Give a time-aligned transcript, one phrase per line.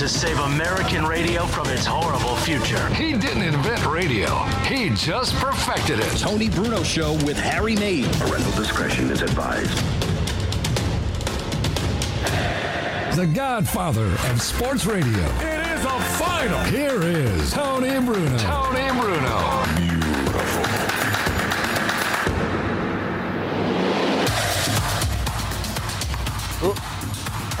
[0.00, 2.88] to save American radio from its horrible future.
[2.94, 6.16] He didn't invent radio, he just perfected it.
[6.16, 8.08] Tony Bruno Show with Harry Mayes.
[8.18, 9.76] Parental discretion is advised.
[13.14, 15.26] The godfather of sports radio.
[15.42, 16.60] It is a final.
[16.60, 18.38] Here is Tony Bruno.
[18.38, 19.64] Tony Bruno.
[19.76, 20.64] Beautiful.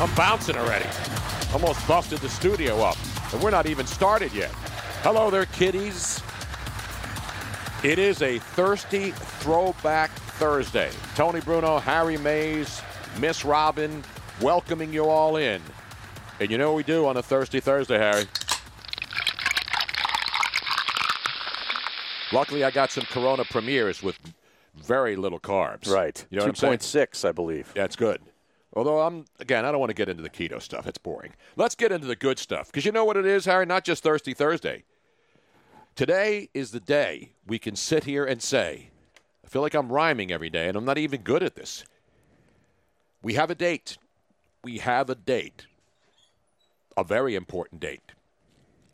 [0.02, 0.86] I'm bouncing already.
[1.52, 2.96] Almost busted the studio up.
[3.32, 4.50] And we're not even started yet.
[5.02, 6.22] Hello there, kiddies.
[7.82, 10.90] It is a thirsty throwback Thursday.
[11.16, 12.82] Tony Bruno, Harry Mayes,
[13.18, 14.04] Miss Robin,
[14.40, 15.60] welcoming you all in.
[16.38, 18.24] And you know what we do on a thirsty Thursday, Harry?
[22.32, 24.18] Luckily, I got some Corona premieres with
[24.76, 25.90] very little carbs.
[25.90, 26.24] Right.
[26.30, 27.72] You know what 2.6, I believe.
[27.74, 28.20] That's good.
[28.72, 30.86] Although I'm again, I don't want to get into the keto stuff.
[30.86, 31.32] It's boring.
[31.56, 33.66] Let's get into the good stuff because you know what it is, Harry.
[33.66, 34.84] Not just Thirsty Thursday.
[35.96, 38.90] Today is the day we can sit here and say,
[39.44, 41.84] I feel like I'm rhyming every day, and I'm not even good at this.
[43.22, 43.98] We have a date.
[44.62, 45.66] We have a date.
[46.96, 48.12] A very important date.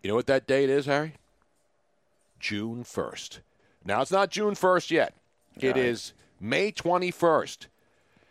[0.03, 1.15] You know what that date is, Harry?
[2.41, 3.41] June 1st.
[3.85, 5.15] Now, it's not June 1st yet.
[5.61, 5.77] It Right.
[5.77, 7.67] is May 21st.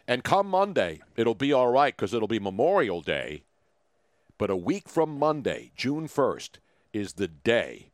[0.07, 3.43] And come Monday, it'll be all right because it'll be Memorial Day.
[4.37, 6.51] But a week from Monday, June 1st,
[6.93, 7.89] is the day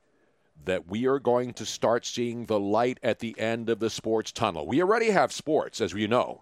[0.65, 4.31] that we are going to start seeing the light at the end of the sports
[4.31, 4.67] tunnel.
[4.67, 6.41] We already have sports, as you know.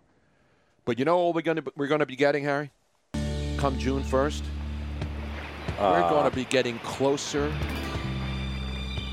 [0.85, 2.71] But you know what we're going to, we're going to be getting, Harry?
[3.57, 4.41] Come June 1st?
[5.79, 6.09] we're Uh.
[6.09, 7.53] going to be getting closer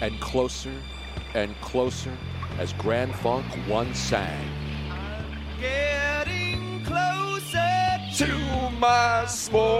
[0.00, 0.72] and closer
[1.34, 2.16] and closer
[2.58, 4.40] as Grand Funk One sang.
[8.16, 9.76] To my sports.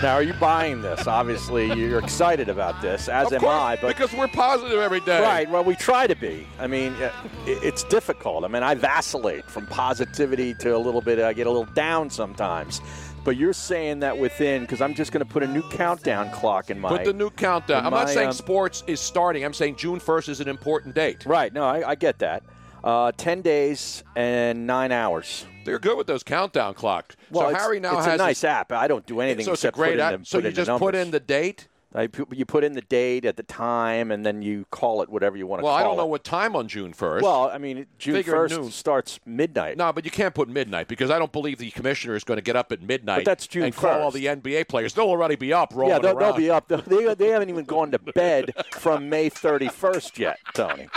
[0.00, 1.08] Now, are you buying this?
[1.08, 3.74] Obviously, you're excited about this, as Of am course, I.
[3.74, 5.20] But because we're positive every day.
[5.20, 5.50] Right.
[5.50, 6.46] Well, we try to be.
[6.60, 7.10] I mean, uh,
[7.44, 8.44] it's difficult.
[8.44, 11.18] I mean, I vacillate from positivity to a little bit.
[11.18, 12.80] I get a little down sometimes.
[13.24, 16.70] But you're saying that within, because I'm just going to put a new countdown clock
[16.70, 16.88] in my.
[16.88, 17.84] Put the new countdown.
[17.84, 19.44] I'm not saying um, sports is starting.
[19.44, 21.26] I'm saying June 1st is an important date.
[21.26, 21.52] Right.
[21.52, 22.44] No, I, I get that.
[22.86, 25.44] Uh, Ten days and nine hours.
[25.64, 27.16] They're good with those countdown clocks.
[27.32, 28.70] Well, so it's, Harry now it's has a nice app.
[28.70, 30.20] I don't do anything So it's a except great put in app.
[30.20, 31.66] the, So you just put in the date.
[31.94, 35.36] I you put in the date at the time, and then you call it whatever
[35.36, 35.96] you want to Well, call I don't it.
[35.96, 37.22] know what time on June 1st.
[37.22, 38.70] Well, I mean, June Figure first noon.
[38.70, 39.78] starts midnight.
[39.78, 42.42] No, but you can't put midnight because I don't believe the commissioner is going to
[42.42, 43.20] get up at midnight.
[43.20, 44.92] But that's June and call all the NBA players.
[44.92, 46.68] They'll already be up rolling yeah, they'll, they'll be up.
[46.86, 50.88] They, they haven't even gone to bed from May 31st yet, Tony.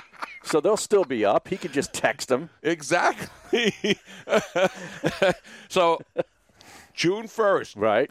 [0.49, 1.47] So they'll still be up.
[1.47, 2.49] He could just text them.
[2.63, 3.97] Exactly.
[5.69, 5.99] so
[6.93, 8.09] June 1st, Right.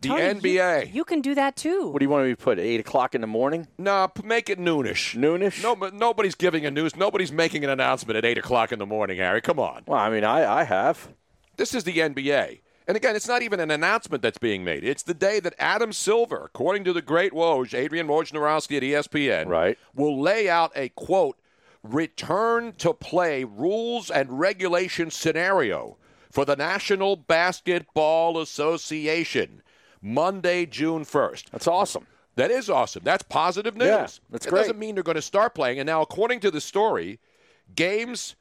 [0.00, 0.86] the Tony, NBA.
[0.88, 1.88] You, you can do that too.
[1.88, 2.58] What do you want me to put?
[2.58, 3.66] 8 o'clock in the morning?
[3.78, 5.16] No, p- make it noonish.
[5.16, 5.62] Noonish?
[5.62, 6.96] No, but nobody's giving a news.
[6.96, 9.18] Nobody's making an announcement at eight o'clock in the morning.
[9.18, 9.82] Harry, come on.
[9.86, 11.08] Well, I mean, I, I have.
[11.56, 14.84] This is the NBA, and again, it's not even an announcement that's being made.
[14.84, 19.46] It's the day that Adam Silver, according to the great Woj, Adrian Wojnarowski at ESPN,
[19.48, 19.76] Right.
[19.94, 21.36] will lay out a quote
[21.82, 25.96] return to play rules and regulation scenario
[26.30, 29.62] for the National Basketball Association
[30.00, 31.50] Monday, June first.
[31.50, 32.06] That's awesome.
[32.36, 33.02] That is awesome.
[33.04, 33.88] That's positive news.
[33.88, 34.60] Yeah, that's it great.
[34.60, 35.80] doesn't mean they're going to start playing.
[35.80, 37.18] And now, according to the story,
[37.74, 38.36] games,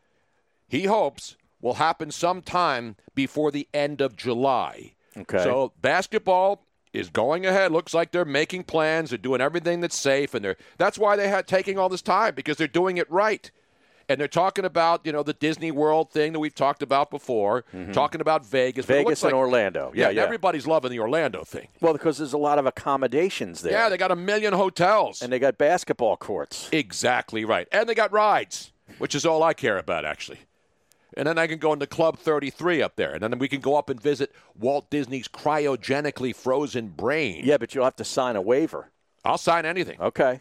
[0.67, 4.93] he hopes, will happen sometime before the end of July.
[5.17, 5.39] Okay.
[5.39, 6.66] So basketball
[6.97, 7.71] is going ahead.
[7.71, 9.09] Looks like they're making plans.
[9.11, 12.33] They're doing everything that's safe, and they're that's why they had taking all this time
[12.35, 13.49] because they're doing it right.
[14.09, 17.65] And they're talking about you know the Disney World thing that we've talked about before,
[17.91, 18.93] talking about Vegas, Mm-hmm.
[18.93, 19.91] Vegas and like- Orlando.
[19.93, 20.23] Yeah, and yeah.
[20.23, 21.67] Everybody's loving the Orlando thing.
[21.81, 23.73] Well, because there's a lot of accommodations there.
[23.73, 25.21] Yeah, they got a million hotels.
[25.21, 26.69] and they got basketball courts.
[26.71, 27.67] Exactly right.
[27.71, 30.39] And they got rides, which is all I care about, actually.
[31.17, 33.11] And then I can go into Club 33 up there.
[33.13, 37.41] And then we can go up and visit Walt Disney's cryogenically frozen brain.
[37.43, 38.91] Yeah, but you'll have to sign a waiver.
[39.25, 40.39] I'll sign anything, Okay.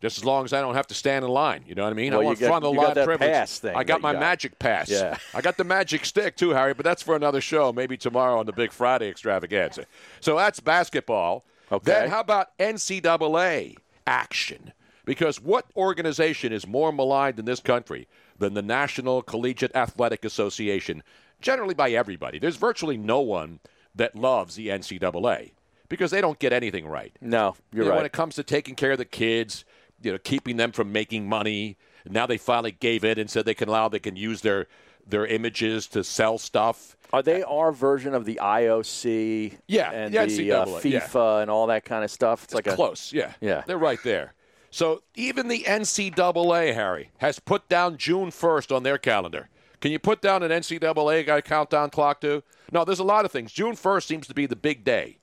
[0.00, 1.64] just as long as I don't have to stand in line.
[1.66, 2.12] You know what I mean?
[2.12, 3.30] Well, I want got- front of the line that privilege.
[3.32, 4.20] pass thing I got my got.
[4.20, 4.88] magic pass.
[4.90, 5.16] Yeah.
[5.34, 8.46] I got the magic stick too, Harry, but that's for another show, maybe tomorrow on
[8.46, 9.86] the Big Friday extravaganza.
[10.20, 11.44] So that's basketball.
[11.72, 11.90] Okay.
[11.92, 13.76] Then how about NCAA
[14.06, 14.72] action?
[15.04, 18.06] Because what organization is more maligned in this country
[18.38, 21.02] than the National Collegiate Athletic Association?
[21.40, 22.38] Generally by everybody.
[22.38, 23.60] There's virtually no one
[23.94, 25.52] that loves the NCAA
[25.88, 27.14] because they don't get anything right.
[27.20, 27.96] No, you're You know, right.
[27.98, 29.64] When it comes to taking care of the kids,
[30.02, 31.76] you know, keeping them from making money.
[32.08, 34.66] Now they finally gave in and said they can allow they can use their
[35.06, 36.96] their images to sell stuff.
[37.12, 39.58] Are they our version of the IOC?
[39.66, 41.00] Yeah, and the the uh, NCAA, yeah.
[41.00, 42.44] FIFA and all that kind of stuff.
[42.44, 43.32] It's, like a Close, yeah.
[43.40, 43.62] Yeah.
[43.66, 44.34] They're right there.
[44.70, 49.48] So even the NCAA, Harry, has put down June 1st on their calendar.
[49.80, 52.42] Can you put down an NCAA guy countdown clock too?
[52.72, 53.52] No, there's a lot of things.
[53.52, 55.18] June 1st seems to be the big day,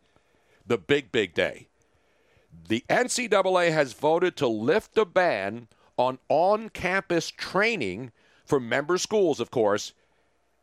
[0.65, 1.67] the big, big day.
[2.67, 8.11] The NCAA has voted to lift a ban on on campus training
[8.45, 9.93] for member schools, of course,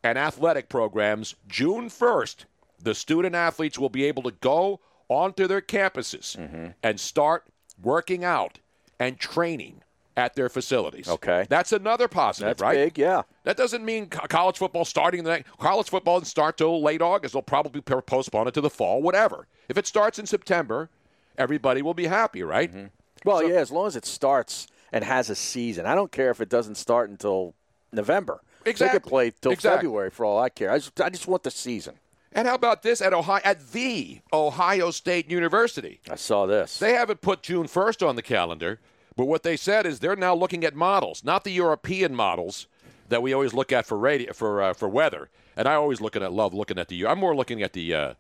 [0.03, 1.35] and athletic programs.
[1.47, 2.47] June 1st,
[2.83, 6.67] the student athletes will be able to go onto their campuses Mm-hmm.
[6.83, 7.45] and start
[7.81, 8.59] working out
[9.03, 9.83] and training
[10.17, 11.09] at their facilities.
[11.09, 11.47] Okay.
[11.49, 12.75] That's another positive, That's right?
[12.75, 13.23] big, yeah.
[13.45, 15.51] That doesn't mean college football starting the next.
[15.59, 17.33] College football doesn't start till late August.
[17.33, 19.49] They'll probably postpone it to the fall, whatever.
[19.69, 20.89] If it starts in September,
[21.37, 22.71] everybody will be happy, right?
[22.73, 22.87] Mm-hmm.
[23.25, 25.87] Well, yeah, as long as it starts and has a season.
[25.87, 27.55] I don't care if it doesn't start until
[27.93, 28.43] November.
[28.65, 28.87] Exactly.
[28.87, 29.79] They could play till Exactly.
[29.79, 30.71] February for all I care.
[30.71, 31.95] I just, I just want the season.
[32.35, 36.01] And how about this at Ohio at the Ohio State University?
[36.11, 36.79] I saw this.
[36.79, 38.81] They haven't put June 1st on the calendar,
[39.17, 42.67] but what they said is they're now looking at models, not the European models
[43.09, 45.29] that we always look at for radio for uh, for weather.
[45.57, 48.15] And I always looking at love looking at the I'm more looking at the uh,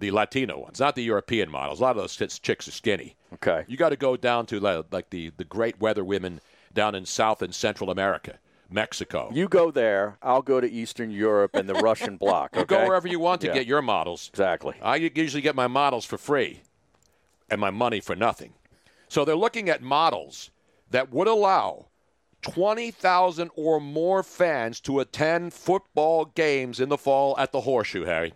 [0.00, 1.78] the Latino ones, not the European models.
[1.80, 3.14] A lot of those chicks- chicks are skinny.
[3.34, 3.64] Okay.
[3.68, 6.40] You got to go down to like the the great weather women
[6.72, 8.38] down in South and Central America,
[8.68, 9.30] Mexico.
[9.32, 12.56] You go there, I'll go to Eastern Europe and the Russian bloc.
[12.56, 13.54] You go wherever you want to Yeah.
[13.54, 14.28] get your models.
[14.32, 14.74] Exactly.
[14.82, 16.62] I usually get my models for free
[17.48, 18.54] and my money for nothing.
[19.14, 20.50] So they're looking at models
[20.90, 21.86] that would allow
[22.42, 28.34] 20,000 or more fans to attend football games in the fall at the Horseshoe, Harry.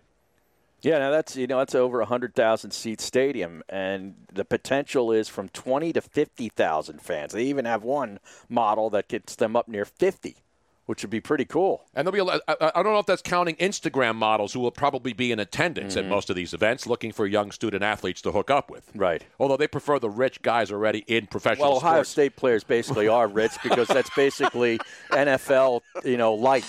[0.81, 5.11] Yeah, now that's you know that's over a hundred thousand seat stadium, and the potential
[5.11, 7.33] is from twenty to fifty thousand fans.
[7.33, 10.37] They even have one model that gets them up near fifty,
[10.89, 11.85] which would be pretty cool.
[11.93, 14.59] And there'll be a lot, I, I don't know if that's counting Instagram models who
[14.59, 16.09] will probably be in attendance at mm-hmm.
[16.09, 18.89] most of these events looking for young student athletes to hook up with.
[18.95, 19.23] Right.
[19.39, 21.83] Although they prefer the rich guys already in professional sports.
[21.83, 22.09] Well, Ohio sports.
[22.09, 24.79] State players basically are rich because that's basically
[25.11, 26.65] NFL, you know, light.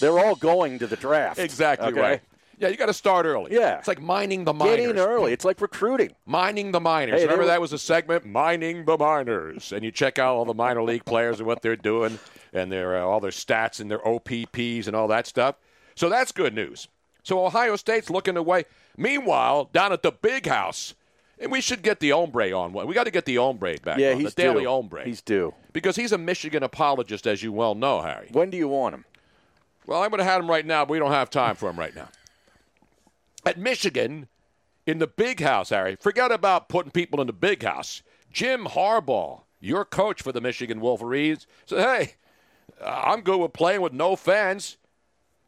[0.00, 1.38] They're all going to the draft.
[1.38, 2.00] Exactly okay?
[2.00, 2.20] right.
[2.60, 3.52] Yeah, you got to start early.
[3.54, 3.76] Yeah.
[3.76, 4.76] It's like mining the miners.
[4.76, 5.34] Get in early.
[5.34, 6.14] It's like recruiting.
[6.24, 7.20] Mining the miners.
[7.20, 10.46] Hey, Remember were- that was a segment, mining the miners, and you check out all
[10.46, 12.18] the minor league players and what they're doing,
[12.52, 15.56] and their uh, all their stats and their OPPs and all that stuff.
[15.94, 16.88] So that's good news.
[17.22, 18.64] So Ohio State's looking away.
[18.96, 20.94] Meanwhile, down at the big house,
[21.38, 22.72] and we should get the ombre on.
[22.72, 23.98] We got to get the ombre back.
[23.98, 24.68] Yeah, on, he's the daily due.
[24.68, 25.04] hombre.
[25.04, 25.54] He's due.
[25.72, 28.28] because he's a Michigan apologist, as you well know, Harry.
[28.32, 29.04] When do you want him?
[29.86, 31.78] Well, I would have had him right now, but we don't have time for him
[31.78, 32.08] right now.
[33.44, 34.28] At Michigan,
[34.86, 38.02] in the big house, Harry, forget about putting people in the big house.
[38.32, 42.14] Jim Harbaugh, your coach for the Michigan Wolverines, said, "Hey,
[42.84, 44.76] I'm good with playing with no fans,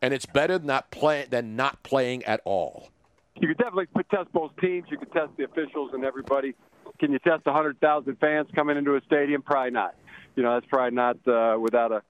[0.01, 2.93] and it's better than not playing than not playing at all."
[3.43, 4.87] you could definitely test both teams.
[4.89, 6.55] You could test the officials and everybody.
[6.99, 9.43] Can you test 100,000 fans coming into a stadium?
[9.43, 9.95] Probably not.
[10.37, 12.03] You know, that's probably not uh, without a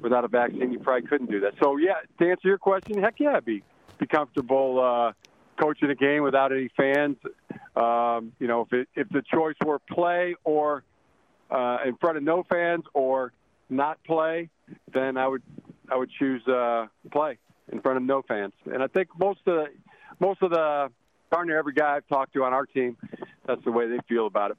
[0.00, 0.70] without a vaccine.
[0.70, 1.54] You probably couldn't do that.
[1.62, 3.62] So yeah, to answer your question, heck yeah, I'd be
[3.98, 5.12] be comfortable uh,
[5.60, 7.16] coaching a game without any fans.
[7.74, 10.84] Um, you know, if it, if the choice were play or
[11.50, 13.32] uh, in front of no fans or
[13.70, 14.50] not play,
[14.92, 15.42] then I would
[15.90, 17.38] I would choose uh, play
[17.72, 18.52] in front of no fans.
[18.66, 19.66] And I think most of the
[20.20, 20.90] most of the
[21.30, 22.96] darn near every guy I've talked to on our team,
[23.46, 24.56] that's the way they feel about it.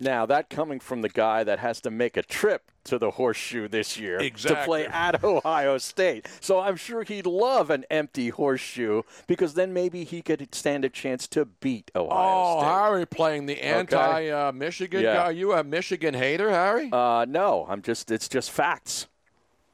[0.00, 3.68] Now, that coming from the guy that has to make a trip to the horseshoe
[3.68, 6.26] this year to play at Ohio State.
[6.40, 10.88] So I'm sure he'd love an empty horseshoe because then maybe he could stand a
[10.88, 12.68] chance to beat Ohio Oh, State.
[12.70, 15.14] Harry playing the anti-Michigan Yeah.
[15.14, 15.22] guy.
[15.24, 16.88] Are you a Michigan hater, Harry?
[16.92, 19.06] Uh, no, I'm just it's just facts.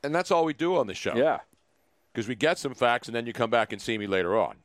[0.02, 1.14] and that's all we do on the show.
[1.14, 1.40] Yeah.
[2.12, 4.56] because we get some facts and then you come back and see me later on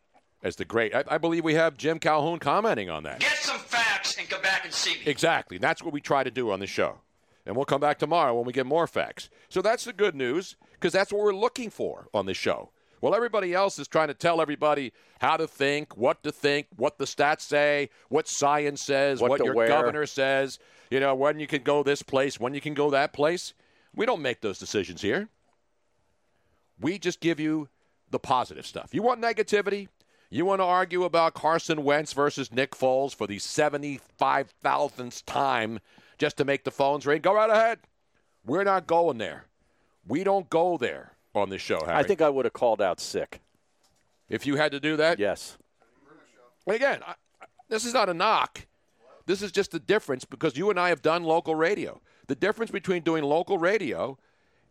[0.43, 0.93] as the great.
[0.95, 3.19] I, I believe we have Jim Calhoun commenting on that.
[3.19, 5.01] Get some facts and come back and see me.
[5.05, 5.57] Exactly.
[5.57, 6.99] That's what we try to do on the show.
[7.45, 9.29] And we'll come back tomorrow when we get more facts.
[9.49, 12.69] So that's the good news because that's what we're looking for on the show.
[13.01, 16.97] Well, everybody else is trying to tell everybody how to think, what to think, what
[16.97, 19.67] the stats say, what science says, What what, your wear.
[19.67, 23.13] governor says, you know, when you can go this place, when you can go that
[23.13, 23.53] place.
[23.95, 25.29] We don't make those decisions here.
[26.79, 27.69] We just give you
[28.11, 28.93] the positive stuff.
[28.93, 29.87] You want negativity?
[30.29, 35.79] You want to argue about Carson Wentz versus Nick Foles for the 75,000th time
[36.17, 37.21] just to make the phones ring?
[37.21, 37.79] Go right ahead.
[38.45, 39.45] We're not going there.
[40.07, 41.97] We don't go there on this show, Harry.
[41.97, 43.41] I think I would have called out sick.
[44.29, 45.57] if you had to do that, Yes.
[46.67, 47.15] and again, I,
[47.67, 48.67] this is not a knock.
[49.25, 52.01] This is just the difference because you and I have done local radio.
[52.27, 54.17] The difference between doing local radio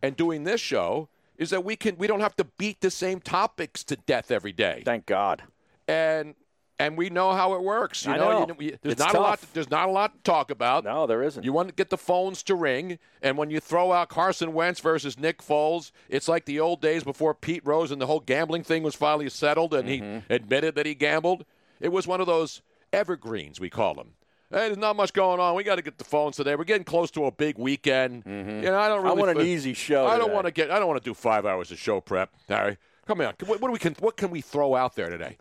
[0.02, 3.20] and doing this show is that we can we don't have to beat the same
[3.20, 4.82] topics to death every day.
[4.84, 5.42] Thank God.
[5.86, 6.34] And
[6.80, 8.06] and we know how it works.
[8.06, 8.56] You I know, know.
[8.60, 9.40] You, there's It's not a lot.
[9.40, 9.52] tough.
[9.52, 10.84] There's not a lot to talk about.
[10.84, 11.42] No, there isn't.
[11.44, 14.78] You want to get the phones to ring, and when you throw out Carson Wentz
[14.78, 18.62] versus Nick Foles, it's like the old days before Pete Rose and the whole gambling
[18.62, 20.18] thing was finally settled, and Mm-hmm.
[20.28, 21.44] he admitted that he gambled.
[21.80, 24.12] It was one of those evergreens we call them.
[24.50, 25.54] Hey, there's not much going on.
[25.54, 26.54] We got to get the phones today.
[26.56, 28.22] We're getting close to a big weekend.
[28.24, 29.06] You know, I don't Mm-hmm.
[29.06, 29.18] I really.
[29.18, 30.70] want an feel- easy show I don't want to get.
[30.70, 32.30] I don't want to do five hours of show prep.
[32.48, 33.34] Harry, come on.
[33.44, 33.94] What, what do we can?
[34.00, 35.36] What can we throw out there today?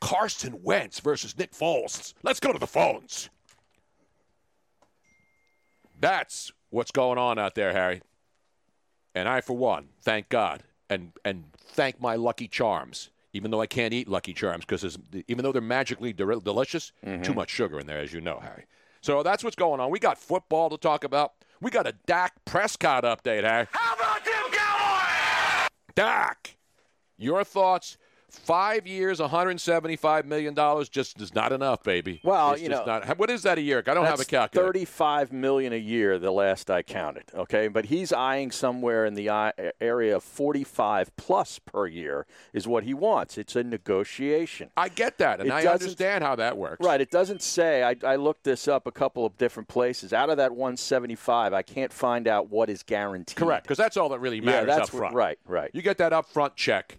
[0.00, 2.14] Carson Wentz versus Nick Foles.
[2.22, 3.28] Let's go to the phones.
[5.98, 8.02] That's what's going on out there, Harry.
[9.14, 13.10] And I, for one, thank God and and thank my Lucky Charms.
[13.34, 14.96] Even though I can't eat Lucky Charms because
[15.28, 17.34] even though they're magically de- delicious, too mm-hmm.
[17.34, 18.64] much sugar in there, as you know, Harry.
[19.00, 19.90] So that's what's going on.
[19.90, 21.32] We got football to talk about.
[21.60, 23.66] We got a Dak Prescott update, Harry.
[23.70, 25.68] How about them Cowboys?
[25.94, 26.56] Dak,
[27.18, 27.98] your thoughts?
[28.38, 32.20] Five years, 175 million dollars, just is not enough, baby.
[32.24, 33.82] Well, It's you just know, not, what is that a year?
[33.86, 34.66] I don't have a calculator.
[34.68, 37.24] Thirty-five million a year, the last I counted.
[37.34, 39.28] Okay, but he's eyeing somewhere in the
[39.80, 43.38] area of forty-five plus per year is what he wants.
[43.38, 44.70] It's a negotiation.
[44.76, 46.84] I get that, and It I understand how that works.
[46.84, 47.00] Right.
[47.00, 47.82] It doesn't say.
[47.82, 50.12] I, I looked this up a couple of different places.
[50.12, 53.36] Out of that 175, I can't find out what is guaranteed.
[53.36, 55.70] Correct, because that's all that really Yeah, matters that's up what- right, right.
[55.72, 56.98] You get that up front check,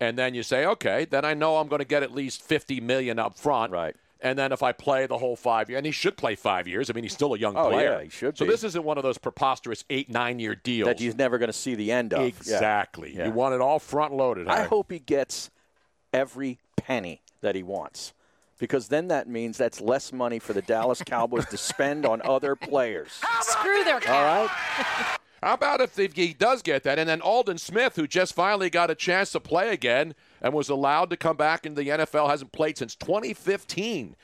[0.00, 2.80] and then you say, okay, then I know I'm going to get at least 50
[2.80, 3.72] million up front.
[3.72, 3.94] Right.
[4.20, 6.90] And then if I play the whole five years, and he should play five years.
[6.90, 7.98] I mean, he's still a young Oh, player.
[7.98, 8.50] yeah, he should So be.
[8.50, 10.88] this isn't one of those preposterous eight, nine year deals.
[10.88, 12.22] That he's never going to see the end of.
[12.26, 13.14] Exactly.
[13.16, 13.26] Yeah.
[13.26, 14.48] You want it all front loaded.
[14.48, 15.50] I hope he gets
[16.12, 18.12] every penny that he wants.
[18.58, 22.56] Because then that means that's less money for the Dallas Cowboys to spend on other
[22.56, 23.20] players.
[23.42, 24.50] Screw their All cap.
[24.50, 25.18] right?
[25.42, 28.90] How about if he does get that, and then Aldon Smith, who just finally got
[28.90, 32.52] a chance to play again and was allowed to come back into the NFL, hasn't
[32.52, 34.16] played since 2015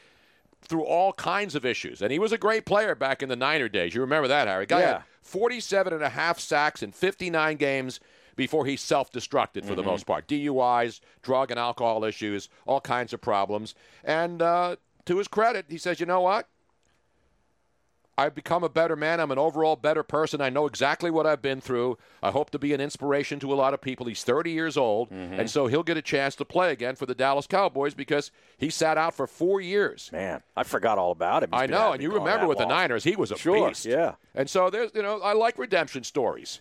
[0.62, 2.00] through all kinds of issues.
[2.02, 3.94] And he was a great player back in the Niner days.
[3.94, 4.66] You remember that, Harry?
[4.66, 4.86] Guy Yeah.
[4.94, 8.00] had 47 and a half sacks in 59 games
[8.36, 10.26] before he self-destructed for the most part.
[10.26, 13.74] DUIs, drug and alcohol issues, all kinds of problems.
[14.02, 16.48] And uh, to his credit, he says, you know what?
[18.16, 19.18] I've become a better man.
[19.18, 20.40] I'm an overall better person.
[20.40, 21.98] I know exactly what I've been through.
[22.22, 24.06] I hope to be an inspiration to a lot of people.
[24.06, 25.34] He's 30 years old, mm-hmm.
[25.40, 28.70] and so he'll get a chance to play again for the Dallas Cowboys because he
[28.70, 30.10] sat out for four years.
[30.12, 31.50] Man, I forgot all about him.
[31.52, 32.66] He's I know, and you remember with the.
[32.66, 33.84] Niners, he was a Sure, beast.
[33.84, 34.14] yeah.
[34.34, 36.60] And so there's, you know, I like redemption stories.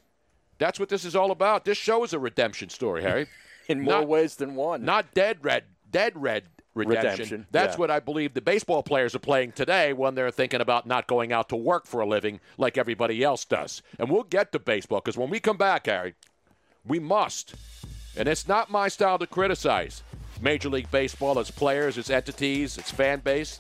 [0.57, 1.65] That's what this is all about.
[1.65, 3.27] This show is a redemption story, Harry.
[3.69, 4.83] In more Not- ways than one.
[4.83, 6.43] Not dead red, dead red
[6.74, 7.12] redemption.
[7.12, 7.80] Redemption, That's yeah.
[7.80, 11.32] what I believe the baseball players are playing today when they're thinking about not going
[11.32, 13.82] out to work for a living like everybody else does.
[14.00, 16.15] And we'll get to baseball because when we come back, Harry,
[16.86, 17.56] we must.
[18.15, 20.03] And it's not my style to criticize
[20.42, 23.60] Major League Baseball, its players, its entities, its fan base.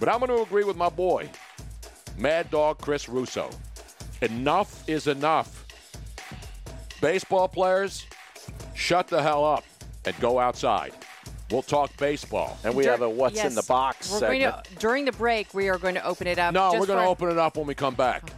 [0.00, 1.28] But I'm going to agree with my boy,
[2.16, 3.50] Mad Dog Chris Russo.
[4.22, 5.66] Enough is enough.
[7.00, 8.06] Baseball players,
[8.74, 9.64] shut the hell up
[10.04, 10.92] and go outside.
[11.50, 12.58] We'll talk baseball.
[12.62, 14.64] And we have a what's in the box We're going segment.
[14.64, 16.52] to, during the break, we are going to open it up.
[16.52, 18.30] No, we're going to open it up when we come back.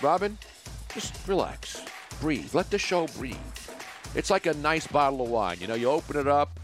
[0.00, 0.38] Robin,
[0.94, 1.82] just relax.
[2.20, 2.54] Breathe.
[2.54, 3.36] Let the show breathe.
[4.14, 5.58] It's like a nice bottle of wine.
[5.60, 6.58] You know, you open it up,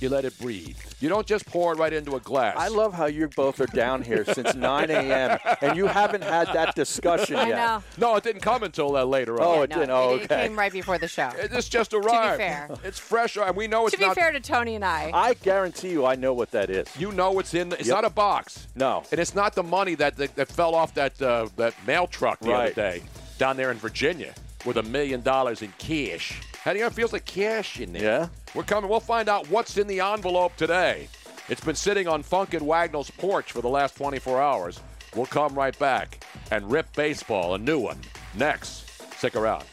[0.00, 0.76] you let it breathe.
[1.06, 2.56] You don't just pour it right into a glass.
[2.58, 5.38] I love how you both are down here since 9 a.m.
[5.62, 7.56] and you haven't had that discussion I yet.
[7.56, 7.82] know.
[7.96, 9.62] No, it didn't come until uh, later Oh, on.
[9.62, 9.90] it No, did.
[9.90, 10.48] Oh, it, it okay.
[10.48, 11.28] came right before the show.
[11.38, 12.32] It- It's just arrived.
[12.32, 12.68] to be fair.
[12.82, 13.36] It's fresh.
[13.36, 14.00] And we know it's fresh.
[14.00, 14.16] to be not.
[14.16, 16.88] fair to Tony and I, I guarantee you, I know what that is.
[16.98, 17.68] you know it's in.
[17.68, 17.94] The, It's Yep.
[17.98, 18.66] not a box.
[18.74, 19.04] No.
[19.12, 22.40] And it's not the money that that, that fell off that uh, that mail truck
[22.40, 23.04] the other day
[23.38, 24.34] down there in Virginia
[24.64, 26.40] with a million dollars in cash.
[26.64, 28.02] How do you know it feels like cash in there?
[28.02, 28.28] Yeah?
[28.56, 28.88] We're coming.
[28.88, 31.08] We'll find out what's in the envelope today.
[31.50, 34.80] It's been sitting on Funkin' Wagnall's porch for the last 24 hours.
[35.14, 38.00] We'll come right back and rip baseball, a new one,
[38.34, 38.88] next.
[39.18, 39.64] Stick around.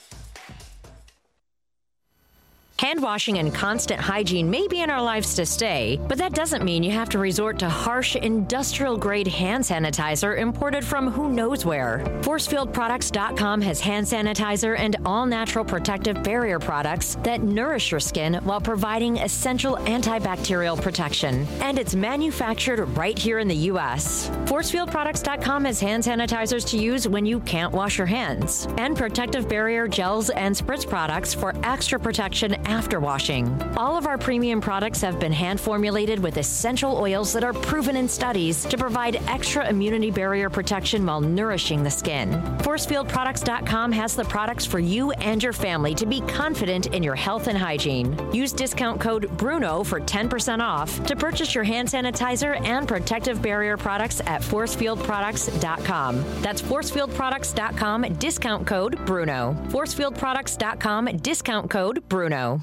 [2.84, 6.66] Hand washing and constant hygiene may be in our lives to stay, but that doesn't
[6.66, 11.64] mean you have to resort to harsh industrial grade hand sanitizer imported from who knows
[11.64, 12.02] where.
[12.24, 18.60] ForcefieldProducts.com has hand sanitizer and all natural protective barrier products that nourish your skin while
[18.60, 21.48] providing essential antibacterial protection.
[21.62, 24.28] And it's manufactured right here in the U.S.
[24.44, 29.88] ForcefieldProducts.com has hand sanitizers to use when you can't wash your hands, and protective barrier
[29.88, 33.62] gels and spritz products for extra protection after washing.
[33.78, 37.96] All of our premium products have been hand formulated with essential oils that are proven
[37.96, 42.32] in studies to provide extra immunity barrier protection while nourishing the skin.
[42.60, 47.48] ForcefieldProducts.com has the products for you and your family to be confident in your health
[47.48, 48.18] and hygiene.
[48.34, 53.78] Use discount code BRUNO for 10% off to purchase your hand sanitizer and protective barrier
[53.78, 56.24] products at ForcefieldProducts.com.
[56.42, 59.56] That's ForcefieldProducts.com, discount code BRUNO.
[59.70, 62.63] ForcefieldProducts.com, discount code BRUNO.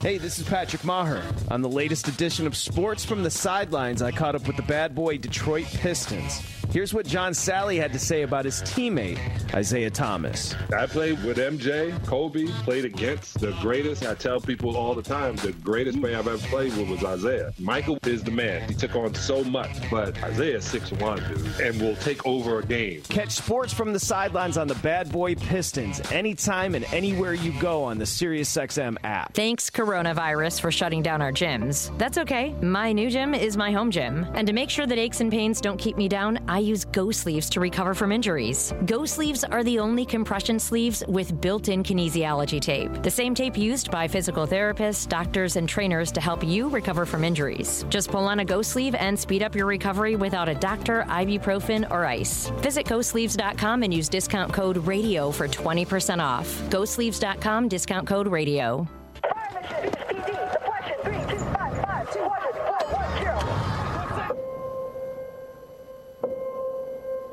[0.00, 1.24] Hey, this is Patrick Maher.
[1.50, 4.94] On the latest edition of Sports from the Sidelines, I caught up with the bad
[4.94, 6.57] boy Detroit Pistons.
[6.70, 9.18] Here's what John Salley had to say about his teammate,
[9.58, 10.54] Isiah Thomas.
[10.76, 14.04] I played with MJ, Kobe, played against the greatest.
[14.04, 17.54] I tell people all the time the greatest player I've ever played with was Isiah.
[17.58, 18.68] Michael is the man.
[18.68, 23.00] He took on so much, but Isiah's 6'1, dude, and will take over a game.
[23.08, 27.82] Catch Sports from the Sidelines on the Bad Boy Pistons anytime and anywhere you go
[27.82, 29.32] on the SiriusXM app.
[29.32, 31.96] Thanks, coronavirus, for shutting down our gyms.
[31.96, 32.52] That's okay.
[32.60, 34.26] My new gym is my home gym.
[34.34, 37.10] And to make sure that aches and pains don't keep me down, I use Go
[37.10, 38.72] Sleeves to recover from injuries.
[38.86, 43.56] Go Sleeves are the only compression sleeves with built in kinesiology tape, the same tape
[43.56, 47.84] used by physical therapists, doctors, and trainers to help you recover from injuries.
[47.88, 51.90] Just pull on a Go Sleeve and speed up your recovery without a doctor, ibuprofen,
[51.90, 52.50] or ice.
[52.58, 56.48] Visit GoSleeves.com and use discount code RADIO for 20% off.
[56.70, 58.88] GoSleeves.com, discount code RADIO.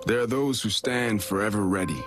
[0.06, 2.06] There are those who stand forever ready,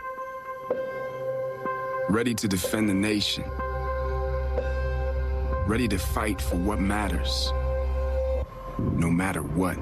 [2.08, 3.42] ready to defend the nation,
[5.66, 7.52] ready to fight for what matters,
[8.78, 9.74] no matter what.
[9.74, 9.80] Do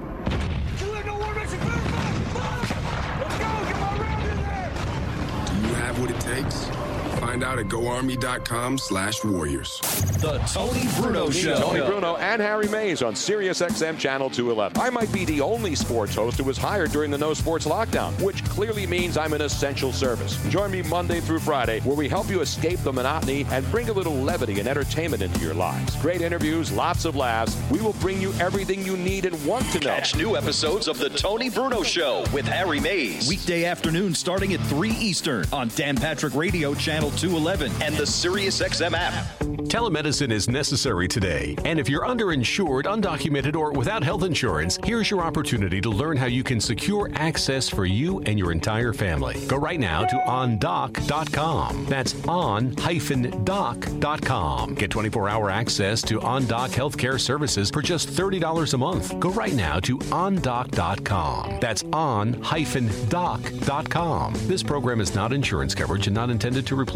[5.61, 6.86] you have what it takes?
[7.21, 9.81] Find out at goarmy.com slash warriors.
[10.21, 11.57] The Tony Bruno Show.
[11.59, 14.81] Tony Bruno and Harry Mayes on Sirius XM Channel 211.
[14.81, 18.21] I might be the only sports host who was hired during the no sports lockdown,
[18.23, 20.37] which clearly means I'm an essential service.
[20.51, 23.93] Join me Monday through Friday, where we help you escape the monotony and bring a
[23.93, 25.97] little levity and entertainment into your lives.
[26.03, 27.57] Great interviews, lots of laughs.
[27.71, 29.87] We will bring you everything you need and want to know.
[29.95, 33.29] Catch new episodes of The Tony Bruno Show with Harry Mayes.
[33.29, 38.93] Weekday afternoon starting at 3 Eastern on Dan Patrick Radio Channel 211 and the SiriusXM
[38.95, 39.27] app.
[39.67, 45.23] Telemedicine is necessary today, and if you're underinsured, undocumented, or without health insurance, here's your
[45.23, 49.45] opportunity to learn how you can secure access for you and your entire family.
[49.49, 51.87] Go right now to ondoc.com.
[51.87, 52.75] That's on-doc.com.
[54.75, 59.19] Get 24-hour access to OnDoc healthcare services for just $30 a month.
[59.19, 61.59] Go right now to ondoc.com.
[61.61, 62.35] That's on-doc.com.
[64.47, 66.96] This program is not insurance coverage and not intended to replace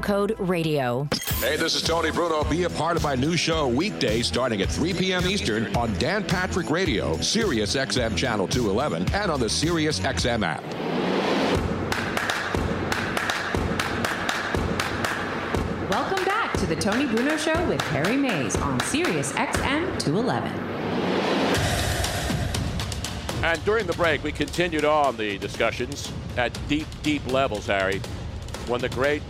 [0.00, 1.08] code RADIO.
[1.40, 2.44] Hey, this is Tony Bruno.
[2.44, 5.26] Be a part of my new show weekday starting at 3 p.m.
[5.26, 10.62] Eastern on Dan Patrick Radio, Sirius XM Channel 211, and on the Sirius XM app.
[15.90, 20.52] Welcome back to the Tony Bruno Show with Harry Mayes on Sirius XM 211.
[23.42, 28.00] And during the break, we continued on the discussions at deep, deep levels, Harry,
[28.66, 29.22] when the great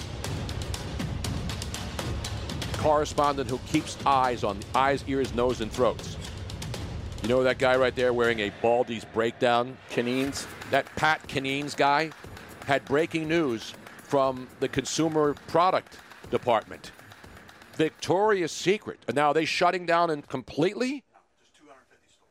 [2.81, 6.17] correspondent who keeps eyes on eyes, ears, nose, and throats.
[7.23, 9.77] You know that guy right there wearing a Baldy's breakdown?
[9.91, 10.47] Canines?
[10.71, 12.11] That Pat Canines guy
[12.65, 15.99] had breaking news from the consumer product
[16.31, 16.93] department.
[17.75, 18.99] Victoria's Secret.
[19.13, 21.05] Now, are they shutting down and completely?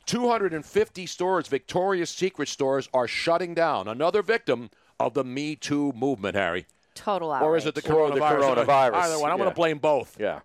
[0.08, 3.88] 250 stores, Victoria's Secret stores, are shutting down.
[3.88, 6.66] Another victim of the Me Too movement, Harry.
[7.00, 7.48] Total outrage.
[7.48, 8.56] Or is it the Or coronavirus?
[8.56, 9.32] the coronavirus, Either one.
[9.32, 9.44] I'm yeah.
[9.44, 10.18] going to blame both.
[10.20, 10.40] Yeah.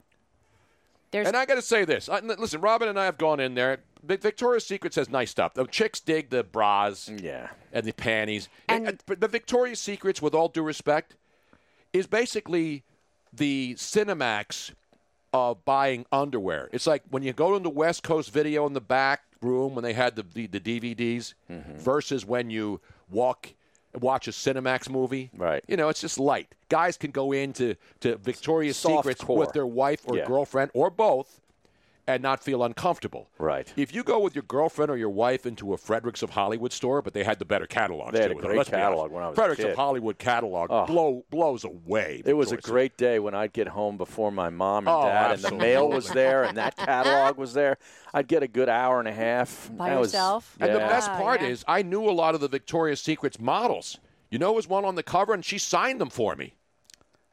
[1.10, 2.08] There's and I got to say this.
[2.08, 3.78] I, listen, Robin and I have gone in there.
[4.02, 5.54] Victoria's Secret says nice stuff.
[5.54, 7.48] The chicks dig the bras Yeah.
[7.72, 8.48] and the panties.
[8.68, 11.16] And, and- but the Victoria's Secrets, with all due respect,
[11.92, 12.82] is basically
[13.32, 14.72] the Cinemax
[15.32, 16.68] of buying underwear.
[16.72, 19.82] It's like when you go to the West Coast Video in the back room when
[19.84, 21.76] they had the, the, the DVDs Mm-hmm.
[21.78, 23.54] versus when you walk
[24.00, 25.30] watch a Cinemax movie.
[25.36, 25.64] Right.
[25.68, 26.48] You know, it's just light.
[26.68, 29.36] Guys can go into to Victoria's Soft Secrets core.
[29.38, 30.26] with their wife or Yeah.
[30.26, 31.40] girlfriend or both
[32.06, 33.30] and not feel uncomfortable.
[33.38, 33.72] Right.
[33.76, 37.00] If you go with your girlfriend or your wife into a Fredericks of Hollywood store,
[37.02, 38.12] but they had the better catalog.
[38.12, 38.84] They had too, a though, great let's be honest.
[38.86, 39.70] catalog when I was a Fredericks kid.
[39.70, 40.86] of Hollywood catalog Oh.
[40.86, 42.22] blow, blows away.
[42.24, 45.04] It was a Victoria's great day when I'd get home before my mom and Oh,
[45.06, 47.78] dad, and the mail was there, and that catalog was there.
[48.12, 50.56] I'd get a good hour and a half By That was- yourself?
[50.60, 51.48] And the best part yeah.
[51.48, 53.98] is, I knew a lot of the Victoria's Secrets models.
[54.30, 56.54] You know, there was one on the cover, and she signed them for me.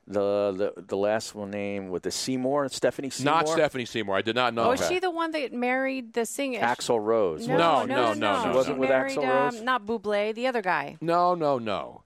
[0.08, 4.16] The the the last one name with the Seymour, Stephanie Seymour, Not Stephanie Seymour.
[4.16, 4.72] I did not know.
[4.72, 4.78] Oh, her.
[4.78, 6.60] she the one that married the singer?
[6.60, 7.48] Axl Rose.
[7.48, 9.62] No, No, no, no, no, no, no, She wasn't She with married, Axl um, Rose?
[9.62, 10.98] not Buble, the other guy.
[11.02, 12.04] No, no, no.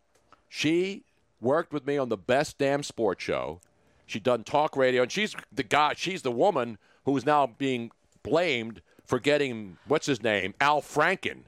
[0.50, 1.04] She
[1.42, 3.60] worked with me on the best damn sports show.
[4.06, 5.94] She done talk radio, and she's the guy.
[5.96, 7.92] She's the woman who is now being
[8.24, 11.44] blamed for getting what's his name, Al Franken,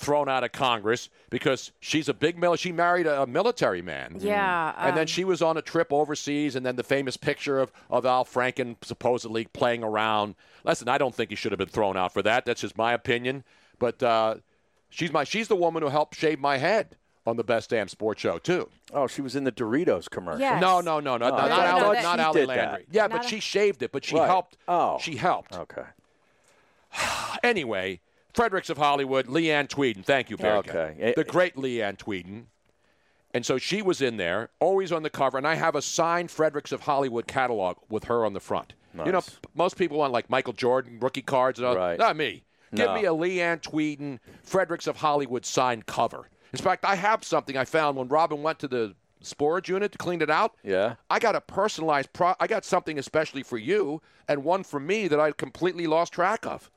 [0.00, 2.54] thrown out of Congress because she's a big mil.
[2.54, 4.16] She married a, a military man.
[4.20, 7.58] Yeah, and then um, she was on a trip overseas, and then the famous picture
[7.58, 10.36] of, of Al Franken supposedly playing around.
[10.62, 12.44] Listen, I don't think he should have been thrown out for that.
[12.46, 13.42] That's just my opinion.
[13.80, 14.36] But uh,
[14.88, 18.20] she's my she's the woman who helped shave my head on the best damn sports
[18.22, 18.68] show too.
[18.94, 20.40] Oh, she was in the Doritos commercial.
[20.40, 20.60] Yes.
[20.60, 22.84] No, no, no, no, Oh, not, I not, thought- I not she Ali did Landry.
[22.88, 22.94] that.
[22.94, 23.90] Yeah, Not but a- she shaved it.
[23.92, 24.26] But she Right.
[24.26, 24.56] helped.
[24.68, 24.98] Oh.
[25.00, 25.54] she helped.
[25.56, 25.82] Okay.
[27.42, 28.00] Anyway,
[28.38, 30.04] Fredericks of Hollywood, Leeann Tweeden.
[30.04, 31.12] Thank you, Okay.
[31.16, 32.44] The great Leeann Tweeden.
[33.34, 36.30] And so she was in there, always on the cover, and I have a signed
[36.30, 38.74] Fredericks of Hollywood catalog with her on the front.
[39.04, 39.22] You know,
[39.56, 41.74] most people want like Michael Jordan rookie cards and all.
[41.74, 41.98] Right.
[41.98, 42.44] Not me.
[42.72, 42.94] Give No.
[42.94, 46.28] me a Leeann Tweeden Fredericks of Hollywood signed cover.
[46.52, 49.98] In fact, I have something I found when Robin went to the storage unit to
[49.98, 50.54] clean it out.
[50.62, 50.94] Yeah.
[51.10, 52.34] I got a personalized pro.
[52.38, 56.46] I got something especially for you and one for me that I completely lost track
[56.46, 56.70] of.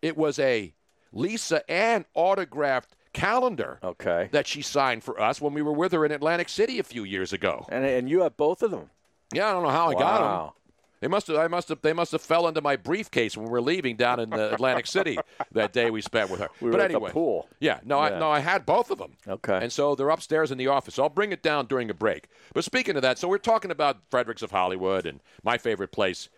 [0.00, 0.72] It was a
[1.16, 3.78] Lisa Ann autographed calendar.
[3.82, 4.28] Okay.
[4.32, 7.04] That she signed for us when we were with her in Atlantic City a few
[7.04, 7.66] years ago.
[7.68, 8.90] And and you have both of them.
[9.32, 10.28] Yeah, I don't know how I got them.
[10.28, 10.52] Wow.
[11.00, 11.36] They must have.
[11.36, 11.82] I must have.
[11.82, 14.86] They must have fell into my briefcase when we were leaving down in uh, Atlantic
[14.86, 15.18] City
[15.52, 16.48] that day we spent with her.
[16.60, 17.48] We were but at the anyway, pool.
[17.60, 18.16] Yeah, no, Yeah.
[18.16, 19.12] I no, I had both of them.
[19.28, 19.58] Okay.
[19.60, 20.98] And so they're upstairs in the office.
[20.98, 22.28] I'll bring it down during a break.
[22.54, 26.30] But speaking of that, so we're talking about Fredericks of Hollywood and my favorite place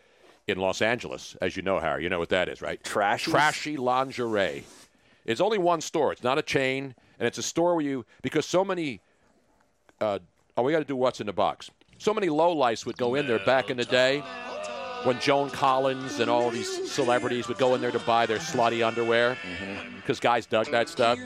[0.49, 2.03] in Los Angeles, as you know, Harry.
[2.03, 2.83] You know what that is, right?
[2.83, 3.31] Trashy.
[3.31, 4.65] Trashy lingerie.
[5.27, 6.11] It's only one store.
[6.11, 9.01] It's not a chain, and it's a store where you because so many.
[10.01, 10.19] Uh,
[10.57, 11.71] oh, we got to do what's in the box.
[11.99, 14.23] So many lowlifes would go in there back in the day
[15.03, 18.87] when Joan Collins and all these celebrities would go in there to buy their slutty
[18.87, 19.37] underwear
[19.97, 21.19] because guys dug that stuff.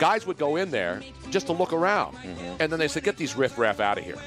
[0.00, 2.16] Guys would go in there just to look around,
[2.58, 4.18] and then they said, "Get these riffraff out of here."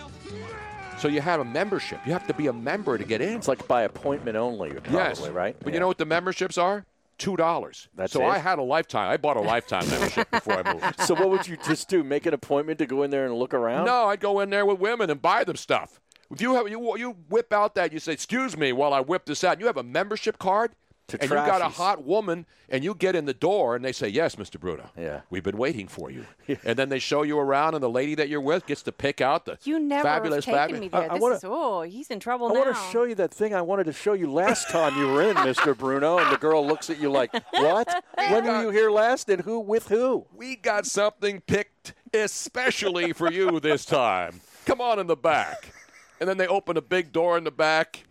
[0.99, 1.99] So you have a membership.
[2.05, 3.37] You have to be a member to get in.
[3.37, 5.55] It's like by appointment only, probably, yes, right?
[5.63, 6.85] But you know what the memberships are?
[7.17, 7.87] Two dollars.
[7.95, 8.27] That's so it?
[8.27, 9.09] I had a lifetime.
[9.09, 10.99] I bought a lifetime membership before I moved.
[11.05, 12.03] So what would you just do?
[12.03, 13.85] Make an appointment to go in there and look around?
[13.85, 15.99] No, I'd go in there with women and buy them stuff.
[16.31, 19.25] If you have you you whip out that you say, "Excuse me," while I whip
[19.25, 19.59] this out.
[19.59, 20.71] You have a membership card,
[21.13, 24.07] and you got a hot woman, and you get in the door, and they say,
[24.07, 24.59] "Yes, Mr.
[24.59, 24.89] Bruno.
[24.97, 25.21] Yeah.
[25.29, 26.25] we've been waiting for you."
[26.65, 29.21] and then they show you around, and the lady that you're with gets to pick
[29.21, 30.81] out the You never fabulous, have taken fabulous.
[30.81, 31.01] me there.
[31.01, 32.61] I- I this wanna- is oh, he's in trouble I now.
[32.61, 35.07] I want to show you that thing I wanted to show you last time you
[35.07, 35.77] were in, Mr.
[35.77, 36.17] Bruno.
[36.19, 38.03] And the girl looks at you like, "What?
[38.15, 39.29] When were you here last?
[39.29, 44.41] And who with who?" We got something picked especially for you this time.
[44.65, 45.71] Come on in the back.
[46.19, 48.03] And then they open a big door in the back,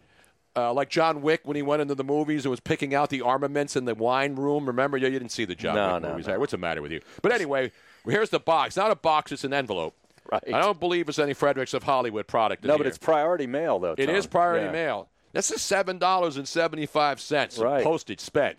[0.58, 3.22] uh, like John Wick when he went into the movies and was picking out the
[3.22, 4.66] armaments in the wine room.
[4.66, 4.96] Remember?
[4.96, 6.26] You, you didn't see the John No, Wick no, movies.
[6.26, 6.30] no.
[6.32, 6.38] Harry.
[6.40, 7.00] What's the matter with you?
[7.22, 7.70] But anyway,
[8.06, 8.76] here's the box.
[8.76, 9.94] Not a box, it's an envelope.
[10.30, 10.42] Right.
[10.52, 12.62] I don't believe it's any Fredericks of Hollywood product.
[12.64, 12.88] No, but here.
[12.88, 13.94] it's priority mail though.
[13.96, 14.14] It Tom.
[14.14, 14.72] is priority Yeah.
[14.72, 15.08] mail.
[15.32, 17.82] This is seven dollars and seventy five cents Right.
[17.82, 18.58] postage spent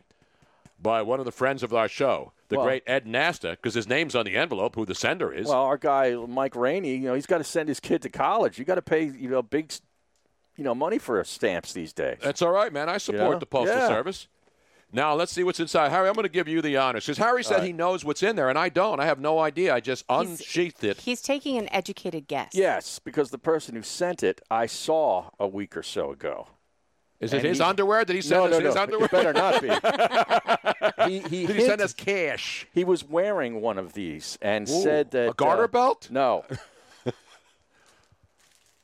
[0.81, 3.88] by one of the friends of our show, the Well- great Ed Nasta, because his
[3.88, 4.75] name's on the envelope.
[4.75, 5.47] Who the sender is?
[5.47, 8.57] Well, our guy Mike Rainey, you know, he's got to send his kid to college.
[8.57, 9.71] You got to pay, you know, big,
[10.60, 12.17] you know, money for stamps these days.
[12.22, 12.89] That's all right, man.
[12.89, 13.39] I support Yeah.
[13.39, 13.88] the postal Yeah.
[13.88, 14.28] service.
[14.91, 15.89] Now let's see what's inside.
[15.89, 17.67] Harry, I'm going to give you the honors because Harry said All right.
[17.67, 19.00] he knows what's in there, and I don't.
[19.00, 19.74] I have no idea.
[19.74, 20.98] I just unsheathed it.
[21.02, 22.50] He's taking an educated guess.
[22.54, 26.48] Yes, because the person who sent it, I saw a week or so ago.
[27.22, 28.04] Is it And his he- underwear?
[28.04, 28.82] Did he send no, us no, his no.
[28.82, 29.06] underwear?
[29.06, 31.10] It better not be.
[31.10, 32.65] he, he Did he send us cash?
[32.74, 36.10] He was wearing one of these and Ooh, said that a garter uh, belt?
[36.12, 36.45] No.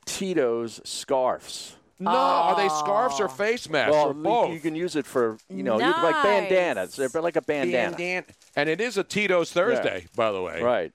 [0.05, 1.75] Tito's scarves.
[1.97, 4.51] No, are they scarves or face masks well, or both?
[4.53, 6.95] you can use it for you know you like bandanas.
[6.95, 7.95] They're like a bandana.
[7.95, 10.61] Bandan- And it is a Tito's Thursday, by the way.
[10.61, 10.91] Right.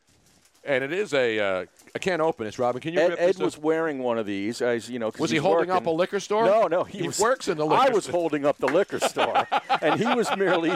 [0.63, 1.39] And it is a.
[1.39, 2.81] Uh, I can't open this, Robin.
[2.81, 3.39] Can you Ed, rip Ed this?
[3.39, 6.21] was wearing one of these, as you know, Was he he's holding up a liquor
[6.21, 6.45] store?
[6.47, 8.21] No, no, he, He was, works in the liquor I was store.
[8.21, 9.47] holding up the liquor store,
[9.83, 10.73] and he was merely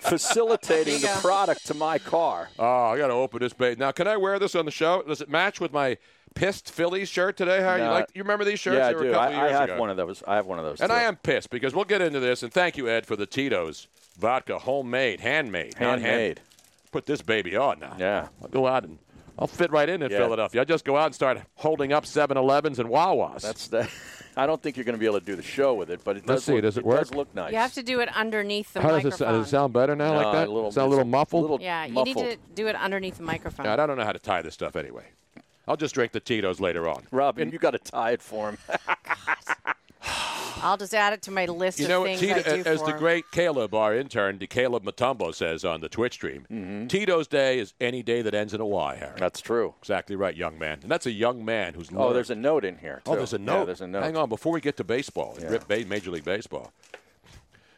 [0.00, 2.48] facilitating the product to my car.
[2.58, 3.92] Oh, I got to open this bait now.
[3.92, 5.02] Can I wear this on the show?
[5.02, 5.96] Does it match with my
[6.34, 7.60] pissed Phillies shirt today?
[7.62, 7.90] How you No.
[7.90, 8.06] like?
[8.14, 8.76] You remember these shirts?
[8.78, 8.98] Yeah, I do.
[9.08, 9.80] A couple I, years I have ago.
[9.80, 10.22] one of those.
[10.26, 10.80] I have one of those.
[10.80, 10.94] And too.
[10.96, 12.42] I am pissed because we'll get into this.
[12.42, 16.40] And thank you, Ed, for the Tito's vodka, homemade, handmade, not hand- Handmade.
[16.90, 17.96] Put this baby on now.
[17.98, 18.28] Yeah.
[18.42, 18.98] I'll go out and
[19.38, 20.18] I'll fit right in in Yeah.
[20.18, 20.60] Philadelphia.
[20.60, 23.40] I'll just go out and start holding up 7-Elevens and Wawas.
[23.42, 23.88] That's the.
[24.36, 26.16] I don't think you're going to be able to do the show with it, but
[26.16, 26.44] it Let's does.
[26.46, 27.00] see, Look, does it work?
[27.00, 27.52] does look nice.
[27.52, 29.32] You have to do it underneath the How does uh, it, microphone.
[29.38, 30.48] does it sound better now No, like that?
[30.48, 31.42] a little- sound a little it's a muffled?
[31.42, 33.64] little yeah, you need to do it underneath the microphone.
[33.64, 35.04] God, I don't know how to tie this stuff anyway.
[35.68, 37.04] I'll just drink the Tito's later on.
[37.10, 38.58] Robin, you got to tie it for him.
[40.62, 42.78] I'll just add it to my list You of know, things Tito, I do as
[42.80, 42.98] for the him.
[42.98, 46.86] great Caleb, our intern, the Caleb Matumbo says on the Twitch stream, Mm-hmm.
[46.86, 49.14] Tito's Day is any day that ends in a Y, Harry.
[49.18, 49.74] That's true.
[49.80, 50.78] Exactly right, young man.
[50.82, 53.02] And that's a young man who's Oh, learned- there's a note in here.
[53.06, 53.66] Oh, there's a Yeah, note.
[53.66, 54.02] there's a note.
[54.04, 55.48] Hang on, before we get to baseball, Yeah.
[55.48, 56.72] Rip Ba- Major League Baseball.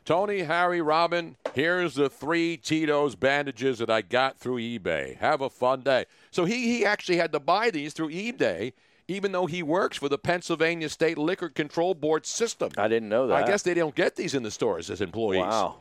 [0.05, 5.17] Tony, Harry, Robin, here's the three Tito's bandages that I got through eBay.
[5.17, 6.05] Have a fun day.
[6.31, 8.75] So he, he actually had to buy these through eBay,
[9.09, 12.71] even though he works for the Pennsylvania State Liquor Control Board system.
[12.77, 13.45] I didn't know that.
[13.45, 15.43] I guess they don't get these in the stores as employees.
[15.43, 15.77] Wow.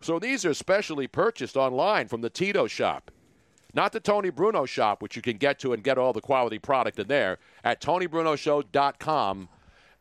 [0.00, 3.10] So these are specially purchased online from the Tito shop.
[3.72, 6.58] Not the Tony Bruno shop, which you can get to and get all the quality
[6.58, 9.48] product in there at TonyBrunoShow.com.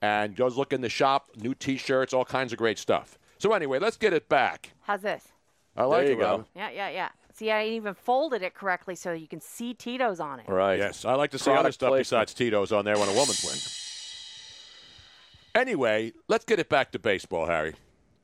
[0.01, 3.17] And just look in the shop, new t shirts, all kinds of great stuff.
[3.37, 4.73] So, anyway, let's get it back.
[4.81, 5.23] How's this?
[5.77, 6.29] I like There you it, go.
[6.29, 6.45] Robin.
[6.55, 7.09] Yeah, yeah, yeah.
[7.33, 10.47] See, I even folded it correctly so you can see Tito's on it.
[10.47, 10.77] Right.
[10.77, 12.01] Yes, I like to see other stuff placement.
[12.01, 13.59] besides Tito's on there when a woman's wearing.
[15.55, 17.73] Anyway, let's get it back to baseball, Harry,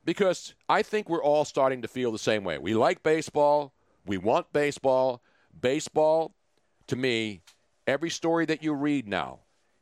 [0.05, 2.59] because I think we're all starting to feel the same way.
[2.59, 3.73] We like baseball.
[4.05, 5.23] We want baseball.
[5.59, 6.35] Baseball,
[6.87, 7.41] to me,
[7.87, 9.39] every story that you read now,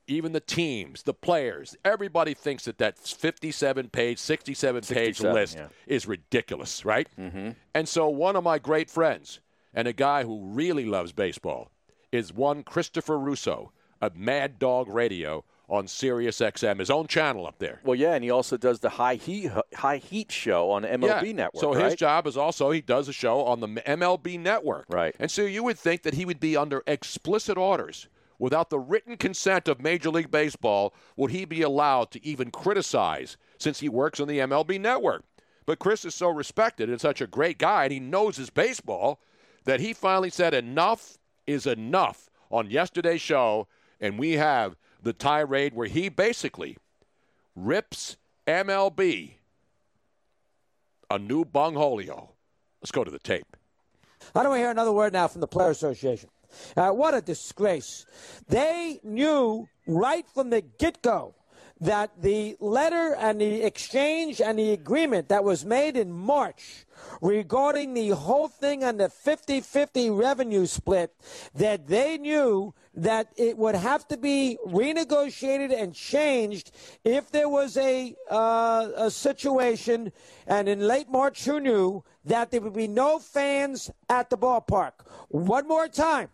[0.07, 5.57] even the teams, the players, everybody thinks that that 57 page, 67 page 67, list
[5.57, 5.67] yeah.
[5.85, 7.07] is ridiculous, right?
[7.19, 7.51] Mm-hmm.
[7.73, 9.39] And so one of my great friends
[9.73, 11.71] and a guy who really loves baseball
[12.11, 17.59] is one Christopher Russo of Mad Dog Radio on Sirius XM, his own channel up
[17.59, 17.81] there.
[17.83, 21.31] Well, yeah, and he also does the high heat high heat show on MLB Yeah.
[21.33, 21.61] Network.
[21.61, 24.85] So his job is also he does a show on the MLB Network.
[24.89, 25.13] Right.
[25.19, 28.07] And so you would think that he would be under explicit orders.
[28.39, 33.37] Without the written consent of Major League Baseball, would he be allowed to even criticize
[33.57, 35.23] since he works on the MLB Network?
[35.65, 39.19] But Chris is so respected and such a great guy, and he knows his baseball,
[39.65, 43.67] that he finally said enough is enough on yesterday's show,
[43.99, 46.77] and we have the tirade where he basically
[47.55, 49.33] rips MLB
[51.09, 52.29] a new bungholio.
[52.81, 53.57] Let's go to the tape.
[54.33, 56.29] How do we hear another word now from the Player Association.
[56.75, 58.05] Uh, what a disgrace.
[58.47, 61.35] They knew right from the get go
[61.79, 66.85] that the letter and the exchange and the agreement that was made in March
[67.21, 71.13] regarding the whole thing on the 50 50 revenue split,
[71.53, 76.71] that they knew that it would have to be renegotiated and changed
[77.03, 80.11] if there was a, uh, a situation.
[80.47, 84.93] And in late March, who knew that there would be no fans at the ballpark?
[85.29, 86.29] One more time.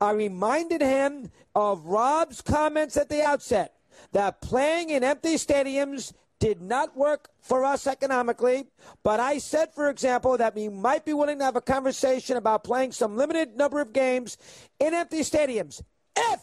[0.00, 3.74] I reminded him of Rob's comments at the outset
[4.12, 8.66] that playing in empty stadiums did not work for us economically.
[9.02, 12.64] But I said, for example, that we might be willing to have a conversation about
[12.64, 14.36] playing some limited number of games
[14.78, 15.82] in empty stadiums
[16.16, 16.40] if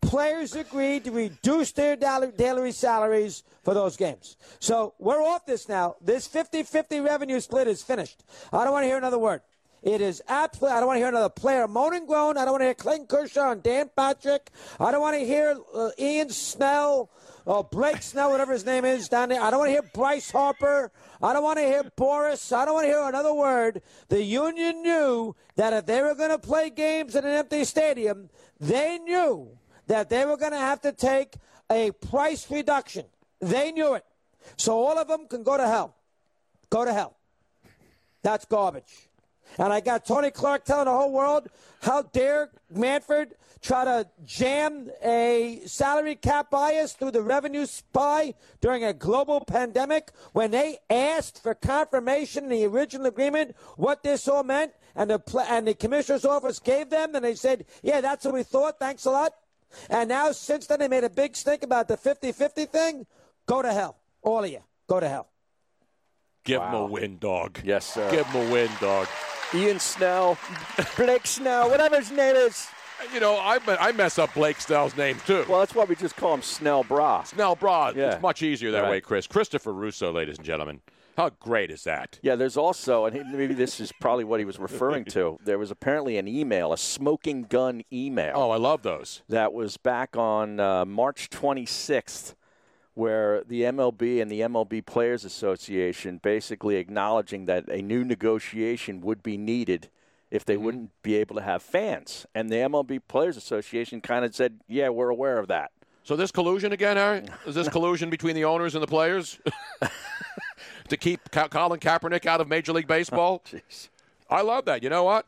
[0.00, 4.36] players agreed to reduce their daily salaries for those games.
[4.60, 5.96] So we're off this now.
[6.00, 8.24] This 50 50 revenue split is finished.
[8.52, 9.42] I don't want to hear another word.
[9.84, 10.74] It is absolutely.
[10.74, 12.38] I don't want to hear another player moan and groan.
[12.38, 14.50] I don't want to hear Clayton Kershaw and Dan Patrick.
[14.80, 17.10] I don't want to hear uh, Ian Snell
[17.44, 19.42] or Blake Snell, whatever his name is down there.
[19.42, 20.90] I don't want to hear Bryce Harper.
[21.22, 22.50] I don't want to hear Boras.
[22.50, 23.82] I don't want to hear another word.
[24.08, 28.30] The union knew that if they were going to play games in an empty stadium,
[28.58, 29.50] they knew
[29.88, 31.34] that they were going to have to take
[31.70, 33.04] a price reduction.
[33.38, 34.06] They knew it.
[34.56, 35.94] So all of them can go to hell.
[36.70, 37.18] Go to hell.
[38.22, 39.10] That's garbage.
[39.58, 41.48] And I got Tony Clark telling the whole world,
[41.82, 48.84] how dare Manfred try to jam a salary cap bias through the revenue spy during
[48.84, 54.42] a global pandemic when they asked for confirmation in the original agreement what this all
[54.42, 58.24] meant and the, pl- and the commissioner's office gave them and they said, yeah, that's
[58.26, 58.78] what we thought.
[58.78, 59.32] Thanks a lot.
[59.88, 63.06] And now since then they made a big stink about the 50-50 thing.
[63.46, 63.96] Go to hell.
[64.20, 64.62] All of you.
[64.86, 65.28] Go to hell.
[66.44, 67.60] Give him a win, dog.
[67.64, 68.10] Yes, sir.
[68.10, 69.08] Give him a win, dog.
[69.54, 70.36] Ian Snell,
[70.96, 72.66] Blake Snell, whatever his name is.
[73.12, 75.44] You know, I, I mess up Blake Snell's name too.
[75.48, 77.22] Well, that's why we just call him Snell Bra.
[77.24, 77.92] Snell Bra.
[77.94, 78.12] Yeah.
[78.12, 78.90] It's much easier that Right.
[78.90, 79.26] way, Chris.
[79.26, 80.80] Christopher Russo, ladies and gentlemen.
[81.16, 82.18] How great is that?
[82.22, 85.38] Yeah, there's also, and maybe this is probably what he was referring to.
[85.44, 88.32] There was apparently an email, a smoking gun email.
[88.34, 89.22] Oh, I love those.
[89.28, 92.34] That was back on uh, March 26th,
[92.94, 99.22] where the MLB and the MLB Players Association basically acknowledging that a new negotiation would
[99.22, 99.90] be needed
[100.30, 100.64] if they mm-hmm.
[100.64, 102.26] wouldn't be able to have fans.
[102.34, 105.72] And the MLB Players Association kind of said, "Yeah, we're aware of that."
[106.04, 107.24] So this collusion again, Harry?
[107.46, 109.38] Is this collusion between the owners and the players
[110.88, 113.42] to keep Colin Kaepernick out of Major League Baseball?
[114.30, 114.82] Oh, I love that.
[114.82, 115.26] You know what?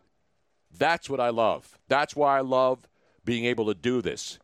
[0.77, 1.79] That's what I love.
[1.87, 2.89] That's why I love
[3.27, 4.39] being able to do this.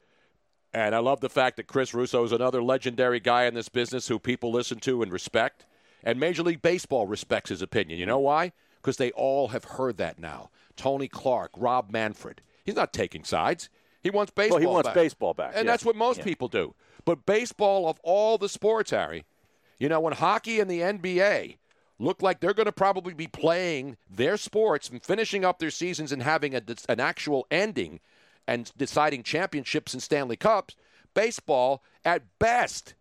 [0.74, 4.08] And I love the fact that Chris Russo is another legendary guy in this business
[4.08, 5.66] who people listen to and respect.
[6.02, 7.98] And Major League Baseball respects his opinion.
[7.98, 8.52] You know why?
[8.80, 10.50] Because they all have heard that now.
[10.76, 12.40] Tony Clark, Rob Manfred.
[12.64, 13.68] He's not taking sides.
[14.02, 14.94] He wants baseball Well, he wants back.
[14.94, 15.72] baseball back, And yeah.
[15.72, 16.24] that's what most Yeah.
[16.24, 16.74] people do.
[17.04, 19.24] But baseball, of all the sports, Harry,
[19.78, 21.58] you know, when hockey and the NBA
[21.98, 26.11] look like they're going to probably be playing their sports and finishing up their seasons
[26.11, 28.00] and having a, an actual ending
[28.46, 30.74] and deciding championships and Stanley Cups,
[31.14, 32.94] baseball, at best,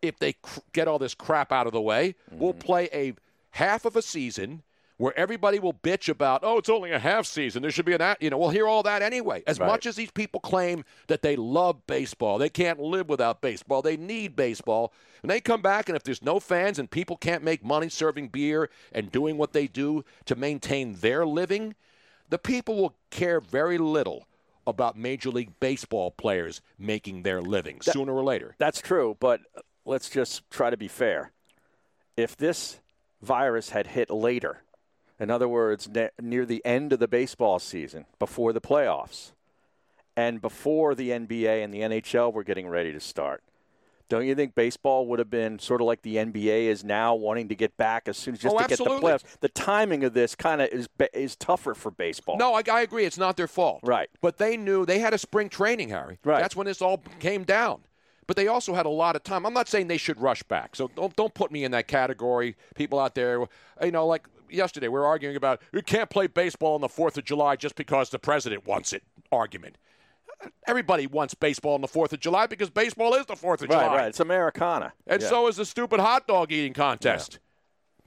[0.00, 2.38] if they cr- get all this crap out of the way, Mm-hmm.
[2.40, 3.14] will play a
[3.50, 4.62] half of a season
[4.98, 7.62] where everybody will bitch about, oh, it's only a half season.
[7.62, 9.42] There should be an, a-" you know, we'll hear all that anyway.
[9.46, 9.66] As Right.
[9.66, 13.96] much as these people claim that they love baseball, they can't live without baseball, they
[13.96, 14.92] need baseball.
[15.22, 18.28] And they come back, and if there's no fans and people can't make money serving
[18.28, 21.74] beer and doing what they do to maintain their living,
[22.28, 24.26] the people will care very little
[24.66, 28.54] about Major League Baseball players making their living That- sooner or later.
[28.58, 29.40] That's true, but
[29.84, 31.32] let's just try to be fair.
[32.16, 32.80] If this
[33.20, 34.62] virus had hit later,
[35.18, 39.32] in other words, ne- near the end of the baseball season, before the playoffs,
[40.16, 43.42] and before the NBA and the NHL were getting ready to start,
[44.12, 47.48] don't you think baseball would have been sort of like the NBA is now, wanting
[47.48, 49.10] to get back as soon as just Oh, to get the absolutely.
[49.10, 49.40] playoffs?
[49.40, 52.36] The timing of this kind of is is tougher for baseball.
[52.36, 53.06] No, I, I agree.
[53.06, 53.80] It's not their fault.
[53.82, 54.10] Right.
[54.20, 56.18] But they knew they had a spring training, Harry.
[56.24, 56.42] Right.
[56.42, 57.84] That's when this all came down.
[58.26, 59.46] But they also had a lot of time.
[59.46, 60.76] I'm not saying they should rush back.
[60.76, 62.54] So don't, don't put me in that category.
[62.74, 63.46] People out there,
[63.82, 67.16] you know, like yesterday, we were arguing about you can't play baseball on the 4th
[67.16, 69.78] of July just because the president wants it argument.
[70.66, 73.80] Everybody wants baseball on the 4th of July because baseball is the 4th of right,
[73.84, 73.96] July.
[73.96, 74.08] right.
[74.08, 75.28] It's Americana, And Yeah.
[75.28, 77.38] so is the stupid hot dog eating contest.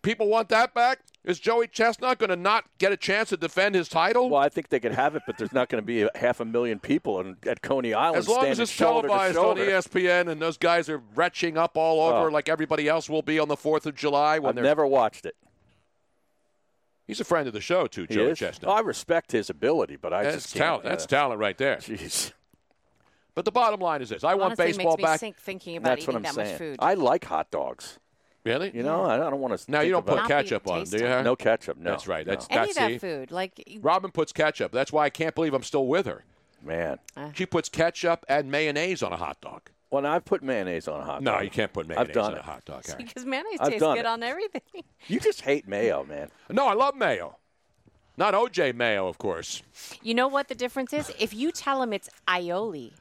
[0.02, 1.00] People want that back?
[1.24, 4.30] Is Joey Chestnut going to not get a chance to defend his title?
[4.30, 6.40] Well, I think they could have it, but there's not going to be a half
[6.40, 8.18] a million people in, at Coney Island.
[8.20, 9.58] As long as it's televised on.
[9.58, 12.32] ESPN and those guys are retching up all over Oh.
[12.32, 14.38] like everybody else will be on the 4th of July.
[14.38, 15.36] When I've never watched it.
[17.08, 18.34] He's a friend of the show, too, He Joey?
[18.34, 18.70] Chestnut.
[18.72, 20.66] Oh, I respect his ability, but I that's just can't.
[20.66, 20.84] talent.
[20.86, 21.78] That's uh, talent right there.
[21.78, 22.34] Jeez.
[23.36, 25.20] But the bottom line is this: I want baseball makes me back.
[25.20, 26.50] sick thinking about That's what eating I'm that saying.
[26.52, 26.76] much food.
[26.80, 28.00] I like hot dogs.
[28.46, 28.72] Really?
[28.74, 29.72] You know, I don't want to.
[29.72, 31.08] Now you don't put ketchup on, taste do you?
[31.08, 31.78] of No ketchup.
[31.78, 31.90] No.
[31.92, 32.26] That's right.
[32.26, 34.72] That's Any that's of that food, like Robin puts ketchup.
[34.72, 36.24] That's why I can't believe I'm still with her.
[36.64, 37.00] Man.
[37.34, 39.70] She puts ketchup and mayonnaise on a hot dog.
[39.96, 41.40] Well, now I've put mayonnaise on a hot No, dog.
[41.40, 42.40] No, you can't put I've mayonnaise done on it.
[42.40, 42.86] a hot dog.
[42.86, 43.04] Harry.
[43.06, 44.06] because mayonnaise I've tastes done good it.
[44.06, 44.62] on everything.
[45.08, 46.28] You just hate mayo, man.
[46.50, 47.38] No, I love mayo.
[48.18, 49.62] Not OJ mayo, of course.
[50.04, 51.14] You know what the difference is?
[51.18, 52.92] If you tell him it's aioli,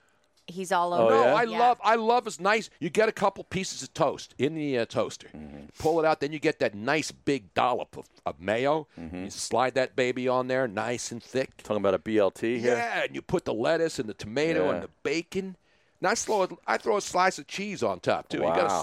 [0.46, 1.14] he's all Oh, over.
[1.14, 1.32] no, it.
[1.32, 1.58] I Yeah.
[1.58, 2.68] love I love it's nice.
[2.78, 5.66] You get a couple pieces of toast in the uh, toaster, Mm-hmm.
[5.78, 8.86] pull it out, then you get that nice big dollop of, of mayo.
[9.00, 9.24] Mm-hmm.
[9.24, 11.56] You slide that baby on there, nice and thick.
[11.62, 12.76] Talking about a BLT here.
[12.76, 14.74] Yeah, and you put the lettuce and the tomato Yeah.
[14.74, 15.56] and the bacon.
[16.04, 18.36] And I throw, a, I throw a slice of cheese on top too.
[18.36, 18.82] You got Wow.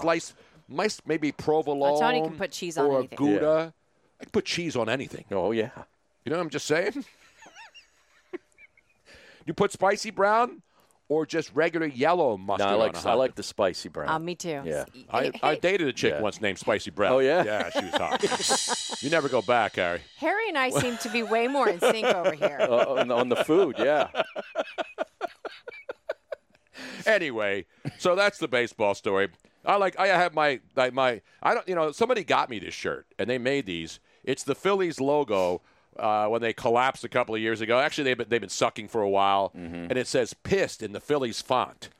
[0.68, 2.00] slice, maybe provolone.
[2.00, 3.16] Tony can put cheese on or anything.
[3.16, 3.72] Gouda.
[4.20, 5.24] I can put cheese on anything.
[5.30, 5.70] Oh yeah.
[6.24, 7.04] You know what I'm just saying?
[9.46, 10.62] you put spicy brown
[11.08, 13.88] or just regular yellow mustard No, I like on a I hot like the spicy
[13.88, 14.08] brown.
[14.08, 14.60] Uh, me too.
[14.64, 14.86] Yeah.
[15.08, 16.22] I, I dated a chick Yeah.
[16.22, 17.12] once named Spicy Brown.
[17.12, 17.44] Oh, yeah?
[17.44, 18.98] Yeah, she was hot.
[19.02, 20.00] you never go back, Harry.
[20.16, 22.58] Harry and I seem to be way more in sync over here.
[22.68, 24.08] Uh, on, the- on the food, yeah.
[27.06, 27.66] Anyway,
[27.98, 29.28] so that's the baseball story.
[29.64, 29.98] I like.
[29.98, 31.20] I have my like my.
[31.42, 31.68] I don't.
[31.68, 34.00] You know, somebody got me this shirt, and they made these.
[34.24, 35.62] It's the Phillies logo
[35.98, 37.78] uh, when they collapsed a couple of years ago.
[37.78, 41.00] Actually, they've been, they've been sucking for a while, and it says "pissed" in the
[41.00, 41.90] Phillies font.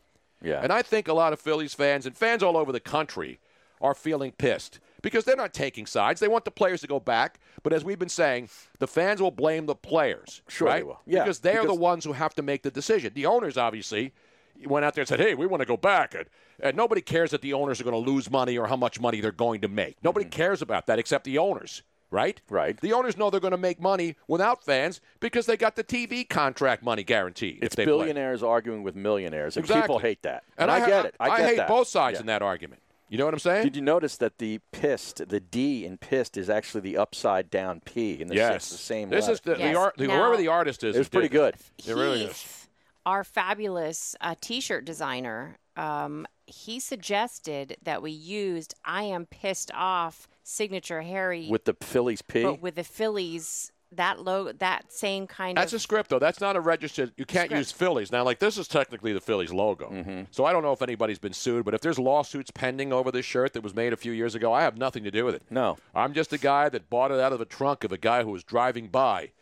[0.42, 0.61] Yeah.
[0.61, 3.38] And I think a lot of Phillies fans and fans all over the country
[3.80, 6.18] are feeling pissed because they're not taking sides.
[6.20, 8.48] They want the players to go back, but as we've been saying,
[8.80, 10.78] the fans will blame the players, Sure right?
[10.78, 11.00] they will.
[11.07, 13.12] Yeah, because they're the ones who have to make the decision.
[13.14, 14.12] The owners obviously
[14.66, 16.26] went out there and said, "Hey, we want to go back," and,
[16.60, 19.20] and nobody cares that the owners are going to lose money or how much money
[19.20, 19.96] they're going to make.
[20.02, 20.30] Nobody Mm-hmm.
[20.36, 22.40] cares about that except the owners, right?
[22.48, 22.80] Right.
[22.80, 26.28] The owners know they're going to make money without fans because they got the TV
[26.28, 27.58] contract money guaranteed.
[27.58, 27.92] if It's they play.
[27.92, 29.82] billionaires arguing with millionaires, and Exactly.
[29.82, 30.44] people hate that.
[30.58, 31.14] And, I, ha- get it.
[31.20, 31.68] I, get hate that.
[31.68, 32.20] both sides Yeah.
[32.20, 32.80] in that argument.
[33.08, 33.64] You know what I'm saying?
[33.64, 37.80] Did you notice that the pissed, the D in pissed, is actually the upside down
[37.84, 38.70] P in the, Yes.
[38.70, 39.32] the same This letter.
[39.34, 39.96] is the, the art.
[39.98, 41.54] The, Now- whoever the artist is, It was is pretty good.
[41.84, 41.90] good.
[41.90, 42.61] It really is.
[43.05, 49.70] Heath, our fabulous uh, T-shirt designer, um, he suggested that we used "I am pissed
[49.74, 52.42] off" signature Harry with the Phillies P.
[52.42, 56.18] but with the Phillies that logo, that same kind of That's a script, though.
[56.18, 57.12] That's not a registered.
[57.16, 57.59] You can't Script.
[57.59, 58.24] use Phillies now.
[58.24, 59.90] Like this is technically the Phillies logo.
[59.90, 60.22] Mm-hmm.
[60.30, 63.26] So I don't know if anybody's been sued, but if there's lawsuits pending over this
[63.26, 65.42] shirt that was made a few years ago, I have nothing to do with it.
[65.50, 65.78] No.
[65.94, 68.30] I'm just a guy that bought it out of the trunk of a guy who
[68.30, 69.32] was driving by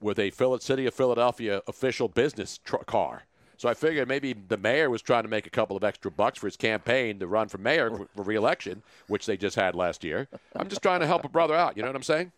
[0.00, 3.24] with a Phil- City of Philadelphia official business tr- car.
[3.56, 6.38] So I figured maybe the mayor was trying to make a couple of extra bucks
[6.38, 10.28] for his campaign to run for mayor for, reelection, which they just had last year.
[10.54, 11.76] I'm just trying to help a brother out.
[11.76, 12.30] You know what I'm saying?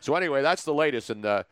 [0.00, 1.44] So anyway, that's the latest, and uh,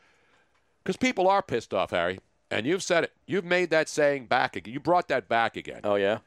[0.82, 2.18] because people are pissed off, Harry,
[2.50, 3.12] and you've said it.
[3.26, 4.74] You've made that saying back again.
[4.74, 5.80] You brought that back again.
[5.84, 6.18] Oh yeah.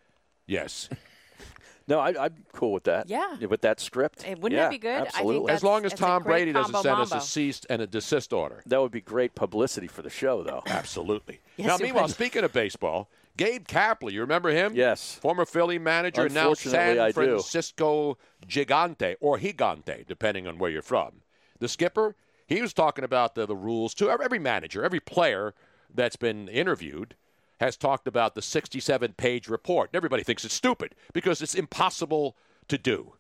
[0.46, 0.90] Yes.
[1.88, 3.10] No, I, I'm cool with that.
[3.10, 3.36] Yeah.
[3.38, 4.24] With that script.
[4.26, 4.96] Eh, wouldn't yeah, that be good?
[4.96, 5.54] I think Absolutely.
[5.54, 8.62] as long as Tom Brady doesn't combo send us a cease and a desist order.
[8.66, 10.64] that would be great publicity for the show, though.
[10.68, 11.40] Absolutely.
[11.56, 14.74] Yes, now, meanwhile, speaking of baseball, Gabe Kapler, you remember him?
[14.76, 15.16] Yes.
[15.16, 17.14] Former Philly manager, now San I do.
[17.14, 21.22] Francisco Gigante or Gigante, depending on where you're from.
[21.60, 22.16] The skipper,
[22.48, 25.54] he was talking about the, the rules to every manager, every player
[25.94, 27.16] that's been interviewed
[27.60, 29.90] has talked about the 67 page report.
[29.92, 32.36] And everybody thinks it's stupid because it's impossible
[32.68, 33.14] to do.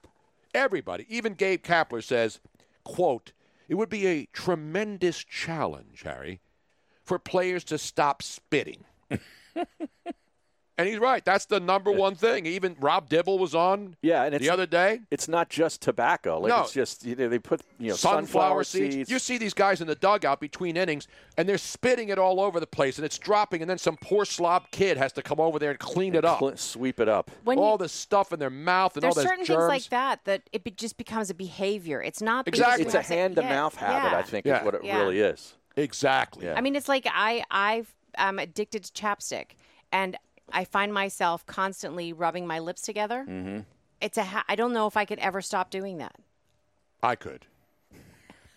[0.54, 2.40] Everybody, even Gabe Kapler says,
[2.84, 3.34] quote,
[3.68, 6.40] it would be a tremendous challenge, Harry,
[7.04, 8.86] for players to stop spitting.
[10.78, 11.23] and he's right.
[11.25, 12.45] That's the number one thing.
[12.45, 15.01] Even Rob Dibble was on Yeah, and it's the other day.
[15.11, 16.39] It's not just tobacco.
[16.39, 16.61] Like No.
[16.61, 19.09] it's just you know, they put you know sunflower, seeds.
[19.09, 21.07] You see these guys in the dugout between innings,
[21.38, 24.25] and they're spitting it all over the place, and it's dropping, and then some poor
[24.25, 26.39] slob kid has to come over there and clean it up.
[26.39, 27.32] Cl- sweep it up.
[27.43, 29.59] When all you- the stuff in their mouth and all There's certain germs.
[29.59, 32.01] things like that that it be, just becomes a behavior.
[32.01, 32.86] It's not Exactly.
[32.86, 34.11] It's a hand to yeah, mouth habit.
[34.11, 34.17] yeah.
[34.17, 34.59] I think Yeah.
[34.59, 34.99] is what it Yeah.
[34.99, 35.55] really is.
[35.75, 36.49] Exactly.
[36.49, 37.43] I mean, it's like I
[38.19, 39.51] I'm addicted to chapstick,
[39.91, 40.17] and
[40.52, 43.26] I find myself constantly rubbing my lips together.
[43.28, 43.60] Mm-hmm.
[44.02, 46.16] It's a ha- I don't know if I could ever stop doing that.
[47.02, 47.45] I could.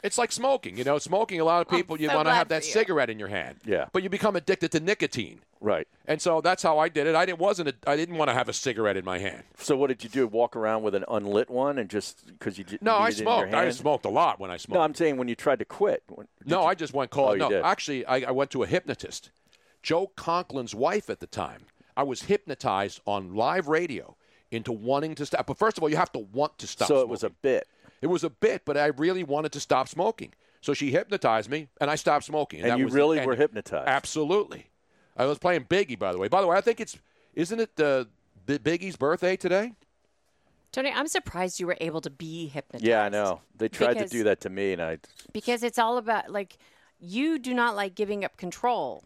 [0.03, 0.79] It's like smoking.
[0.79, 3.19] You know, smoking, a lot of people, you so want to have that cigarette in
[3.19, 3.57] your hand.
[3.67, 3.87] Yeah.
[3.93, 5.41] But you become addicted to nicotine.
[5.61, 5.87] Right.
[6.07, 7.15] And so that's how I did it.
[7.15, 9.43] I didn't wasn't a, I didn't want to have a cigarette in my hand.
[9.59, 10.27] So what did you do?
[10.27, 13.21] Walk around with an unlit one and just because you did No, I needed it
[13.21, 13.55] in your smoked.
[13.55, 14.77] I smoked a lot when I smoked.
[14.77, 16.03] No, I'm saying when you tried to quit.
[16.09, 17.31] When, No, I just went cold.
[17.31, 17.63] Oh, you no, did.
[17.63, 19.31] actually, I, I went to a hypnotist.
[19.83, 21.63] Joe Conklin's wife at the time.
[22.01, 24.17] I was hypnotized on live radio
[24.51, 25.47] into wanting to stop.
[25.47, 26.89] But first of all, you have to want to stop.
[26.89, 27.09] so smoking.
[27.09, 27.69] it was a bit.
[28.01, 30.33] It was a bit, but I really wanted to stop smoking.
[30.63, 32.63] So she hypnotized me, and I stopped smoking.
[32.63, 33.27] And that you was really end.
[33.27, 33.87] were hypnotized.
[33.87, 34.71] Absolutely.
[35.15, 36.29] I was playing Biggie, by the way.
[36.29, 36.97] By the way, I think it's
[37.35, 38.07] isn't it uh,
[38.47, 39.75] the Biggie's birthday today?
[40.73, 42.83] Tony, I'm surprised you were able to be hypnotized.
[42.83, 43.43] Yeah, I know.
[43.59, 44.99] They tried Because- to do that to me, and I.
[45.35, 46.57] because it's all about like
[46.99, 49.05] you do not like giving up control.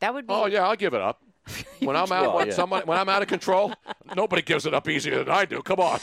[0.00, 0.34] That would be.
[0.34, 1.20] Oh yeah, I'll give it up.
[1.80, 2.54] When I'm out, Well, when, yeah.
[2.54, 3.72] someone, when I'm out of control,
[4.16, 5.60] nobody gives it up easier than I do.
[5.62, 6.00] Come on.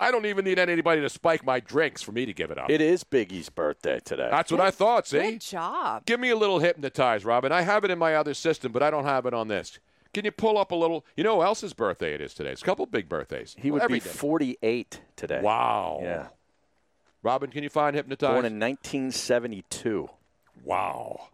[0.00, 2.68] I don't even need anybody to spike my drinks for me to give it up.
[2.68, 4.26] It is Biggie's birthday today.
[4.30, 5.06] That's what I thought.
[5.06, 6.04] See, Good job.
[6.06, 7.52] give me a little hypnotized, Robin.
[7.52, 9.78] I have it in my other system, but I don't have it on this.
[10.12, 11.06] Can you pull up a little?
[11.16, 12.50] You know who else's birthday it is today?
[12.50, 13.54] It's a couple big birthdays.
[13.58, 14.08] he would be day.
[14.08, 15.40] 48 today.
[15.40, 16.00] Wow.
[16.02, 16.26] Yeah.
[17.22, 18.32] Robin, can you find hypnotized?
[18.32, 20.10] Born in 1972.
[20.64, 21.28] wow.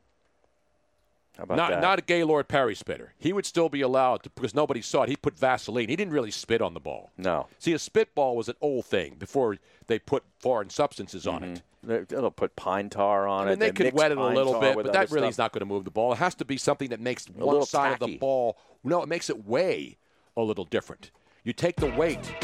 [1.38, 1.80] How about Not that?
[1.80, 3.14] not a Gaylord Perry spitter.
[3.16, 5.08] He would still be allowed to because nobody saw it.
[5.08, 5.88] He put Vaseline.
[5.88, 7.12] He didn't really spit on the ball.
[7.16, 7.46] no.
[7.60, 11.52] See, a spitball was an old thing before they put foreign substances on mm-hmm.
[11.54, 11.62] it.
[11.84, 13.60] They- They'll put pine tar on I mean, it.
[13.60, 15.66] they could wet it a little bit, but that other really is not going to
[15.66, 16.12] move the ball.
[16.12, 18.58] It has to be something that makes one little side of the ball.
[18.82, 19.96] No, it makes it weigh
[20.36, 21.12] a little different.
[21.44, 22.34] You take the weight.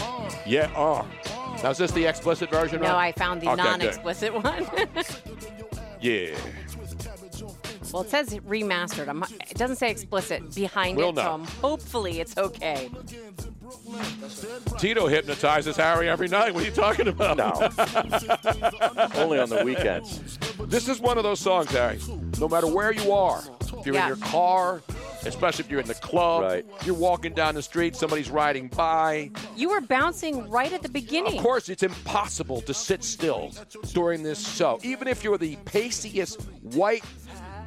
[0.46, 0.70] Yeah.
[0.76, 1.06] Oh.
[1.62, 2.80] Now is this the explicit version?
[2.80, 2.96] No, Rob?
[2.96, 4.66] I found the Okay, non-explicit one.
[6.00, 6.36] Yeah.
[7.94, 9.06] Well, it says remastered.
[9.06, 11.22] I'm, it doesn't say explicit behind We'll it, so.
[11.22, 12.90] I'm- hopefully it's okay.
[14.78, 16.52] Tito hypnotizes Harry every night.
[16.52, 17.36] What are you talking about?
[17.36, 17.52] No.
[19.14, 20.38] Only on the weekends.
[20.66, 22.00] This is one of those songs, Harry.
[22.40, 23.42] No matter where you are,
[23.78, 24.02] if you're Yeah.
[24.02, 24.82] in your car,
[25.24, 26.66] especially if you're in the club, Right.
[26.84, 29.30] you're walking down the street, somebody's riding by.
[29.56, 31.36] You were bouncing right at the beginning.
[31.38, 33.52] Of course, it's impossible to sit still
[33.92, 34.78] during this show.
[34.82, 37.04] Even if you're the paciest white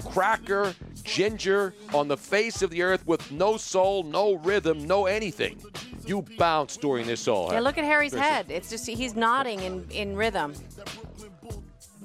[0.05, 0.73] cracker
[1.03, 5.59] ginger on the face of the earth with no soul, no rhythm, no anything.
[6.05, 7.51] You bounce during this all.
[7.51, 8.47] Yeah, look at Harry's head.
[8.49, 10.53] It's just he's nodding in, in rhythm.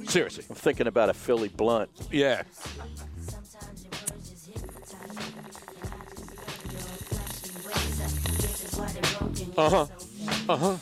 [0.05, 0.45] Seriously.
[0.49, 1.91] I'm thinking about a Philly blunt.
[2.11, 2.43] Yeah.
[9.57, 9.87] Uh huh.
[10.49, 10.77] Uh huh.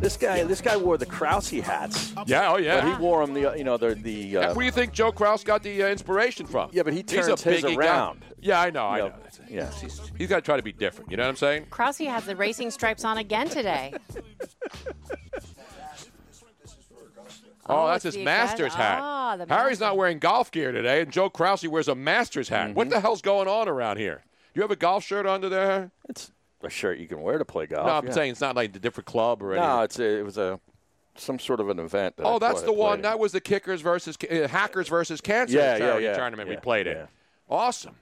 [0.00, 2.12] This guy, this guy wore the Krause hats.
[2.26, 2.80] Yeah, oh yeah.
[2.82, 3.32] But he wore them.
[3.34, 4.36] The you know the the.
[4.36, 6.68] Uh, Where do you think Joe Krause got the uh, inspiration from?
[6.72, 7.86] Yeah, but he He's a turns his biggie guy.
[7.86, 8.24] around.
[8.40, 8.86] Yeah, I know.
[8.86, 9.08] I know.
[9.08, 9.14] know,
[9.48, 9.70] yeah.
[9.72, 11.10] He's, he's got to try to be different.
[11.10, 11.66] You know what I'm saying?
[11.70, 13.94] Krause has the racing stripes on again today.
[17.66, 18.98] Oh, Oh, that's his Masters Augusta- hat.
[19.00, 22.74] Ah, the Harry's not wearing golf gear today, and Joe Krause wears a Masters hat.
[22.74, 24.22] What the hell's going on around here?
[24.54, 25.90] You have a golf shirt under there?
[26.10, 26.30] It's
[26.64, 27.86] a shirt you can wear to play golf.
[27.86, 28.12] no, I'm yeah.
[28.12, 29.68] saying it's not like a different club or anything.
[29.68, 30.58] No, it's a, it was a
[31.16, 32.16] some sort of an event.
[32.16, 32.96] That I Oh, that's the one.
[32.98, 33.04] played.
[33.04, 36.54] That was the kickers versus uh, hackers versus cancer Yeah, yeah, charity yeah, tournament we
[36.56, 37.06] yeah, played in.
[37.48, 37.94] Awesome.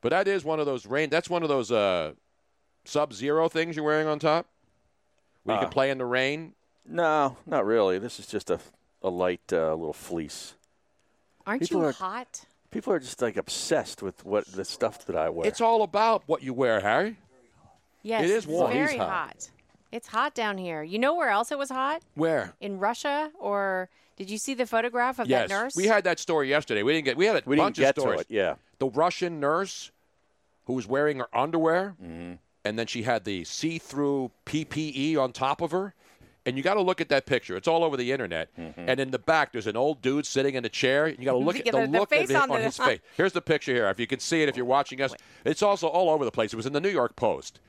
[0.00, 1.10] But that is one of those rain.
[1.10, 2.12] That's one of those uh,
[2.84, 4.46] sub-zero things you're wearing on top,
[5.42, 6.54] where you Uh, can play in the rain.
[6.86, 7.98] No, not really.
[7.98, 8.60] This is just a
[9.02, 10.54] a light uh, little fleece.
[11.46, 12.46] Aren't People you are- hot?
[12.70, 15.46] People are just like obsessed with what the stuff that I wear.
[15.48, 17.16] It's all about what you wear, Harry.
[18.02, 19.08] Yes, It is it's very hot.
[19.08, 19.50] hot.
[19.90, 20.82] It's hot down here.
[20.82, 22.02] You know where else it was hot?
[22.14, 22.52] Where?
[22.60, 25.74] In Russia, or did you see the photograph of yes, that nurse?
[25.76, 26.82] we had that story yesterday.
[26.82, 27.16] We didn't get.
[27.16, 28.20] We had a We didn't bunch get of to stories.
[28.22, 28.54] it, yeah.
[28.78, 29.90] the Russian nurse
[30.66, 32.34] who was wearing her underwear, Mm-hmm.
[32.66, 35.94] and then she had the see-through PPE on top of her.
[36.48, 37.56] And you got to look at that picture.
[37.56, 38.48] It's all over the internet.
[38.56, 38.88] Mm-hmm.
[38.88, 41.04] And in the back, there's an old dude sitting in a chair.
[41.06, 42.64] And you got to look at the, the- the look face at on on the-
[42.64, 43.00] his face.
[43.16, 43.88] Here's the picture here.
[43.88, 46.52] If you can see it, if you're watching us, it's also all over the place.
[46.52, 47.60] It was in the New York Post,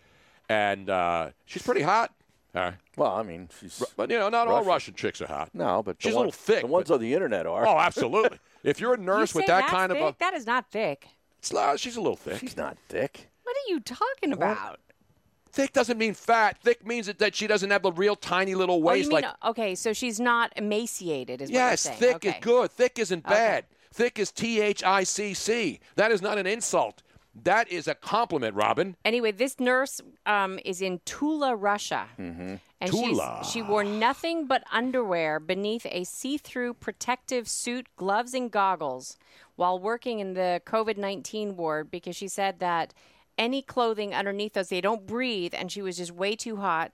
[0.47, 2.13] and uh, she's pretty hot.
[2.55, 2.73] All right.
[2.95, 3.83] Well, I mean, she's.
[3.95, 4.67] But you know, not all Russian.
[4.69, 5.49] Russian chicks are hot.
[5.53, 6.61] No, but the she's a little thick.
[6.61, 7.67] The ones on the internet are.
[7.67, 8.39] Oh, absolutely.
[8.63, 10.01] if you're a You nurse with that kind thick?
[10.01, 11.07] of a, that is not thick.
[11.37, 12.39] it's, uh, she's a little thick.
[12.39, 13.29] She's not thick.
[13.43, 14.79] What are you talking about?
[15.51, 16.57] Thick doesn't mean fat.
[16.61, 19.09] Thick means that, that she doesn't have a real tiny little Oh, waist.
[19.11, 19.75] mean like okay?
[19.75, 22.13] So she's not emaciated, is yes, what you're saying?
[22.13, 22.37] thick okay.
[22.37, 22.71] is good.
[22.71, 23.33] Thick isn't Okay.
[23.35, 23.65] bad.
[23.91, 25.79] Thick is T H I C C.
[25.95, 27.01] That is not an insult.
[27.43, 28.95] That is a compliment, Robin.
[29.05, 32.07] Anyway, this nurse um, is in Tula, Russia.
[32.19, 32.55] Mm-hmm.
[32.81, 33.41] And Tula.
[33.43, 39.17] She's, she wore nothing but underwear beneath a see through protective suit, gloves, and goggles
[39.55, 42.93] while working in the COVID 19 ward because she said that
[43.39, 46.91] any clothing underneath those, they don't breathe, and she was just way too hot.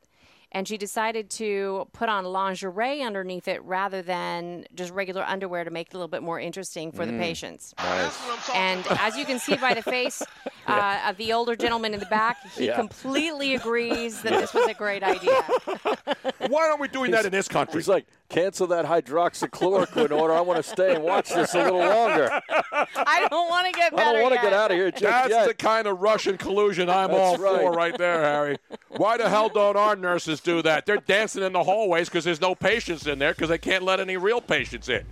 [0.51, 5.69] And she decided to put on lingerie underneath it rather than just regular underwear to
[5.71, 7.19] make it a little bit more interesting for the Mm.
[7.19, 7.73] patients.
[7.77, 8.17] Nice.
[8.53, 10.21] And as you can see by the face
[10.67, 12.77] uh, of the older gentleman in the back, he Yeah.
[12.77, 15.41] completely agrees that this was a great idea.
[16.47, 17.79] Why aren't we doing that in this country?
[17.81, 18.05] He's like,
[18.35, 20.33] cancel that hydroxychloroquine order.
[20.33, 22.29] I want to stay and watch this a little longer.
[22.51, 25.29] I don't want to get I don't want to get out of here just That's
[25.29, 25.47] yet.
[25.47, 27.61] the kind of Russian collusion I'm That's all right.
[27.61, 28.57] for right there, Harry.
[28.89, 30.85] Why the hell don't our nurses do that?
[30.85, 34.01] They're dancing in the hallways because there's no patients in there because they can't let
[34.01, 35.05] any real patients in.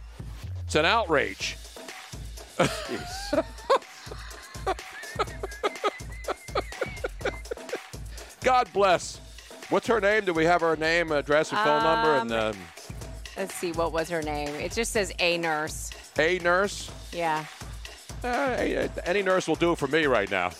[0.65, 1.55] It's an outrage.
[8.43, 9.21] God bless.
[9.69, 10.25] What's her name?
[10.25, 12.15] Do we have her name, address, and phone number?
[12.15, 12.57] And um,
[13.37, 14.49] Let's see, what was her name?
[14.55, 15.89] It just says a nurse.
[16.17, 16.89] a nurse.
[17.11, 17.45] Yeah.
[18.23, 20.51] Uh, any- nurse will do for me right now.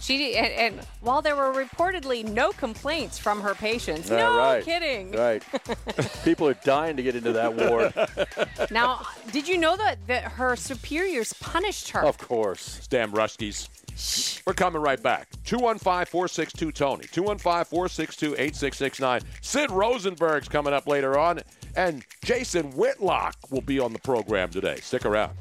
[0.00, 4.64] She and, and while there were reportedly no complaints from her patients, Yeah, no right.
[4.64, 5.12] kidding.
[5.12, 5.42] Right.
[6.24, 7.92] People are dying to get into that ward.
[8.70, 12.02] Now, did you know that, that her superiors punished her?
[12.04, 12.86] Of course.
[12.88, 13.68] Damn Ruskies.
[14.46, 15.28] We're coming right back.
[15.44, 17.04] 215 462 Tony.
[17.10, 19.20] 215 462 8669.
[19.42, 21.40] Sid Rosenberg's coming up later on.
[21.76, 24.80] And Jason Whitlock will be on the program today.
[24.80, 25.32] Stick around.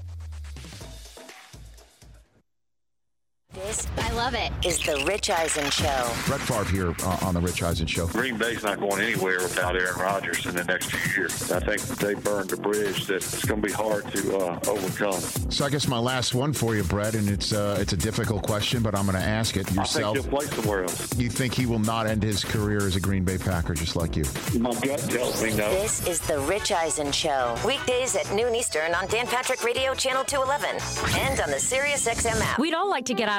[3.56, 6.12] This, I love it, is the Rich Eisen Show.
[6.28, 8.06] Brett Favre here uh, on the Rich Eisen Show.
[8.06, 11.52] Green Bay's not going anywhere without Aaron Rodgers in the next few years.
[11.52, 15.20] I think they burned a bridge that it's going to be hard to uh, overcome.
[15.50, 18.44] So I guess my last one for you, Brett, and it's uh, it's a difficult
[18.44, 20.16] question, but I'm going to ask it yourself.
[20.16, 21.18] I think he'll play somewhere else.
[21.18, 24.16] You think he will not end his career as a Green Bay Packer just like
[24.16, 24.26] you?
[24.60, 25.72] My gut tells me no.
[25.72, 27.58] This is the Rich Eisen Show.
[27.66, 32.40] Weekdays at noon Eastern on Dan Patrick Radio Channel 211 and on the Sirius XM
[32.42, 32.60] app.
[32.60, 33.39] We'd all like to get out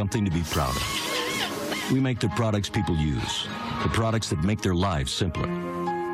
[0.00, 1.92] something to be proud of.
[1.92, 3.46] We make the products people use,
[3.82, 5.46] the products that make their lives simpler,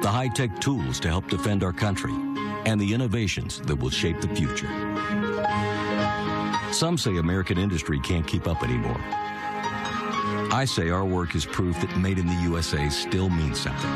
[0.02, 2.12] the high tech tools to help defend our country,
[2.64, 4.66] and the innovations that will shape the future.
[6.72, 9.00] Some say American industry can't keep up anymore.
[10.50, 13.92] I say our work is proof that made in the USA still means something.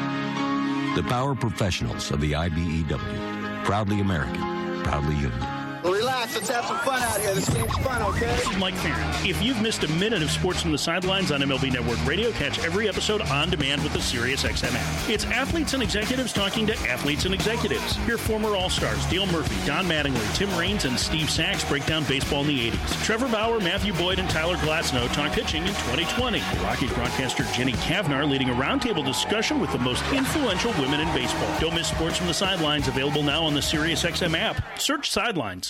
[0.94, 3.64] The power professionals of the IBEW.
[3.64, 5.59] Proudly American, proudly union.
[5.84, 6.34] Relax.
[6.34, 7.34] Let's have some fun out here.
[7.34, 8.26] This game's fun, okay?
[8.36, 9.28] This is Mike Ferrin.
[9.28, 12.58] If you've missed a minute of sports from the sidelines on MLB Network Radio, catch
[12.64, 15.10] every episode on demand with the SiriusXM app.
[15.10, 17.96] It's athletes and executives talking to athletes and executives.
[18.04, 22.42] Hear former All-Stars Dale Murphy, Don Mattingly, Tim Raines, and Steve Sax break down baseball
[22.42, 23.04] in the 80s.
[23.04, 26.40] Trevor Bauer, Matthew Boyd, and Tyler Glasnow talk pitching in 2020.
[26.62, 31.48] Rockies broadcaster Jenny Cavnar leading a roundtable discussion with the most influential women in baseball.
[31.58, 32.88] Don't miss sports from the sidelines.
[32.88, 34.78] Available now on the SiriusXM app.
[34.78, 35.69] Search Sidelines.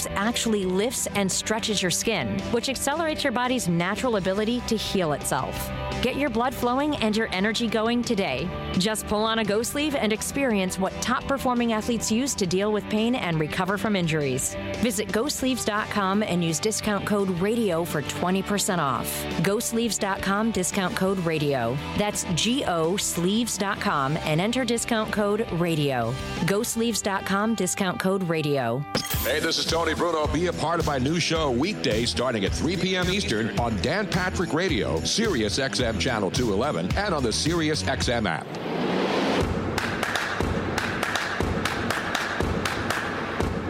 [0.11, 5.71] actually lifts and stretches your skin, which accelerates your body's natural ability to heal itself.
[6.01, 8.49] Get your blood flowing and your energy going today.
[8.73, 12.71] Just pull on a Go sleeve and experience what top performing athletes use to deal
[12.71, 14.55] with pain and recover from injuries.
[14.77, 19.07] Visit GoSleeves.com and use discount code RADIO for 20% off.
[19.41, 21.77] GoSleeves.com discount code RADIO.
[21.97, 26.13] That's G O Sleeves.com and enter discount code RADIO.
[26.41, 28.83] GoSleeves.com discount code RADIO.
[29.23, 30.27] Hey, this is Tony Bruno.
[30.27, 33.09] Be a part of my new show weekday starting at 3 p.m.
[33.09, 38.45] Eastern on Dan Patrick Radio, Sirius XM Channel 211, and on the Sirius XM app.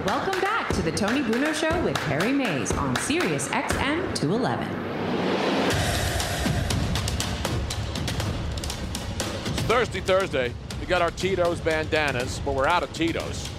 [0.06, 4.68] Welcome back to the Tony Bruno Show with Harry Mayes on Sirius XM 211.
[9.48, 10.54] It's Thirsty Thursday.
[10.80, 13.50] We got our Tito's bandanas, but we're out of Tito's.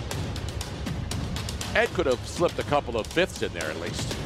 [1.75, 4.17] Ed could have slipped a couple of fifths in there at least.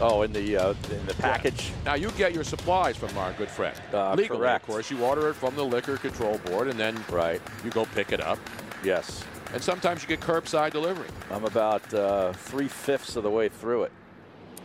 [0.00, 1.72] Oh, in the uh, in the package.
[1.84, 3.76] Now you get your supplies from our good friend.
[3.92, 4.64] Uh, Legally, correct.
[4.64, 4.90] of course.
[4.90, 8.20] You order it from the liquor control board, and then right you go pick it
[8.20, 8.38] up.
[8.82, 9.22] Yes.
[9.52, 11.08] And sometimes you get curbside delivery.
[11.30, 13.92] I'm about uh, three fifths of the way through it.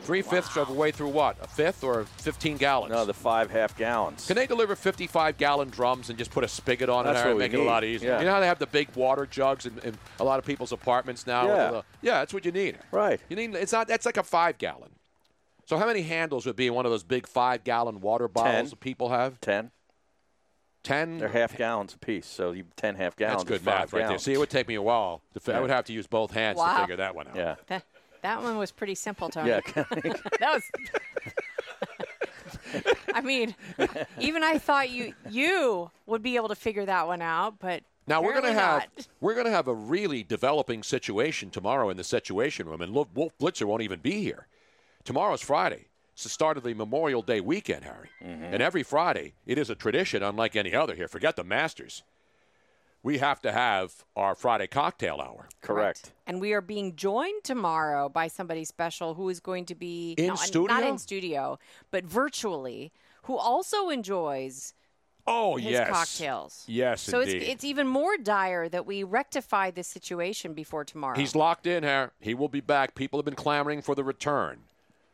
[0.06, 1.36] Three fifths of the way through what?
[1.42, 2.92] A fifth or 15 gallons?
[2.92, 4.28] No, the five half gallons.
[4.28, 7.32] Can they deliver 55 gallon drums and just put a spigot on That's it there
[7.32, 8.12] and what we make it a lot easier?
[8.12, 8.20] Yeah.
[8.20, 10.72] You know how they have the big water jugs in, in a lot of people's
[10.72, 11.48] apartments now?
[11.48, 11.72] Yeah.
[11.72, 12.78] The- yeah, that's what you need.
[12.92, 13.20] Right.
[13.30, 13.56] You need.
[13.56, 13.88] It's not.
[13.88, 14.92] That's like a five gallon.
[15.66, 18.70] So how many handles would be in one of those big five gallon water bottles
[18.70, 19.42] that people have?
[19.42, 19.72] Ten.
[20.84, 21.18] Ten.
[21.18, 23.44] They're half gallons apiece, so you ten half gallons.
[23.44, 24.20] That's good math right there.
[24.20, 25.24] See, it would take me a while.
[25.34, 26.76] To fi- I would have to use both hands Wow.
[26.76, 27.36] to figure that one out.
[27.36, 27.80] Yeah.
[28.26, 29.50] That, that one was pretty simple, Tony.
[29.50, 29.60] Yeah.
[29.76, 30.64] that was.
[33.14, 33.54] I mean,
[34.20, 38.24] even I thought you you would be able to figure that one out, but Now
[38.24, 39.08] we're going to apparently have not.
[39.22, 43.38] we're going to have a really developing situation tomorrow in the Situation Room, and Wolf
[43.38, 44.48] Blitzer won't even be here.
[45.04, 45.86] Tomorrow's Friday.
[46.14, 48.10] It's the start of the Memorial Day weekend, Harry.
[48.24, 48.46] Mm-hmm.
[48.46, 51.10] And every Friday, it is a tradition unlike any other here.
[51.10, 52.04] Forget the Masters.
[53.06, 55.48] We have to have our Friday cocktail hour.
[55.62, 56.12] Correct.
[56.26, 60.26] And we are being joined tomorrow by somebody special who is going to be In
[60.26, 60.88] no, Not studio?
[60.90, 61.60] in studio,
[61.92, 62.92] but virtually,
[63.26, 64.74] who also enjoys
[65.28, 65.90] Oh, his yes.
[65.90, 66.64] cocktails.
[66.68, 67.48] Yes, So it's indeed.
[67.48, 71.16] it's even more dire that we rectify this situation before tomorrow.
[71.16, 72.12] He's locked in, here.
[72.20, 72.96] He will be back.
[72.96, 74.62] People have been clamoring for the return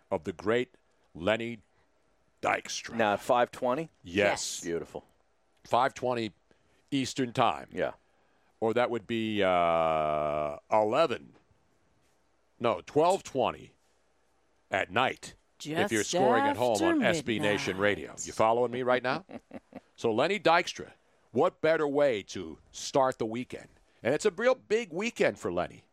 [0.09, 0.69] of the great
[1.13, 1.59] Lenny
[2.41, 2.95] Dykstra.
[2.95, 3.89] Now at five twenty.
[4.01, 4.61] Yes.
[4.61, 5.03] Beautiful.
[5.65, 6.31] 520
[6.91, 7.67] Eastern Time.
[7.71, 7.91] Yeah.
[8.59, 11.29] Or that would be uh, 11.
[12.59, 13.71] No, 1220
[14.69, 15.33] at night
[15.65, 18.13] if you're scoring at home on after SB Nation Radio.
[18.23, 19.25] You following me right now?
[19.95, 20.89] so Lenny Dykstra,
[21.31, 23.67] what better way to start the weekend?
[24.03, 25.85] And it's a real big weekend for Lenny.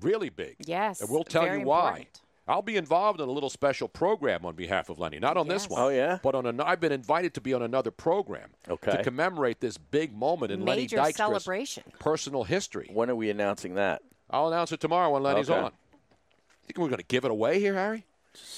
[0.00, 0.56] Really big.
[0.64, 1.88] Yes, And we'll tell very you why.
[1.88, 2.20] important.
[2.48, 5.18] I'll be involved in a little special program on behalf of Lenny.
[5.18, 5.82] Not on this one.
[5.82, 6.18] Oh, yeah?
[6.22, 8.90] But on an, I've been invited to be on another program Okay.
[8.92, 11.82] to commemorate this big moment in Lenny Major Dykstra's celebration.
[11.98, 12.88] personal history.
[12.92, 14.00] When are we announcing that?
[14.30, 15.60] I'll announce it tomorrow when Lenny's Okay.
[15.60, 15.72] on.
[16.66, 18.04] Think we're going to give it away here, Harry?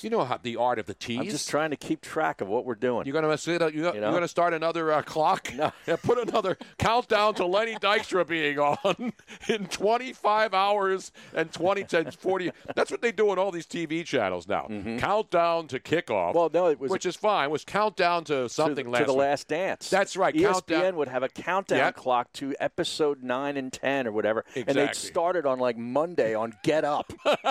[0.03, 1.19] You know how the art of the tease.
[1.19, 3.07] I'm just trying to keep track of what we're doing.
[3.07, 4.11] You're going to you're, you're know?
[4.11, 5.53] going to start another uh, clock.
[5.55, 5.73] No.
[5.87, 9.13] Yeah, put another countdown to Lenny Dykstra being on
[9.49, 12.51] in 25 hours and 20 10 40.
[12.77, 14.67] That's what they do on all these TV channels now.
[14.99, 16.35] Countdown to kickoff.
[16.35, 17.47] Well, no, it was which is fine.
[17.47, 19.21] It was countdown to something to, last to the week.
[19.21, 19.91] Last Dance.
[19.91, 20.35] That's right.
[20.35, 20.97] ESPN Countdown.
[20.97, 21.97] would have a countdown Yep.
[21.97, 26.35] clock to episode nine and ten or whatever, and they'd start it on like Monday
[26.35, 27.13] on Get Up.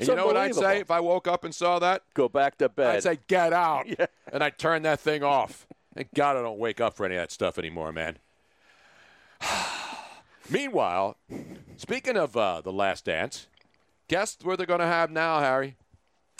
[0.00, 2.02] You know what I'd say if I woke up and saw that?
[2.14, 2.96] Go back to bed.
[2.96, 3.86] I'd say, get out.
[4.30, 5.66] And I'd turn that thing off.
[5.94, 8.18] Thank God I don't wake up for any of that stuff anymore, man.
[10.50, 11.16] Meanwhile,
[11.78, 13.46] speaking of uh, The Last Dance,
[14.06, 15.76] guess where they're going to have now, Harry?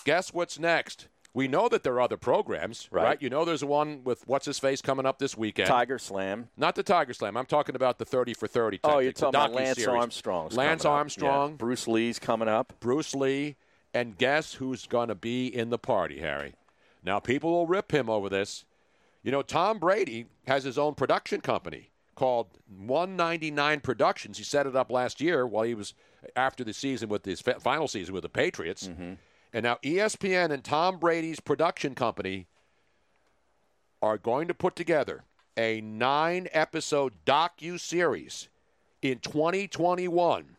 [0.05, 1.09] Guess what's next?
[1.33, 3.05] We know that there are other programs, right?
[3.05, 3.23] Right.
[3.23, 5.69] You know there's one with What's His Face coming up this weekend.
[5.69, 6.49] Tiger Slam.
[6.59, 7.39] Not the Tiger Slam.
[7.39, 10.57] I'm talking about the 30 for 30 Oh, you're talking about Lance docu-series.
[10.57, 10.85] Lance.
[10.85, 11.51] Armstrong.
[11.53, 11.57] Yeah.
[11.57, 12.75] Bruce Lee's coming up.
[12.81, 13.57] Bruce Lee.
[13.95, 16.55] And guess who's going to be in the party, Harry?
[17.03, 18.65] Now, people will rip him over this.
[19.23, 24.39] You know, Tom Brady has his own production company called 199 Productions.
[24.39, 25.95] He set it up last year while he was
[26.35, 28.89] after the season with his final season with the Patriots.
[28.89, 29.15] Mm-hmm.
[29.53, 32.47] And now ESPN and Tom Brady's production company
[34.03, 35.25] are going to put together
[35.57, 38.49] a nine episode docu series
[39.03, 40.57] in 2021.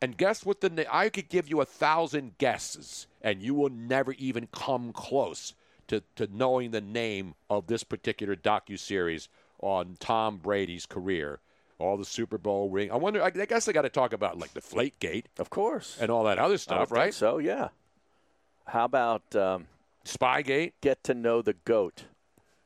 [0.00, 4.12] And guess what the I could give you a thousand guesses, and you will never
[4.12, 5.54] even come close
[5.88, 9.28] to, to knowing the name of this particular docu series
[9.60, 11.40] on Tom Brady's career.
[11.80, 12.90] All the Super Bowl ring.
[12.90, 13.22] I wonder.
[13.22, 16.24] I I guess they got to talk about like the Flategate, of course, and all
[16.24, 17.14] that other I stuff, think right?
[17.14, 17.68] So yeah.
[18.66, 19.66] How about um,
[20.04, 20.72] Spygate?
[20.80, 22.04] Get to know the goat.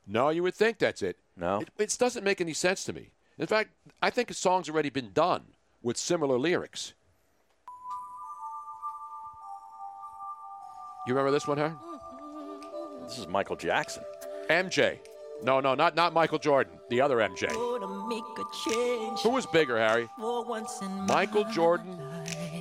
[0.06, 1.18] No, you would think that's it.
[1.36, 3.10] No, It, it doesn't make any sense to me.
[3.38, 3.70] In fact,
[4.02, 5.42] I think a song's already been done
[5.82, 6.94] with similar lyrics.
[11.06, 11.70] You remember this one, huh?
[13.04, 14.04] This is Michael Jackson.
[14.48, 14.98] MJ.
[15.42, 16.72] No, no, not not Michael Jordan.
[16.88, 17.50] The other MJ.
[19.22, 20.08] Who was bigger, Harry?
[21.08, 21.98] Michael Jordan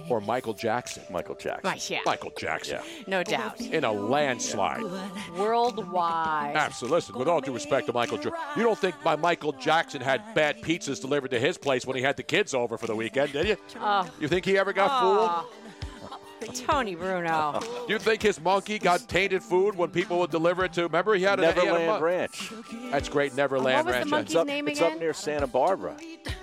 [0.10, 1.04] or Michael Jackson?
[1.12, 1.70] Michael Jackson.
[1.70, 2.00] Right, yeah.
[2.06, 2.80] Michael Jackson.
[3.06, 3.62] No doubt.
[3.62, 4.82] In a landslide.
[5.38, 6.56] Worldwide.
[6.56, 6.98] Absolutely.
[6.98, 10.34] Listen, with all due respect to Michael Jordan, you don't think my Michael Jackson had
[10.34, 13.34] bad pizzas delivered to his place when he had the kids over for the weekend,
[13.34, 13.58] did you?
[13.80, 14.10] Oh.
[14.20, 15.46] You think he ever got Aw.
[16.54, 17.60] Tony Bruno.
[17.88, 20.84] Do you think his monkey got tainted food when people would deliver it to?
[20.84, 22.52] Remember, he had a he had a Neverland mon- Ranch.
[22.92, 24.10] That's great, Neverland What was the Ranch.
[24.10, 25.96] monkey's It's up, name it's up near Santa Barbara.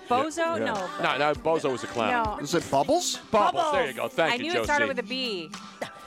[0.09, 0.38] Bozo?
[0.59, 0.59] Yeah.
[0.59, 0.74] No.
[1.03, 2.24] No, no, Bozo was a clown.
[2.24, 2.38] No.
[2.38, 3.18] Is it Bubbles?
[3.30, 3.72] Bubbles.
[3.72, 4.09] There you go.
[4.09, 5.51] Thank I you, knew it started with a B.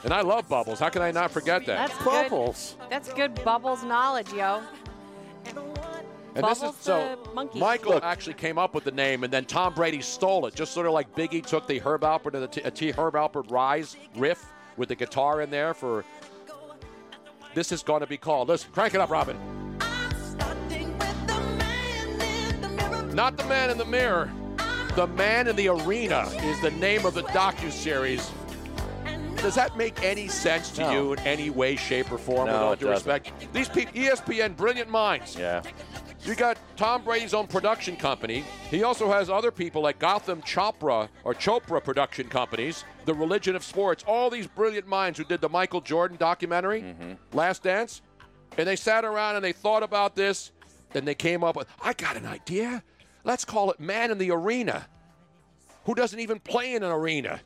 [0.04, 0.80] And I love Bubbles.
[0.80, 1.88] How can I not forget that?
[1.88, 2.76] That's Bubbles.
[2.80, 2.90] Good.
[2.90, 4.60] That's good Bubbles knowledge, yo.
[6.34, 7.58] And this is so monkey.
[7.58, 10.86] Michael actually came up with the name, and then Tom Brady stole it, just sort
[10.86, 13.96] of like Biggie took the Herb Alpert and the T, a T Herb Alpert Rise
[14.16, 14.44] riff
[14.76, 16.04] with the guitar in there for.
[17.54, 18.48] This is going to be called.
[18.48, 19.36] Listen, crank it up, Robin.
[23.14, 24.32] Not the man in the mirror.
[24.96, 28.30] The man in the arena is the name of the docu series.
[29.36, 30.92] Does that make any sense to No.
[30.92, 32.46] you in any way, shape, or form?
[32.46, 33.12] No, with all it due doesn't.
[33.12, 35.36] respect, these people, ESPN, brilliant minds.
[35.36, 35.62] Yeah.
[36.24, 38.44] You got Tom Brady's own production company.
[38.70, 43.64] He also has other people like Gotham Chopra or Chopra production companies, The Religion of
[43.64, 47.36] Sports, all these brilliant minds who did the Michael Jordan documentary, mm-hmm.
[47.36, 48.02] Last Dance.
[48.56, 50.52] And they sat around and they thought about this.
[50.92, 52.84] Then they came up with, I got an idea.
[53.24, 54.86] Let's call it Man in the Arena,
[55.86, 57.40] who doesn't even play in an arena.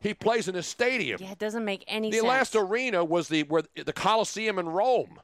[0.00, 1.20] He plays in a stadium.
[1.22, 2.28] Yeah, it doesn't make any The sense.
[2.28, 5.18] last arena was the where the Coliseum in Rome,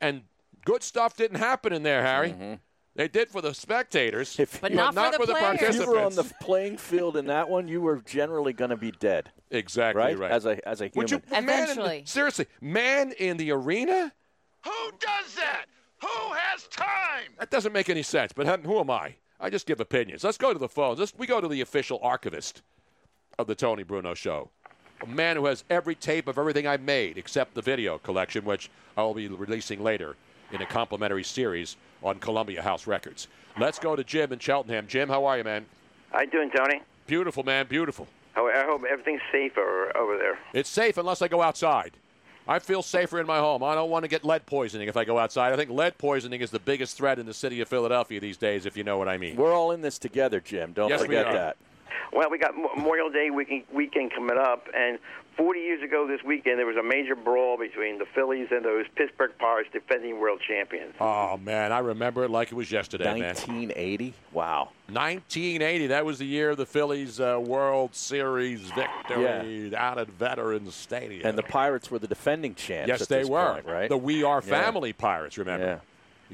[0.00, 0.22] and
[0.64, 2.30] good stuff didn't happen in there, Harry.
[2.30, 2.54] Mm-hmm.
[2.94, 5.76] They did for the spectators, But not for the for the players.
[5.76, 8.76] If you were on the playing field in that one, you were generally going to
[8.76, 9.30] be dead.
[9.50, 10.18] exactly right?
[10.18, 10.30] right.
[10.30, 10.96] As a as a human.
[10.96, 12.02] Would you, man in the- Eventually.
[12.04, 14.12] seriously, man in the arena?
[14.64, 15.64] Who does that?
[16.02, 17.32] Who has time?
[17.38, 18.32] That doesn't make any sense.
[18.32, 19.14] But who am I?
[19.40, 20.22] I just give opinions.
[20.22, 20.98] Let's go to the phones.
[20.98, 22.62] Let's, we go to the official archivist
[23.38, 24.50] of the Tony Bruno Show,
[25.00, 28.70] a man who has every tape of everything I've made except the video collection, which
[28.96, 30.16] I will be releasing later
[30.52, 33.28] in a complimentary series on Columbia House Records.
[33.58, 34.86] Let's go to Jim in Cheltenham.
[34.86, 35.66] Jim, how are you, man?
[36.12, 36.82] How you doing, Tony?
[37.06, 37.66] Beautiful, man.
[37.66, 38.06] Beautiful.
[38.36, 40.38] I hope everything's safe over, over there.
[40.54, 41.92] It's safe unless I go outside.
[42.48, 43.62] I feel safer in my home.
[43.62, 45.52] I don't want to get lead poisoning if I go outside.
[45.52, 48.66] I think lead poisoning is the biggest threat in the city of Philadelphia these days,
[48.66, 49.36] if you know what I mean.
[49.36, 50.72] We're all in this together, Jim.
[50.72, 51.32] Don't Yes, we forget are.
[51.34, 51.56] that.
[52.12, 54.98] Well, we got Memorial Day weekend, weekend coming up, and
[55.36, 58.84] 40 years ago this weekend, there was a major brawl between the Phillies and those
[58.96, 60.94] Pittsburgh Pirates, defending world champions.
[61.00, 63.34] Oh man, I remember it like it was yesterday, man.
[63.34, 64.14] 1980.
[64.32, 64.70] Wow.
[64.88, 65.86] 1980.
[65.88, 71.26] That was the year of the Phillies uh, World Series victory out at Veterans Stadium.
[71.26, 72.88] And the Pirates were the defending champs.
[72.88, 73.54] yes, at they this were.
[73.54, 73.88] point, right?
[73.88, 74.50] The We Are Yeah.
[74.62, 75.38] Family Pirates.
[75.38, 75.64] Remember?
[75.66, 75.78] Yeah.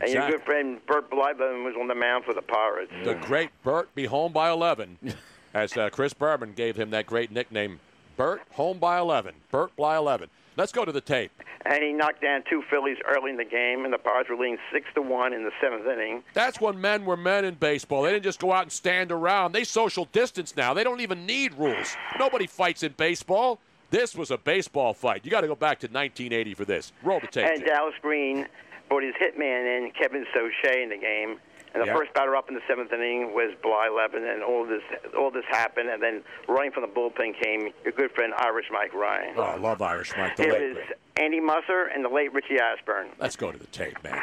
[0.04, 2.92] And your good friend Bert Blyleven was on the mound for the Pirates.
[3.04, 4.98] The great Bert be home by 11,
[5.54, 7.80] as uh, Chris Berman gave him that great nickname,
[8.18, 9.32] Bert home by 11.
[9.52, 10.28] Bert by 11.
[10.56, 11.30] Let's go to the tape.
[11.64, 14.58] And he knocked down two Phillies early in the game, and the Pirates were leading
[14.72, 16.24] six to one in the seventh inning.
[16.34, 18.02] That's when men were men in baseball.
[18.02, 19.52] They didn't just go out and stand around.
[19.52, 20.74] They social distance now.
[20.74, 21.94] They don't even need rules.
[22.18, 23.60] Nobody fights in baseball.
[23.90, 25.24] This was a baseball fight.
[25.24, 26.92] You got to go back to 1980 for this.
[27.04, 27.48] Roll the tape.
[27.48, 28.48] And Dallas Green
[28.88, 31.38] brought his hitman in, Kevin Saucier, in the game.
[31.74, 31.94] And the Yeah.
[31.96, 34.82] first batter up in the seventh inning was Blyleven, and all this
[35.16, 35.90] all this happened.
[35.90, 39.34] And then running from the bullpen came your good friend Irish Mike Ryan.
[39.36, 40.36] Oh, I love Irish Mike.
[40.36, 40.92] The It late was great.
[41.16, 43.08] Andy Musser and the late Richie Ashburn.
[43.18, 44.22] Let's go to the tape, man.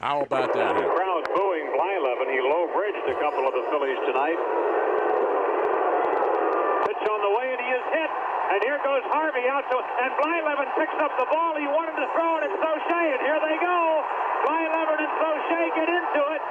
[0.00, 0.74] How about that?
[0.78, 2.30] The crowd booing Blyleven.
[2.30, 4.38] He low bridged a couple of the Phillies tonight.
[6.86, 8.10] Pitch on the way, and he is hit.
[8.48, 11.58] And here goes Harvey out to, and Blyleven picks up the ball.
[11.58, 14.06] He wanted to throw it at Saucier, and here they go.
[14.44, 16.42] Blyleven and Saucier get into it.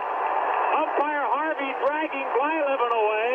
[0.77, 3.31] Umpire Harvey dragging Blyleven away.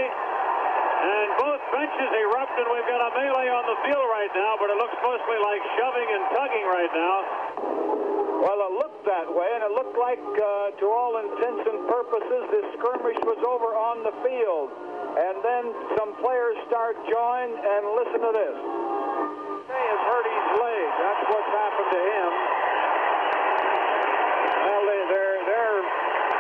[1.02, 4.70] And both benches erupt, and we've got a melee on the field right now, but
[4.70, 7.16] it looks mostly like shoving and tugging right now.
[8.38, 12.42] Well, it looked that way, and it looked like, uh, to all intents and purposes,
[12.54, 14.70] this skirmish was over on the field.
[15.18, 15.64] And then
[15.98, 18.56] some players start joined, and listen to this.
[19.66, 20.86] He has hurt his leg.
[21.02, 22.41] That's what's happened to him.
[24.82, 25.82] They, they're they're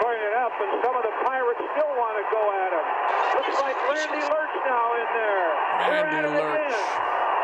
[0.02, 2.86] putting it up, and some of the Pirates still want to go at him.
[3.38, 5.48] Looks like Randy Lerch now in there.
[5.86, 6.74] Randy Lerch.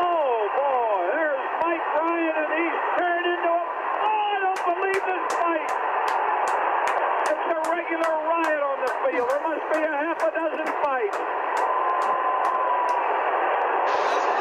[0.02, 3.62] Oh boy, there's Mike Ryan, and he's turned into a.
[3.62, 5.70] Oh, I don't believe this fight.
[7.30, 9.30] It's a regular riot on the field.
[9.30, 11.20] There must be a half a dozen fights.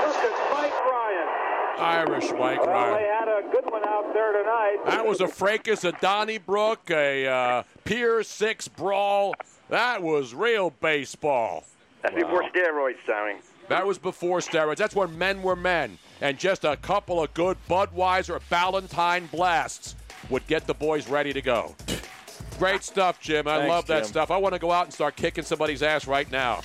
[0.09, 1.46] Look at Mike Ryan.
[1.79, 2.93] Irish Mike Well, Ryan.
[2.95, 4.77] they had a good one out there tonight.
[4.85, 9.35] That was a fracas, a Donnybrook, a uh, Pier 6 brawl.
[9.69, 11.63] That was real baseball.
[12.01, 13.35] That's before steroids, Tony.
[13.69, 14.77] That was before steroids.
[14.77, 15.97] That's when men were men.
[16.21, 19.95] And just a couple of good Budweiser Ballantine blasts
[20.29, 21.75] would get the boys ready to go.
[22.57, 23.47] Great stuff, Jim.
[23.47, 24.07] I Thanks, love that Jim.
[24.07, 24.31] stuff.
[24.31, 26.61] I want to go out and start kicking somebody's ass right now.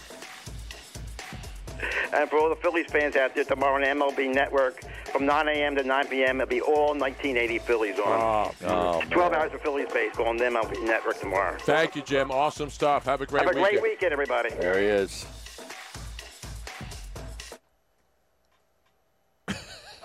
[2.15, 5.75] And for all the Phillies fans out there, tomorrow on MLB Network from 9 a.m.
[5.77, 8.53] to 9 p.m., it'll be all 1980 Phillies on.
[8.65, 11.57] Oh, 12 hours of Phillies baseball on the MLB Network tomorrow.
[11.61, 12.31] Thank you, Jim.
[12.31, 13.05] Awesome stuff.
[13.07, 13.81] Have a great Have a weekend.
[13.81, 14.51] great weekend, everybody.
[14.51, 15.27] There he is.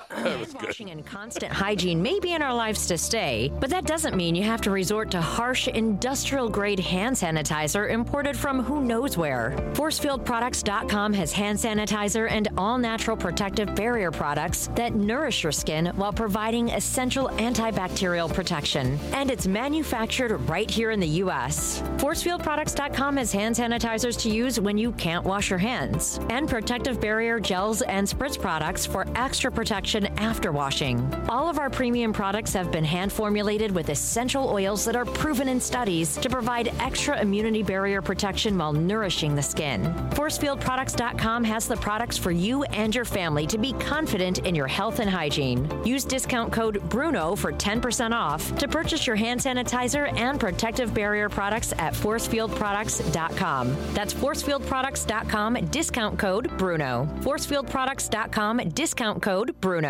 [0.40, 4.16] was Washing and constant hygiene may be in our lives to stay, but that doesn't
[4.16, 9.18] mean you have to resort to harsh industrial grade hand sanitizer imported from who knows
[9.18, 9.54] where.
[9.74, 16.14] ForcefieldProducts.com has hand sanitizer and all natural protective barrier products that nourish your skin while
[16.14, 18.98] providing essential antibacterial protection.
[19.14, 21.82] And it's manufactured right here in the U.S.
[21.98, 27.40] ForcefieldProducts.com has hand sanitizers to use when you can't wash your hands, and protective barrier
[27.40, 31.14] gels and spritz products for extra protection after washing.
[31.28, 35.48] All of our premium products have been hand formulated with essential oils that are proven
[35.48, 39.84] in studies to provide extra immunity barrier protection while nourishing the skin.
[40.12, 45.00] ForcefieldProducts.com has the products for you and your family to be confident in your health
[45.00, 45.68] and hygiene.
[45.86, 51.30] Use discount code BRUNO for 10% off to purchase your hand sanitizer and protective barrier
[51.30, 53.76] products at ForcefieldProducts.com.
[53.94, 57.08] That's ForcefieldProducts.com, discount code BRUNO.
[57.22, 59.87] ForcefieldProducts.com, discount code BRUNO.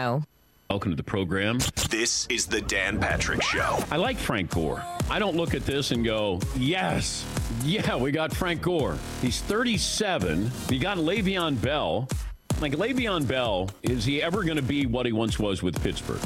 [0.69, 1.57] Welcome to the program.
[1.89, 3.79] This is the Dan Patrick Show.
[3.89, 4.83] I like Frank Gore.
[5.09, 7.25] I don't look at this and go, yes,
[7.63, 8.95] yeah, we got Frank Gore.
[9.23, 10.51] He's 37.
[10.69, 12.07] We got Le'Veon Bell.
[12.61, 16.21] Like, Le'Veon Bell, is he ever going to be what he once was with Pittsburgh?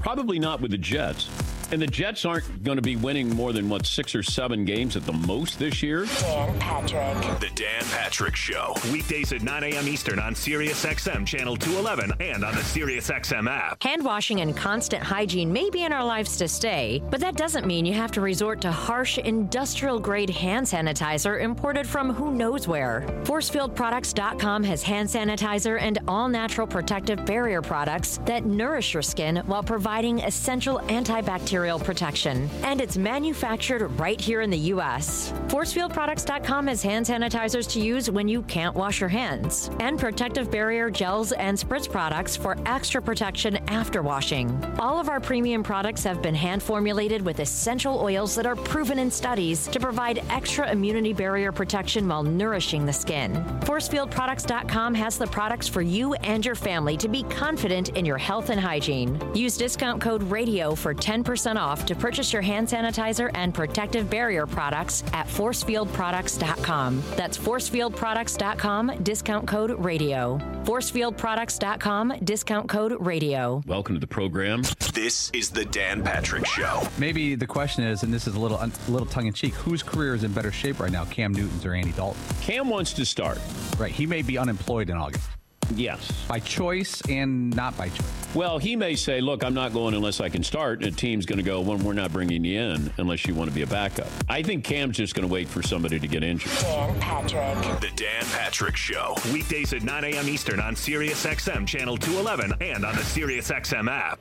[0.00, 1.28] Probably not with the Jets.
[1.72, 4.94] And the Jets aren't going to be winning more than, what, six or seven games
[4.94, 6.04] at the most this year?
[6.04, 7.40] Dan Patrick.
[7.40, 8.74] The Dan Patrick Show.
[8.92, 9.88] Weekdays at 9 a.m.
[9.88, 13.82] Eastern on Sirius XM Channel 211 and on the Sirius XM app.
[13.82, 17.66] Hand washing and constant hygiene may be in our lives to stay, but that doesn't
[17.66, 22.68] mean you have to resort to harsh industrial grade hand sanitizer imported from who knows
[22.68, 23.06] where.
[23.22, 29.62] ForcefieldProducts.com has hand sanitizer and all natural protective barrier products that nourish your skin while
[29.62, 32.48] providing essential antibacterial antibacterial protection.
[32.62, 35.32] And it's manufactured right here in the U.S.
[35.48, 40.90] ForcefieldProducts.com has hand sanitizers to use when you can't wash your hands, and protective barrier
[40.90, 44.62] gels and spritz products for extra protection after washing.
[44.78, 48.98] All of our premium products have been hand formulated with essential oils that are proven
[48.98, 53.34] in studies to provide extra immunity barrier protection while nourishing the skin.
[53.62, 58.50] ForcefieldProducts.com has the products for you and your family to be confident in your health
[58.50, 59.20] and hygiene.
[59.34, 64.46] Use discount code RADIO for 10% off to purchase your hand sanitizer and protective barrier
[64.46, 67.02] products at ForcefieldProducts.com.
[67.16, 70.40] That's ForcefieldProducts.com, discount code RADIO.
[70.64, 73.62] ForcefieldProducts.com, discount code RADIO.
[73.66, 74.62] Welcome to the program.
[74.94, 76.86] This is the Dan Patrick Show.
[76.98, 79.82] Maybe the question is, and this is a little a little tongue in cheek, whose
[79.82, 82.20] career is in better shape right now, Cam Newton's or Andy Dalton?
[82.40, 83.38] Cam wants to start.
[83.78, 85.28] Right, he may be unemployed in August.
[85.76, 86.10] Yes.
[86.28, 88.12] By choice and not by choice.
[88.34, 90.82] Well, he may say, look, I'm not going unless I can start.
[90.82, 93.50] And a team's going to go, well, we're not bringing you in unless you want
[93.50, 94.06] to be a backup.
[94.28, 96.52] I think Cam's just going to wait for somebody to get injured.
[96.62, 97.80] Dan Patrick.
[97.80, 99.14] The Dan Patrick Show.
[99.32, 100.28] Weekdays at 9 a.m.
[100.28, 104.18] Eastern on Sirius XM Channel 211 and on the Sirius XM app.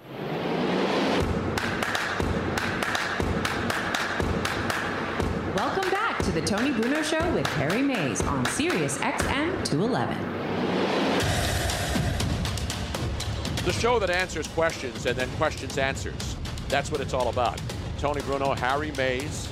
[5.55, 10.40] Welcome back to the Tony Bruno Show with Harry Mayes on Sirius XM 211.
[13.65, 16.35] The show that answers questions and then questions answers.
[16.67, 17.61] That's what it's all about.
[17.99, 19.47] Tony Bruno, Harry Mayes,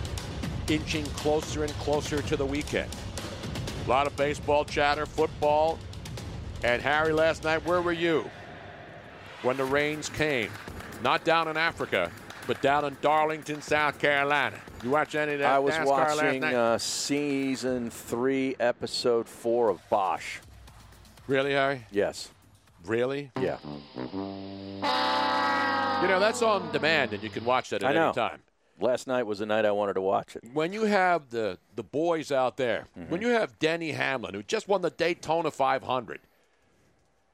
[0.67, 2.89] inching closer and closer to the weekend.
[3.85, 5.77] A lot of baseball chatter, football.
[6.63, 8.29] And Harry, last night, where were you
[9.43, 10.51] when the rains came?
[11.03, 12.11] Not down in Africa,
[12.47, 14.59] but down in Darlington, South Carolina.
[14.83, 15.51] You watch any of that?
[15.53, 16.53] I was NASCAR watching last night?
[16.55, 20.39] uh, season three, episode four of Bosch.
[21.27, 21.85] Really, Harry?
[21.91, 22.29] Yes.
[22.85, 23.31] Really?
[23.39, 23.57] Yeah.
[26.01, 28.05] You know, that's on demand, and you can watch that at I know.
[28.07, 28.39] any time.
[28.79, 30.43] Last night was the night I wanted to watch it.
[30.53, 33.11] When you have the, the boys out there, Mm-hmm.
[33.11, 36.21] when you have Denny Hamlin, who just won the Daytona 500,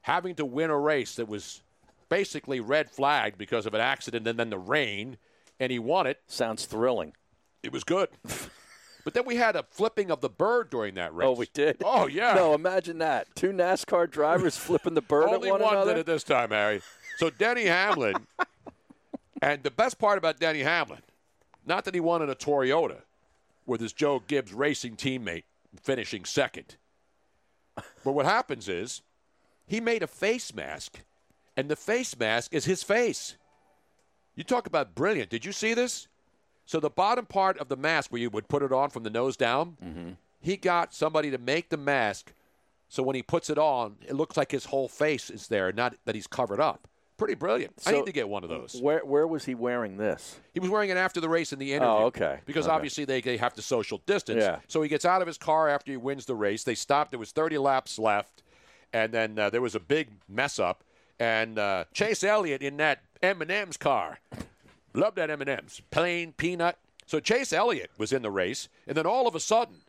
[0.02, 1.62] having to win a race that was
[2.10, 5.18] basically red flagged because of an accident and then the rain,
[5.60, 6.20] and he won it.
[6.26, 7.14] Sounds thrilling.
[7.62, 8.10] It was good.
[9.06, 11.28] but then we had a flipping of the bird during that oh, race.
[11.28, 11.78] Oh, we did.
[11.86, 12.34] Oh, yeah.
[12.34, 13.34] No, imagine that.
[13.36, 15.94] Two NASCAR drivers flipping the bird Only at one, one another.
[15.94, 16.82] did it this time, Harry.
[17.18, 18.16] So Denny Hamlin,
[19.44, 21.04] and the best part about Denny Hamlin,
[21.68, 23.02] not that he won in a Toyota
[23.68, 25.44] with his Joe Gibbs racing teammate
[25.82, 26.76] finishing second,
[28.04, 29.02] but what happens is
[29.68, 31.02] he made a face mask,
[31.56, 33.36] and the face mask is his face.
[34.36, 35.30] You talk about brilliant.
[35.30, 36.08] Did you see this?
[36.66, 39.10] So the bottom part of the mask where you would put it on from the
[39.10, 40.10] nose down, Mm-hmm.
[40.42, 42.34] he got somebody to make the mask
[42.88, 45.96] so when he puts it on, it looks like his whole face is there, not
[46.06, 46.88] that he's covered up.
[47.18, 47.74] Pretty brilliant.
[47.86, 48.80] I need to get one of those.
[48.82, 50.38] Where where was he wearing this?
[50.54, 51.88] He was wearing it after the race in the interview.
[51.90, 52.40] Oh, okay.
[52.46, 52.76] Because Okay.
[52.76, 54.44] obviously they, they have to social distance.
[54.44, 54.60] Yeah.
[54.68, 56.64] So he gets out of his car after he wins the race.
[56.64, 57.12] They stopped.
[57.12, 58.44] There was 30 laps left,
[58.94, 60.84] and then uh, there was a big mess up.
[61.20, 64.20] And uh, Chase Elliott in that M&M's car.
[64.96, 65.82] Love that M&M's.
[65.92, 66.78] Plain peanut.
[67.06, 69.82] So Chase Elliott was in the race, and then all of a sudden,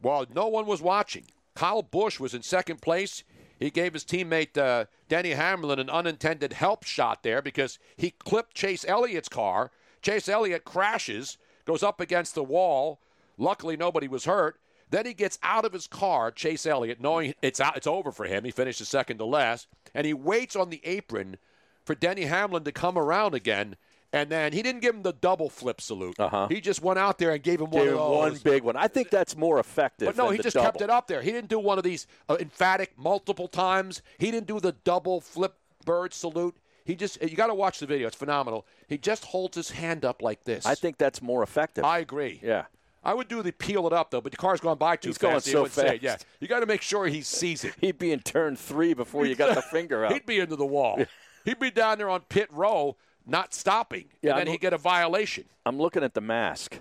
[0.00, 3.22] while no one was watching, Kyle Busch was in second place.
[3.58, 8.54] He gave his teammate uh, Denny Hamlin an unintended help shot there because he clipped
[8.54, 9.70] Chase Elliott's car.
[10.02, 11.36] Chase Elliott crashes,
[11.66, 13.00] goes up against the wall.
[13.36, 14.58] Luckily, nobody was hurt.
[14.90, 18.24] Then he gets out of his car, Chase Elliott, knowing it's out, it's over for
[18.24, 18.44] him.
[18.44, 21.36] He finishes second to last, and he waits on the apron
[21.84, 23.76] for Denny Hamlin to come around again.
[24.12, 26.18] And then he didn't give him the double flip salute.
[26.18, 26.48] Uh-huh.
[26.48, 28.16] He just went out there and gave him one Gave of him those.
[28.18, 28.76] one big one.
[28.76, 30.06] I think that's more effective.
[30.06, 30.66] But no, he just double.
[30.66, 31.22] kept it up there.
[31.22, 34.02] He didn't do one of these uh, emphatic multiple times.
[34.18, 35.54] He didn't do the double flip
[35.84, 36.56] bird salute.
[36.84, 38.08] He just you got to watch the video.
[38.08, 38.66] It's phenomenal.
[38.88, 40.66] He just holds his hand up like this.
[40.66, 41.84] I think that's more effective.
[41.84, 42.40] I agree.
[42.42, 42.64] Yeah.
[43.04, 45.18] I would do the peel it up though, but the car's gone by too He's
[45.18, 45.22] fast.
[45.22, 46.02] going so you say fast.
[46.02, 47.74] Yeah, you got to make sure he sees it.
[47.80, 50.12] He'd be in turn three before you got the finger up.
[50.12, 51.02] He'd be into the wall.
[51.44, 52.96] He'd be down there on pit row,
[53.30, 55.44] not stopping, Yeah, and then I'm- he'd get a violation.
[55.64, 56.78] I'm looking at the mask.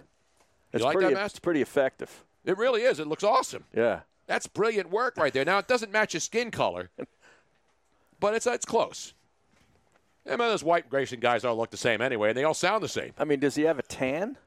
[0.74, 1.34] It's like pretty, that mask?
[1.36, 2.24] It's pretty effective.
[2.46, 3.00] It really is.
[3.00, 3.66] It looks awesome.
[3.76, 4.02] Yeah.
[4.28, 5.44] That's brilliant work right there.
[5.46, 6.90] Now it doesn't match his skin color,
[8.20, 9.14] but it's it's close.
[10.26, 12.84] And man, those white racing guys all look the same anyway, and they all sound
[12.84, 13.14] the same.
[13.18, 14.38] I mean, does he have a tan?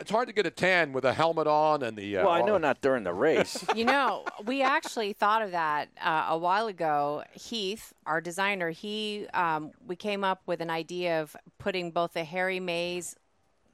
[0.00, 2.18] It's hard to get a tan with a helmet on and the.
[2.18, 3.64] Uh, well, I know not during the race.
[3.76, 7.24] you know, we actually thought of that uh, a while ago.
[7.32, 12.24] Heath, our designer, he um, we came up with an idea of putting both the
[12.24, 13.16] Harry Mayes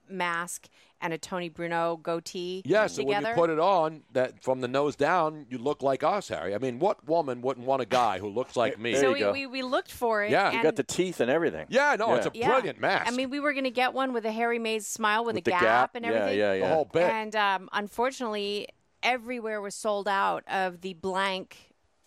[0.09, 0.69] mask
[1.01, 4.69] and a Tony Bruno goatee Yeah, so when you put it on, that from the
[4.69, 6.55] nose down, you look like us, Harry.
[6.55, 8.95] I mean, what woman wouldn't want a guy who looks like me?
[8.97, 10.31] so we, we, we looked for it.
[10.31, 10.51] Yeah.
[10.53, 11.67] You got the teeth and everything.
[11.69, 12.49] Yeah, no, it's a Yeah.
[12.49, 13.13] brilliant mask.
[13.13, 15.47] I mean, we were going to get one with a Harry Mayes smile with, With
[15.47, 15.95] a gap, gap.
[15.95, 16.39] and everything.
[16.39, 16.61] yeah, yeah.
[16.61, 16.69] yeah.
[16.69, 17.03] The whole bit.
[17.03, 18.69] And um, unfortunately,
[19.03, 21.57] everywhere was sold out of the blank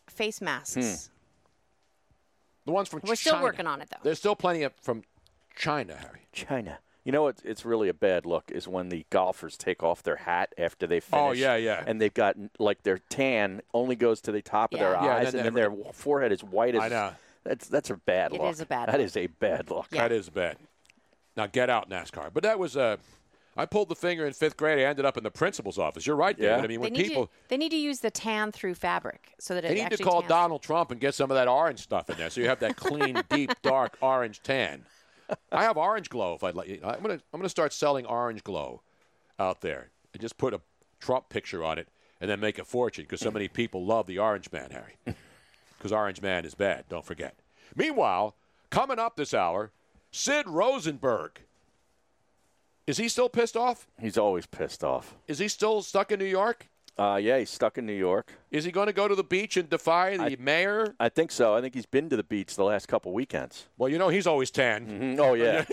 [0.10, 0.76] face masks.
[0.76, 1.12] Hmm.
[2.66, 3.98] the ones from We're still working on it, though.
[4.04, 5.04] There's still plenty of from
[5.56, 6.28] China, Harry.
[6.34, 6.80] China.
[7.04, 7.38] You know what?
[7.44, 11.00] It's really a bad look is when the golfers take off their hat after they
[11.00, 11.24] finish.
[11.30, 11.84] Oh, yeah, yeah.
[11.86, 15.04] And they've got like their tan only goes to the top of their Yeah.
[15.06, 16.82] Yeah, eyes, then and then their forehead is white as.
[16.84, 17.12] I know.
[17.44, 18.52] That's that's a bad It look.
[18.52, 19.06] is a bad That look.
[19.06, 19.90] is a bad look.
[19.90, 20.58] That is bad.
[21.36, 22.30] Now get out, NASCAR.
[22.32, 22.98] But that was Uh,
[23.58, 24.78] I pulled the finger in fifth grade.
[24.80, 26.06] I ended up in the principal's office.
[26.06, 26.50] You're right, David.
[26.52, 26.58] Yeah.
[26.58, 27.26] I mean, They when people.
[27.28, 30.04] to, they need to use the tan through fabric so that it They need to
[30.04, 30.30] call tans.
[30.30, 32.76] Donald Trump and get some of that orange stuff in there, so you have that
[32.78, 34.86] clean, deep, dark orange tan.
[35.52, 36.34] I have orange glow.
[36.36, 38.82] If I'd like, I'm gonna I'm gonna start selling orange glow
[39.40, 40.62] out there and just put a
[41.00, 41.88] Trump picture on it
[42.20, 44.96] and then make a fortune because so many people love the Orange Man, Harry.
[45.78, 46.86] Because Orange Man is bad.
[46.90, 47.40] Don't forget.
[47.76, 48.36] Meanwhile,
[48.70, 49.72] coming up this hour,
[50.12, 51.42] Sid Rosenberg.
[52.86, 53.88] Is he still pissed off?
[54.00, 55.16] He's always pissed off.
[55.28, 56.68] Is he still stuck in New York?
[56.98, 58.34] Uh, yeah, he's stuck in New York.
[58.52, 60.94] Is he going to go to the beach and defy the mayor?
[61.00, 61.56] I think so.
[61.56, 63.68] I think he's been to the beach the last couple weekends.
[63.78, 65.16] Well, you know he's always tan.
[65.18, 65.20] Mhm.
[65.20, 65.66] Oh yeah.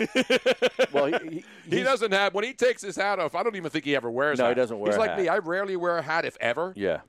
[0.93, 3.35] well, he, He he's- doesn't have when he takes his hat off.
[3.35, 4.39] I don't even think he ever wears.
[4.39, 5.19] No, a he doesn't wear He's a like hat.
[5.19, 5.27] me.
[5.27, 6.73] I rarely wear a hat, if ever.
[6.75, 7.01] Yeah.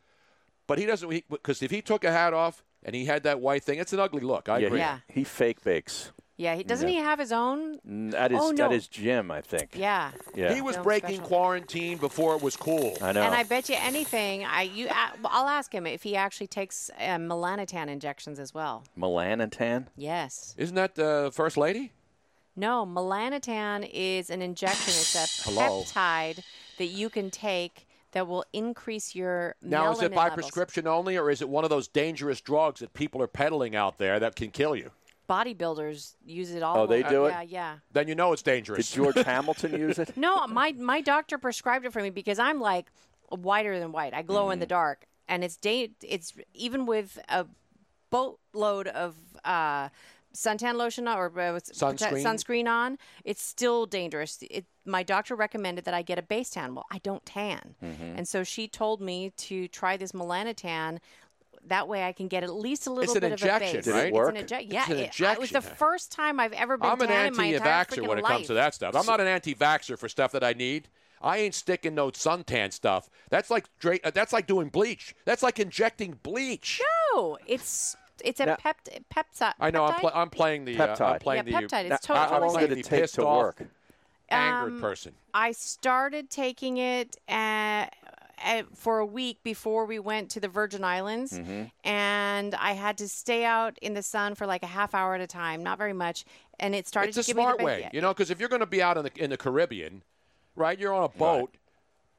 [0.67, 3.63] But he doesn't because if he took a hat off and he had that white
[3.65, 4.49] thing, it's an ugly look.
[4.49, 4.79] I yeah, agree.
[4.81, 4.99] Yeah.
[5.09, 6.13] He, fake bakes.
[6.41, 6.95] Yeah, he, doesn't Yeah.
[6.95, 7.79] he have his own?
[7.87, 8.65] Mm, At his Oh, no.
[8.65, 9.73] at his gym, I think.
[9.75, 10.13] Yeah.
[10.35, 10.55] Yeah.
[10.55, 11.27] He was Film breaking special.
[11.27, 12.97] quarantine before it was cool.
[13.03, 13.21] I know.
[13.23, 16.91] And I bet you anything, I you, I, I'll ask him if he actually takes
[16.99, 18.85] uh, melanotan injections as well.
[18.99, 19.89] Melanotan.
[19.97, 20.55] Yes.
[20.57, 21.93] Isn't that the first lady?
[22.57, 24.89] No, melanotan is an injection.
[24.95, 25.83] It's a Hello.
[25.83, 26.43] peptide
[26.79, 30.35] that you can take that will increase your Now, is it by levels.
[30.47, 33.99] prescription only, or is it one of those dangerous drugs that people are peddling out
[33.99, 34.91] there that can kill you?
[35.31, 36.77] Bodybuilders use it all.
[36.79, 37.11] Oh, they over.
[37.15, 37.31] do it?
[37.31, 37.77] Yeah, yeah.
[37.93, 38.91] Then you know it's dangerous.
[38.91, 38.97] Did.
[38.97, 40.17] George Hamilton use it?
[40.27, 42.87] No, my my doctor prescribed it for me because I'm like
[43.29, 44.13] whiter than white.
[44.13, 44.61] I glow in Mm.
[44.61, 47.47] the dark, and it's da- It's even with a
[48.11, 49.15] boatload of
[49.45, 49.89] uh,
[50.35, 52.23] suntan lotion or uh, what's- Sunscreen?
[52.25, 52.99] sunscreen on.
[53.25, 54.39] It's still dangerous.
[54.51, 56.75] It, my doctor recommended that I get a base tan.
[56.75, 58.17] Well, I don't tan, Mm-hmm.
[58.19, 60.99] and so she told me to try this melanotan.
[61.69, 63.85] That way, I can get at least a little an bit injection, of a base.
[63.85, 64.35] Did it It's work?
[64.37, 67.01] an injec- It's yeah, an it, it was the first time I've ever been I'm
[67.01, 68.33] an tan in my entire anti-vaxxer when it life.
[68.33, 68.97] comes to that stuff.
[68.97, 70.89] I'm not an anti-vaxxer for stuff that I need.
[71.23, 73.11] I ain't sticking no suntan stuff.
[73.29, 75.15] That's like dra- uh, that's like doing bleach.
[75.27, 76.81] That's like injecting bleach.
[77.15, 77.95] No, it's
[78.25, 79.53] it's a Now- pept peptide.
[79.61, 79.85] I know.
[79.85, 80.79] I'm, pl- I'm playing the.
[80.79, 81.67] Uh, I'm playing Yeah, the.
[81.67, 81.91] peptide.
[81.91, 83.63] It's totally I'm How long did it take pissed to off, work?
[84.31, 85.13] Angered Um, person.
[85.35, 87.87] I started taking it uh,
[88.45, 91.65] uh, for a week before we went to the Virgin Islands, Mm-hmm.
[91.85, 95.21] and I had to stay out in the sun for like a half hour at
[95.21, 96.25] a time, not very much,
[96.59, 98.49] and it started It's a to give smart the way, you know, because if you're
[98.49, 100.03] going to be out in the in the Caribbean,
[100.57, 100.79] right?
[100.79, 101.55] You're on a boat.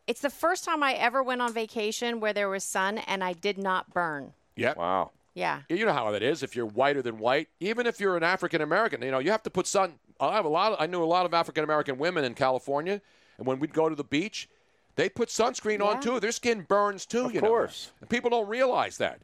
[0.08, 3.34] It's the first time I ever went on vacation where there was sun and I
[3.34, 4.34] did not burn.
[4.56, 4.74] Yeah.
[4.76, 5.12] Wow.
[5.36, 5.62] Yeah.
[5.70, 6.44] You know how that is.
[6.44, 9.44] If you're whiter than white, even if you're an African American, you know you have
[9.44, 9.94] to put sun.
[10.20, 10.74] I have a lot.
[10.74, 13.00] Of, I knew a lot of African American women in California,
[13.38, 14.50] and when we'd go to the beach,
[14.96, 16.20] they put sunscreen on too.
[16.20, 17.26] Their skin burns too.
[17.26, 17.88] Of you course.
[17.88, 19.22] know, and people don't realize that.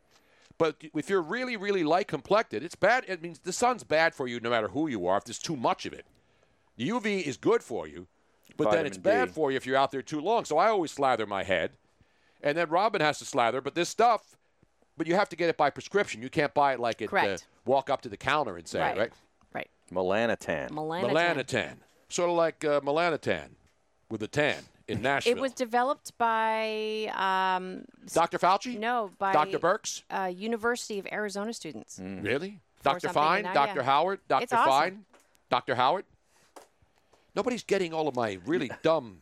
[0.58, 3.06] But if you're really, really light complected, it's bad.
[3.08, 5.18] It means the sun's bad for you no matter who you are.
[5.18, 6.06] If there's too much of it,
[6.78, 8.08] the UV is good for you,
[8.56, 10.46] but then it's Vitamin bad for you if you're out there too long.
[10.46, 11.72] So I always slather my head,
[12.42, 13.62] and then Robin has to slather.
[13.62, 14.36] But this stuff,
[14.98, 16.22] but you have to get it by prescription.
[16.24, 17.06] You can't buy it like it.
[17.06, 17.46] Uh, Correct.
[17.66, 18.98] walk up to the counter and say, Right.
[18.98, 19.14] right?
[19.54, 19.70] Right.
[19.94, 20.72] Melanotan.
[20.72, 21.12] Melanotan.
[21.12, 21.74] Melanotan,
[22.10, 23.50] sort of like uh, melanotan
[24.10, 25.34] with a tan in Nashville.
[25.38, 28.38] It was developed by um, Dr.
[28.38, 28.80] Fauci.
[28.80, 29.60] no by Dr.
[29.60, 30.04] Burks.
[30.10, 32.00] uh, University of Arizona students.
[32.02, 32.60] Really?
[32.84, 33.00] Dr.
[33.08, 33.78] something Fine, now, Dr.
[33.80, 33.84] yeah.
[33.84, 34.44] Howard, Dr.
[34.44, 34.72] It's awesome.
[34.72, 35.06] Fine,
[35.50, 35.76] Dr.
[35.76, 36.06] Howard.
[37.36, 39.22] Nobody's getting all of my really dumb.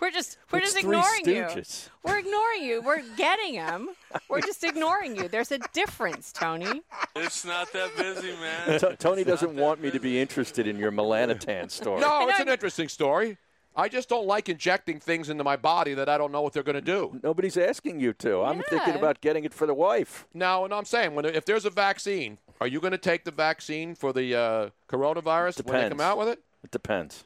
[0.00, 1.62] We're just we're It's just Three ignoring you.
[2.02, 2.80] We're ignoring you.
[2.80, 3.90] We're getting them.
[4.30, 5.28] We're just ignoring you.
[5.28, 6.80] There's a difference, Tony.
[7.14, 8.80] It's not that busy, man.
[8.80, 12.00] T- Tony doesn't want me to be interested in your melanotan story.
[12.00, 13.36] No, it's an interesting story.
[13.76, 16.62] I just don't like injecting things into my body that I don't know what they're
[16.64, 17.20] going to do.
[17.22, 18.42] Nobody's asking you to.
[18.42, 20.26] I'm thinking about getting it for the wife.
[20.34, 23.30] Now, and I'm saying, when if there's a vaccine, are you going to take the
[23.30, 26.42] vaccine for the uh, coronavirus when they come out with it?
[26.64, 27.24] It depends.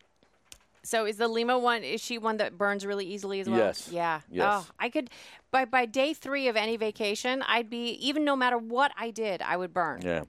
[0.83, 1.83] So is the Lima one?
[1.83, 3.59] Is she one that burns really easily as well?
[3.59, 3.89] Yes.
[3.91, 4.21] Yeah.
[4.31, 4.47] Yes.
[4.51, 5.09] Oh, I could.
[5.51, 9.41] By by day three of any vacation, I'd be even no matter what I did,
[9.41, 10.03] I would burn.
[10.03, 10.25] Yeah.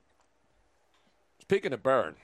[1.42, 2.16] Speaking of burn,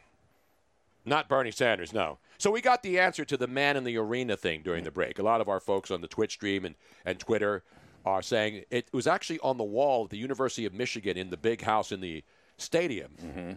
[1.06, 2.20] Not Bernie Sanders, no.
[2.38, 5.20] So we got the answer to the man in the arena thing during the break.
[5.20, 6.76] A lot of our folks on the Twitch stream and,
[7.06, 7.64] and Twitter
[8.06, 11.38] are saying it was actually on the wall at the University of Michigan in the
[11.38, 12.24] big house in the
[12.58, 13.52] stadium Mm-hmm.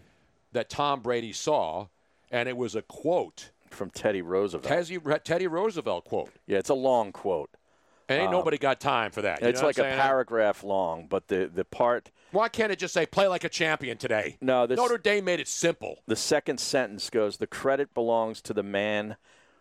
[0.52, 1.86] that Tom Brady saw,
[2.30, 4.64] and it was a quote from Teddy Roosevelt.
[4.64, 6.30] Teddy, Teddy Roosevelt quote.
[6.46, 7.50] Yeah, it's a long quote.
[8.08, 9.40] And ain't Um, nobody got time for that.
[9.40, 13.06] You it's like a paragraph long, but the the part Why can't it just say
[13.06, 14.36] play like a champion today?
[14.40, 16.00] no, this, Notre Dame made it simple.
[16.06, 19.16] The second sentence goes: "The credit belongs to the man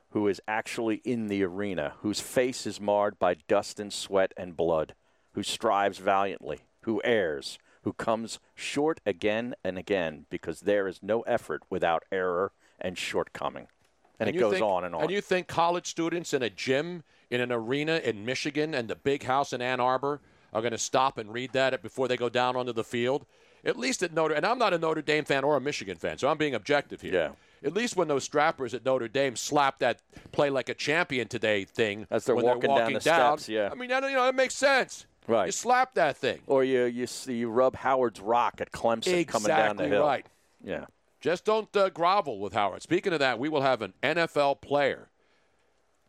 [0.09, 4.55] who is actually in the arena, whose face is marred by dust and sweat and
[4.55, 4.93] blood,
[5.33, 11.21] who strives valiantly, who errs, who comes short again and again, because there is no
[11.21, 13.67] effort without error and shortcoming."
[14.19, 15.01] And, it goes think- on and on.
[15.01, 17.03] And you think college students in a gym,
[17.33, 20.21] in an arena in Michigan, and the big house in Ann Arbor
[20.53, 23.25] are going to stop and read that before they go down onto the field?
[23.65, 26.17] At least at Notre, and I'm not a Notre Dame fan or a Michigan fan,
[26.17, 27.13] so I'm being objective here.
[27.13, 27.29] Yeah.
[27.65, 30.01] At least when those strappers at Notre Dame slap that
[30.33, 33.37] "play like a champion today" thing As they're when walking they're down walking the down,
[33.37, 33.69] steps, yeah.
[33.71, 35.05] I mean, you know, that makes sense.
[35.27, 35.45] Right.
[35.45, 36.41] You slap that thing.
[36.45, 40.05] Or you you see you rub Howard's rock at Clemson coming down the Exactly hill.
[40.05, 40.25] right.
[40.61, 40.85] Yeah.
[41.21, 42.81] Just don't uh, grovel with Howard.
[42.81, 45.07] Speaking of that, we will have an NFL player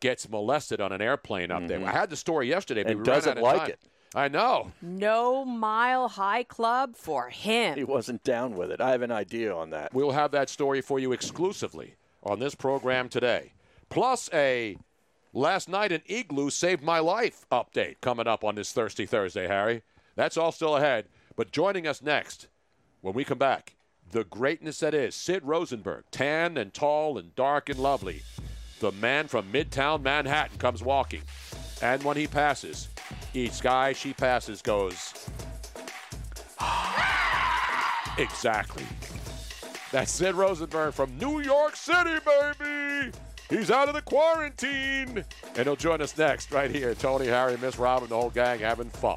[0.04, 1.82] gets molested on an airplane up there.
[1.82, 2.98] I had the story yesterday, but Mm-hmm.
[2.98, 3.70] And we doesn't out of like time.
[3.70, 3.78] it.
[4.14, 4.70] I know.
[4.82, 7.74] No Mile High Club for him.
[7.78, 8.82] He wasn't down with it.
[8.82, 9.94] I have an idea on that.
[9.94, 13.54] We'll have that story for you exclusively on this program today.
[13.88, 14.76] Plus a
[15.32, 19.82] last night an igloo saved my life update coming up on this Thirsty Thursday, Harry.
[20.16, 21.06] That's all still ahead.
[21.34, 22.48] But joining us next,
[23.00, 23.74] when we come back,
[24.12, 28.22] the greatness that is Sid Rosenberg, tan and tall and dark and lovely.
[28.84, 31.22] The man from Midtown Manhattan comes walking.
[31.80, 32.90] And when he passes,
[33.32, 35.26] each guy she passes goes,
[38.18, 38.84] Exactly.
[39.90, 43.10] That's Sid Rosenberg from New York City, baby.
[43.48, 45.24] He's out of the quarantine.
[45.56, 46.94] And he'll join us next, right here.
[46.94, 49.16] Tony, Harry, Miss Robin, the whole gang having fun.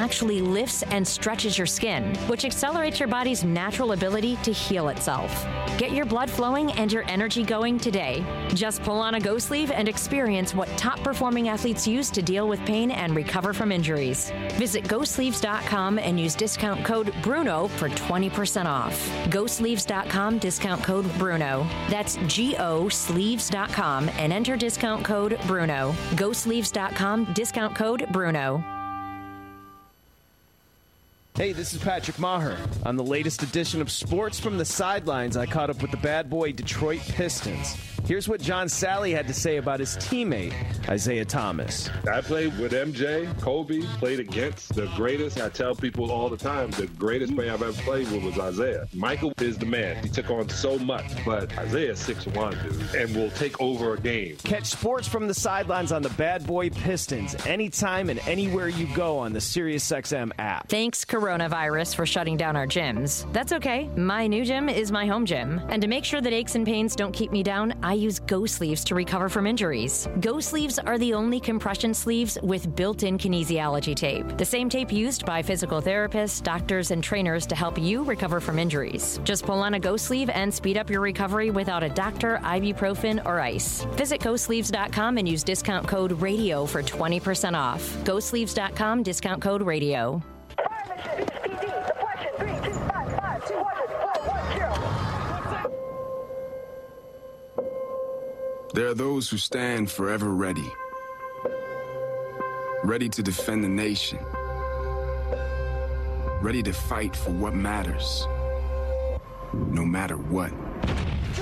[0.01, 5.31] actually lifts and stretches your skin, which accelerates your body's natural ability to heal itself.
[5.77, 8.25] Get your blood flowing and your energy going today.
[8.53, 12.47] Just pull on a Go sleeve and experience what top performing athletes use to deal
[12.47, 14.31] with pain and recover from injuries.
[14.53, 18.93] Visit GoSleeves.com and use discount code BRUNO for 20% off.
[19.29, 21.67] GoSleeves.com, discount code BRUNO.
[21.89, 25.93] That's G O Sleeves.com and enter discount code BRUNO.
[26.15, 28.80] GoSleeves.com, discount code BRUNO.
[31.35, 32.57] Hey, this is Patrick Maher.
[32.85, 36.29] On the latest edition of Sports from the Sidelines, I caught up with the bad
[36.29, 37.90] boy Detroit Pistons.
[38.11, 40.53] Here's what John Salley had to say about his teammate,
[40.93, 41.89] Isiah Thomas.
[42.11, 45.39] I played with MJ, Kobe, played against the greatest.
[45.39, 48.85] I tell people all the time the greatest player I've ever played with was Isiah.
[48.93, 50.03] Michael is the man.
[50.03, 54.35] He took on so much, but Isiah's 6'1, dude, and will take over a game.
[54.43, 59.19] Catch Sports from the Sidelines on the Bad Boy Pistons anytime and anywhere you go
[59.19, 60.67] on the SiriusXM app.
[60.67, 63.31] Thanks, coronavirus, for shutting down our gyms.
[63.31, 63.87] That's okay.
[63.95, 65.61] My new gym is my home gym.
[65.69, 68.45] And to make sure that aches and pains don't keep me down, I use Go
[68.45, 70.07] Sleeves to recover from injuries.
[70.19, 74.37] Go Sleeves are the only compression sleeves with built in kinesiology tape.
[74.37, 78.57] The same tape used by physical therapists, doctors, and trainers to help you recover from
[78.57, 79.19] injuries.
[79.23, 83.25] Just pull on a Go Sleeve and speed up your recovery without a doctor, ibuprofen,
[83.25, 83.85] or ice.
[83.91, 87.81] Visit GoSleeves.com and use discount code RADIO for 20% off.
[88.03, 90.23] GoSleeves.com, discount code RADIO.
[98.73, 100.71] There are those who stand forever ready,
[102.85, 104.17] ready to defend the nation,
[106.41, 108.25] ready to fight for what matters,
[109.53, 110.51] no matter what.
[111.31, 111.41] Do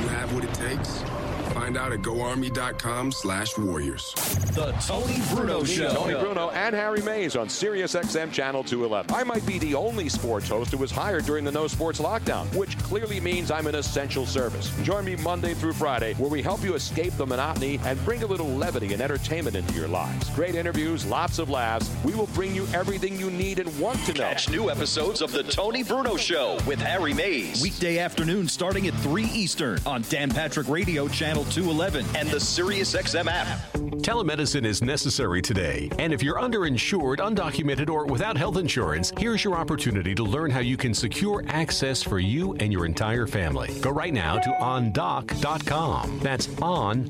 [0.00, 1.27] you have what it takes?
[1.68, 4.14] Find out at goarmy.com slash warriors.
[4.54, 5.90] The Tony Bruno Show.
[5.90, 9.14] Tony Bruno and Harry Mayes on Sirius XM Channel 211.
[9.14, 12.46] I might be the only sports host who was hired during the no sports lockdown,
[12.56, 14.70] which clearly means I'm an essential service.
[14.82, 18.26] Join me Monday through Friday, where we help you escape the monotony and bring a
[18.26, 20.30] little levity and entertainment into your lives.
[20.30, 21.94] Great interviews, lots of laughs.
[22.02, 24.20] We will bring you everything you need and want to know.
[24.20, 27.62] Catch new episodes of The Tony Bruno Show with Harry Mayes.
[27.62, 33.26] Weekday afternoon starting at 3 Eastern on Dan Patrick Radio Channel 211 and the SiriusXM
[33.26, 33.58] app.
[33.98, 39.56] Telemedicine is necessary today, and if you're underinsured, undocumented, or without health insurance, here's your
[39.56, 43.76] opportunity to learn how you can secure access for you and your entire family.
[43.80, 46.20] Go right now to ondoc.com.
[46.20, 47.08] That's on-doc.com.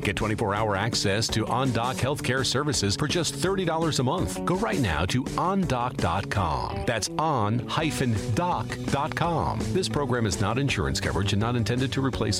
[0.00, 4.44] Get 24-hour access to OnDoc healthcare services for just $30 a month.
[4.44, 6.82] Go right now to ondoc.com.
[6.84, 7.58] That's on-doc.com.
[9.72, 12.39] This program is not insurance coverage and not intended to replace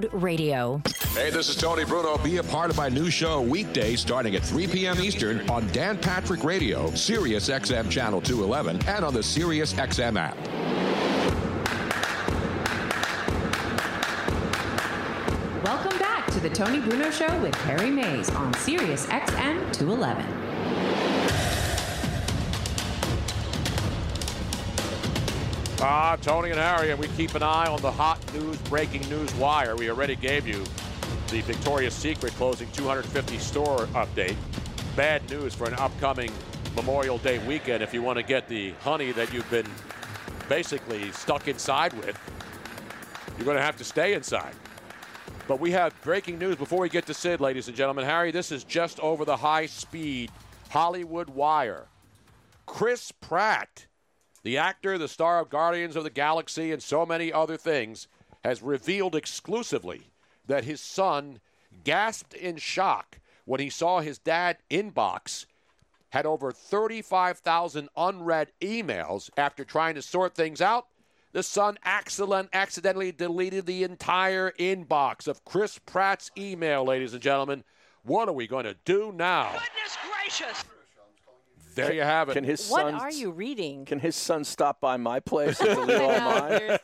[0.00, 0.80] RADIO.
[1.14, 2.16] Hey, this is Tony Bruno.
[2.18, 4.98] Be a part of my new show weekday starting at 3 p.m.
[4.98, 10.36] Eastern on Dan Patrick Radio, Sirius XM Channel 211, and on the Sirius XM app.
[15.62, 20.41] Welcome back to the Tony Bruno Show with Harry Mayes on Sirius XM 211.
[25.84, 29.34] Ah, Tony and Harry, and we keep an eye on the hot news, breaking news
[29.34, 29.74] wire.
[29.74, 30.62] We already gave you
[31.28, 34.36] the Victoria's Secret closing 250 store update.
[34.94, 36.30] Bad news for an upcoming
[36.76, 39.66] Memorial Day weekend if you want to get the honey that you've been
[40.48, 42.16] basically stuck inside with.
[43.36, 44.54] You're going to have to stay inside.
[45.48, 48.04] But we have breaking news before we get to Sid, ladies and gentlemen.
[48.04, 50.30] Harry, this is just over the high speed
[50.70, 51.86] Hollywood wire.
[52.66, 53.86] Chris Pratt,
[54.42, 58.08] the actor, the star of Guardians of the Galaxy, and so many other things,
[58.44, 60.02] has revealed exclusively
[60.46, 61.40] that his son
[61.84, 65.46] gasped in shock when he saw his dad inbox
[66.10, 70.86] had over 35,000 unread emails after trying to sort things out.
[71.32, 77.64] The son accident, accidentally deleted the entire inbox of Chris Pratt's email, ladies and gentlemen.
[78.02, 79.52] What are we going to do now?
[79.52, 80.64] Goodness gracious!
[81.74, 82.34] There you have it.
[82.34, 82.94] Can his What son?
[82.94, 83.84] are you reading?
[83.84, 86.78] Can his son stop by my place and all mine?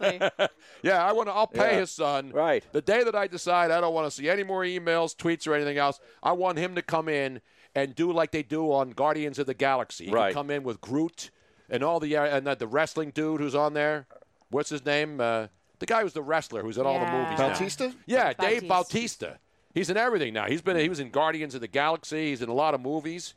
[0.83, 1.33] Yeah, I want to.
[1.33, 1.81] I'll pay Yeah.
[1.81, 2.31] his son.
[2.31, 2.65] Right.
[2.73, 5.55] The day that I decide I don't want to see any more emails, tweets, or
[5.55, 7.41] anything else, I want him to come in
[7.75, 10.05] and do like they do on Guardians of the Galaxy.
[10.05, 10.35] He can Right.
[10.35, 11.31] come in with Groot
[11.69, 14.07] and all the uh, and the, the wrestling dude who's on there.
[14.51, 15.21] What's his name?
[15.21, 15.49] Uh,
[15.79, 17.23] the guy who's the wrestler who's in all the Yeah.
[17.23, 17.39] movies.
[17.39, 17.49] now.
[17.51, 17.95] Bautista?
[18.07, 19.27] Yeah, Dave Bautista.
[19.27, 19.39] Bautista.
[19.75, 20.47] He's in everything now.
[20.47, 22.31] He's been he was in Guardians of the Galaxy.
[22.31, 23.35] He's in a lot of movies.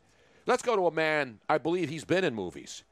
[0.52, 1.40] Let's go to a man.
[1.48, 2.84] I believe he's been in movies.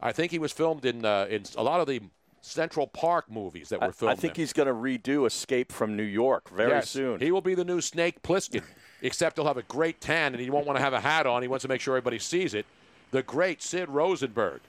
[0.00, 2.00] I think he was filmed in uh, in a lot of the
[2.40, 4.12] Central Park movies that were I, filmed.
[4.12, 4.42] I think in.
[4.42, 7.20] he's going to redo Escape from New York very Yes, soon.
[7.20, 8.64] He will be the new Snake Plissken,
[9.02, 11.42] except he'll have a great tan and he won't want to have a hat on.
[11.42, 12.66] He wants to make sure everybody sees it.
[13.12, 14.60] The great Sid Rosenberg,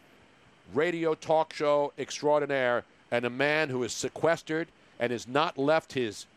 [0.76, 4.68] radio talk show extraordinaire, and a man who is sequestered
[4.99, 6.27] and has not left his,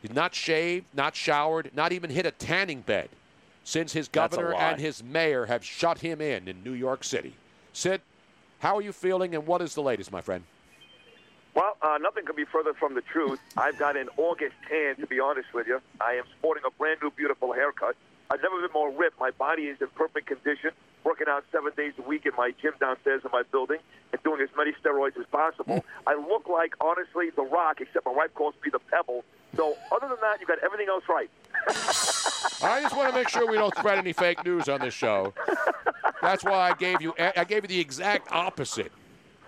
[0.00, 3.10] he's not shaved, not showered, not even hit a tanning bed
[3.64, 7.34] since his governor and his mayor have shut him in in New York City.
[7.72, 8.00] Sid,
[8.60, 10.44] how are you feeling and what is the latest, my friend?
[11.54, 13.40] Well, uh, nothing could be further from the truth.
[13.56, 15.80] I've got an August tan, to be honest with you.
[16.00, 17.96] I am sporting a brand new, beautiful haircut.
[18.30, 19.20] I've never been more ripped.
[19.20, 20.70] My body is in perfect condition,
[21.04, 23.78] working out seven days a week in my gym downstairs in my building
[24.12, 25.84] and doing as many steroids as possible.
[26.06, 29.24] I look like, honestly, The Rock, except my wife calls me The Pebble.
[29.56, 31.30] So, other than that, you've got everything else right.
[32.62, 35.32] I just want to make sure we don't spread any fake news on this show.
[36.22, 38.92] That's why I gave you I gave you the exact opposite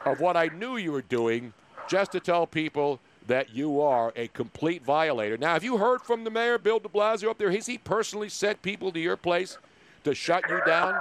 [0.04, 1.52] of what I knew you were doing,
[1.88, 5.36] just to tell people that you are a complete violator.
[5.36, 7.50] Now, have you heard from the mayor, Bill De Blasio, up there?
[7.50, 9.58] Has he personally sent people to your place
[10.04, 10.98] to shut you down?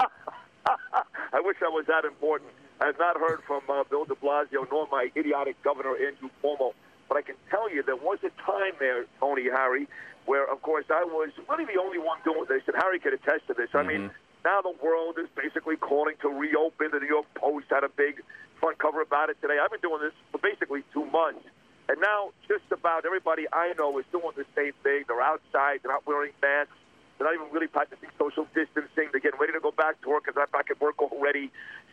[0.65, 2.49] I wish I was that important.
[2.81, 6.73] I have not heard from uh, Bill de Blasio nor my idiotic governor, Andrew Cuomo.
[7.07, 9.88] But I can tell you there was a time there, Tony Harry,
[10.26, 13.47] where, of course, I was really the only one doing this, and Harry could attest
[13.47, 13.69] to this.
[13.73, 14.11] I mean,
[14.43, 16.89] now the world is basically calling to reopen.
[16.91, 18.22] The New York Post had a big
[18.60, 19.57] front cover about it today.
[19.61, 21.45] I've been doing this for basically two months.
[21.88, 25.06] And now just about everybody I know is doing the same thing.
[25.07, 25.81] They're outside.
[25.84, 26.73] They're not wearing masks.
[27.18, 29.14] They're not even really practicing social distancing.
[29.14, 31.52] They're getting ready to go back to work because I'm back at work already.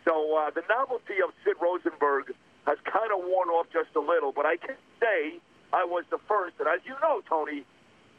[0.09, 2.33] So uh, the novelty of Sid Rosenberg
[2.67, 4.33] has kind of worn off just a little.
[4.33, 5.41] But I can say
[5.73, 6.57] I was the first.
[6.59, 7.65] And as you know, Tony,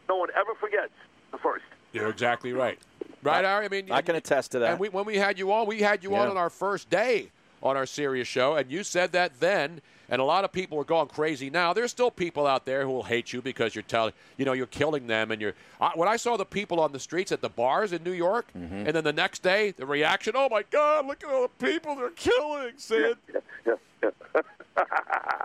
[0.10, 0.94] no one ever forgets
[1.32, 1.64] the first.
[1.94, 2.80] You're exactly right.
[3.22, 3.66] Right, Ari?
[3.66, 4.72] I mean, I can attest to that.
[4.72, 6.32] And we, when we had you on, we had you on Yeah.
[6.32, 7.30] on our first day
[7.62, 10.84] on our Sirius show, and you said that then, and a lot of people are
[10.84, 11.72] going crazy now.
[11.72, 14.66] There's still people out there who will hate you because you're telling, you know, you're
[14.68, 15.54] killing them, and you're.
[15.80, 18.48] I, when I saw the people on the streets at the bars in New York,
[18.58, 18.76] Mm-hmm.
[18.88, 21.96] and then the next day the reaction, oh my God, look at all the people
[21.96, 23.18] they're killing, Sid.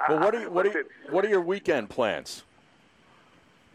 [0.09, 2.43] Well, what are you, what are you, what are your weekend plans?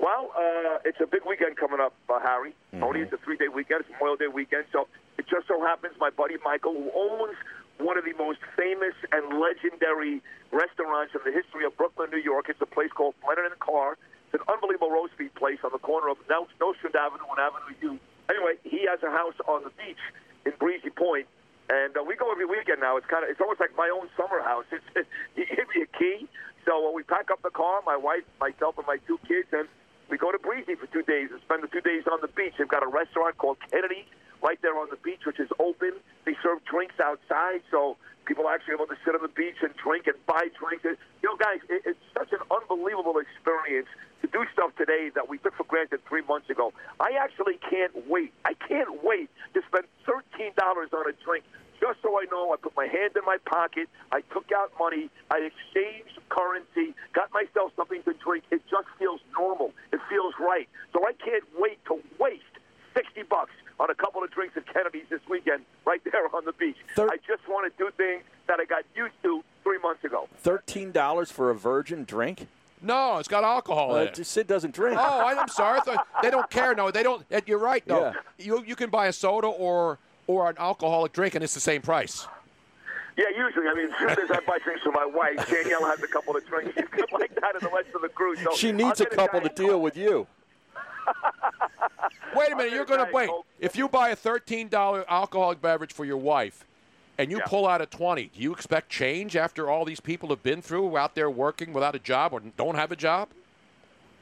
[0.03, 2.51] Well, uh, it's a big weekend coming up, uh, Harry.
[2.75, 3.87] Only it's a three-day weekend.
[3.87, 4.67] It's Memorial Day weekend.
[4.75, 7.39] So it just so happens my buddy Michael, who owns
[7.79, 10.19] one of the most famous and legendary
[10.51, 13.95] restaurants in the history of Brooklyn, New York, it's a place called Brennan and Carr.
[14.27, 17.99] It's an unbelievable roast beef place on the corner of Nostrand Avenue and Avenue U.
[18.27, 20.03] Anyway, he has a house on the beach
[20.43, 21.31] in Breezy Point,
[21.71, 22.99] and uh, we go every weekend now.
[22.99, 24.67] It's kind of it's almost like my own summer house.
[24.67, 24.83] It's
[25.39, 26.27] he gave me a key,
[26.67, 29.71] so uh, we pack up the car, my wife, myself, and my two kids, and
[30.09, 32.53] we go to Breezy for two days and spend the two days on the beach.
[32.57, 34.05] They've got a restaurant called Kennedy
[34.41, 35.93] right there on the beach, which is open.
[36.25, 39.73] They serve drinks outside, so people are actually able to sit on the beach and
[39.79, 40.83] drink and buy drinks.
[40.83, 43.87] You know, guys, it, it's such an unbelievable experience
[44.21, 46.73] to do stuff today that we took for granted three months ago.
[46.99, 48.33] I actually can't wait.
[48.45, 50.55] I can't wait to spend $13
[50.93, 51.43] on a drink
[51.83, 55.09] just so I know I put my hand in my pocket, I took out money,
[55.29, 58.45] I exchanged currency, got myself something to drink.
[58.51, 59.73] It just feels normal.
[59.91, 60.69] It feels right.
[60.93, 62.43] So I can't wait to waste
[62.95, 63.51] 60 bucks
[63.81, 66.77] on a couple of drinks at Kennedy's this weekend right there on the beach.
[66.97, 70.27] I just want to do things that I got used to three months ago.
[70.37, 72.47] Thirteen dollars for a virgin drink?
[72.81, 74.25] No, it's got alcohol in Uh, it.
[74.25, 74.97] Sid doesn't drink.
[74.99, 75.79] Oh, I- I'm sorry.
[75.79, 76.75] I thought, they don't care.
[76.75, 77.25] No, they don't.
[77.45, 77.85] You're right.
[77.87, 81.59] No, you you can buy a soda or or an alcoholic drink, and it's the
[81.59, 82.27] same price.
[83.17, 83.67] Yeah, usually.
[83.67, 86.35] I mean, as soon as I buy drinks for my wife, Danielle has a couple
[86.35, 86.73] of drinks.
[86.75, 88.35] She's good like that, and the rest of the crew.
[88.37, 90.25] So She needs a couple to deal with you.
[92.35, 92.73] Wait a minute.
[92.73, 93.29] You're going to wait.
[93.59, 96.65] If you buy a thirteen dollar alcoholic beverage for your wife,
[97.17, 100.41] and you pull out a twenty, do you expect change after all these people have
[100.41, 103.29] been through out there working without a job or don't have a job?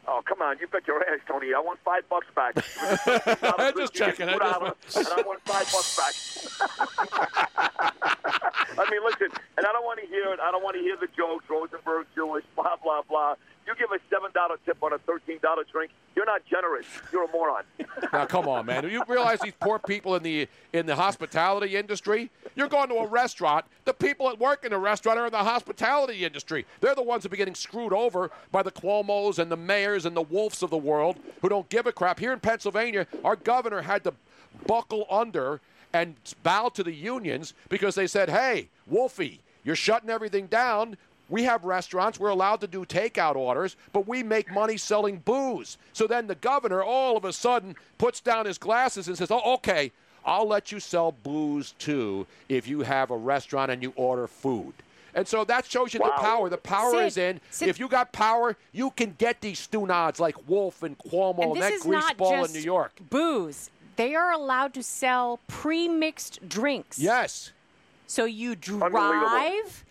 [0.07, 0.57] Oh, come on.
[0.59, 1.53] You bet your ass, Tony.
[1.53, 2.55] I want five bucks back.
[3.59, 4.27] I'm just checking.
[4.27, 6.15] I just and I want five bucks back.
[8.77, 10.39] I mean, listen, and I don't want to hear it.
[10.39, 13.35] I don't want to hear the jokes, Rosenberg Jewish, blah, blah, blah.
[13.71, 15.39] You give a $7 tip on a $13
[15.71, 16.85] drink, you're not generous.
[17.11, 17.63] You're a moron.
[18.13, 18.83] Now, come on, man.
[18.83, 22.29] Do you realize these poor people in the in the hospitality industry?
[22.55, 23.65] You're going to a restaurant.
[23.85, 26.65] The people that work in the restaurant are in the hospitality industry.
[26.79, 30.15] They're the ones that are getting screwed over by the Cuomo's and the mayors and
[30.15, 32.19] the wolves of the world who don't give a crap.
[32.19, 34.13] Here in Pennsylvania, our governor had to
[34.67, 35.61] buckle under
[35.93, 40.97] and bow to the unions because they said, "Hey, Wolfie, you're shutting everything down."
[41.31, 42.19] We have restaurants.
[42.19, 45.77] We're allowed to do takeout orders, but we make money selling booze.
[45.93, 49.53] So then the governor all of a sudden puts down his glasses and says, Oh,
[49.55, 49.93] okay,
[50.25, 54.73] I'll let you sell booze too if you have a restaurant and you order food.
[55.15, 56.49] And so that shows you the power.
[56.49, 57.41] The power Sid, is in.
[57.49, 61.43] Sid- if you got power, you can get these stew nods like Wolf and Cuomo
[61.43, 62.93] and, and that this is not greaseball just in New York.
[63.09, 63.71] booze.
[63.95, 66.97] They are allowed to sell pre-mixed drinks.
[66.97, 67.51] Yes.
[68.07, 69.85] So you drive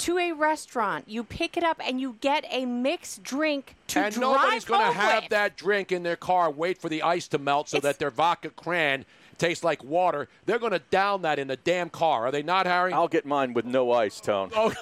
[0.00, 4.14] to a restaurant, you pick it up, and you get a mixed drink to and
[4.14, 5.30] drive nobody's going to have with.
[5.30, 8.50] that drink in their car, wait for the ice to melt so that their vodka
[8.50, 9.04] cran
[9.38, 10.28] tastes like water.
[10.44, 12.26] They're going to down that in the damn car.
[12.26, 12.92] Are they not, Harry?
[12.92, 14.50] I'll get mine with no ice, Tone.
[14.54, 14.70] Oh,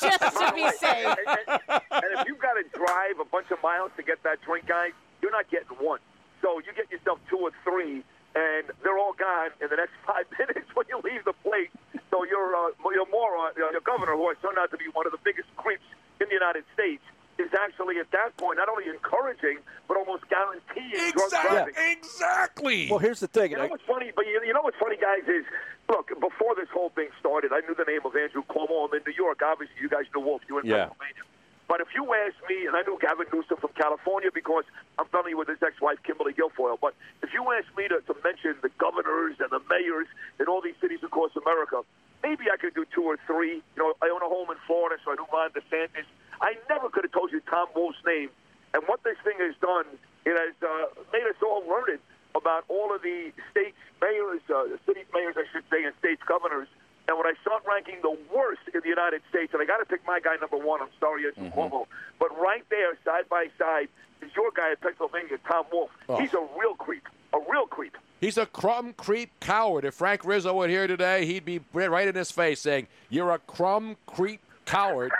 [0.00, 1.06] Just to be safe.
[1.06, 4.40] And, and- and if you've got to drive a bunch of miles to get that
[4.42, 4.90] drink, guys,
[5.22, 6.00] you're not getting one.
[6.42, 8.02] So you get yourself two or three,
[8.34, 11.68] and they're all gone in the next five minutes when you leave the place.
[12.14, 15.02] So your uh, your moron, uh, your governor, who has turned out to be one
[15.04, 15.82] of the biggest creeps
[16.22, 17.02] in the United States,
[17.42, 19.58] is actually at that point not only encouraging
[19.90, 21.74] but almost guaranteeing drunk driving.
[21.90, 22.86] Exactly.
[22.86, 23.50] Well, here's the thing.
[23.50, 24.12] You know what's funny?
[24.14, 25.42] But you, you know what's funny, guys, is
[25.90, 28.86] look before this whole thing started, I knew the name of Andrew Cuomo.
[28.86, 29.42] I'm in New York.
[29.42, 30.42] Obviously, you guys knew Wolf.
[30.46, 30.86] You were in Yeah.
[30.94, 31.26] Pennsylvania.
[31.66, 34.64] But if you ask me, and I knew Gavin Newsom from California because
[35.00, 36.76] I'm familiar with his ex-wife Kimberly Guilfoyle.
[36.78, 40.06] But if you ask me to, to mention the governors and the mayors
[40.38, 41.80] in all these cities across America,
[42.24, 43.60] maybe I could do two or three.
[43.76, 46.08] You know, I own a home in Florida, so I knew Ron DeSantis.
[46.40, 48.30] I never could have told you Tom Wolf's name.
[48.72, 49.86] And what this thing has done,
[50.24, 52.00] it has uh, made us all learned
[52.34, 56.66] about all of the states mayors, uh, city mayors, I should say, and states governors
[57.06, 59.84] And when I start ranking the worst in the United States, and I got to
[59.84, 61.86] pick my guy number one, I'm sorry, Andrew Cuomo,
[62.18, 63.88] but right there, side by side,
[64.22, 65.90] is your guy in Pennsylvania, Tom Wolf.
[66.08, 66.16] Oh.
[66.16, 67.96] He's a real creep, a real creep.
[68.24, 69.84] He's a crumb creep coward.
[69.84, 73.38] If Frank Rizzo were here today, he'd be right in his face saying, "You're a
[73.38, 75.12] crumb creep coward."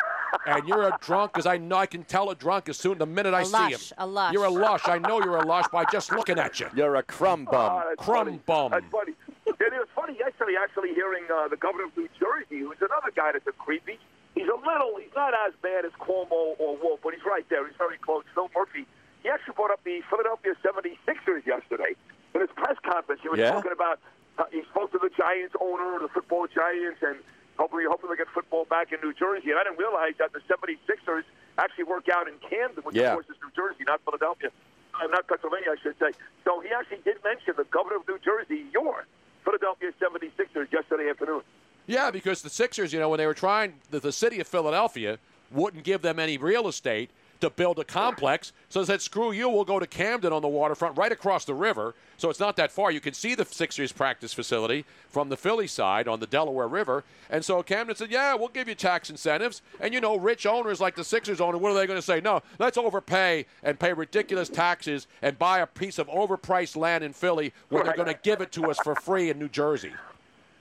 [0.46, 3.04] And you're a drunk because I know I can tell a drunk as soon the
[3.04, 3.96] minute I A see lush, him.
[3.98, 4.32] a lush.
[4.32, 4.88] You're a lush.
[4.88, 6.66] I know you're a lush by just looking at you.
[6.74, 7.54] You're a crumb bum.
[7.54, 8.40] Ah, that's crumb funny.
[8.46, 8.70] bum.
[8.72, 9.12] That's funny.
[9.46, 13.32] It was funny yesterday, actually, hearing uh, the governor of New Jersey, who's another guy
[13.32, 13.98] that's a creepy.
[14.34, 17.66] He's a little, he's not as bad as Cuomo or Wolf, but he's right there.
[17.66, 18.24] He's very close.
[18.34, 18.86] Phil Murphy.
[19.22, 21.94] He actually brought up the Philadelphia 76ers yesterday
[22.34, 23.20] in his press conference.
[23.22, 23.52] He was Yeah?
[23.52, 24.00] talking about,
[24.38, 27.16] uh, he spoke to the Giants owner, the football Giants, and
[27.58, 29.50] hopefully, hopefully they get football back in New Jersey.
[29.50, 31.22] And I didn't realize that the 76ers
[31.58, 33.10] actually work out in Camden, which Yeah.
[33.14, 34.50] of course is New Jersey, not Philadelphia.
[34.94, 36.12] Uh, not Pennsylvania, I should say.
[36.44, 39.06] So he actually did mention the governor of New Jersey, your
[39.44, 41.42] Philadelphia 76ers, yesterday afternoon.
[41.86, 45.18] Yeah, because the Sixers, you know, when they were trying, the, the city of Philadelphia
[45.50, 47.10] wouldn't give them any real estate
[47.44, 48.52] to build a complex.
[48.68, 51.94] So said, screw you, we'll go to Camden on the waterfront, right across the river.
[52.16, 52.90] So it's not that far.
[52.90, 57.04] You can see the Sixers practice facility from the Philly side on the Delaware River.
[57.30, 59.62] And so Camden said, yeah, we'll give you tax incentives.
[59.80, 62.20] And, you know, rich owners like the Sixers owner, what are they going to say?
[62.20, 67.12] No, let's overpay and pay ridiculous taxes and buy a piece of overpriced land in
[67.12, 69.92] Philly where they're going to give it to us for free in New Jersey.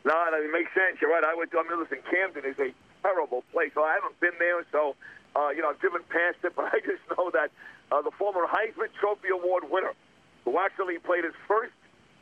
[0.06, 1.02] No, no, it makes sense.
[1.02, 1.24] You're right.
[1.24, 1.50] I would.
[1.56, 3.72] I mean, listen, Camden is a terrible place.
[3.74, 4.96] So I haven't been there, so
[5.36, 6.54] uh, you know I've driven past it.
[6.56, 7.52] But I just know that
[7.92, 9.94] uh, the former Heisman Trophy Award winner,
[10.46, 11.74] who actually played his first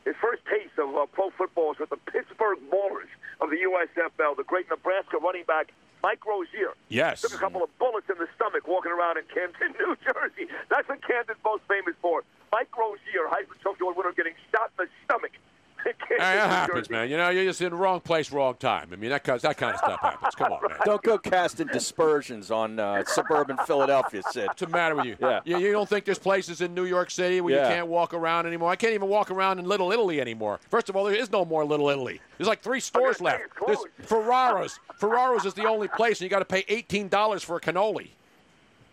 [0.06, 4.36] his first taste of uh, pro football was with the Pittsburgh Maulers of the USFL,
[4.36, 5.72] the great Nebraska running back
[6.02, 6.74] Mike Rozier.
[6.90, 7.22] Yes.
[7.22, 10.50] Took a couple of bullets in the stomach walking around in Camden, New Jersey.
[10.70, 12.24] That's what Camden's most famous for.
[12.52, 15.32] Mike Rozier, Heisman Trophy Award winner, getting shot in the stomach.
[15.86, 17.10] In Hey, that happens, man.
[17.10, 18.90] You know, you're just in the wrong place, wrong time.
[18.92, 20.36] I mean, that kind that kind of stuff happens.
[20.36, 20.78] Come on, man.
[20.86, 24.48] Don't go casting dispersions on uh, suburban Philadelphia, Sid.
[24.48, 25.16] What's the matter with you?
[25.20, 25.40] Yeah.
[25.46, 27.68] You, you don't think there's places in New York City where Yeah.
[27.68, 28.70] you can't walk around anymore?
[28.70, 30.60] I can't even walk around in Little Italy anymore.
[30.70, 32.20] First of all, there is no more Little Italy.
[32.38, 33.44] There's like three stores left.
[33.66, 34.80] There's Ferraro's.
[35.00, 38.10] Ferraro's is the only place, and you got to pay eighteen dollars for a cannoli.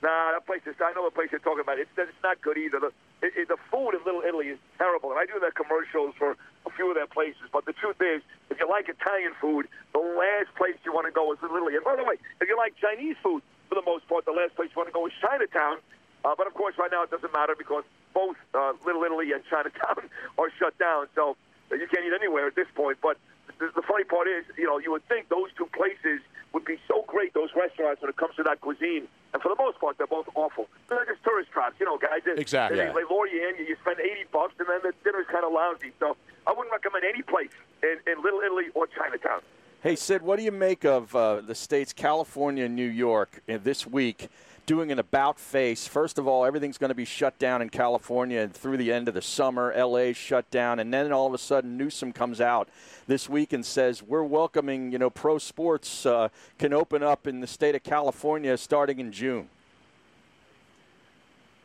[0.00, 0.76] Nah, that place is.
[0.80, 1.78] I know the place you're talking about.
[1.80, 2.78] It's it's not good either.
[2.78, 6.14] The it, it, the food in Little Italy is terrible, and I do their commercials
[6.16, 6.36] for a
[6.78, 7.50] few of their places.
[7.50, 8.22] But the truth is,
[8.54, 11.74] if you like Italian food, the last place you want to go is Little Italy.
[11.74, 14.54] And by the way, if you like Chinese food, for the most part, the last
[14.54, 15.82] place you want to go is Chinatown.
[16.22, 17.82] Uh, but of course, right now it doesn't matter because
[18.14, 20.06] both uh, Little Italy and Chinatown
[20.38, 21.36] are shut down, so
[21.74, 22.98] you can't eat anywhere at this point.
[23.02, 23.18] But
[23.58, 26.22] the, the funny part is, you know, you would think those two places
[26.52, 29.06] would be so great, those restaurants, when it comes to that cuisine.
[29.34, 30.66] And for the most part, they're both awful.
[30.88, 32.20] They're just tourist traps, you know, guys.
[32.24, 32.78] They- Exactly.
[32.78, 32.92] They, Yeah.
[32.92, 35.92] they lure you in, you spend 80 bucks, and then the dinner's kind of lousy.
[36.00, 36.16] So
[36.46, 37.50] I wouldn't recommend any place
[37.82, 39.40] in, in Little Italy or Chinatown.
[39.82, 43.58] Hey, Sid, what do you make of uh, the states California and New York uh,
[43.62, 44.28] this week
[44.68, 45.88] doing an about face?
[45.88, 49.08] First of all, everything's going to be shut down in California and through the end
[49.08, 49.72] of the summer.
[49.74, 52.68] LA's shut down, and then all of a sudden Newsom comes out
[53.06, 56.28] this week and says we're welcoming, you know, pro sports uh,
[56.58, 59.48] can open up in the state of California starting in June.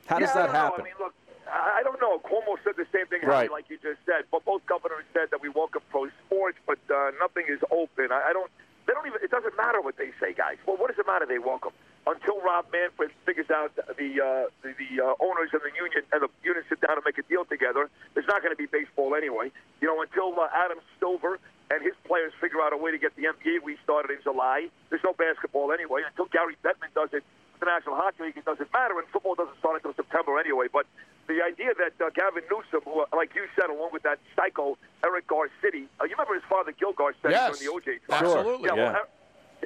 [0.05, 0.81] How does Yeah, that happen?
[0.81, 1.13] I mean, look,
[1.45, 2.19] I I don't know.
[2.19, 3.51] Cuomo said the same thing, Right.
[3.51, 4.23] Like you just said.
[4.31, 8.13] But both governors said that we welcome pro sports, but uh, nothing is open.
[8.13, 8.49] I, I don't.
[8.87, 9.19] They don't even.
[9.21, 10.55] It doesn't matter what they say, guys.
[10.65, 11.25] Well, what does it matter?
[11.25, 11.71] They welcome
[12.05, 16.21] until Rob Manfred figures out the uh, the, the uh, owners and the union and
[16.23, 17.89] the union sit down and make a deal together.
[18.13, 19.51] There's not going to be baseball anyway.
[19.81, 21.39] You know, until uh, Adam Silver
[21.71, 24.67] and his players figure out a way to get the NBA restarted in July.
[24.89, 26.01] There's no basketball anyway.
[26.05, 27.23] Until Gary Bettman does it,
[27.59, 30.67] the National Hockey League, it doesn't matter, and football doesn't start until September anyway.
[30.71, 30.85] But
[31.27, 34.77] the idea that uh, Gavin Newsom, who, uh, like you said, along with that psycho
[35.05, 37.57] Eric Garcetti, uh, you remember his father Gil Garcetti Yes.
[37.57, 38.37] from the OJ trial?
[38.37, 38.97] Absolutely, Yeah, well, yeah.
[38.99, 39.09] Eric-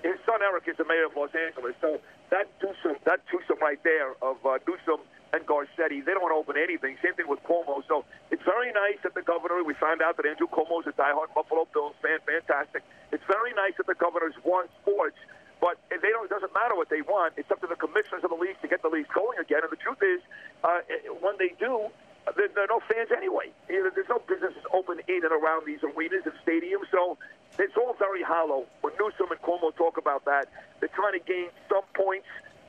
[0.04, 2.00] his son Eric is the mayor of Los Angeles, so
[2.30, 5.02] that twosome, that twosome right there of uh, Newsom
[5.34, 6.98] and Garcetti, they don't want to open anything.
[7.04, 7.84] Same thing with Cuomo.
[7.88, 9.64] So it's very nice that the governor.
[9.64, 12.20] We found out that Andrew Cuomo is a diehard Buffalo Bills fan.
[12.26, 12.84] Fantastic.
[13.12, 15.18] It's very nice that the governors want sports,
[15.60, 16.26] but they don't.
[16.26, 17.34] It doesn't matter what they want.
[17.36, 19.62] It's up to the commissioners of the leagues to get the leagues going again.
[19.64, 20.22] And the truth is,
[20.64, 20.80] uh,
[21.20, 21.92] when they do,
[22.36, 23.52] there, there are no fans anyway.
[23.70, 27.18] You know, There's no businesses open in and around these arenas and stadiums, so
[27.60, 28.66] it's all very hollow.
[28.82, 32.28] When Newsom and Cuomo talk about that, they're trying to gain some points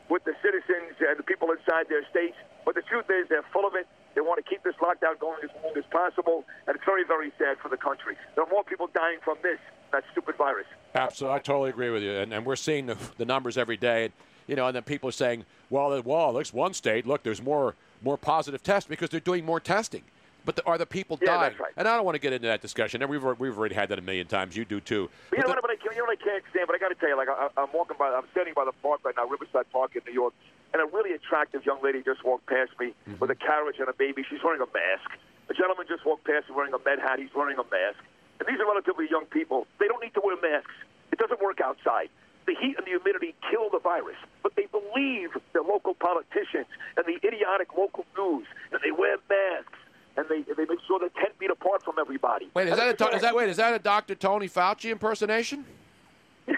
[0.09, 2.37] with the citizens and the people inside their states.
[2.65, 3.87] But the truth is, they're full of it.
[4.15, 7.33] They want to keep this lockdown going as long as possible, and it's very, very
[7.39, 8.17] sad for the country.
[8.35, 9.59] There are more people dying from this,
[9.93, 10.67] that stupid virus.
[10.95, 14.11] Absolutely, I totally agree with you, and, and we're seeing the, the numbers every day.
[14.47, 17.07] You know, and then people are saying, "Well, well, there's one state.
[17.07, 20.03] Look, there's more more positive tests because they're doing more testing."
[20.45, 21.53] but the, are the people Yeah, dying?
[21.61, 21.73] right.
[21.77, 23.03] And I don't want to get into that discussion.
[23.03, 24.57] And we've we've already had that a million times.
[24.57, 25.11] You do too.
[25.29, 26.67] But you know, the- what, I, you know what I can't stand?
[26.67, 28.73] But I got to tell you, like I, I'm walking by, I'm standing by the
[28.81, 30.33] park right now, Riverside Park in New York,
[30.73, 33.19] and a really attractive young lady just walked past me Mm-hmm.
[33.21, 34.25] with a carriage and a baby.
[34.25, 35.11] She's wearing a mask.
[35.51, 37.19] A gentleman just walked past me wearing a med hat.
[37.19, 38.01] He's wearing a mask.
[38.41, 39.67] And these are relatively young people.
[39.81, 40.73] They don't need to wear masks.
[41.13, 42.09] It doesn't work outside.
[42.49, 46.65] The heat and the humidity kill the virus, but they believe their local politicians
[46.97, 49.77] and the idiotic local news, and they wear masks
[50.17, 52.49] and they they make sure they're ten feet apart from everybody.
[52.55, 54.15] wait, is And that a, is that wait is that a Dr.
[54.15, 55.67] Tony Fauci impersonation?
[56.47, 56.55] he,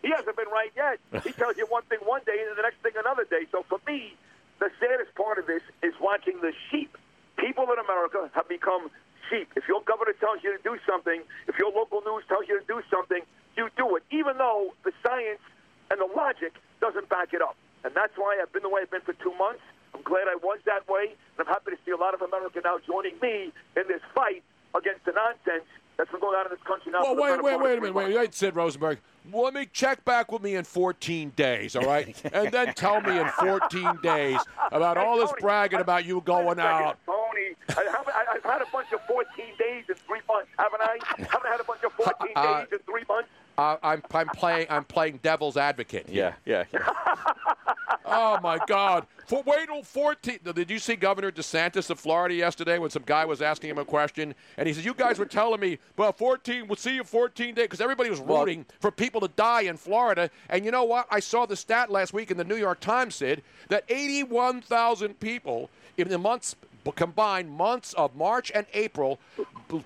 [0.00, 0.98] he hasn't been right yet.
[1.22, 3.44] He tells you one thing one day and the next thing another day.
[3.52, 4.14] So for me,
[4.60, 6.96] the saddest part of this is watching the sheep.
[7.36, 8.88] People in America have become
[9.28, 9.52] sheep.
[9.56, 12.66] If your governor tells you to do something, if your local news tells you to
[12.66, 13.20] do something,
[13.58, 15.42] you do it, even though the science
[15.90, 17.56] and the logic doesn't back it up.
[17.84, 19.60] And that's why I've been the way I've been for two months.
[19.94, 22.60] I'm glad I was that way, and I'm happy to see a lot of America
[22.62, 24.42] now joining me in this fight
[24.74, 25.64] against the nonsense
[25.96, 27.02] that's been going on in this country now.
[27.02, 27.94] Well, wait, wait, wait a minute.
[27.94, 29.00] Wait, wait, Sid Rosenberg.
[29.32, 32.14] Let me check back with me in 14 days, all right?
[32.32, 34.38] and then tell me in 14 days
[34.70, 36.96] about all this bragging about you going out.
[37.04, 39.26] Tony, I, I, I've had a bunch of 14
[39.58, 40.98] days in three months, haven't I?
[41.30, 43.28] haven't had a bunch of 14 Uh, days in three months.
[43.58, 44.68] Uh, I'm, I'm playing.
[44.70, 46.06] I'm playing devil's advocate.
[46.08, 46.62] Yeah, yeah.
[48.06, 49.04] oh my God!
[49.26, 50.38] For, wait till 14.
[50.54, 53.84] Did you see Governor DeSantis of Florida yesterday when some guy was asking him a
[53.84, 56.68] question and he said, "You guys were telling me, well, 14.
[56.68, 59.76] We'll see you 14 days because everybody was Well- rooting for people to die in
[59.76, 61.08] Florida." And you know what?
[61.10, 65.68] I saw the stat last week in the New York Times, Sid, that 81,000 people
[65.96, 66.54] in the months
[66.94, 69.18] combined months of March and April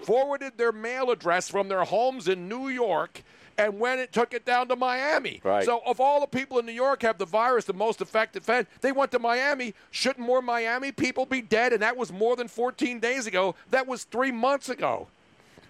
[0.02, 3.22] forwarded their mail address from their homes in New York
[3.58, 5.40] and when it took it down to Miami.
[5.44, 5.64] Right.
[5.64, 8.66] So of all the people in New York have the virus, the most affected fed,
[8.80, 9.74] they went to Miami.
[9.90, 11.72] Shouldn't more Miami people be dead?
[11.72, 13.54] And that was more than 14 days ago.
[13.70, 15.08] That was three months ago.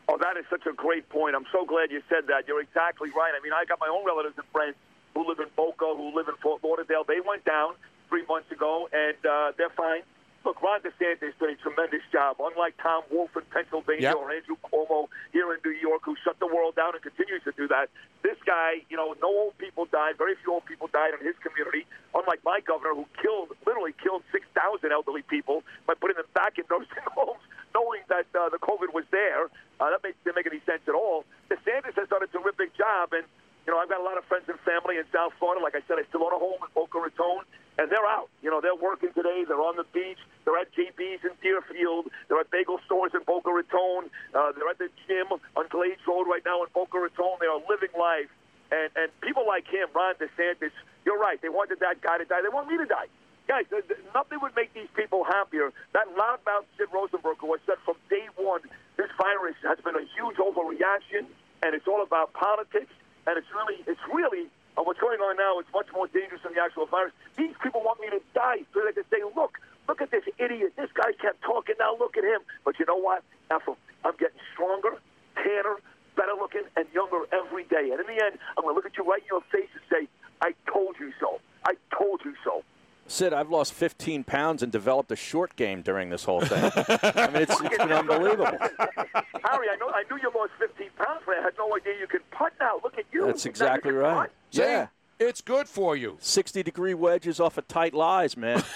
[0.09, 1.37] Oh, that is such a great point.
[1.37, 2.49] I'm so glad you said that.
[2.49, 3.33] You're exactly right.
[3.39, 4.75] I mean, I got my own relatives and friends
[5.15, 7.05] who live in Boca, who live in Fort Lauderdale.
[7.07, 7.75] They went down
[8.09, 10.03] three months ago, and uh, they're fine.
[10.45, 12.37] Look, Ron DeSantis did a tremendous job.
[12.43, 14.17] Unlike Tom Wolf in Pennsylvania Yep.
[14.17, 17.53] or Andrew Cuomo here in New York, who shut the world down and continues to
[17.57, 17.91] do that,
[18.23, 20.19] this guy, you know, no old people died.
[20.19, 21.87] Very few old people died in his community.
[22.15, 26.65] Unlike my governor, who killed, literally killed 6,000 elderly people by putting them back in
[26.71, 27.43] nursing homes,
[27.75, 29.47] knowing that uh, the COVID was there.
[29.79, 31.25] Uh, that makes, didn't make any sense at all.
[31.51, 33.25] DeSantis has done a terrific job, and
[33.67, 35.63] you know, I've got a lot of friends and family in South Florida.
[35.63, 37.47] Like I said, I still own a home in Boca Raton,
[37.79, 38.29] and they're out.
[38.43, 39.45] You know, they're working today.
[39.47, 40.19] They're on the beach.
[40.45, 42.11] They're at JB's in Deerfield.
[42.27, 44.11] They're at bagel stores in Boca Raton.
[44.35, 47.39] Uh, they're at the gym on Glades Road right now in Boca Raton.
[47.39, 48.31] They are living life.
[48.73, 50.73] And, and people like him, Ron DeSantis,
[51.05, 51.41] you're right.
[51.43, 52.41] They wanted that guy to die.
[52.43, 53.07] They want me to die.
[53.47, 55.73] Guys, th- th- nothing would make these people happier.
[55.93, 58.63] That loudmouth Sid Rosenberg who has said from day one
[58.97, 61.27] this virus has been a huge overreaction,
[61.63, 62.93] and it's all about politics,
[63.27, 66.55] and it's really, it's really, uh, what's going on now is much more dangerous than
[66.55, 67.13] the actual virus.
[67.37, 69.59] These people want me to die so they can say, look,
[69.89, 70.73] look at this idiot.
[70.77, 71.77] This guy kept talking.
[71.79, 72.41] Now look at him.
[72.65, 73.23] But you know what?
[73.51, 73.77] Him.
[74.05, 74.97] I'm getting stronger,
[75.37, 75.77] tanner,
[76.17, 77.93] better looking, and younger every day.
[77.93, 79.83] And in the end, I'm going to look at you right in your face and
[79.91, 80.09] say,
[80.41, 81.39] I told you so.
[81.65, 82.65] I told you so.
[83.13, 86.65] Sid, I've lost 15 pounds and developed a short game during this whole thing.
[86.65, 88.47] I mean, it's, it's been unbelievable.
[88.47, 92.07] Harry, I know I knew you lost 15 pounds, but I had no idea you
[92.07, 92.81] could putt now.
[92.83, 93.27] Look at you.
[93.27, 94.15] That's exactly right.
[94.15, 94.31] putt.
[94.53, 94.87] Yeah.
[95.21, 96.17] It's good for you.
[96.21, 98.65] 60 degree wedges off of tight lies, man.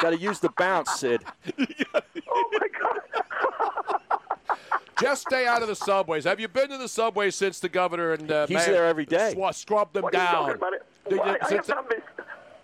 [0.00, 1.20] Got to use the bounce, Sid.
[1.58, 3.00] Oh, my God.
[4.98, 6.24] Just stay out of the subways.
[6.24, 9.04] Have you been to the subway since the governor and uh, He's mayor there every
[9.04, 9.34] day.
[9.36, 10.70] swa- scrubbed them What are you down?
[11.10, 12.14] Well, I, I, have not missed,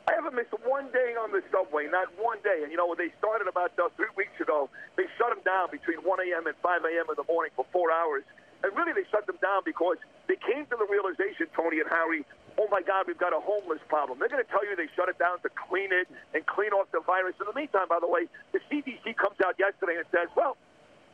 [0.08, 2.62] I haven't missed one day on the subway, not one day.
[2.62, 5.70] And you know, when they started about uh, three weeks ago, they shut them down
[5.70, 6.46] between 1 a.m.
[6.46, 7.06] and 5 a.m.
[7.08, 8.24] in the morning for four hours.
[8.62, 12.22] And really, they shut them down because they came to the realization, Tony and Harry,
[12.58, 14.18] oh my God, we've got a homeless problem.
[14.18, 16.90] They're going to tell you they shut it down to clean it and clean off
[16.92, 17.34] the virus.
[17.40, 20.56] In the meantime, by the way, the CDC comes out yesterday and says, well,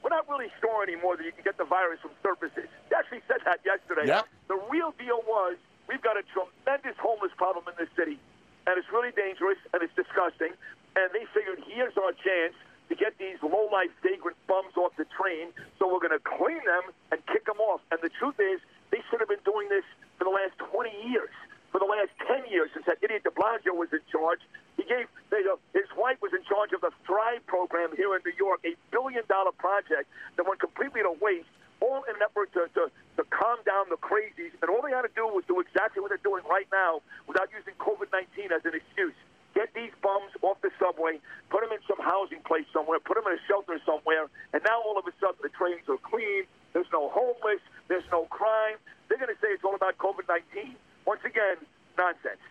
[0.02, 2.70] we're not really sure anymore that you can get the virus from surfaces.
[2.90, 4.06] They actually said that yesterday.
[4.06, 4.26] Yep.
[4.46, 5.56] The real deal was
[5.88, 8.20] we've got a tremendous homeless problem in this city,
[8.68, 10.52] and it's really dangerous and it's disgusting.
[10.94, 12.54] And they figured here's our chance
[12.88, 16.92] to get these low-life vagrant bums off the train, so we're going to clean them
[17.12, 17.80] and kick them off.
[17.92, 18.60] And the truth is,
[18.90, 19.84] they should have been doing this
[20.16, 21.32] for the last 20 years,
[21.72, 24.40] for the last 10 years since that idiot de Blasio was in charge.
[24.76, 28.24] He gave they, uh, his wife was in charge of the Thrive program here in
[28.24, 32.66] New York, a billion-dollar project that went completely to waste, all in an effort to,
[32.74, 34.54] to, to calm down the crazies.
[34.62, 37.48] And all they had to do was do exactly what they're doing right now without
[37.54, 39.16] using COVID-19 as an excuse.
[39.54, 41.18] get these bums off the subway,
[41.50, 44.78] put them in some housing place somewhere, put them in a shelter somewhere, and now
[44.82, 46.44] all of a sudden the trains are clean.
[46.72, 47.62] There's no homeless.
[47.88, 48.76] There's no crime.
[49.08, 50.76] They're going to say it's all about COVID-19.
[51.06, 51.56] Once again,
[51.96, 52.42] nonsense.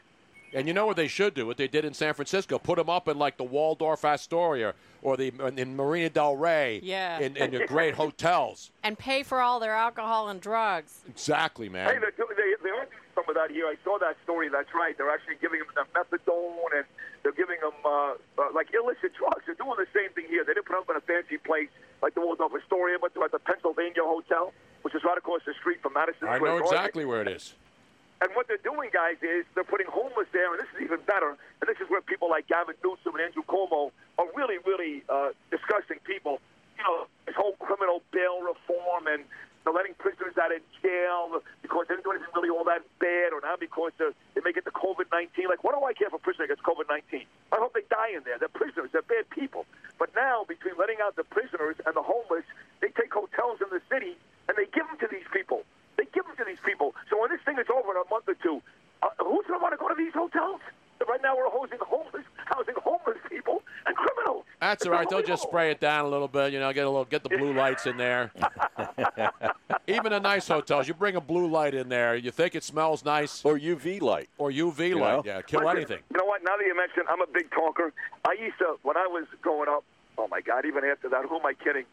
[0.53, 1.45] And you know what they should do?
[1.45, 5.18] What they did in San Francisco: put them up in like the Waldorf Astoria or
[5.18, 6.80] the in Marina Del Rey.
[6.84, 7.19] Yeah.
[7.19, 8.72] In, in your great hotels.
[8.84, 11.02] And pay for all their alcohol and drugs.
[11.10, 11.90] Exactly, man.
[11.94, 13.65] Hey, they're doing- they, they are doing some of that here.
[13.68, 14.48] I saw that story.
[14.48, 14.98] That's right.
[14.98, 16.86] They're actually giving them the methadone and
[17.24, 17.90] they're giving them uh,
[18.40, 19.44] uh, like illicit drugs.
[19.45, 20.45] They're doing the same thing here.
[20.45, 21.68] They didn't put them up in a fancy place
[22.02, 24.53] like the Waldorf Astoria, but they're at the Pennsylvania Hotel,
[24.84, 26.78] which is right across the street from Madison I Square know Garden.
[26.80, 27.56] exactly where it is.
[28.19, 31.38] And what they're doing, guys, is they're putting homeless there, and this is even better.
[31.61, 35.38] And this is where people like Gavin Newsom and Andrew Cuomo are really, really uh,
[35.53, 36.41] disgusting people.
[36.77, 39.26] You know, this whole criminal bail reform and
[39.68, 43.35] they're letting prisoners out of jail because they didn't do anything really all that bad,
[43.35, 45.52] or now because they may get the COVID 19.
[45.52, 47.27] Like, what do I care if a prisoner gets COVID 19?
[47.52, 48.39] I hope they die in there.
[48.39, 49.68] They're prisoners, they're bad people.
[49.99, 52.48] But now, between letting out the prisoners and the homeless,
[52.80, 54.15] they take hotels in the city
[54.48, 55.68] and they give them to these people.
[56.08, 56.94] They give them to these people.
[57.10, 58.62] So when this thing is over in a month or two,
[59.04, 60.62] uh, who's going to want to go to these hotels?
[61.08, 64.44] Right now, we're housing homeless, housing homeless people and criminals.
[64.60, 65.08] That's all right.
[65.10, 66.52] They'll just spray it down a little bit.
[66.52, 68.32] You know, get a little, get the blue lights in there.
[69.88, 72.16] Even in nice hotels, you bring a blue light in there.
[72.16, 75.12] You think it smells nice, or UV light, or UV You light.
[75.18, 75.24] know?
[75.26, 76.00] Yeah, kill Listen, anything.
[76.12, 76.44] You know what?
[76.44, 77.94] Now that you mention, I'm a big talker.
[78.28, 79.84] I used to when I was growing up.
[80.18, 80.66] Oh my God!
[80.66, 81.86] Even after that, who am I kidding?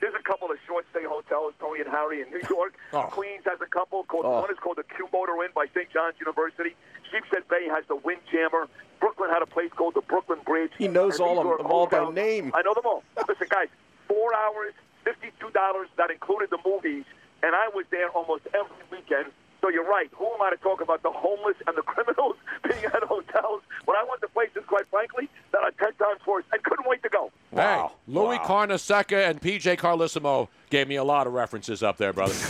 [0.00, 2.74] There's a couple of short stay hotels, Tony and Harry in New York.
[2.92, 3.02] Oh.
[3.04, 4.02] Queens has a couple.
[4.04, 4.40] Called, Oh.
[4.40, 5.88] One is called the Q Motor Inn by St.
[5.92, 6.74] John's University.
[7.12, 8.66] Sheepshead Bay has the Windjammer.
[8.98, 10.72] Brooklyn had a place called the Brooklyn Bridge.
[10.76, 12.50] He knows all of them all by name.
[12.54, 13.04] I know them all.
[13.28, 13.68] Listen, guys,
[14.08, 14.72] four hours,
[15.04, 15.88] fifty-two dollars.
[15.98, 17.04] That included the movies,
[17.42, 19.30] and I was there almost every weekend.
[19.60, 20.08] So you're right.
[20.16, 22.36] Who am I to talk about the homeless and the criminals
[22.68, 26.44] being at hotels when I went to places, quite frankly, that are ten times worse
[26.52, 27.30] and couldn't wait to go.
[27.52, 32.34] Hey, Louis Carnesecca and PJ Carlesimo gave me a lot of references up there, brother.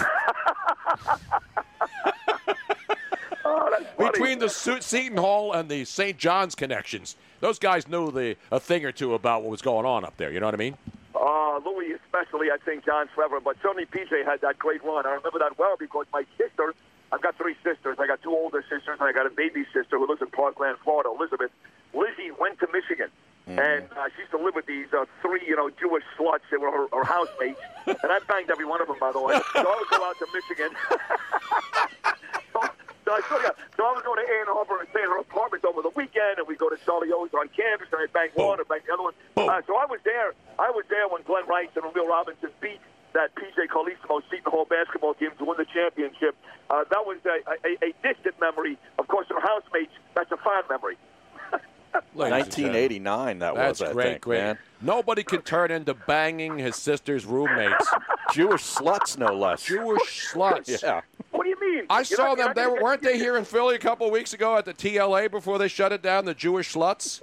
[3.99, 6.17] Between the Su- Seton Hall and the St.
[6.17, 10.05] John's connections, those guys knew the a thing or two about what was going on
[10.05, 10.31] up there.
[10.33, 10.77] You know what I mean?
[11.15, 12.85] Uh, Louis, especially at St.
[12.85, 15.07] John's forever, but certainly PJ had that great run.
[15.07, 16.75] I remember that well because my sister,
[17.13, 17.99] I've got three sisters.
[17.99, 20.79] I got two older sisters, and I got a baby sister who lives in Parkland,
[20.85, 21.51] Florida, Elizabeth.
[21.93, 23.11] Lizzie went to Michigan.
[23.47, 26.47] And uh, she used to live with these uh, three, you know, Jewish sluts.
[26.51, 29.35] They were her, her housemates, and I banged every one of them, by the way.
[29.35, 30.71] So I would go out to Michigan.
[32.55, 32.61] so,
[33.03, 35.19] so I still got, so I would go to Ann Arbor and stay in her
[35.19, 38.31] apartment over the weekend, and we go to Charlie O's on campus, and I bang
[38.39, 39.15] one, and bang the other one.
[39.35, 40.31] Uh, so I was there.
[40.61, 42.79] I was there when Glen Rice and Will Robinson beat
[43.15, 46.37] that PJ Carlesimo Seton Hall basketball team to win the championship.
[46.69, 48.79] Uh, that was a, a, a distant memory.
[48.99, 50.97] Of course, her housemates, that's a fond memory.
[52.15, 52.93] Ladies and gentlemen.
[53.03, 54.39] 1989, that That's was, I great, think, great.
[54.39, 54.59] man.
[54.81, 57.87] Nobody can turn into banging his sister's roommates.
[58.33, 59.65] Jewish sluts, no less.
[59.65, 60.83] Jewish sluts.
[60.83, 61.01] Yeah.
[61.33, 61.87] What do you mean?
[61.91, 62.53] I You're saw not- them.
[62.55, 64.75] They were, get- weren't they here in Philly a couple of weeks ago at the
[64.75, 66.25] TLA before they shut it down?
[66.25, 67.23] The Jewish sluts.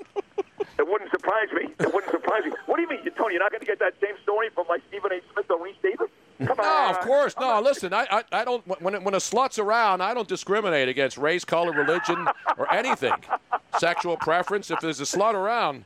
[0.78, 1.74] It wouldn't surprise me.
[1.80, 2.52] It wouldn't surprise me.
[2.78, 3.34] What do you mean, you- Tony?
[3.34, 5.20] You're not going to get that same story from like Stephen A.
[5.34, 6.10] Smith or Rece Davis?
[6.46, 6.90] Come No, on.
[6.92, 7.34] of course.
[7.40, 7.92] No, listen.
[7.92, 8.64] I, I, I don't.
[8.80, 13.14] When when a slut's around, I don't discriminate against race, color, religion, or anything.
[13.80, 14.70] Sexual preference.
[14.70, 15.86] If there's a slut around,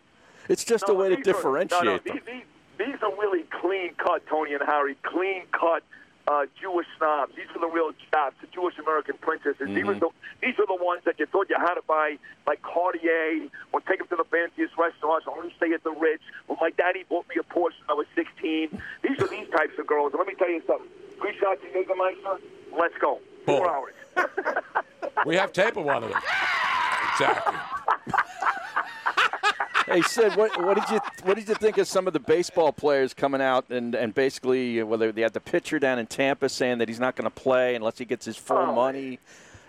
[0.49, 2.19] it's just No, a way to these are- differentiate no, no, them.
[2.25, 2.43] These,
[2.77, 4.97] these, these are really clean cut, Tony and Harry.
[5.03, 5.83] Clean cut
[6.27, 7.33] uh, Jewish snobs.
[7.35, 9.67] These are the real chaps, the Jewish American princesses.
[9.67, 9.99] These, are Mhm.
[9.99, 10.09] the,
[10.41, 12.17] these are the ones that you thought you had to buy,
[12.47, 16.23] like Cartier, or take them to the fanciest restaurants, or only stay at the Ritz.
[16.47, 18.81] Well, my daddy bought me a Porsche when I was 16.
[19.01, 20.13] These are these types of girls.
[20.13, 20.87] And let me tell you something.
[21.19, 22.39] Three shots of Jägermeister,
[22.77, 23.19] let's go.
[23.45, 23.93] Four hours.
[25.25, 26.21] we have tape of one of them.
[27.13, 27.57] Exactly.
[29.91, 32.71] Hey Sid, what, what did you what did you think of some of the baseball
[32.71, 36.77] players coming out and, and basically whether they had the pitcher down in Tampa saying
[36.79, 38.73] that he's not going to play unless he gets his full Oh.
[38.73, 39.19] money,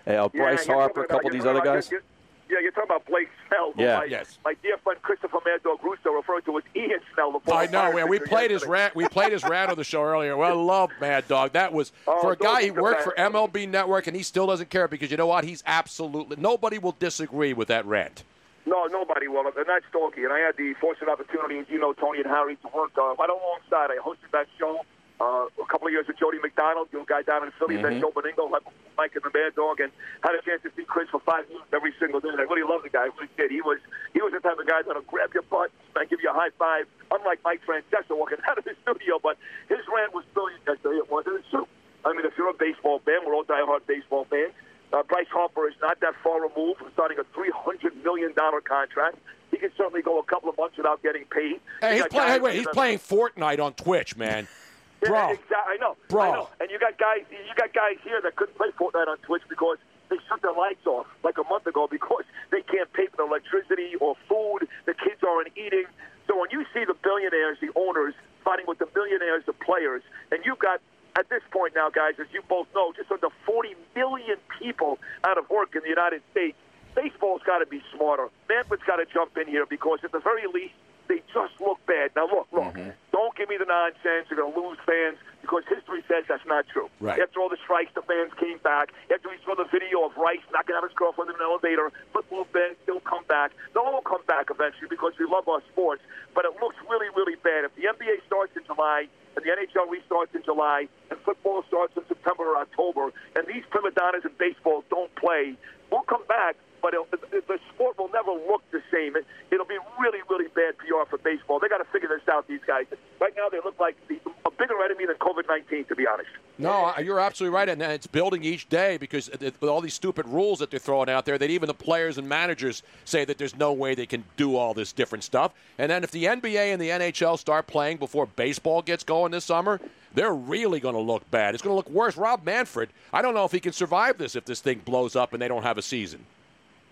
[0.06, 1.86] uh, Yeah, Bryce you're Harper, a couple of these other talking guys.
[1.86, 2.02] about- you're-
[2.50, 3.72] Yeah, you're talking about Blake Snell.
[3.78, 3.98] Yeah.
[4.00, 4.38] My, Yes.
[4.44, 7.32] my dear friend Christopher Mad Dog Russo referred to as Ian Snell.
[7.32, 7.78] The I know.
[7.80, 8.08] Pirates man.
[8.10, 8.72] We pitcher played his yesterday.
[8.72, 8.94] rant.
[8.94, 10.36] We played his rant on the show earlier.
[10.36, 11.52] Well, I love Mad Dog.
[11.52, 12.62] That was Oh, for a guy.
[12.64, 15.44] He worked for MLB Network, and he still doesn't care because you know what?
[15.44, 18.22] He's absolutely nobody will disagree with that rant.
[18.64, 19.46] No, nobody will.
[19.46, 20.24] And that's Stalky.
[20.24, 23.14] And I had the fortunate opportunity, as you know, Tony and Harry, to work uh,
[23.18, 23.90] right alongside.
[23.90, 24.80] I hosted that show
[25.20, 27.82] uh, a couple of years with Jody McDonald, the old guy down in Philly, Mhm.
[27.82, 28.62] then Joe Benigno, like
[28.96, 29.90] Mike and the Mad Dog, and
[30.22, 32.28] had a chance to see Chris for five minutes every single day.
[32.30, 33.06] And I really loved the guy.
[33.06, 33.50] I really did.
[33.50, 33.78] He was
[34.14, 36.50] he was the type of guy that'll grab your butt and give you a high
[36.58, 39.18] five, unlike Mike Francesa walking out of the studio.
[39.22, 40.98] But his rant was brilliant yesterday.
[40.98, 41.26] It was.
[41.26, 41.66] And it's true.
[42.04, 44.52] I mean, if you're a baseball fan, we're all diehard baseball fans.
[44.92, 49.16] Uh, Bryce Harper is not that far removed from starting a $300 million contract.
[49.50, 51.60] He can certainly go a couple of months without getting paid.
[51.80, 54.46] Hey, he's guys Hey, wait, he's playing Fortnite on Twitch, man.
[55.02, 55.30] Yeah, Bro.
[55.30, 55.56] exactly.
[55.58, 56.22] I know, Bro.
[56.22, 56.48] I know.
[56.60, 59.78] And you got guys, you got guys here that couldn't play Fortnite on Twitch because
[60.08, 63.26] they shut their lights off like a month ago because they can't pay for the
[63.26, 64.68] electricity or food.
[64.86, 65.86] The kids aren't eating.
[66.28, 68.14] So when you see the billionaires, the owners
[68.44, 70.80] fighting with the millionaires, the players, and you've got
[71.16, 75.38] at this point now, guys, as you both know, just under 40 million people out
[75.38, 76.56] of work in the United States.
[76.94, 78.28] Baseball's got to be smarter.
[78.48, 80.74] Manfred's got to jump in here because at the very least,
[81.08, 82.10] they just look bad.
[82.14, 82.74] Now look, look.
[82.74, 82.90] Mm-hmm.
[83.12, 84.28] Don't give me the nonsense.
[84.30, 86.88] You're going to lose fans because history says that's not true.
[87.02, 87.20] Right.
[87.20, 88.94] After all the strikes, the fans came back.
[89.12, 92.46] After we saw the video of Rice knocking out his girlfriend in an elevator, football
[92.54, 93.52] fans still come back.
[93.74, 96.00] They'll all come back eventually because we love our sports.
[96.32, 97.66] But it looks really, really bad.
[97.66, 101.92] If the NBA starts in July and the NHL restarts in July and football starts
[101.98, 105.58] in September or October, and these prima donnas in baseball don't play,
[105.90, 106.56] we'll come back.
[106.82, 106.94] But
[107.30, 109.16] the sport will never look the same.
[109.16, 111.60] It, it'll be really, really bad PR for baseball.
[111.60, 112.48] They got to figure this out.
[112.48, 112.86] These guys.
[113.20, 115.84] Right now, they look like the, a bigger enemy than COVID nineteen.
[115.84, 116.28] To be honest.
[116.58, 120.58] No, you're absolutely right, and it's building each day because with all these stupid rules
[120.58, 123.72] that they're throwing out there, that even the players and managers say that there's no
[123.72, 125.52] way they can do all this different stuff.
[125.78, 129.44] And then if the NBA and the NHL start playing before baseball gets going this
[129.44, 129.80] summer,
[130.14, 131.54] they're really going to look bad.
[131.54, 132.16] It's going to look worse.
[132.16, 135.32] Rob Manfred, I don't know if he can survive this if this thing blows up
[135.32, 136.24] and they don't have a season.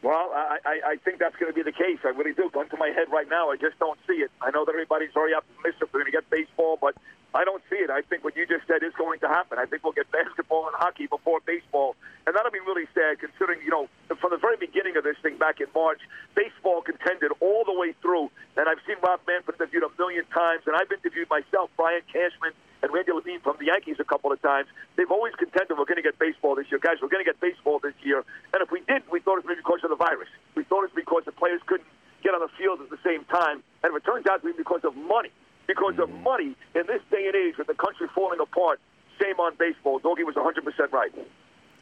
[0.02, 1.98] Well, I, I, I think that's going to be the case.
[2.04, 2.50] I really do.
[2.52, 4.30] Gun to my head right now, I just don't see it.
[4.40, 6.94] I know that everybody's very optimistic we're going to get baseball, but
[7.34, 7.90] I don't see it.
[7.90, 9.58] I think what you just said is going to happen.
[9.58, 11.94] I think we'll get basketball and hockey before baseball,
[12.26, 13.86] and that'll be really sad considering, you know,
[14.18, 16.00] from the very beginning of this thing back in March,
[16.34, 20.66] baseball contended all the way through, and I've seen Rob Manfred interviewed a million times,
[20.66, 22.50] and I've interviewed myself, Brian Cashman,
[22.82, 24.68] and Randy Levine from the Yankees a couple of times.
[24.96, 26.80] They've always contended we're going to get baseball this year.
[26.80, 28.24] Guys, we're going to get baseball this year.
[28.52, 30.28] And if we didn't, we thought it was maybe because of the virus.
[30.54, 31.88] We thought it's because the players couldn't
[32.22, 33.62] get on the field at the same time.
[33.82, 35.30] And if it turns out to be because of money,
[35.66, 36.22] because of mm-hmm.
[36.22, 38.80] money in this day and age with the country falling apart,
[39.20, 39.98] shame on baseball.
[39.98, 41.12] Doggy was 100% right.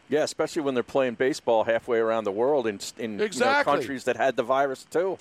[0.09, 3.73] Yeah, especially when they're playing baseball halfway around the world in, in you know, Exactly.
[3.73, 5.19] countries that had the virus too.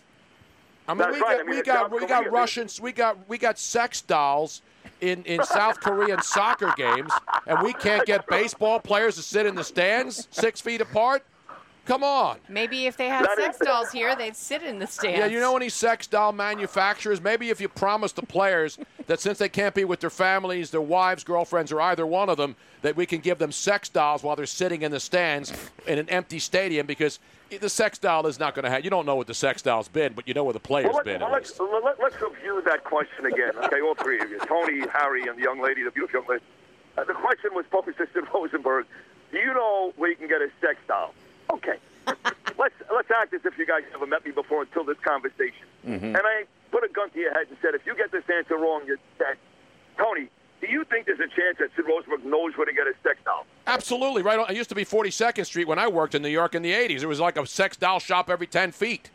[0.88, 1.38] I mean, That's we right.
[1.38, 4.62] got I mean, we got we got Russians, we got we got sex dolls
[5.02, 7.12] in in South Korean soccer games,
[7.46, 11.26] and we can't get baseball players to sit in the stands six feet apart.
[11.88, 12.38] Come on.
[12.50, 15.18] Maybe if they had sex dolls here, they'd sit in the stands.
[15.20, 17.22] Yeah, you know any sex doll manufacturers?
[17.22, 18.78] Maybe if you promise the players
[19.08, 22.36] that since they can't be with their families, their wives, girlfriends, or either one of
[22.36, 25.54] them, that we can give them sex dolls while they're sitting in the stands
[25.88, 27.20] in an empty stadium because
[27.62, 28.84] the sex doll is not going to have.
[28.84, 31.04] You don't know what the sex doll's been, but you know where the player's Well,
[31.06, 31.22] been.
[31.22, 33.52] let's, well, let's, well, let, let's review that question again.
[33.64, 36.44] Okay, all three of you, Tony, Harry, and the young lady, the beautiful young lady.
[36.98, 38.86] Uh, the question was posed to Sid Rosenberg.
[39.32, 41.14] Do you know where you can get a sex doll?
[41.52, 41.78] Okay.
[42.58, 45.66] let's let's act as if you guys never met me before until this conversation.
[45.86, 46.06] Mm-hmm.
[46.06, 48.56] And I put a gun to your head and said, if you get this answer
[48.58, 49.38] wrong, you're dead.
[49.98, 50.30] Tony,
[50.62, 53.18] do you think there's a chance that Sid Rosenberg knows where to get his sex
[53.26, 53.46] doll?
[53.66, 54.40] Absolutely right.
[54.40, 56.72] On, it used to be 42nd Street when I worked in New York in the
[56.72, 57.02] 80s.
[57.02, 59.10] It was like a sex doll shop every 10 feet.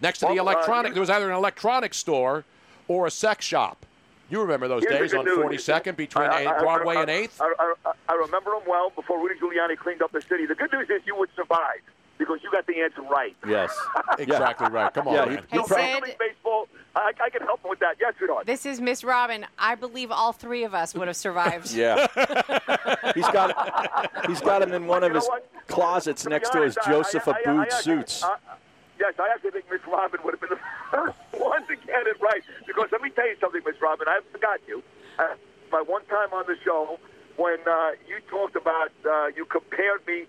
[0.00, 2.44] Next to the Well, uh, electronic, you- there was either an electronics store
[2.88, 3.84] or a sex shop.
[4.30, 5.36] You remember those Here's days on news.
[5.38, 7.40] 42nd between I- I- I- Broadway I- and 8th?
[7.40, 10.46] I, I, I, I remember them well before Rudy Giuliani cleaned up the city.
[10.46, 11.80] The good news is you would survive
[12.18, 13.36] because you got the answer right.
[13.46, 13.76] Yes.
[14.18, 14.92] Exactly right.
[14.92, 15.44] Come on, Yeah, man.
[15.50, 16.04] Hey, No problem.
[16.06, 16.16] Sid.
[16.18, 16.68] Baseball.
[16.94, 17.96] I, I can help him with that.
[18.00, 18.44] Yes, sweetheart.
[18.46, 19.46] This is Miss Robin.
[19.58, 21.72] I believe all three of us would have survived.
[21.74, 22.06] Yeah.
[23.14, 25.28] he's got he's got him in one of his
[25.68, 28.22] closets next to his Joseph Abboud suits.
[28.22, 28.36] I-
[29.00, 30.58] yes, I actually think Miss Robin would have been the
[30.90, 32.42] first one to get it right.
[32.66, 34.06] Because let me tell you something, Miss Robin.
[34.08, 34.82] I forgotten you.
[35.18, 35.34] Uh,
[35.70, 36.98] my one time on the show
[37.36, 40.26] when uh, you talked about, uh, you compared me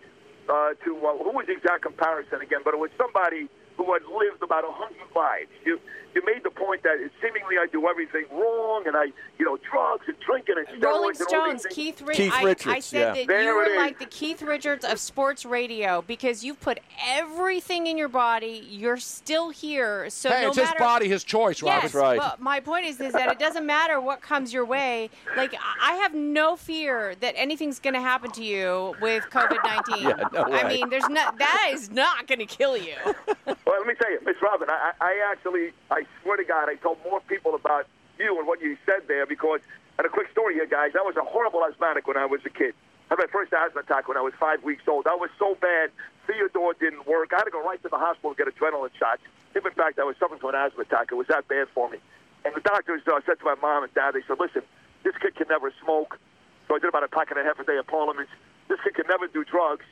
[0.50, 2.60] uh, to, uh, who was the exact comparison again?
[2.64, 5.50] But it was somebody who had lived about a hundred lives.
[5.66, 5.80] You
[6.16, 9.06] you made the point that seemingly I do everything wrong, and I,
[9.40, 11.98] you know, drugs and drinking and steroids Rolling and all Stones, these things.
[11.98, 12.34] Keith, Ri- Keith
[12.68, 13.14] I, I said yeah.
[13.22, 13.78] that There you were is.
[13.78, 18.64] like the Keith Richards of sports radio because you've put everything in your body.
[18.70, 21.90] You're still here, so hey, no it's his body, his choice, Robin.
[21.92, 25.10] Yes, but my point is, is that it doesn't matter what comes your way.
[25.36, 29.64] Like I I have no fear that anything's going to happen to you with COVID
[29.64, 30.04] nineteen.
[30.04, 32.96] Yeah, no I mean, there's not that is not going to kill you.
[33.66, 36.76] Well, let me tell you, Miss Robin, I, I actually, I swear to God, I
[36.76, 37.88] told more people about
[38.20, 39.62] you and what you said there because,
[39.98, 42.50] and a quick story here, guys, I was a horrible asthmatic when I was a
[42.50, 42.76] kid.
[43.08, 45.08] I had my first asthma attack when I was five weeks old.
[45.08, 45.92] I was so bad,
[46.28, 47.32] Theo-Dur didn't work.
[47.32, 49.22] I had to go right to the hospital to get adrenaline shots.
[49.56, 51.90] If, in fact, I was suffering from an asthma attack, it was that bad for
[51.90, 52.00] me.
[52.44, 54.64] And the doctors uh, said to my mom and dad, they said, listen,
[55.04, 56.20] this kid can never smoke.
[56.68, 58.32] So I did about a pack and a half a day of Parliaments.
[58.68, 59.86] This kid can never do drugs.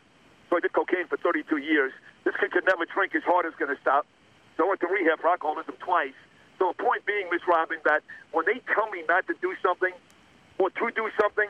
[0.52, 1.94] So I did cocaine for 32 years.
[2.26, 3.14] This kid could never drink.
[3.14, 4.06] His heart is going to stop.
[4.58, 6.14] So I went to rehab for alcoholism twice.
[6.60, 8.04] So the point being, Miss Robin, that
[8.34, 9.94] when they tell me not to do something
[10.60, 11.48] or to do something,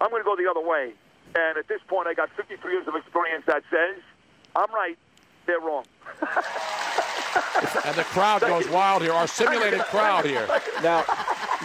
[0.00, 0.92] I'm going to go the other way.
[1.36, 4.02] And at this point, I got 53 years of experience that says
[4.56, 4.98] I'm right,
[5.46, 5.86] they're wrong.
[7.84, 9.12] And the crowd goes wild here.
[9.12, 10.46] Our simulated crowd here.
[10.82, 11.04] Now,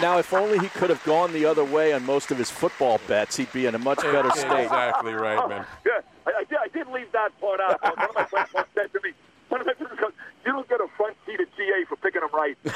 [0.02, 2.99] now, if only he could have gone the other way on most of his football
[3.07, 4.64] bets, he'd be in a much better state.
[4.65, 5.65] Exactly right, man.
[5.86, 7.82] Yeah, I, I, did, I did leave that part out.
[7.82, 9.14] One of my friends once said to me,
[9.49, 10.11] one of my friends goes,
[10.45, 12.57] you don't get a front seat at GA for picking them right.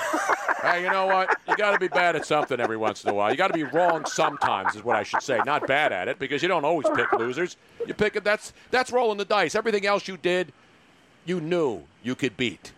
[0.62, 1.36] Hey, you know what?
[1.48, 3.32] You got to be bad at something every once in a while.
[3.32, 5.40] You got to be wrong sometimes, is what I should say.
[5.44, 7.58] Not bad at it, because you don't always pick losers.
[7.88, 8.24] You pick it.
[8.24, 9.56] That's that's rolling the dice.
[9.56, 10.54] Everything else you did,
[11.26, 12.74] you knew you could beat.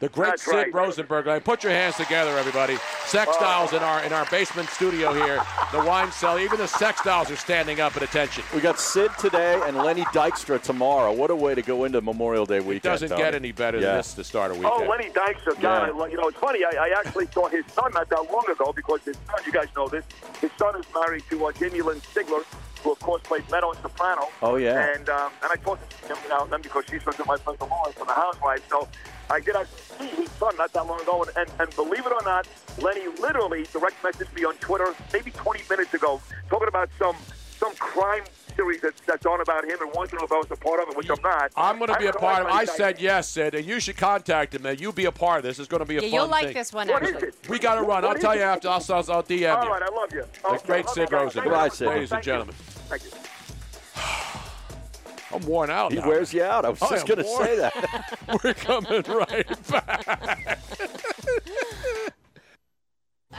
[0.00, 0.72] The great That's Sid right.
[0.74, 1.26] Rosenberg.
[1.26, 2.74] Like, Put your hands together, everybody.
[3.06, 5.42] Sextiles in our in our basement studio here.
[5.72, 6.38] The wine cellar.
[6.40, 8.44] Even the sextiles are standing up at attention.
[8.54, 11.12] We got Sid today and Lenny Dykstra tomorrow.
[11.12, 12.76] What a way to go into Memorial Day weekend.
[12.76, 13.22] It doesn't Tony.
[13.22, 13.86] get any better Yeah.
[13.88, 14.72] than this to start a weekend.
[14.72, 16.60] Oh, Lenny Dykstra, God, I, you know, it's funny.
[16.64, 19.66] I, I actually saw his son not that long ago because his son, you guys
[19.74, 20.04] know this,
[20.40, 22.44] his son is married to uh, Jamie Lynn Sigler,
[22.82, 24.28] who of course played Meadow in Soprano.
[24.42, 24.94] Oh, yeah.
[24.94, 27.36] And um, and I talked to him now and then because she's friends with my
[27.36, 28.62] friend Lauren from the Housewives.
[28.68, 28.88] So
[29.30, 32.12] I did actually see his son not that long ago, and, and, and believe it
[32.12, 32.46] or not,
[32.80, 37.16] Lenny literally direct messaged me on Twitter maybe 20 minutes ago, talking about some
[37.58, 38.24] some crime
[38.58, 40.82] series that, that's on about him, and wants to know if I was a part
[40.82, 41.52] of it, which I'm not.
[41.56, 42.52] I'm going to be a part of it.
[42.52, 44.78] I said yes, Sid, and you should contact him, man.
[44.78, 45.58] You be a part of this.
[45.58, 46.54] It's going to be a Yeah, fun you'll like thing.
[46.54, 47.34] this one, What is it?
[47.48, 48.04] We got to run.
[48.04, 48.68] I'll tell is you after.
[48.68, 49.46] I'll, I'll, I'll DM you.
[49.48, 50.24] right, I love you.
[50.42, 51.42] The Okay, great Sid Rosen.
[51.42, 51.44] Rosenberg.
[51.44, 51.88] Goodbye, Sid.
[51.88, 52.32] Ladies and Thank you.
[52.32, 52.54] gentlemen.
[52.88, 53.10] Thank you.
[55.36, 56.08] I'm worn out He now.
[56.08, 56.64] wears you out.
[56.64, 58.18] I was I just am going to say that.
[58.44, 60.58] We're coming right back.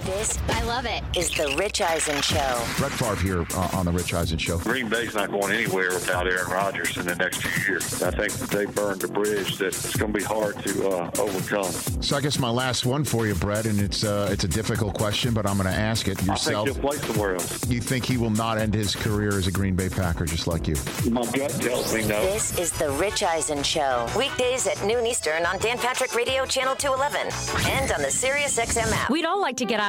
[0.05, 2.63] This, I love it, is the Rich Eisen Show.
[2.77, 4.57] Brett Favre here uh, on the Rich Eisen Show.
[4.59, 8.01] Green Bay's not going anywhere without Aaron Rodgers in the next few years.
[8.01, 11.11] I think that they burned a bridge that it's going to be hard to uh,
[11.19, 11.71] overcome.
[12.01, 14.93] So I guess my last one for you, Brett, and it's uh, it's a difficult
[14.93, 16.29] question, but I'm going to ask it yourself.
[16.29, 16.67] I yourself.
[16.67, 17.69] think he'll play somewhere else.
[17.69, 20.67] You think he will not end his career as a Green Bay Packer, just like
[20.67, 20.75] you?
[21.09, 22.21] My gut tells me no.
[22.23, 24.07] This is the Rich Eisen Show.
[24.17, 28.91] Weekdays at noon Eastern on Dan Patrick Radio Channel 211 and on the Sirius XM
[28.93, 29.09] app.
[29.09, 29.88] We'd all like to get out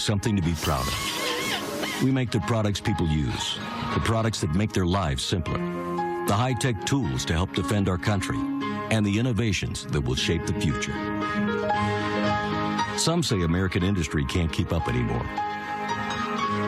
[0.00, 2.02] something to be proud of.
[2.02, 3.58] We make the products people use,
[3.94, 5.58] the products that make their lives simpler,
[6.26, 8.38] the high tech tools to help defend our country,
[8.90, 10.94] and the innovations that will shape the future.
[12.96, 15.24] Some say American industry can't keep up anymore.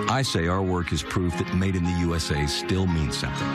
[0.08, 3.48] I say our work is proof that made in the USA still means something.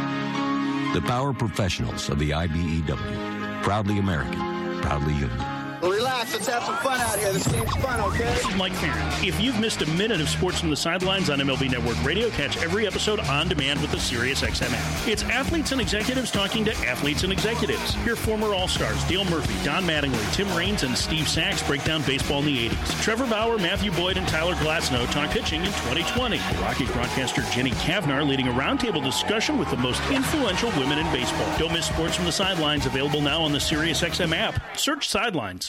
[0.93, 3.63] The power professionals of the IBEW.
[3.63, 5.56] Proudly American, proudly union.
[5.81, 6.33] Relax.
[6.33, 7.31] Let's have some fun out here.
[7.31, 8.25] This game's fun, okay?
[8.33, 9.07] This is Mike Ferrin.
[9.25, 12.57] If you've missed a minute of sports from the sidelines on MLB Network Radio, catch
[12.57, 15.07] every episode on demand with the SiriusXM app.
[15.07, 17.93] It's athletes and executives talking to athletes and executives.
[18.03, 22.01] Hear former All Stars Dale Murphy, Don Mattingly, Tim Raines, and Steve Sax break down
[22.03, 23.03] baseball in the 80s.
[23.03, 26.37] Trevor Bauer, Matthew Boyd, and Tyler Glasnow talk pitching in 2020.
[26.37, 31.05] The Rockies broadcaster Jenny Cavnar leading a roundtable discussion with the most influential women in
[31.13, 31.57] baseball.
[31.59, 32.85] Don't miss sports from the sidelines.
[32.87, 34.77] Available now on the SiriusXM app.
[34.77, 35.67] Search Sidelines.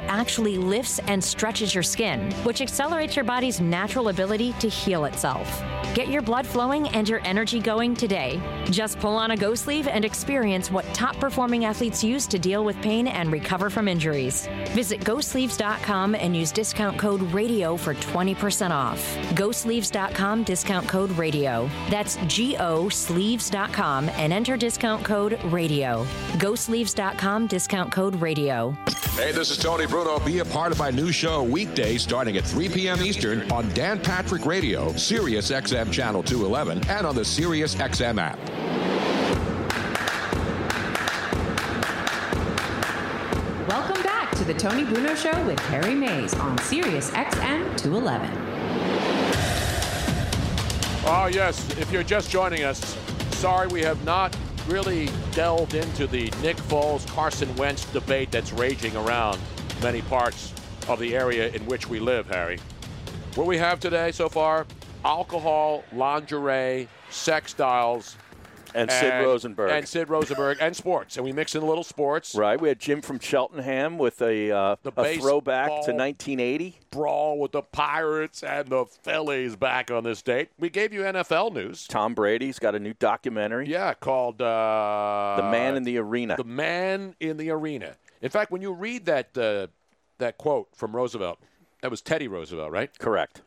[0.00, 5.62] actually lifts and stretches your skin, which accelerates your body's natural ability to heal itself.
[5.94, 8.40] Get your blood flowing and your energy going today.
[8.70, 12.64] Just pull on a Go sleeve and experience what top performing athletes use to deal
[12.64, 14.48] with pain and recover from injuries.
[14.70, 19.00] Visit GoSleeves.com and use discount code RADIO for 20% off.
[19.34, 21.68] GoSleeves.com discount code RADIO.
[21.90, 26.06] That's G O Sleeves.com and enter discount code RADIO.
[26.38, 28.76] GoSleeves.com discount code RADIO.
[29.14, 30.24] Hey, this is Tony Tony Bruno.
[30.24, 33.02] Be a part of my new show weekday starting at 3 p.m.
[33.02, 38.38] Eastern on Dan Patrick Radio, Sirius XM Channel 211, and on the Sirius XM app.
[43.68, 48.30] Welcome back to the Tony Bruno Show with Harry Mayes on Sirius XM 211.
[51.04, 51.76] Oh, ah, yes.
[51.76, 52.96] If you're just joining us,
[53.32, 54.36] sorry we have not
[54.68, 59.40] really delved into the Nick Foles Carson Wentz debate that's raging around
[59.82, 60.52] many parts
[60.88, 62.58] of the area in which we live, Harry.
[63.34, 64.66] What we have today so far
[65.04, 68.16] alcohol, lingerie, sex dolls.
[68.74, 69.70] And Sid Rosenberg.
[69.70, 71.16] And Sid Rosenberg and sports.
[71.16, 72.34] And we mix in a little sports.
[72.34, 72.58] Right.
[72.58, 76.78] We had Jim from Cheltenham with a, uh, a throwback to 1980.
[76.90, 80.50] Brawl with the Pirates and the Phillies back on this date.
[80.58, 81.86] We gave you NFL news.
[81.86, 83.68] Tom Brady's got a new documentary.
[83.68, 86.36] Yeah, called uh, The Man in the Arena.
[86.36, 87.96] The Man in the Arena.
[88.22, 89.66] In fact, when you read that uh,
[90.18, 91.38] that quote from Roosevelt,
[91.82, 92.96] that was Teddy Roosevelt, right?
[92.98, 93.42] Correct.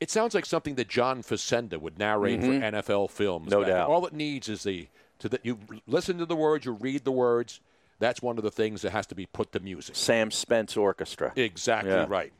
[0.00, 2.60] It sounds like something that John Facenda would narrate Mhm.
[2.60, 3.50] for NFL films.
[3.50, 3.68] No back.
[3.70, 3.88] doubt.
[3.88, 4.88] All it needs is the
[5.20, 7.60] to that you listen to the words, you read the words.
[7.98, 9.96] That's one of the things that has to be put to music.
[9.96, 11.32] Sam Spence Orchestra.
[11.34, 12.04] Exactly Yeah.
[12.08, 12.30] right.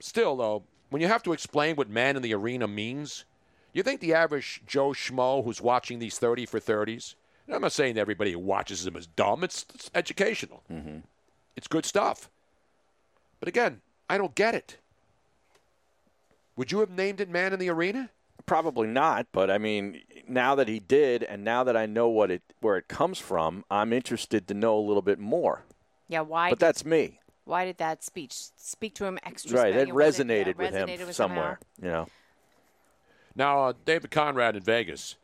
[0.00, 3.24] Still, though, when you have to explain what man in the arena means,
[3.72, 7.14] you think the average Joe Schmo who's watching these 30 for 30s,
[7.52, 10.62] and I'm not saying that everybody who watches them is dumb, it's, it's educational.
[10.72, 11.00] Mm-hmm.
[11.54, 12.30] It's good stuff.
[13.40, 14.78] But again, I don't get it.
[16.56, 18.08] Would you have named it Man in the Arena?
[18.46, 22.30] Probably not, but I mean, now that he did, and now that I know what
[22.30, 25.64] it where it comes from, I'm interested to know a little bit more.
[26.08, 26.48] Yeah, why?
[26.48, 29.58] But did- that's me, Why did that speech speak to him extra?
[29.58, 29.68] right?
[29.74, 29.94] It special?
[29.94, 32.06] Was resonated yeah, with him resonated with somewhere, you know.
[33.36, 35.16] Now, uh, David Conrad in Vegas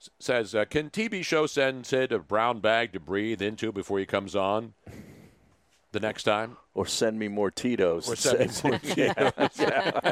[0.00, 3.98] s- says, uh, "Can TV show send Sid a brown bag to breathe into before
[3.98, 4.74] he comes on
[5.92, 8.08] the next time?" Or send me more Tito's.
[8.08, 9.30] Or send me more Yeah.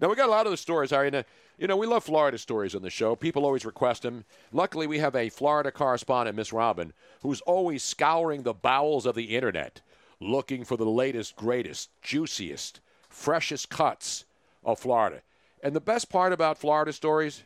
[0.00, 1.22] Now we got a lot of the stories, uh,
[1.58, 3.16] You know, we love Florida stories on the show.
[3.16, 4.24] People always request them.
[4.52, 6.92] Luckily, we have a Florida correspondent, Miss Robin,
[7.22, 9.80] who's always scouring the bowels of the internet,
[10.20, 12.80] looking for the latest, greatest, juiciest,
[13.10, 14.24] freshest cuts
[14.64, 15.22] of Florida.
[15.62, 17.42] And the best part about Florida stories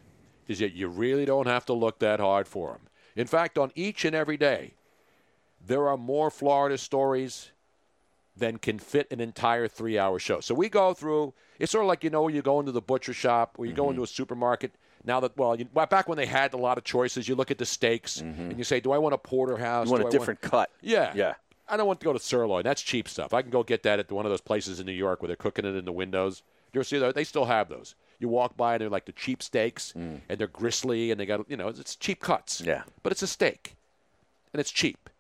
[0.48, 2.80] is that you really don't have to look that hard for them.
[3.16, 4.74] In fact, on each and every day,
[5.64, 7.50] there are more Florida stories
[8.36, 10.40] than can fit an entire three hour show.
[10.40, 13.12] So we go through, it's sort of like, you know, you go into the butcher
[13.12, 13.90] shop or you go mm-hmm.
[13.90, 14.72] into a supermarket.
[15.04, 17.58] Now that, well, you, back when they had a lot of choices, you look at
[17.58, 18.50] the steaks mm-hmm.
[18.50, 19.86] and you say, do I want a porterhouse?
[19.86, 20.70] You want Do a I different cut.
[20.80, 21.12] Yeah.
[21.14, 21.34] Yeah.
[21.68, 22.62] I don't want to go to sirloin.
[22.64, 23.34] That's cheap stuff.
[23.34, 25.36] I can go get that at one of those places in New York where they're
[25.36, 26.42] cooking it in the windows.
[26.72, 27.14] You'll see that?
[27.14, 27.94] They still have those.
[28.22, 30.20] You walk by and they're like the cheap steaks mm.
[30.28, 32.60] and they're gristly and they got, you know, it's cheap cuts.
[32.60, 32.82] Yeah.
[33.02, 33.74] But it's a steak
[34.52, 35.10] and it's cheap.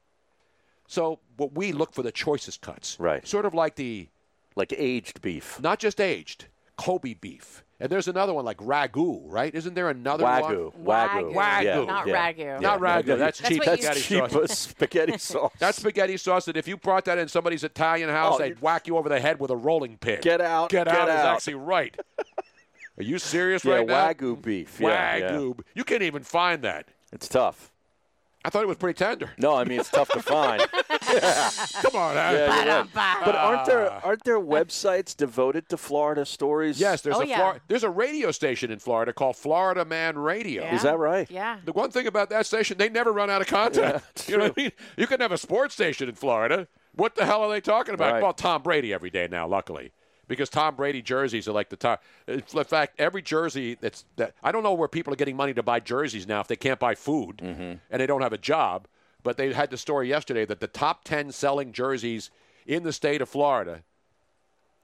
[0.86, 2.96] So what we look for the choicest cuts.
[3.00, 3.26] Right.
[3.26, 4.06] Sort of like the
[4.54, 5.58] like aged beef.
[5.60, 6.46] Not just aged,
[6.76, 7.64] Kobe beef.
[7.80, 9.52] And there's another one like ragu, right?
[9.52, 10.72] Isn't there another Wagyu.
[10.74, 11.08] one?
[11.08, 11.34] Wagyu.
[11.34, 11.64] Wagyu.
[11.64, 11.84] Yeah.
[11.84, 12.32] Not Yeah.
[12.32, 12.60] ragu.
[12.60, 13.06] Not ragu.
[13.08, 13.14] Yeah.
[13.16, 14.58] That's, That's cheap what you- spaghetti cheap sauce.
[14.58, 15.52] spaghetti sauce.
[15.58, 18.86] That's spaghetti sauce that if you brought that in somebody's Italian house, Oh, they'd whack
[18.86, 20.20] you over the head with a rolling pin.
[20.22, 21.34] Get out, Get, get out, is out.
[21.34, 21.96] actually right.
[22.98, 24.12] Are you serious Yeah, right now?
[24.12, 24.78] Wagyu beef.
[24.80, 25.30] Yeah, yeah.
[25.32, 25.60] Wagyu.
[25.74, 26.88] You can't even find that.
[27.12, 27.72] It's tough.
[28.44, 29.30] I thought it was pretty tender.
[29.38, 30.60] No, I mean it's tough to find.
[30.88, 32.38] Come on, Harry.
[32.38, 33.22] Yeah, you're right.
[33.24, 34.00] But aren't there ah.
[34.02, 36.80] aren't there websites devoted to Florida stories?
[36.80, 37.36] Yes, there's Oh, a yeah.
[37.36, 40.64] Flor- there's a radio station in Florida called Florida Man Radio.
[40.64, 40.74] Yeah.
[40.74, 41.30] Is that right?
[41.30, 41.58] Yeah.
[41.64, 44.02] The one thing about that station, they never run out of content.
[44.26, 44.72] you know what I mean?
[44.96, 46.66] You can have a sports station in Florida.
[46.96, 48.14] What the hell are they talking about?
[48.14, 48.22] Right.
[48.22, 49.92] Well, Tom Brady every day now, luckily.
[50.28, 52.02] Because Tom Brady jerseys are like the top.
[52.26, 55.62] In fact, every jersey that's that I don't know where people are getting money to
[55.62, 57.72] buy jerseys now if they can't buy food Mm-hmm.
[57.90, 58.86] and they don't have a job.
[59.24, 62.30] But they had the story yesterday that the top ten selling jerseys
[62.66, 63.82] in the state of Florida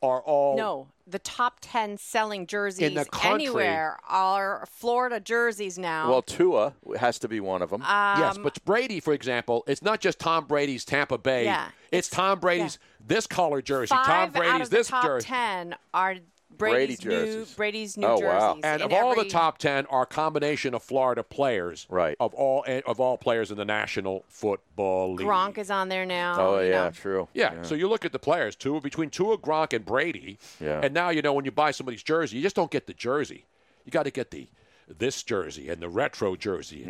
[0.03, 5.77] are all No, the top 10 selling jerseys in the country- anywhere are Florida jerseys
[5.79, 6.09] now.
[6.11, 7.81] Well, Tua has to be one of them.
[7.83, 11.45] yes, Um, but Brady, for example, it's not just Tom Brady's Tampa Bay.
[11.45, 11.69] Yeah.
[11.91, 13.89] It's Tom Brady's this color jersey.
[13.95, 15.27] Five Tom out Brady's of the this top jersey.
[15.27, 16.17] 10 are
[16.57, 17.55] Brady Brady's new jerseys.
[17.55, 18.49] Brady's new Oh, wow.
[18.55, 18.65] jerseys.
[18.65, 21.87] And in of all the top ten are a combination of Florida players.
[21.89, 22.17] Right.
[22.19, 25.27] Of all of all players in the National Football League.
[25.27, 26.37] Gronk is on there now.
[26.41, 26.91] oh yeah, know.
[26.91, 27.29] true.
[27.35, 30.39] Yeah, So you look at the players, two between Tua, Gronk, and Brady.
[30.61, 30.81] Yeah.
[30.83, 33.45] And now you know when you buy somebody's jersey, you just don't get the jersey.
[33.85, 34.49] You got to get the
[34.97, 36.85] this jersey and the retro jersey.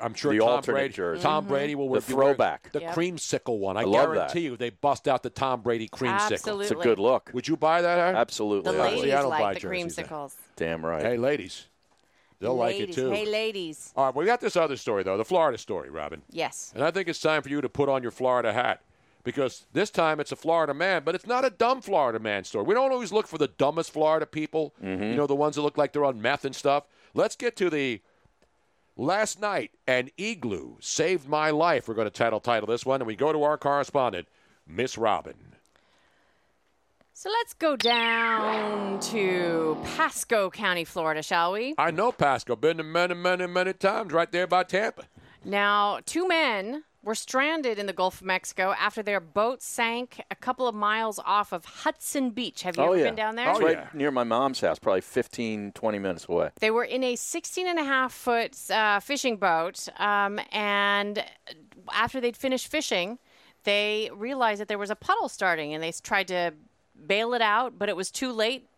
[0.00, 0.38] I'm sure Mm-hmm.
[0.38, 1.22] The Tom alternate Brady, jersey.
[1.22, 2.72] Tom Brady will The be throwback.
[2.72, 2.94] the Yep.
[2.94, 3.76] creamsicle one.
[3.76, 4.14] I, I love that.
[4.14, 6.32] guarantee you, they bust out the Tom Brady creamsicle.
[6.32, 6.64] Absolutely.
[6.64, 7.30] It's a good look.
[7.34, 7.98] Would you buy that?
[7.98, 8.16] Harry?
[8.16, 8.72] Absolutely.
[8.72, 8.96] The I would.
[8.98, 10.04] ladies I don't buy like the jerseys now.
[10.04, 10.34] creamsicles.
[10.56, 11.02] Damn right.
[11.02, 11.66] Hey, ladies,
[12.40, 13.10] they'll like it too.
[13.10, 13.92] Hey, ladies.
[13.96, 16.22] All right, we got this other story though, the Florida story, Robin.
[16.30, 16.72] Yes.
[16.74, 18.80] And I think it's time for you to put on your Florida hat
[19.24, 22.64] because this time it's a Florida man, but it's not a dumb Florida man story.
[22.64, 25.02] We don't always look for the dumbest Florida people, Mm-hmm.
[25.04, 26.84] you know, the ones that look like they're on meth and stuff.
[27.14, 28.00] Let's get to the
[28.96, 31.88] last night an igloo saved my life.
[31.88, 34.28] We're going to title title this one, and we go to our correspondent
[34.66, 35.34] Miss Robin.
[37.14, 41.74] So let's go down to Pasco County, Florida, shall we?
[41.78, 42.56] I know Pasco.
[42.56, 45.04] Been there many, many, many times right there by Tampa.
[45.44, 50.34] Now, two men were stranded in the Gulf of Mexico after their boat sank a
[50.36, 52.62] couple of miles off of Hudson Beach.
[52.62, 53.50] Have you oh ever yeah, been down there?
[53.50, 56.50] It's right near my mom's house, probably 15, 20 minutes away.
[56.60, 61.24] They were in a 16 and a half foot uh, fishing boat, um, and
[61.92, 63.18] after they'd finished fishing,
[63.64, 66.52] they realized that there was a puddle starting, and they tried to
[67.06, 68.68] bail it out, but it was too late.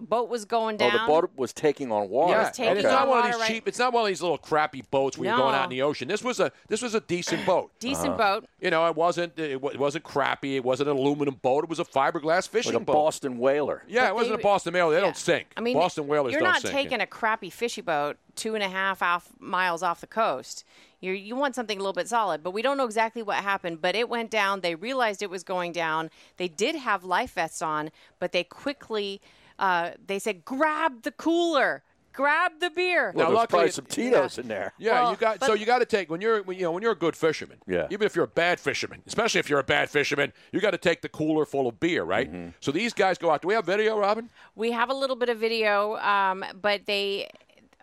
[0.00, 0.92] Boat was going down.
[0.94, 2.32] Oh, the boat was taking on water.
[2.32, 3.68] Yeah, taking and it's on not one of these right- cheap.
[3.68, 6.08] It's not one of these little crappy boats where you're going out in the ocean.
[6.08, 7.70] This was a this was a decent boat.
[7.80, 8.40] Decent Uh-huh.
[8.40, 8.48] boat.
[8.60, 10.56] You know, it wasn't it, it wasn't crappy.
[10.56, 11.64] It wasn't an aluminum boat.
[11.64, 12.78] It was a fiberglass fishing boat.
[12.78, 12.92] like a boat.
[12.94, 13.82] Boston whaler.
[13.88, 14.94] Yeah, But it wasn't they- a Boston whaler.
[14.94, 15.48] They don't sink.
[15.56, 16.74] I mean, Boston whalers you're don't not sink.
[16.74, 20.64] taking a crappy fishy boat two and a half off miles off the coast.
[21.00, 23.80] You you want something a little bit solid, but we don't know exactly what happened.
[23.80, 24.60] But it went down.
[24.60, 26.10] They realized it was going down.
[26.36, 29.20] They did have life vests on, but they quickly
[29.60, 33.12] uh, they said, "Grab the cooler." Grab the beer.
[33.14, 34.72] Well, Now, there's luckily- probably some Tito's in there.
[34.78, 36.82] Yeah, Well, you got so you got to take when you're when, you know when
[36.82, 37.58] you're a good fisherman.
[37.68, 37.86] Yeah.
[37.88, 40.78] Even if you're a bad fisherman, especially if you're a bad fisherman, you got to
[40.78, 42.30] take the cooler full of beer, right?
[42.30, 42.48] Mm-hmm.
[42.58, 43.42] So these guys go out.
[43.42, 44.28] Do we have video, Robin?
[44.56, 47.30] We have a little bit of video, um, but they.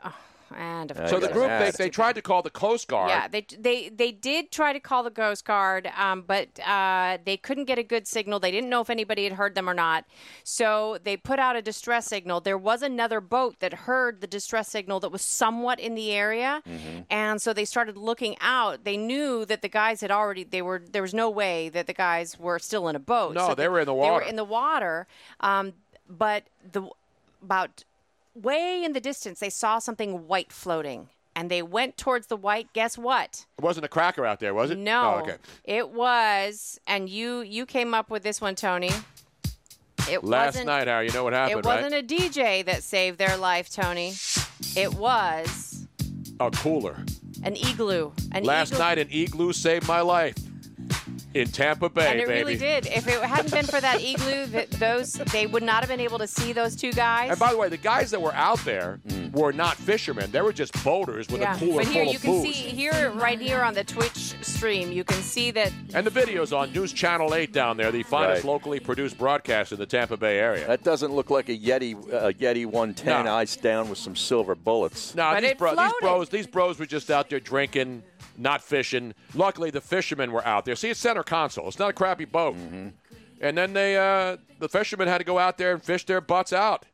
[0.04, 0.14] Oh,
[0.56, 3.10] and of so the group they, they tried to call the Coast Guard.
[3.10, 7.38] Yeah, they they they did try to call the Coast Guard, um, but uh, they
[7.38, 8.40] couldn't get a good signal.
[8.40, 10.06] They didn't know if anybody had heard them or not.
[10.44, 12.42] So they put out a distress signal.
[12.42, 16.62] There was another boat that heard the distress signal that was somewhat in the area,
[16.68, 17.02] Mm-hmm.
[17.10, 18.84] and so they started looking out.
[18.84, 20.44] They knew that the guys had already.
[20.44, 23.34] They were there was no way that the guys were still in a boat.
[23.36, 24.10] No, So they were in the water.
[24.10, 25.08] They were in the water,
[25.40, 25.74] um,
[26.10, 26.84] but the
[27.42, 27.84] about
[28.44, 31.10] way in the distance they saw something white floating.
[31.36, 32.74] And they went towards the white.
[32.74, 33.46] Guess what?
[33.60, 34.78] It wasn't a cracker out there, was it?
[34.80, 35.36] No, Oh, okay.
[35.66, 38.90] it was, and you you came up with this one, Tony.
[40.10, 42.04] It Last wasn't, night, Harry, you know what happened, It wasn't right?
[42.04, 44.14] a DJ that saved their life, Tony.
[44.76, 45.86] It was
[46.40, 46.98] A cooler.
[47.44, 48.14] an igloo.
[48.32, 48.80] An Last igloo.
[48.86, 50.36] night, an igloo saved my life
[51.40, 52.40] in Tampa Bay, and it baby.
[52.40, 52.88] really did.
[52.88, 56.18] If it hadn't been for that igloo, that those they would not have been able
[56.20, 57.30] to see those two guys.
[57.32, 59.00] And by the way, the guys that were out there
[59.34, 60.32] were not fishermen.
[60.32, 62.44] They were just boaters with yeah, a cooler but here full you of can booze.
[62.44, 66.54] see here, right here on the Twitch stream, you can see that And the video's
[66.54, 68.52] on News Channel 8 down there, the finest Right.
[68.52, 70.66] locally produced broadcast in the Tampa Bay area.
[70.68, 73.34] That doesn't look like a Yeti uh, Yeti 110 No.
[73.36, 75.14] iced down with some silver bullets.
[75.16, 78.04] No, But these, it bro- these bros, these bros were just out there drinking,
[78.38, 79.14] not fishing.
[79.34, 80.76] Luckily, the fishermen were out there.
[80.76, 81.68] See, it's center console.
[81.68, 82.56] It's not a crappy boat.
[82.56, 82.90] Mm-hmm.
[83.42, 86.54] And then they, uh, the fishermen had to go out there and fish their butts
[86.54, 86.86] out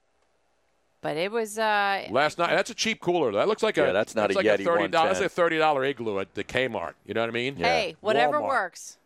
[1.03, 2.51] but it was uh, last night.
[2.51, 3.33] That's a cheap cooler.
[3.33, 5.19] That looks like a Yeah, that's not that's a like Yeti a thirty dollars.
[5.19, 5.25] That's 110.
[5.25, 6.93] a thirty dollar igloo at the Kmart.
[7.05, 7.57] You know what I mean?
[7.57, 8.47] hey, whatever Walmart.
[8.47, 8.97] works.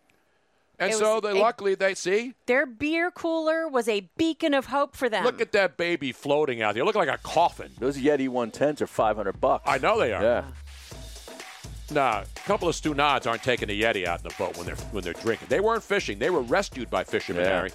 [0.79, 2.35] And It so was- they it- luckily they see.
[2.45, 5.23] Their beer cooler was a beacon of hope for them.
[5.25, 6.85] Look at that baby floating out there.
[6.85, 7.71] Look like a coffin.
[7.79, 9.63] Those Yeti 110s are 500 bucks.
[9.67, 10.21] I know they are.
[10.21, 10.43] Yeah.
[11.89, 14.75] Nah, a couple of Stunads aren't taking the Yeti out in the boat when they're
[14.91, 15.47] when they're drinking.
[15.49, 16.19] They weren't fishing.
[16.19, 17.49] They were rescued by fishermen, Yeah.
[17.51, 17.71] Harry.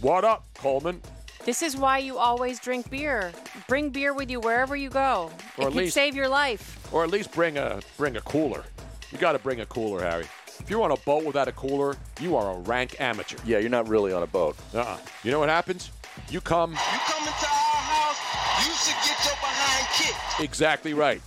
[0.00, 1.00] What up, Coleman?
[1.44, 3.32] This is why you always drink beer.
[3.68, 5.30] Bring beer with you wherever you go.
[5.58, 6.78] Or it at can least- save your life.
[6.92, 8.64] Or at least bring a bring a cooler.
[9.10, 10.26] You got to bring a cooler, Harry.
[10.58, 13.36] If you're on a boat without a cooler, you are a rank amateur.
[13.44, 14.56] Yeah, you're not really on a boat.
[14.72, 14.96] Uh-uh.
[15.24, 15.90] You know what happens?
[16.30, 17.61] You come You come into our house,
[18.64, 20.40] you should get your behind kicked.
[20.40, 21.20] exactly right.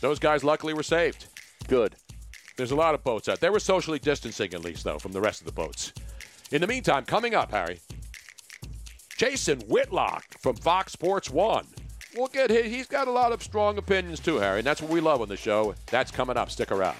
[0.00, 1.26] Those guys luckily were saved.
[1.68, 1.96] Good.
[2.56, 3.40] There's a lot of boats out.
[3.40, 5.92] They were socially distancing at least, though, from the rest of the boats.
[6.52, 7.80] In the meantime, coming up, Harry,
[9.16, 11.66] Jason Whitlock from Fox Sports One.
[12.16, 12.66] We'll get his.
[12.66, 15.28] He's got a lot of strong opinions too, Harry, and that's what we love on
[15.28, 15.74] the show.
[15.86, 16.50] That's coming up.
[16.50, 16.96] Stick around.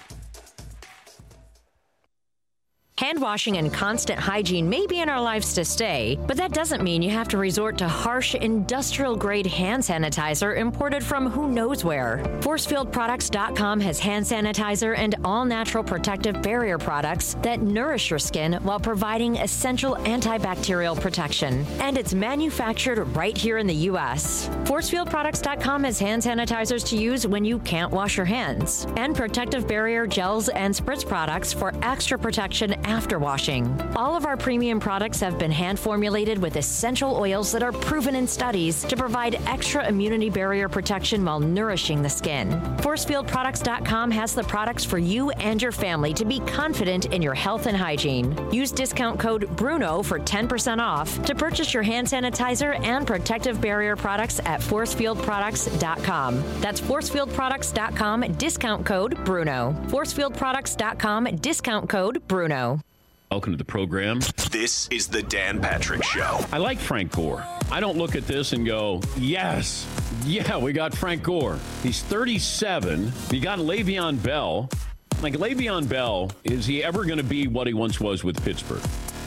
[2.97, 6.81] Hand washing and constant hygiene may be in our lives to stay, but that doesn't
[6.81, 11.83] mean you have to resort to harsh industrial grade hand sanitizer imported from who knows
[11.83, 12.21] where.
[12.39, 18.79] ForcefieldProducts.com has hand sanitizer and all natural protective barrier products that nourish your skin while
[18.79, 21.65] providing essential antibacterial protection.
[21.81, 24.47] And it's manufactured right here in the U.S.
[24.63, 30.07] ForcefieldProducts.com has hand sanitizers to use when you can't wash your hands, and protective barrier
[30.07, 33.65] gels and spritz products for extra protection after washing.
[33.95, 38.15] All of our premium products have been hand formulated with essential oils that are proven
[38.15, 42.49] in studies to provide extra immunity barrier protection while nourishing the skin.
[42.77, 47.65] ForcefieldProducts.com has the products for you and your family to be confident in your health
[47.65, 48.37] and hygiene.
[48.51, 53.95] Use discount code BRUNO for 10% off to purchase your hand sanitizer and protective barrier
[53.95, 56.43] products at ForcefieldProducts.com.
[56.61, 59.73] That's ForcefieldProducts.com, discount code BRUNO.
[59.89, 62.74] ForcefieldProducts.com, discount code BRUNO.
[63.31, 64.19] Welcome to the program.
[64.51, 66.45] This is the Dan Patrick Show.
[66.51, 67.43] I like Frank Gore.
[67.71, 69.87] I don't look at this and go, yes,
[70.25, 71.59] yeah, we got Frank Gore.
[71.81, 73.11] He's 37.
[73.31, 74.69] You got Le'Veon Bell.
[75.21, 78.83] Like, Le'Veon Bell, is he ever going to be what he once was with Pittsburgh?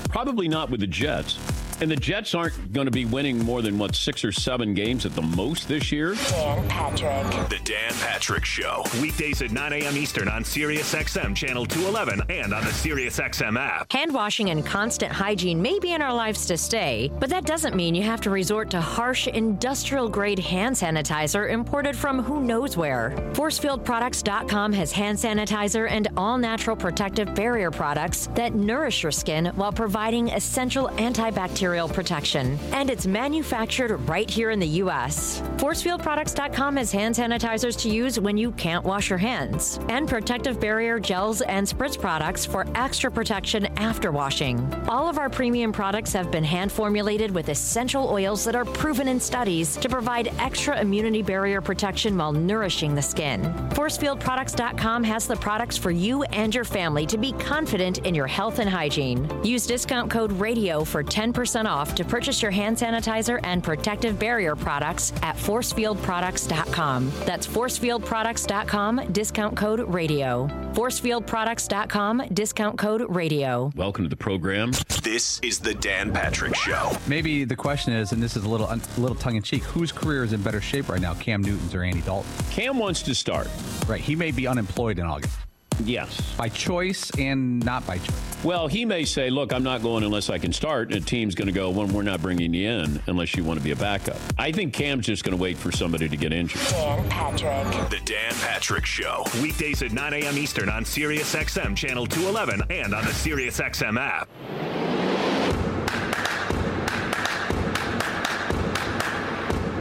[0.08, 1.36] Probably not with the Jets.
[1.80, 5.06] And the Jets aren't going to be winning more than, what, six or seven games
[5.06, 6.14] at the most this year?
[6.14, 7.48] Dan Patrick.
[7.48, 8.82] The Dan Patrick Show.
[9.00, 9.96] Weekdays at 9 a.m.
[9.96, 13.92] Eastern on SiriusXM Channel 211 and on the SiriusXM app.
[13.92, 17.76] Hand washing and constant hygiene may be in our lives to stay, but that doesn't
[17.76, 22.76] mean you have to resort to harsh industrial grade hand sanitizer imported from who knows
[22.76, 23.14] where.
[23.34, 29.72] ForcefieldProducts.com has hand sanitizer and all natural protective barrier products that nourish your skin while
[29.72, 32.58] providing essential antibacterial protection.
[32.72, 35.42] And it's manufactured right here in the U.S.
[35.58, 40.98] ForcefieldProducts.com has hand sanitizers to use when you can't wash your hands, and protective barrier
[40.98, 44.58] gels and spritz products for extra protection after washing.
[44.88, 49.08] All of our premium products have been hand formulated with essential oils that are proven
[49.08, 53.42] in studies to provide extra immunity barrier protection while nourishing the skin.
[53.70, 58.58] ForcefieldProducts.com has the products for you and your family to be confident in your health
[58.58, 59.28] and hygiene.
[59.44, 64.54] Use discount code RADIO for 10% off to purchase your hand sanitizer and protective barrier
[64.54, 67.12] products at ForcefieldProducts.com.
[67.24, 70.48] That's ForcefieldProducts.com, discount code RADIO.
[70.74, 73.72] ForcefieldProducts.com, discount code RADIO.
[73.74, 74.72] Welcome to the program.
[75.02, 76.96] This is the Dan Patrick Show.
[77.06, 79.90] Maybe the question is, and this is a little a little tongue in cheek, whose
[79.90, 82.30] career is in better shape right now, Cam Newton's or Andy Dalton?
[82.50, 83.48] Cam wants to start.
[83.86, 85.47] Right, he may be unemployed in August.
[85.84, 86.34] Yes.
[86.36, 88.44] By choice and not by choice.
[88.44, 90.92] Well, he may say, look, I'm not going unless I can start.
[90.92, 93.58] And a team's going to go, well, we're not bringing you in unless you want
[93.58, 94.16] to be a backup.
[94.38, 96.62] I think Cam's just going to wait for somebody to get injured.
[96.70, 97.90] Dan Patrick.
[97.90, 99.24] The Dan Patrick Show.
[99.42, 100.38] Weekdays at 9 a.m.
[100.38, 104.28] Eastern on Sirius XM Channel 211 and on the Sirius XM app.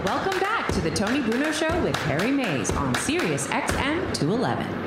[0.06, 4.87] Welcome back to the Tony Bruno Show with Harry Mayes on Sirius XM 211.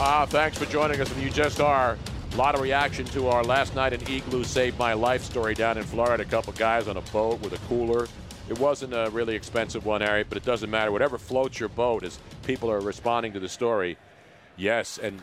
[0.00, 1.10] Ah, thanks for joining us.
[1.12, 1.96] And you just are.
[2.32, 5.78] A lot of reaction to our last night in Igloo Saved My Life story down
[5.78, 6.24] in Florida.
[6.24, 8.08] A couple guys on a boat with a cooler.
[8.48, 10.90] It wasn't a really expensive one, Harry, but it doesn't matter.
[10.90, 13.96] Whatever floats your boat as people are responding to the story.
[14.56, 15.22] Yes, and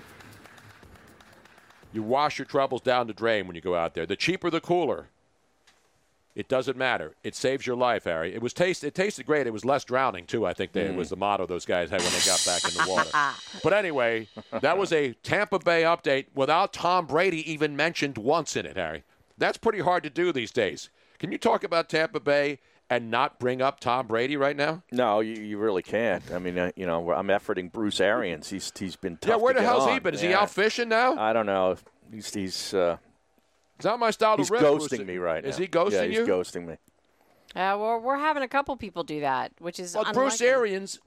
[1.92, 4.06] you wash your troubles down the drain when you go out there.
[4.06, 5.08] The cheaper, the cooler.
[6.34, 7.14] It doesn't matter.
[7.24, 8.34] It saves your life, Harry.
[8.34, 8.84] It was taste.
[8.86, 9.48] It tasted great.
[9.48, 10.46] It was less drowning too.
[10.46, 10.96] I think that Mm.
[10.96, 13.10] was the motto those guys had when they got back in the water.
[13.64, 14.28] but anyway,
[14.62, 19.04] that was a Tampa Bay update without Tom Brady even mentioned once in it, Harry.
[19.38, 20.90] That's pretty hard to do these days.
[21.20, 22.60] Can you talk about Tampa Bay
[22.90, 24.84] and not bring up Tom Brady right now?
[24.92, 26.24] No, you, you really can't.
[26.32, 28.50] I mean, uh, you know, I'm efforting Bruce Arians.
[28.50, 30.04] He's he's been tough yeah, where to the get hell's he on.
[30.04, 30.14] been?
[30.14, 31.18] Is he out fishing now?
[31.18, 31.76] I don't know.
[32.12, 32.98] He's he's uh,
[33.82, 34.62] It's not my style he's to rip.
[34.62, 35.08] ghosting Bruce.
[35.08, 35.50] me right now.
[35.50, 36.20] Is he ghosting yeah, you?
[36.20, 36.74] he's ghosting me.
[37.56, 40.40] Uh, well, we're having a couple people do that, which is Well, Bruce.
[40.40, 41.00] Arians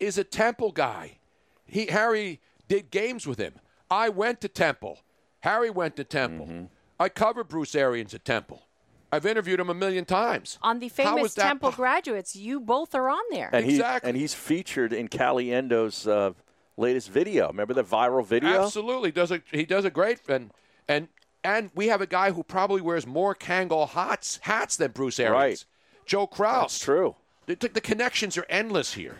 [0.00, 1.18] is a Temple guy.
[1.66, 3.54] He Harry did games with him.
[3.88, 4.98] I went to Temple.
[5.40, 6.46] Harry went to Temple.
[6.46, 6.64] Mm-hmm.
[6.98, 8.66] I covered Bruce Arians at Temple.
[9.12, 10.58] I've interviewed him a million times.
[10.62, 13.50] On the famous is that Temple graduates, you both are on there.
[13.52, 16.32] And he and he's featured in Caliendo's uh,
[16.76, 17.46] latest video.
[17.46, 18.64] Remember the viral video?
[18.64, 20.50] Absolutely does a he does a great and
[20.88, 21.06] and
[21.46, 25.34] and we have a guy who probably wears more Kangol hats hats than Bruce Arians.
[25.34, 25.64] Right.
[26.04, 26.72] Joe Kraus.
[26.72, 27.14] That's true.
[27.46, 29.18] The, the connections are endless here.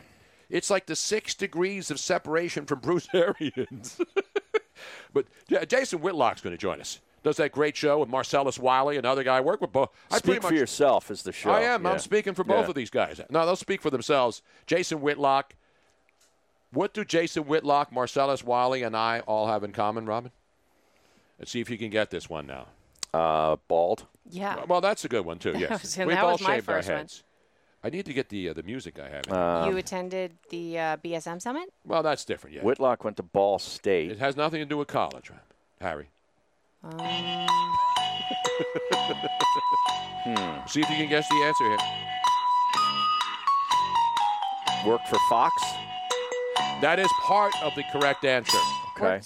[0.51, 4.01] It's like the six degrees of separation from Bruce Arians.
[5.13, 7.01] but yeah, Jason Whitlock's going to join us.
[7.23, 9.73] Does that great show with Marcellus Wiley, another guy I work with.
[9.73, 9.91] Both.
[10.11, 11.51] I Speak for yourself is the show.
[11.51, 11.85] I am.
[11.85, 11.93] Yeah.
[11.93, 12.69] I'm speaking for both Yeah.
[12.71, 13.21] of these guys.
[13.31, 14.43] No, they'll speak for themselves.
[14.67, 15.55] Jason Whitlock.
[16.73, 20.31] What do Jason Whitlock, Marcellus Wiley, and I all have in common, Robin?
[21.39, 22.67] Let's see if you can get this one now.
[23.13, 24.07] Uh, bald.
[24.29, 24.65] Yeah.
[24.67, 25.53] Well, that's a good one too.
[25.59, 26.99] Yes, was- we've that all was my shaved our first one.
[26.99, 27.23] heads.
[27.85, 29.31] I need to get the uh, the music I have.
[29.33, 31.73] Um, you attended the uh, BSM summit?
[31.85, 32.57] well, that's different.
[32.57, 34.11] Yeah, Whitlock went to Ball State.
[34.11, 35.39] it has nothing to do with college, right?
[35.81, 36.09] Harry.
[36.83, 37.47] Um,
[40.25, 40.67] Hmm.
[40.67, 41.79] See if you can guess the answer here.
[44.91, 45.53] Worked for Fox.
[46.81, 48.59] That is part of the correct answer.
[48.97, 49.21] Okay.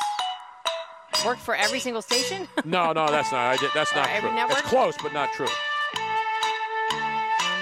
[1.27, 2.49] Worked for every single station?
[2.65, 3.41] No, no, that's not.
[3.53, 4.37] I did, that's not Uh, every true.
[4.37, 4.59] network?
[4.59, 5.49] It's close, but not true.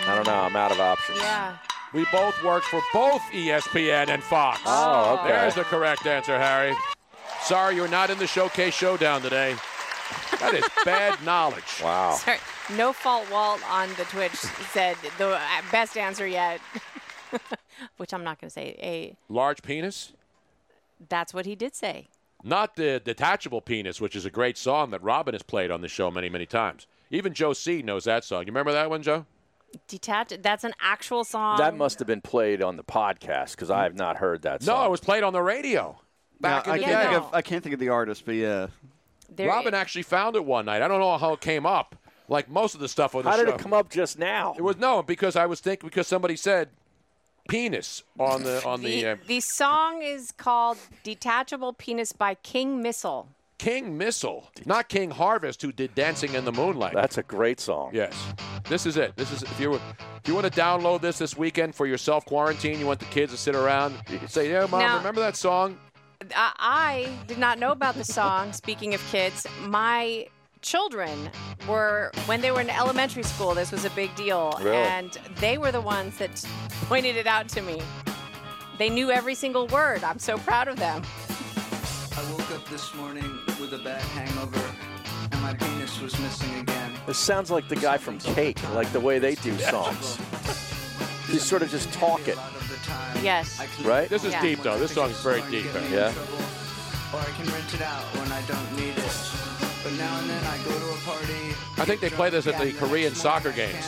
[0.06, 0.34] I don't know.
[0.40, 1.18] I'm out of options.
[1.18, 1.56] yeah.
[1.92, 4.60] We both worked for both ESPN and Fox.
[4.66, 5.28] Oh, okay.
[5.32, 6.74] There's the correct answer, Harry.
[7.42, 9.54] Sorry, you're not in the Showcase Showdown today.
[10.40, 11.80] That is bad knowledge.
[11.82, 12.12] Wow.
[12.14, 12.38] Sorry.
[12.76, 14.34] No Fault Walt on the Twitch
[14.72, 15.40] said the uh,
[15.72, 16.60] best answer yet,
[17.96, 18.76] which I'm not going to say.
[18.82, 20.12] A, Large penis?
[21.08, 22.08] that's what he did say.
[22.44, 25.88] Not the detachable penis, which is a great song that Robin has played on the
[25.88, 26.86] show many, many times.
[27.10, 28.42] Even Joe C knows that song.
[28.42, 29.26] You remember that one, Joe?
[29.86, 30.42] Detached.
[30.42, 31.58] That's an actual song.
[31.58, 34.78] That must have been played on the podcast because I have not heard that song.
[34.78, 36.00] No, it was played on the radio.
[36.40, 37.10] Back No, I the can't day.
[37.10, 38.68] think of I can't think of the artist, but yeah.
[39.38, 40.80] Robin actually found it one night.
[40.82, 41.96] I don't know how it came up.
[42.28, 43.30] Like most of the stuff on the show.
[43.30, 43.44] How show.
[43.46, 44.54] did it come up just now?
[44.56, 46.70] It was no, because I was thinking because somebody said
[47.48, 52.80] penis on the on the, The, uh, the song is called "Detachable Penis" by King
[52.80, 53.28] Missile.
[53.58, 56.94] King Missile, not King Harvest, who did Dancing in the Moonlight.
[56.94, 57.90] That's a great song.
[57.92, 58.14] Yes,
[58.68, 59.16] this is it.
[59.16, 59.82] This is if you if
[60.26, 63.32] you want to download this this weekend for your self quarantine, you want the kids
[63.32, 65.76] to sit around, you can say, "Yeah, mom, Now- remember that song?"
[66.34, 68.52] I, I did not know about the song.
[68.52, 70.26] Speaking of kids, my
[70.62, 71.30] children
[71.68, 73.54] were when they were in elementary school.
[73.54, 74.76] This was a big deal, Really?
[74.76, 76.44] and they were the ones that
[76.88, 77.80] pointed it out to me.
[78.78, 80.04] They knew every single word.
[80.04, 81.02] I'm so proud of them.
[82.16, 83.24] I woke up this morning
[83.60, 84.60] with a bad hangover,
[85.32, 86.92] and my penis was missing again.
[87.06, 90.16] This sounds like the guy from Cake, like the way they do songs.
[91.28, 92.36] He's sort of just talking,
[93.22, 93.60] Yes.
[93.84, 94.08] right?
[94.08, 94.42] This is Yeah.
[94.42, 94.78] deep though.
[94.78, 95.66] This song is very deep.
[95.90, 96.12] Yeah.
[97.12, 99.07] Or I can rent it out when I don't need it.
[99.98, 101.54] But now and then I go to a party.
[101.76, 103.84] I think they play this at the Korean soccer games.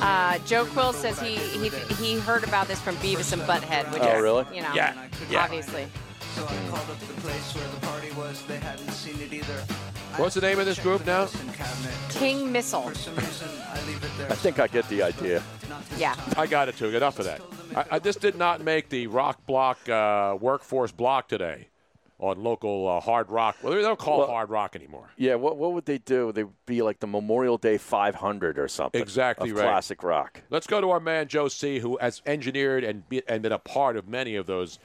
[0.00, 4.02] Uh, Joe Quill says he, he he heard about this from Beavis and Butthead, which
[4.02, 4.44] Oh, is really?
[4.54, 4.94] you know Yeah.
[5.28, 5.42] Yeah.
[5.42, 5.88] obviously.
[6.34, 8.40] So I called up the place where the party was.
[8.46, 9.64] They hadn't seen it either.
[10.16, 11.28] What's the name of this group now?
[12.10, 12.86] King Missile.
[12.88, 12.92] I
[14.36, 15.42] think I get the idea.
[15.98, 16.14] Yeah.
[16.36, 16.94] I got it too.
[16.94, 17.40] Enough of that.
[17.74, 21.68] I, I, this did not make the rock block uh, workforce block today
[22.18, 23.56] on local uh, hard rock.
[23.62, 25.10] Well, they don't call it hard rock anymore.
[25.16, 26.32] Yeah, what what would they do?
[26.32, 29.00] They'd be like the Memorial Day 500 or something.
[29.00, 29.62] Exactly right.
[29.62, 30.42] Classic rock.
[30.50, 33.58] Let's go to our man Joe C, who has engineered and, be, and been a
[33.58, 34.78] part of many of those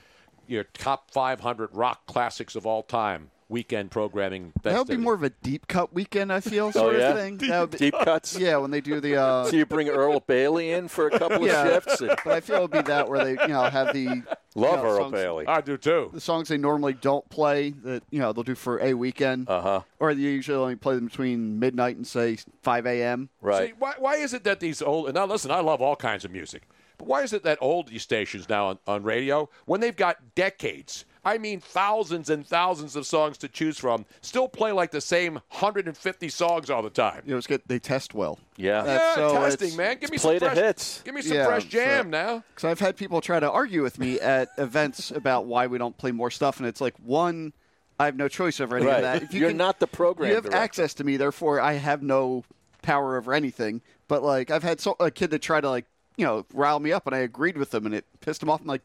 [0.48, 4.54] your top 500 rock classics of all time weekend programming.
[4.64, 7.10] That would be more of a deep cut weekend, I feel, Oh, sort yeah?
[7.12, 7.38] of thing.
[7.38, 8.40] That would be- Deep cuts?
[8.40, 9.18] Yeah, when they do the.
[9.18, 12.02] Uh, So you bring Earl Bailey in for a couple yeah, of shifts?
[12.02, 14.00] And but I feel it would be that where they, you know, have the.
[14.00, 14.24] you
[14.56, 15.48] Love know, Earl songs- Bailey.
[15.48, 16.10] I do too.
[16.14, 19.62] The songs they normally don't play that you know they'll do for a weekend, Uh
[19.62, 19.82] huh.
[20.00, 23.30] or they usually only play them between midnight and say 5 a.m.
[23.42, 23.70] Right.
[23.70, 26.26] See, why, why is it that these old, and now listen, I love all kinds
[26.26, 26.64] of music,
[26.98, 31.06] but why is it that old stations now on, on radio, when they've got decades,
[31.24, 35.36] I mean thousands and thousands of songs to choose from, still play like the same
[35.50, 37.22] 150 songs all the time?
[37.26, 37.62] You know, it's good.
[37.68, 38.40] They test well.
[38.58, 38.82] Yeah.
[38.82, 39.98] That's- yeah, so testing, man.
[40.00, 41.02] Give me play some the fresh, hits.
[41.04, 42.44] Give me some Yeah, fresh so- jam now.
[42.56, 45.96] Because I've had people try to argue with me at events about why we don't
[45.98, 47.54] play more stuff, and it's like one,
[48.00, 48.96] I have no choice over any Right.
[48.96, 49.22] of that.
[49.24, 50.58] If you You're can- not the program You have director.
[50.64, 52.44] access to me, therefore I have no
[52.82, 53.82] power over anything.
[54.08, 55.86] But like I've had so, a kid that tried to like
[56.18, 58.62] you know rile me up, and I agreed with them, and it pissed him off.
[58.62, 58.82] I'm like.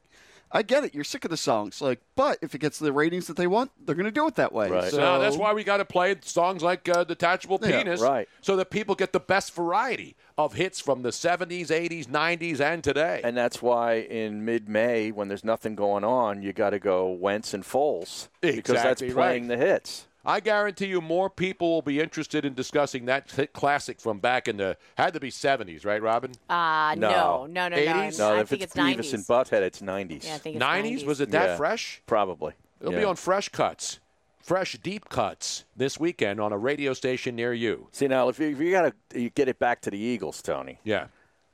[0.52, 0.94] I get it.
[0.94, 3.72] You're sick of the songs, like, but if it gets the ratings that they want,
[3.84, 4.70] they're going to do it that way.
[4.70, 4.90] Right.
[4.90, 8.28] So No, that's why we got to play songs like uh, "Detachable Yeah, Penis," right.
[8.40, 12.82] So that people get the best variety of hits from the '70s, '80s, '90s, and
[12.84, 13.20] today.
[13.24, 17.52] And that's why in mid-May, when there's nothing going on, you got to go Wentz
[17.52, 19.48] and Foles because that's playing right.
[19.48, 20.06] the hits.
[20.26, 24.48] I guarantee you, more people will be interested in discussing that hit classic from back
[24.48, 26.32] in the had to be '70s, right, Robin?
[26.48, 27.76] Uh, no, no, no, no.
[27.76, 28.18] 80s?
[28.18, 29.14] No, I if think it's it's Beavis 90s.
[29.14, 30.24] and Butthead, it's 90s.
[30.24, 31.06] Yeah, I think it's 90s?
[31.06, 32.02] Was it that Yeah, fresh?
[32.06, 32.54] Probably.
[32.80, 34.00] It'll be on Fresh Cuts,
[34.42, 37.88] Fresh Deep Cuts this weekend on a radio station near you.
[37.92, 40.78] See now, if you, if you got to get it back to the Eagles, Tony.
[40.84, 41.06] Yeah.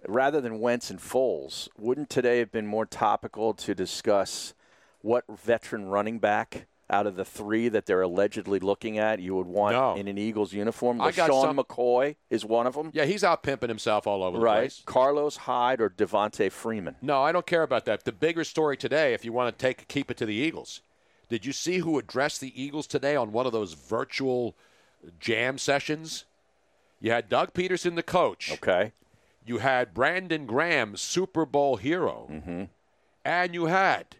[0.08, 4.52] Rather than Wentz and Foles, wouldn't today have been more topical to discuss
[5.00, 9.46] what veteran running back out of the three that they're allegedly looking at you would
[9.46, 11.00] want in an Eagles uniform?
[11.00, 12.90] I got LeSean some- McCoy is one of them.
[12.92, 14.82] Yeah, he's out pimping himself all over the place.
[14.84, 16.96] Carlos Hyde or Devonta Freeman.
[17.02, 18.04] No, I don't care about that.
[18.04, 20.82] The bigger story today, if you want to take keep it to the Eagles,
[21.28, 24.54] did you see who addressed the Eagles today on one of those virtual
[25.18, 26.24] jam sessions?
[27.00, 28.52] You had Doug Pederson, the coach.
[28.52, 28.92] Okay.
[29.44, 32.28] You had Brandon Graham, Super Bowl hero.
[32.30, 32.64] Mm-hmm.
[33.24, 34.16] And you had,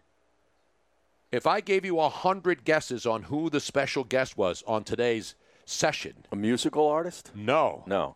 [1.33, 5.35] if I gave you a hundred guesses on who the special guest was on today's
[5.65, 7.31] session, A musical artist?
[7.35, 8.15] no, No.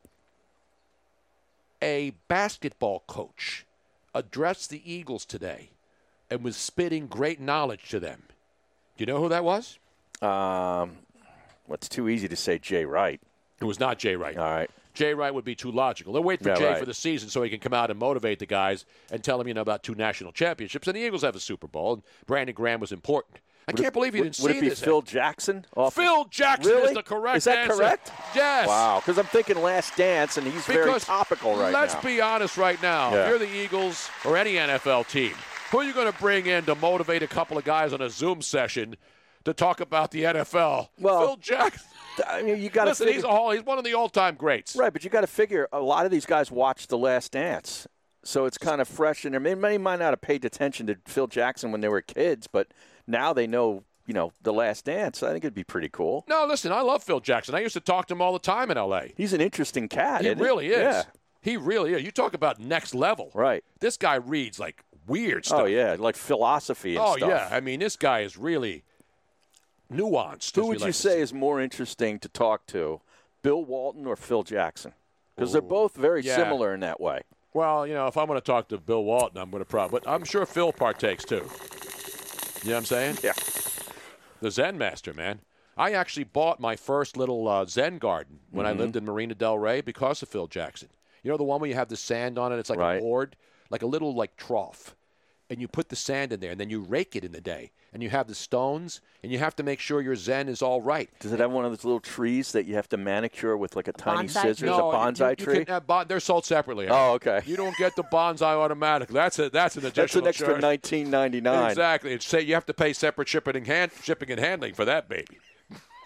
[1.81, 3.65] a basketball coach
[4.14, 5.69] addressed the Eagles today
[6.30, 8.23] and was spitting great knowledge to them.
[8.98, 9.77] Do you know who that was?
[10.22, 10.98] Um,
[11.68, 13.22] well, it's too easy to say Jay Wright.
[13.61, 14.38] It was not Jay Wright.
[14.38, 14.69] All right.
[14.98, 16.14] Jay Wright would be too logical.
[16.14, 16.80] They'll wait for Yeah, Jay right.
[16.80, 19.48] for the season so he can come out and motivate the guys and tell them,
[19.48, 20.88] you know, about two national championships.
[20.88, 23.40] And the Eagles have a Super Bowl, and Brandon Graham was important.
[23.69, 24.49] I Would can't it- believe you didn't would see this.
[24.53, 24.80] Would it be this.
[24.80, 25.65] Phil Jackson?
[25.76, 26.88] Off Phil Jackson really?
[26.90, 27.76] is the correct Is that answer.
[27.76, 28.11] correct?
[28.34, 28.68] Yes.
[28.68, 31.82] Wow, because I'm thinking Last Dance, and he's very topical right now.
[31.82, 33.11] let's be honest right now.
[33.14, 33.24] Yeah.
[33.24, 35.34] If you're the Eagles or any NFL team,
[35.72, 38.10] who are you going to bring in to motivate a couple of guys on a
[38.10, 38.95] Zoom session
[39.48, 40.90] to talk about the NFL?
[40.99, 41.88] Well, Phil Jackson.
[42.28, 43.52] I mean, you got to Listen, figure, he's a hall.
[43.52, 44.76] He's one of the all-time greats.
[44.76, 47.88] right, but you got to figure a lot of these guys watched The Last Dance,
[48.24, 49.40] so it's kind of fresh in there.
[49.40, 52.68] Many, might not have paid attention to Phil Jackson when they were kids, but
[53.06, 55.22] now they know, you know, The Last Dance.
[55.22, 56.26] I think it'd be pretty cool.
[56.28, 57.56] No, listen, I love Phil Jackson.
[57.56, 59.14] I used to talk to him all the time in L.A.
[59.15, 60.24] He's an interesting cat.
[60.24, 60.80] He really is.
[60.80, 61.03] Yeah.
[61.41, 62.03] He really is.
[62.03, 63.32] You talk about next level.
[63.34, 63.64] Right.
[63.80, 65.61] This guy reads like weird oh, stuff.
[65.61, 67.30] Oh yeah, like philosophy and Oh stuff.
[67.30, 67.49] yeah.
[67.56, 68.84] I mean, this guy is really
[69.91, 70.55] nuanced.
[70.55, 73.01] Who would you like to say is more interesting to talk to,
[73.41, 74.93] Bill Walton or Phil Jackson?
[75.35, 76.35] Because they're both very Yeah.
[76.35, 77.22] similar in that way.
[77.53, 79.99] Well, you know, if I'm going to talk to Bill Walton, I'm going to probably,
[79.99, 81.47] but I'm sure Phil partakes too.
[82.64, 83.18] You know what I'm saying?
[83.23, 83.34] Yeah.
[84.41, 85.39] The Zen Master, man.
[85.77, 88.69] I actually bought my first little uh, Zen garden when Mhm.
[88.69, 90.89] I lived in Marina Del Rey because of Phil Jackson.
[91.23, 92.57] You know the one where you have the sand on it?
[92.57, 93.35] It's like a board,
[93.69, 94.95] like a little like trough.
[95.49, 97.72] And you put the sand in there, and then you rake it in the day.
[97.94, 100.82] And you have the stones, and you have to make sure your Zen is all
[100.82, 101.10] right.
[101.19, 103.88] Does it have one of those little trees that you have to manicure with like
[103.88, 104.64] a tiny Bonsai scissors?
[104.64, 105.65] No, a bonsai you, you tree?
[105.65, 106.88] Can have bon- they're sold separately.
[106.90, 107.41] Oh, okay.
[107.45, 109.14] You don't get the bonsai automatically.
[109.14, 110.03] That's a that's an additional.
[110.03, 110.61] That's an extra charge.
[110.61, 111.69] nineteen ninety nine.
[111.72, 112.11] Exactly.
[112.11, 115.07] It's say you have to pay separate shipping and hand, shipping and handling for that
[115.07, 115.40] baby.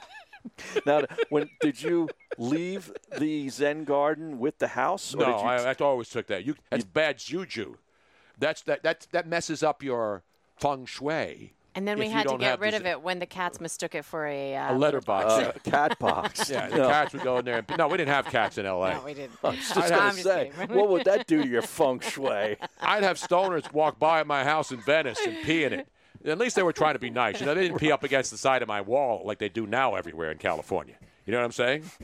[0.86, 5.14] now, when did you leave the Zen garden with the house?
[5.14, 6.46] or No, did you I, I always took that.
[6.46, 7.76] You that's bad juju.
[8.42, 10.24] That's that that that messes up your
[10.58, 11.54] feng shui.
[11.74, 14.04] And then we had to get rid the of it when the cats mistook it
[14.04, 15.32] for a, uh, A letterbox.
[15.32, 16.50] Uh, cat box.
[16.50, 16.90] yeah, the No.
[16.90, 17.60] cats would go in there.
[17.66, 18.94] And, no, we didn't have cats in L.A.
[18.96, 19.38] No, we didn't.
[19.42, 22.58] I was just I'd gonna have- say, what would that do to your feng shui?
[22.82, 25.88] I'd have stoners walk by my house in Venice and pee in it.
[26.26, 27.40] At least they were trying to be nice.
[27.40, 29.66] You know, they didn't pee up against the side of my wall like they do
[29.66, 30.96] now everywhere in California.
[31.26, 31.84] You know what I'm saying?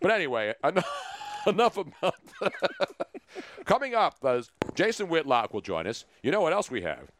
[0.00, 0.88] But anyway, enough,
[1.54, 2.14] enough about
[3.64, 4.42] Coming up, uh,
[4.74, 6.04] Jason Whitlock will join us.
[6.22, 7.10] You know what else we have?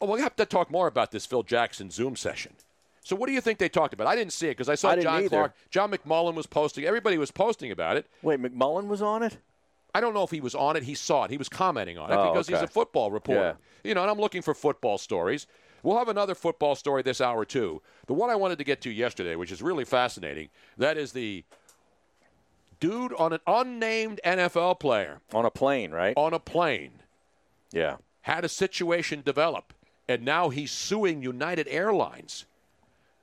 [0.00, 2.52] Oh, we have to talk more about this Phil Jackson Zoom session.
[3.02, 4.06] So, what do you think they talked about?
[4.06, 5.28] I didn't see it because I saw I John either.
[5.28, 5.54] Clark.
[5.70, 6.84] John McMullen was posting.
[6.84, 8.06] Everybody was posting about it.
[8.22, 9.38] Wait, McMullen was on it?
[9.94, 10.84] I don't know if he was on it.
[10.84, 11.30] He saw it.
[11.30, 13.56] He was commenting on it Oh, because he's a football reporter.
[13.84, 13.88] Yeah.
[13.88, 15.46] You know, and I'm looking for football stories.
[15.82, 17.82] We'll have another football story this hour too.
[18.06, 21.44] The one I wanted to get to yesterday, which is really fascinating, that is the
[22.80, 26.14] dude on an unnamed NFL player On a plane, right?
[26.16, 27.02] on a plane
[27.72, 27.96] Yeah.
[28.22, 29.72] had a situation develop,
[30.08, 32.46] and now he's suing United Airlines.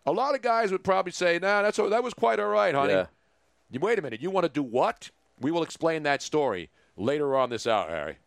[0.05, 2.93] A lot of guys would probably say, "Nah, that's that was quite all right, honey."
[2.93, 3.07] Yeah.
[3.69, 4.21] You wait a minute.
[4.21, 5.09] You want to do what?
[5.41, 8.17] We will explain that story later on this hour, Harry.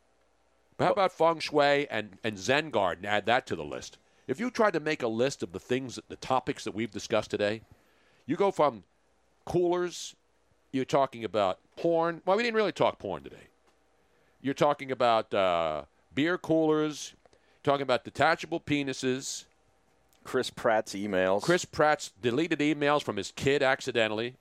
[0.76, 3.04] But how about feng shui and, and Zen garden?
[3.06, 3.98] Add that to the list.
[4.26, 7.30] If you tried to make a list of the things, the topics that we've discussed
[7.30, 7.62] today,
[8.26, 8.84] you go from
[9.46, 10.14] coolers.
[10.72, 12.22] You're talking about porn.
[12.24, 13.48] Well, we didn't really talk porn today.
[14.40, 15.82] You're talking about uh,
[16.14, 17.14] beer coolers.
[17.62, 19.44] Talking about detachable penises.
[20.24, 21.42] Chris Pratt's emails.
[21.42, 24.34] Chris Pratt's deleted emails from his kid accidentally.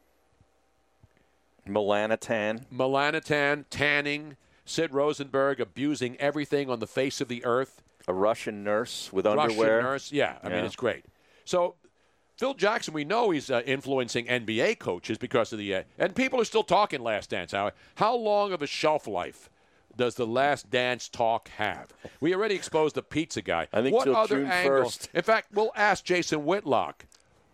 [1.67, 2.65] Melanotan.
[2.73, 7.81] Melanotan, tanning, Sid Rosenberg abusing everything on the face of the earth.
[8.07, 9.77] A Russian nurse with underwear.
[9.77, 10.37] Russian nurse, yeah.
[10.43, 11.05] I mean, it's great.
[11.45, 11.75] So,
[12.39, 15.75] Phil Jackson, we know he's uh, influencing NBA coaches because of the.
[15.75, 17.51] Uh, and people are still talking Last Dance.
[17.51, 19.49] How, how long of a shelf life
[19.97, 21.89] does the Last Dance talk have?
[22.21, 23.67] We already exposed the pizza guy.
[23.73, 24.99] I think what till other June angles?
[24.99, 25.15] 1st.
[25.15, 27.07] In fact, we'll ask Jason Whitlock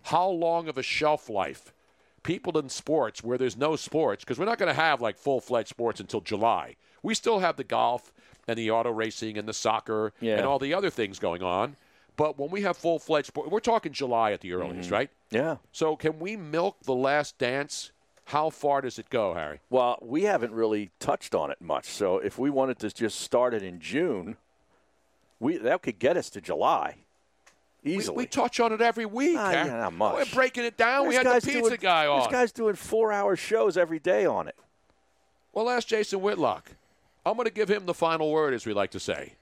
[0.04, 1.74] how long of a shelf life
[2.22, 5.70] people in sports where there's no sports because we're not going to have like full-fledged
[5.70, 6.76] sports until July.
[7.02, 8.12] We still have the golf
[8.48, 10.38] and the auto racing and the soccer Yeah.
[10.38, 11.76] and all the other things going on.
[12.18, 15.10] But when we have full-fledged sport, we're talking July at the earliest, right?
[15.32, 15.58] Yeah.
[15.72, 17.92] So can we milk the last dance?
[18.26, 19.60] How far does it go, Harry?
[19.70, 21.86] Well, we haven't really touched on it much.
[21.86, 24.38] So if we wanted to just start it in June,
[25.40, 26.96] we that could get us to July
[27.84, 28.16] easily.
[28.18, 29.38] We, we touch on it every week.
[29.38, 30.16] Ah, yeah, not much.
[30.16, 31.08] We're breaking it down.
[31.08, 32.22] we had the pizza doing- guy on.
[32.22, 34.56] This guy's doing four-hour shows every day on it.
[35.54, 36.72] Well, ask Jason Whitlock.
[37.26, 39.34] I'm going to give him the final word, as we like to say.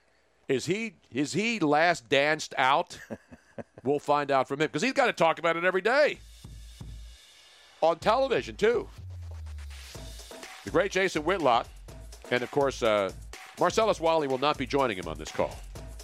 [0.47, 2.99] Is he is he last danced out?
[3.83, 6.19] we'll find out from him because he's got to talk about it every day
[7.81, 8.87] on television too.
[10.63, 11.67] The great Jason Whitlock,
[12.31, 13.11] and of course uh,
[13.59, 15.55] Marcellus Wiley will not be joining him on this call.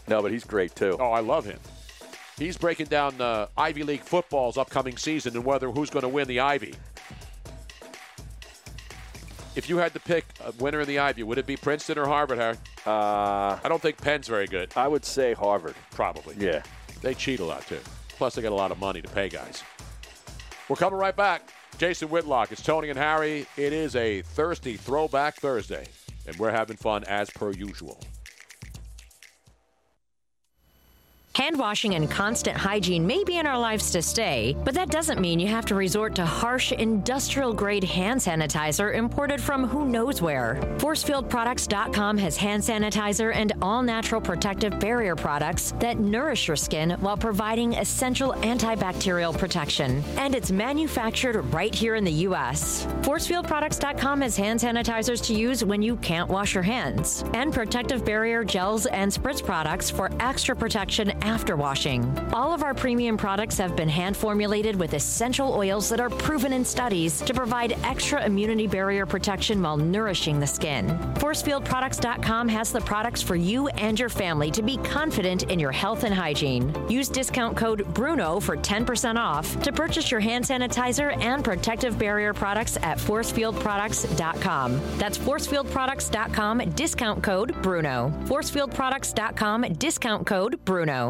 [0.08, 0.98] No, but he's great too.
[1.00, 1.60] Oh, I love him.
[2.38, 6.28] He's breaking down uh, Ivy League football's upcoming season and whether who's going to win
[6.28, 6.74] the Ivy.
[9.60, 12.06] If you had to pick a winner in the Ivy, would it be Princeton or
[12.06, 12.56] Harvard, Harry?
[12.88, 14.72] Uh, I don't think Penn's very good.
[14.78, 15.76] I would say Harvard.
[15.92, 16.34] Probably.
[16.40, 16.64] Yeah.
[17.02, 17.82] They cheat a lot, too.
[18.08, 19.62] Plus, they got a lot of money to pay guys.
[20.70, 21.52] We're coming right back.
[21.78, 22.54] Jason Whitlock.
[22.54, 23.48] It's Tony and Harry.
[23.58, 25.88] It is a thirsty throwback Thursday,
[26.26, 28.00] and we're having fun as per usual.
[31.36, 35.22] Hand washing and constant hygiene may be in our lives to stay, but that doesn't
[35.22, 40.22] mean you have to resort to harsh industrial grade hand sanitizer imported from who knows
[40.22, 40.60] where.
[40.80, 47.16] ForcefieldProducts.com has hand sanitizer and all natural protective barrier products that nourish your skin while
[47.16, 50.04] providing essential antibacterial protection.
[50.18, 52.86] And it's manufactured right here in the U.S.
[53.02, 58.44] ForcefieldProducts.com has hand sanitizers to use when you can't wash your hands, and protective barrier
[58.44, 62.06] gels and spritz products for extra protection after washing.
[62.34, 66.54] All of our premium products have been hand formulated with essential oils that are proven
[66.54, 70.88] in studies to provide extra immunity barrier protection while nourishing the skin.
[71.16, 76.04] ForcefieldProducts.com has the products for you and your family to be confident in your health
[76.04, 76.74] and hygiene.
[76.90, 82.34] Use discount code BRUNO for 10% off to purchase your hand sanitizer and protective barrier
[82.34, 84.82] products at ForcefieldProducts.com.
[84.98, 88.12] That's ForcefieldProducts.com, discount code BRUNO.
[88.28, 91.09] ForcefieldProducts.com, discount code BRUNO.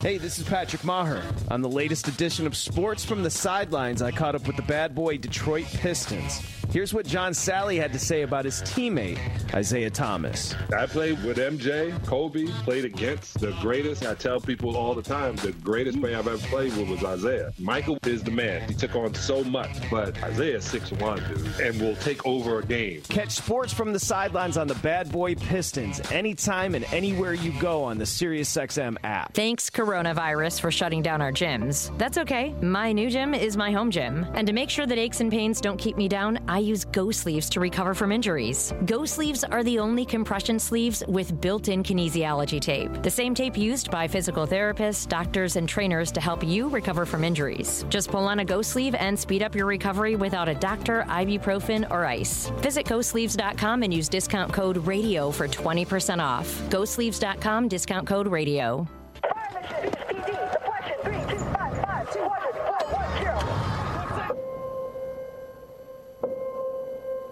[0.00, 1.24] Hey, this is Patrick Maher.
[1.50, 4.94] On the latest edition of Sports from the Sidelines, I caught up with the bad
[4.94, 6.57] boy Detroit Pistons.
[6.70, 9.18] Here's what John Salley had to say about his teammate,
[9.58, 10.54] Isiah Thomas.
[10.76, 14.04] I played with MJ, Kobe, played against the greatest.
[14.04, 17.54] I tell people all the time the greatest player I've ever played with was Isiah.
[17.58, 18.68] Michael is the man.
[18.68, 23.00] He took on so much, but Isiah's 6'1, dude, and will take over a game.
[23.08, 27.82] Catch Sports from the Sidelines on the Bad Boy Pistons anytime and anywhere you go
[27.82, 29.32] on the SiriusXM app.
[29.32, 31.96] Thanks, coronavirus, for shutting down our gyms.
[31.96, 32.52] That's okay.
[32.60, 34.26] My new gym is my home gym.
[34.34, 37.10] And to make sure that aches and pains don't keep me down, I use Go
[37.10, 38.72] Sleeves to recover from injuries.
[38.84, 43.56] Go Sleeves are the only compression sleeves with built in kinesiology tape, the same tape
[43.56, 47.84] used by physical therapists, doctors, and trainers to help you recover from injuries.
[47.88, 51.90] Just pull on a Go Sleeve and speed up your recovery without a doctor, ibuprofen,
[51.90, 52.50] or ice.
[52.58, 56.46] Visit GoSleeves.com and use discount code RADIO for 20% off.
[56.70, 58.88] GoSleeves.com, discount code RADIO.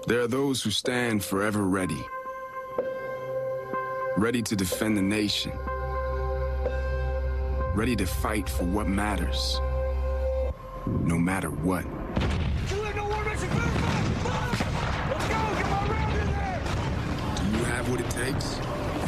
[0.07, 2.07] There are those who stand forever ready,
[4.17, 5.51] ready to defend the nation,
[7.75, 9.61] ready to fight for what matters,
[10.87, 11.83] no matter what.
[11.83, 11.89] Do
[12.77, 12.85] you
[17.65, 18.61] have what it takes?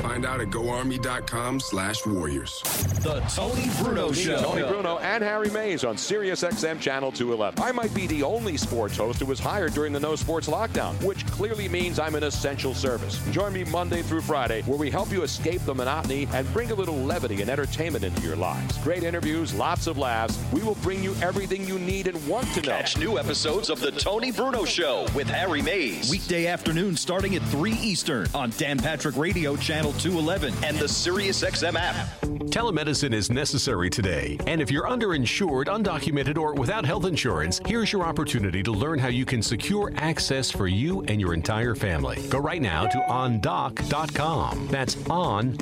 [0.09, 2.63] Find out at goarmy.com slash warriors.
[3.03, 4.41] The Tony Bruno Show.
[4.41, 7.63] Tony Bruno and Harry Mayes on Sirius XM Channel 211.
[7.63, 10.95] I might be the only sports host who was hired during the no sports lockdown,
[11.05, 13.21] which clearly means I'm an essential service.
[13.33, 16.75] Join me Monday through Friday, where we help you escape the monotony and bring a
[16.75, 18.79] little levity and entertainment into your lives.
[18.79, 20.39] Great interviews, lots of laughs.
[20.55, 22.79] We will bring you everything you need and want to know.
[22.79, 26.11] Catch new episodes of The Tony Bruno Show with Harry Mayes.
[26.11, 31.75] Weekday afternoon starting at 3 Eastern on Dan Patrick Radio Channel 211 and the SiriusXM
[31.77, 32.09] app.
[32.51, 38.05] Telemedicine is necessary today, and if you're underinsured, undocumented, or without health insurance, here's your
[38.05, 42.27] opportunity to learn how you can secure access for you and your entire family.
[42.31, 44.69] Go right now to ondoc.com.
[44.69, 45.57] That's on-doc.com.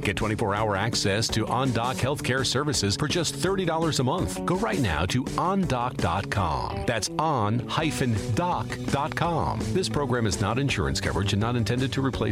[0.00, 4.44] Get 24-hour access to OnDoc healthcare services for just $30 a month.
[4.44, 6.84] Go right now to ondoc.com.
[6.86, 7.60] That's on-doc.com.
[9.72, 12.31] This program is not insurance coverage and not intended to replace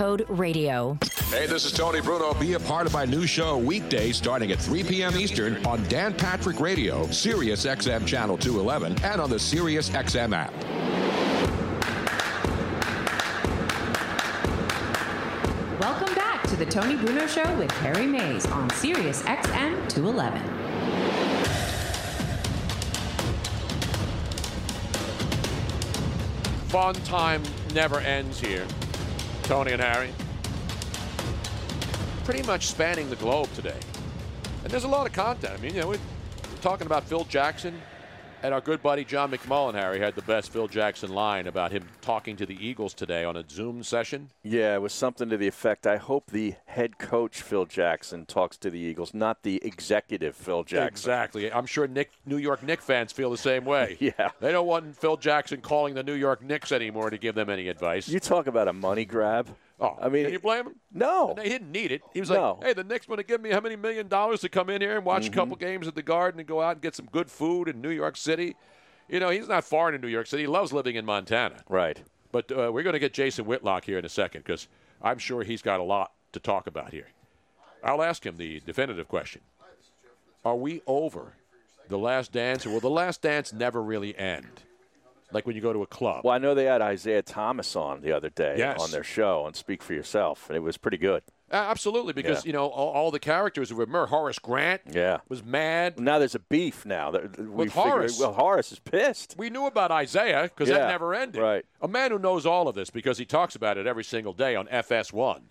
[0.00, 0.96] RADIO.
[1.28, 2.32] Hey, this is Tony Bruno.
[2.32, 5.14] Be a part of my new show weekday starting at 3 p.m.
[5.14, 10.54] Eastern on Dan Patrick Radio, Sirius XM Channel 211, and on the Sirius XM app.
[15.78, 20.40] Welcome back to the Tony Bruno Show with Harry Mayes on Sirius XM 211.
[26.68, 27.42] Fun time
[27.74, 28.64] never ends here.
[29.50, 30.12] Tony and Harry.
[32.24, 33.80] Pretty much spanning the globe today.
[34.62, 35.52] And there's a lot of content.
[35.58, 35.98] I mean, you know, we're
[36.60, 37.82] talking about Phil Jackson,
[38.42, 41.84] and our good buddy John McMullen, Harry, had the best Phil Jackson line about him
[42.00, 44.30] talking to the Eagles today on a Zoom session.
[44.42, 45.86] Yeah, it was something to the effect.
[45.86, 50.64] I hope the head coach Phil Jackson talks to the Eagles, not the executive Phil
[50.64, 50.88] Jackson.
[50.88, 51.52] Exactly.
[51.52, 53.96] I'm sure Nick, New York Knicks fans feel the same way.
[54.18, 54.30] Yeah.
[54.40, 57.68] They don't want Phil Jackson calling the New York Knicks anymore to give them any
[57.68, 58.08] advice.
[58.08, 59.48] You talk about a money grab.
[59.80, 60.74] Oh, I mean, can you blame him?
[60.92, 61.34] No.
[61.42, 62.02] He didn't need it.
[62.12, 62.58] He was No.
[62.60, 64.82] like, hey, the Knicks want to give me how many million dollars to come in
[64.82, 65.28] here and watch Mhm.
[65.28, 67.80] a couple games at the Garden and go out and get some good food in
[67.80, 68.56] New York City.
[69.08, 70.42] You know, he's not far in New York City.
[70.42, 71.62] He loves living in Montana.
[71.68, 72.02] Right.
[72.30, 74.68] But uh, we're going to get Jason Whitlock here in a second because
[75.02, 77.08] I'm sure he's got a lot to talk about here.
[77.82, 79.40] I'll ask him the definitive question
[80.44, 81.32] Are we over
[81.88, 84.62] the last dance, or will the last dance never really end?
[85.32, 86.24] Like when you go to a club.
[86.24, 88.80] Well, I know they had Isiah Thomas on the other day Yes.
[88.80, 91.22] on their show on Speak for Yourself, and it was pretty good.
[91.52, 92.48] Uh, absolutely, because Yeah.
[92.48, 95.18] you know all, all the characters were Mer Horace Grant Yeah.
[95.28, 95.98] was mad.
[95.98, 97.10] Now there's a beef now.
[97.10, 98.20] that we With Horace.
[98.20, 99.34] Well, Horace is pissed.
[99.36, 101.42] We knew about Isiah because Yeah, that never ended.
[101.42, 101.64] right.
[101.82, 104.54] A man who knows all of this because he talks about it every single day
[104.54, 105.42] on FS1.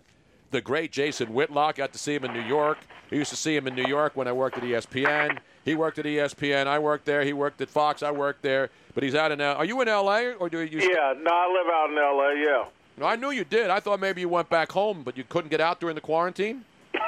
[0.52, 2.78] The great Jason Whitlock got to see him in New York.
[3.12, 5.38] I used to see him in New York when I worked at ESPN.
[5.64, 6.66] He worked at ESPN.
[6.66, 7.22] I worked there.
[7.24, 8.02] He worked at Fox.
[8.02, 8.70] I worked there.
[8.94, 9.56] But he's out in L.
[9.56, 10.34] Are you in L.A.
[10.34, 10.80] or do you?
[10.80, 12.34] Yeah, no, I live out in L.A.
[12.44, 12.64] Yeah.
[12.98, 13.70] No, I knew you did.
[13.70, 16.64] I thought maybe you went back home, but you couldn't get out during the quarantine.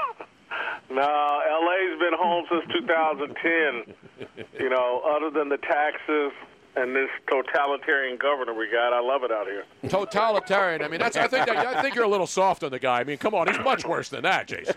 [0.90, 3.94] No, LA's been home since 2010.
[4.60, 6.32] you know, other than the taxes
[6.76, 9.64] and this totalitarian governor we got, I love it out here.
[9.88, 10.82] Totalitarian.
[10.82, 11.16] I mean, that's.
[11.16, 11.46] I think.
[11.46, 13.00] That, I think you're a little soft on the guy.
[13.00, 14.74] I mean, come on, he's much worse than that, Jason.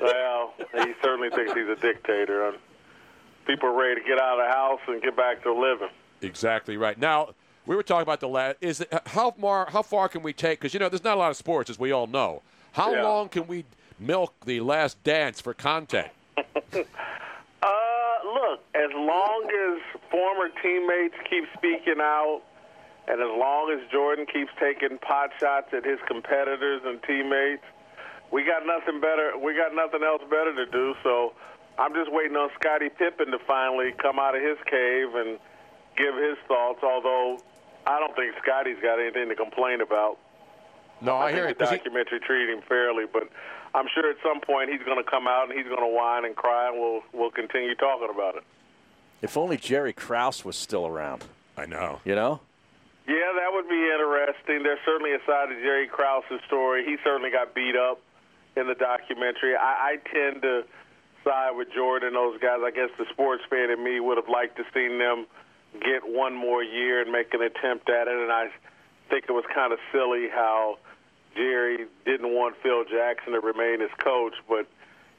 [0.00, 2.48] well, he certainly thinks he's a dictator.
[2.48, 2.58] And
[3.46, 5.88] people are ready to get out of the house and get back to living.
[6.22, 6.98] Exactly right.
[6.98, 7.34] Now
[7.66, 8.56] we were talking about the last.
[8.60, 9.68] Is it, how far?
[9.70, 10.60] How far can we take?
[10.60, 12.42] Because you know, there's not a lot of sports, as we all know.
[12.72, 13.02] How Yeah.
[13.04, 13.64] long can we
[13.98, 16.08] milk the last dance for content?
[17.64, 17.68] Uh,
[18.24, 22.42] look, as long as former teammates keep speaking out,
[23.06, 27.62] and as long as Jordan keeps taking pot shots at his competitors and teammates,
[28.32, 29.38] we got nothing better.
[29.38, 30.94] We got nothing else better to do.
[31.04, 31.34] So
[31.78, 35.38] I'm just waiting on Scottie Pippen to finally come out of his cave and
[35.96, 36.80] give his thoughts.
[36.82, 37.38] Although
[37.86, 40.18] I don't think Scotty's got anything to complain about.
[41.00, 41.58] No, I, hear think it.
[41.58, 43.28] the 'cause he- documentary treated him fairly, but
[43.74, 46.24] I'm sure at some point he's going to come out and he's going to whine
[46.24, 48.44] and cry, and we'll we'll continue talking about it.
[49.20, 51.24] If only Jerry Krause was still around.
[51.56, 52.00] I know.
[52.04, 52.40] You know?
[53.06, 54.62] Yeah, that would be interesting.
[54.62, 56.84] There's certainly a side of Jerry Krause's story.
[56.84, 58.00] He certainly got beat up
[58.56, 59.54] in the documentary.
[59.56, 60.64] I, I tend to
[61.24, 62.60] side with Jordan those guys.
[62.64, 65.26] I guess the sports fan in me would have liked to seen them
[65.80, 68.16] get one more year and make an attempt at it.
[68.16, 68.48] And I
[69.08, 70.78] think it was kind of silly how
[71.34, 74.34] Jerry didn't want Phil Jackson to remain his coach.
[74.48, 74.66] But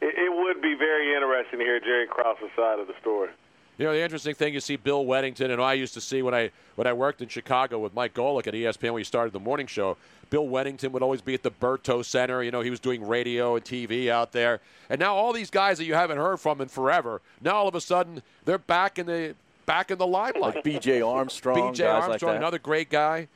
[0.02, 3.30] it, it would be very interesting to hear Jerry Krause's side of the story.
[3.78, 6.36] You know, the interesting thing you see Bill Wennington, and I used to see when
[6.36, 9.40] I when I worked in Chicago with Mike Golic at ESPN when he started the
[9.40, 9.98] morning show.
[10.30, 12.44] Bill Wennington would always be at the Berto Center.
[12.44, 14.62] You know, he was doing radio and TV out there.
[14.90, 17.76] And now all these guys that you haven't heard from in forever, now all of
[17.76, 19.36] a sudden they're back in the
[19.66, 20.34] back in the limelight.
[20.56, 21.02] Like B.J.
[21.02, 21.84] Armstrong, B.J.
[21.84, 22.38] guys like Armstrong, that.
[22.38, 23.28] another great guy.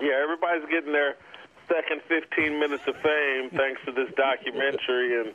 [0.00, 1.16] Yeah, everybody's getting their
[1.68, 5.34] second 15 minutes of fame thanks to this documentary, and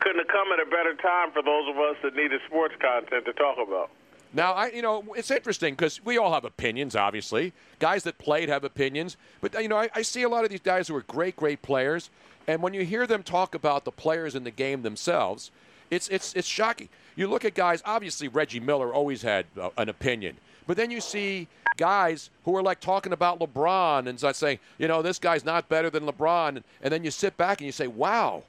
[0.00, 3.24] couldn't have come at a better time for those of us that needed sports content
[3.24, 3.90] to talk about.
[4.32, 6.94] Now, I you know it's interesting because we all have opinions.
[6.94, 10.50] Obviously, guys that played have opinions, but you know I, I see a lot of
[10.50, 12.10] these guys who are great, great players,
[12.46, 15.50] and when you hear them talk about the players in the game themselves,
[15.90, 16.88] it's it's it's shocking.
[17.16, 17.82] You look at guys.
[17.84, 20.36] Obviously, Reggie Miller always had uh, an opinion,
[20.66, 25.00] but then you see guys who are like talking about LeBron and saying, you know,
[25.00, 28.42] this guy's not better than LeBron, and, then you sit back and you say, wow,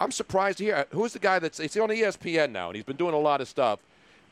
[0.00, 0.86] I'm surprised to hear.
[0.90, 3.48] Who's the guy that's it's on ESPN now, and he's been doing a lot of
[3.48, 3.78] stuff,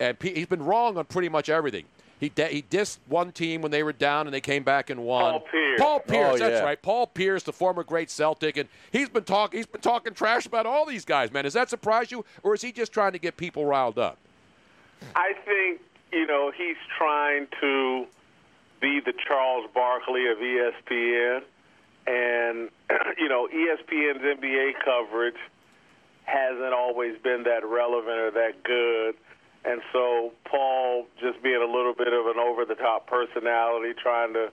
[0.00, 1.84] and he's been wrong on pretty much everything.
[2.20, 5.05] He di- he dissed one team when they were down and they came back and
[5.05, 5.32] won.
[5.32, 5.80] Paul Pierce.
[5.80, 6.64] Paul Pierce, Oh, that's yeah.
[6.64, 6.80] right.
[6.82, 10.66] Paul Pierce, the former great Celtic, and he's been talking he's been talking trash about
[10.66, 11.44] all these guys, man.
[11.44, 14.18] Does that surprise you, or is he just trying to get people riled up?
[15.14, 15.80] I think,
[16.12, 18.06] you know, he's trying to
[18.80, 21.42] be the Charles Barkley of ESPN.
[22.08, 22.70] And,
[23.18, 25.36] you know, ESPN's NBA coverage
[26.24, 29.14] hasn't always been that relevant or that good.
[29.64, 34.32] And so Paul just being a little bit of an over the top personality, trying
[34.34, 34.50] to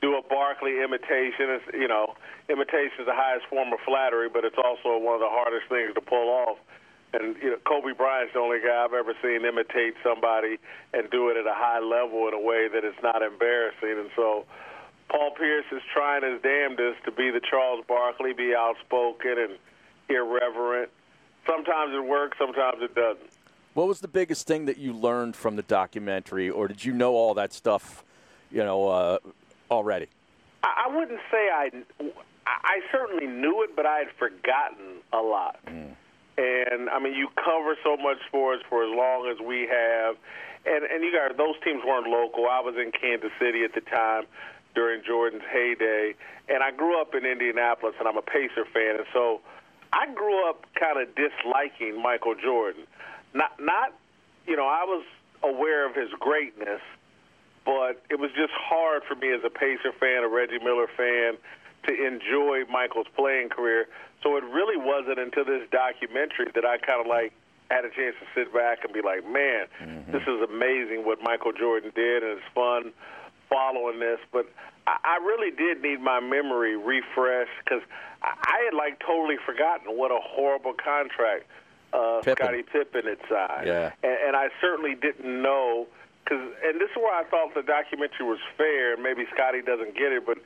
[0.00, 1.50] do a Barkley imitation.
[1.58, 2.14] Is, you know,
[2.48, 5.94] imitation is the highest form of flattery, but it's also one of the hardest things
[5.94, 6.58] to pull off.
[7.12, 10.58] And you know, Kobe Bryant's the only guy I've ever seen imitate somebody
[10.92, 13.96] and do it at a high level in a way that it's not embarrassing.
[13.96, 14.44] And so,
[15.08, 19.54] Paul Pierce is trying his damnedest to be the Charles Barkley, be outspoken and
[20.10, 20.90] irreverent.
[21.48, 23.30] Sometimes it works, sometimes it doesn't.
[23.78, 27.12] What was the biggest thing that you learned from the documentary, or did you know
[27.12, 28.02] all that stuff,
[28.50, 29.18] you know, uh,
[29.70, 30.08] already?
[30.64, 31.70] I wouldn't say I,
[32.44, 35.60] I certainly knew it, but I had forgotten a lot.
[35.64, 40.16] And I mean, you cover so much sports for as long as we have,
[40.66, 42.46] and and you guys, those teams weren't local.
[42.50, 44.24] I was in Kansas City at the time
[44.74, 46.16] during Jordan's heyday,
[46.48, 49.40] and I grew up in Indianapolis, and I'm a Pacer fan, and so
[49.92, 52.82] I grew up kind of disliking Michael Jordan.
[53.34, 53.94] Not not,
[54.46, 55.04] you know, I was
[55.42, 56.80] aware of his greatness,
[57.64, 61.36] but it was just hard for me as a Pacer fan, a Reggie Miller fan,
[61.86, 63.86] to enjoy Michael's playing career.
[64.22, 67.32] So it really wasn't until this documentary that I kind of like
[67.70, 70.10] had a chance to sit back and be like, man, mm-hmm.
[70.10, 72.92] this is amazing what Michael Jordan did, and it's fun
[73.48, 74.18] following this.
[74.32, 74.46] But
[74.86, 77.82] I, I really did need my memory refreshed because
[78.22, 81.44] I, I had like totally forgotten what a horrible contract
[81.92, 82.44] uh, Pippen.
[82.46, 83.92] Scottie Pippen signed Yeah.
[84.02, 85.86] and, and I certainly didn't know
[86.24, 90.12] because, and this is where I thought the documentary was fair, maybe Scotty doesn't get
[90.12, 90.38] it, but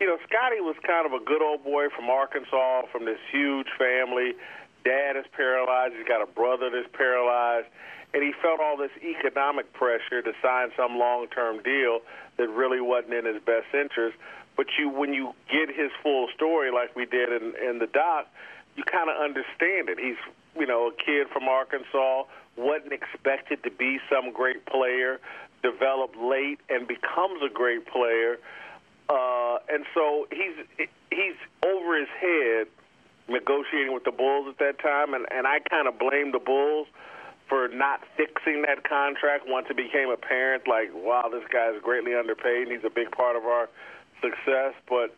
[0.00, 3.66] you know, Scotty was kind of a good old boy from Arkansas, from this huge
[3.76, 4.34] family.
[4.84, 5.94] Dad is paralyzed.
[5.96, 7.66] He's got a brother that's paralyzed,
[8.14, 12.00] and he felt all this economic pressure to sign some long-term deal
[12.36, 14.16] that really wasn't in his best interest.
[14.56, 18.28] But you, when you get his full story, like we did in, in the doc,
[18.76, 19.98] you kind of understand it.
[19.98, 20.16] He's,
[20.58, 22.24] you know, a kid from Arkansas,
[22.56, 25.20] wasn't expected to be some great player,
[25.62, 28.38] developed late and becomes a great player.
[29.08, 32.66] Uh, and so he's he's over his head
[33.28, 36.86] negotiating with the Bulls at that time, and, and I kind of blame the Bulls
[37.48, 42.14] for not fixing that contract once it became apparent, like, wow, this guy is greatly
[42.14, 43.68] underpaid and he's a big part of our
[44.20, 44.74] success.
[44.88, 45.16] But,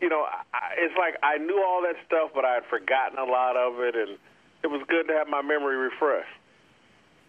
[0.00, 3.24] you know, I, it's like I knew all that stuff, but I had forgotten a
[3.24, 4.18] lot of it, and
[4.64, 6.28] it was good to have my memory refreshed.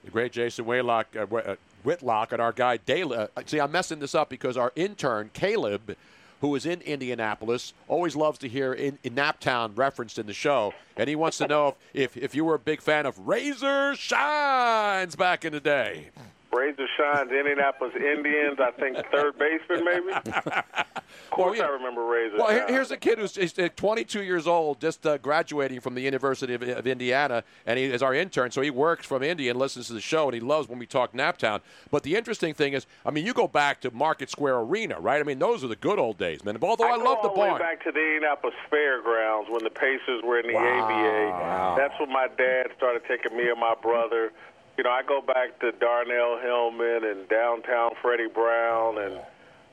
[0.06, 3.14] The great Jason Whitlock, uh, uh, Whitlock and our guy Dale.
[3.14, 5.96] Uh, see, I'm messing this up because our intern Caleb,
[6.42, 10.74] who is in Indianapolis, always loves to hear in, in Naptown referenced in the show,
[10.96, 13.96] and he wants to know if, if if you were a big fan of Razor
[13.96, 16.10] Shines back in the day.
[16.56, 20.12] Razor Shines, Indianapolis Indians, I think third baseman, maybe?
[20.36, 24.48] of course I remember Razor Well, here- here's a kid who's is, uh, 22 years
[24.48, 28.52] old, just uh, graduating from the University of, of Indiana, and he is our intern.
[28.52, 30.86] So he works from Indy and listens to the show, and he loves when we
[30.86, 31.62] talk Naptown.
[31.92, 35.20] But the interesting thing is, I mean, you go back to Market Square Arena, right?
[35.20, 36.58] I mean, those are the good old days, man.
[36.62, 37.60] Although I, go love the all the way barn.
[37.62, 41.76] back to the Indianapolis Fairgrounds when the Pacers were in the Wow.
[41.76, 41.82] ABA.
[41.82, 44.32] That's when my dad started taking me and my brother.
[44.78, 49.20] You know, I go back to Darnell Hillman and downtown Freddie Brown and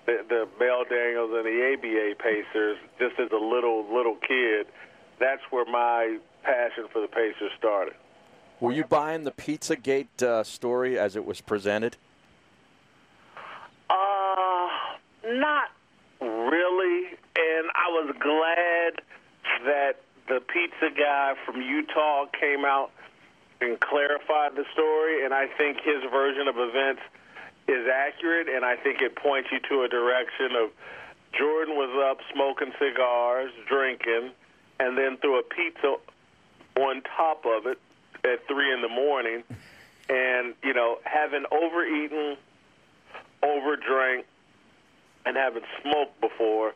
[0.07, 2.79] the, the Mel Daniels and the ABA Pacers.
[2.99, 4.67] Just as a little little kid,
[5.19, 7.95] that's where my passion for the Pacers started.
[8.61, 11.97] Were you buying the Pizzagate uh, story as it was presented?
[13.91, 14.69] Uh,
[15.25, 15.71] not
[16.21, 17.07] really.
[17.35, 19.03] And I was glad
[19.65, 19.95] that
[20.29, 22.93] the pizza guy from Utah came out
[23.63, 25.25] and clarified the story.
[25.25, 27.03] And I think his version of events
[27.69, 28.49] is accurate.
[28.49, 30.71] And I think it points you to a direction of
[31.33, 34.33] Jordan was up smoking cigars, drinking,
[34.79, 35.97] and then threw a pizza
[36.77, 37.79] on top of it
[38.25, 39.43] at three in the morning.
[40.09, 42.37] And, you know, having overeaten,
[43.43, 44.25] overdrank,
[45.25, 46.75] and having smoked before,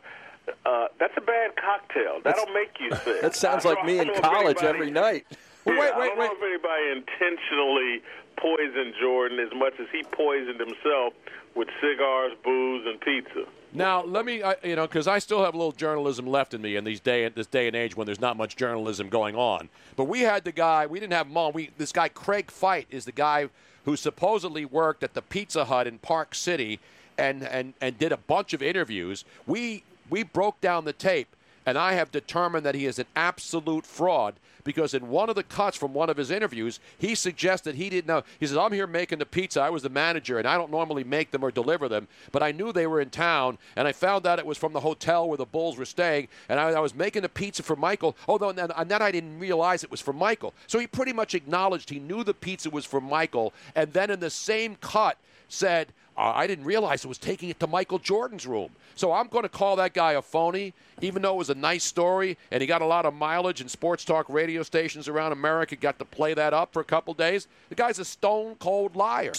[0.65, 2.21] uh, that's a bad cocktail.
[2.23, 3.21] That'll make you sick.
[3.21, 5.27] That sounds like me in don't know if college every night.
[5.67, 8.01] Yeah, I don't know if anybody intentionally
[8.37, 11.13] poisoned Jordan as much as he poisoned himself
[11.55, 13.45] with cigars, booze, and pizza.
[13.73, 16.61] Now, let me, I, you know, because I still have a little journalism left in
[16.61, 19.69] me in these day, this day and age when there's not much journalism going on.
[19.95, 21.53] But we had the guy, we didn't have him on.
[21.53, 23.49] We, this guy, Craig Fite, is the guy
[23.85, 26.79] who supposedly worked at the Pizza Hut in Park City
[27.17, 29.25] and, and, and did a bunch of interviews.
[29.45, 31.35] We, we broke down the tape,
[31.67, 35.43] and I have determined that he is an absolute fraud because in one of the
[35.43, 38.23] cuts from one of his interviews, he suggested he didn't know.
[38.39, 39.61] He says, I'm here making the pizza.
[39.61, 42.51] I was the manager, and I don't normally make them or deliver them, but I
[42.51, 45.37] knew they were in town, and I found out it was from the hotel where
[45.37, 48.15] the Bulls were staying, and I, I was making the pizza for Michael.
[48.27, 50.53] Although, and then, and then I didn't realize it was for Michael.
[50.67, 54.21] So he pretty much acknowledged he knew the pizza was for Michael, and then in
[54.21, 55.17] the same cut
[55.49, 58.71] said, uh, I didn't realize it was taking it to Michael Jordan's room.
[58.95, 61.83] So I'm going to call that guy a phony, even though it was a nice
[61.83, 65.75] story and he got a lot of mileage and sports talk radio stations around America
[65.75, 67.47] got to play that up for a couple days.
[67.69, 69.33] The guy's a stone cold liar.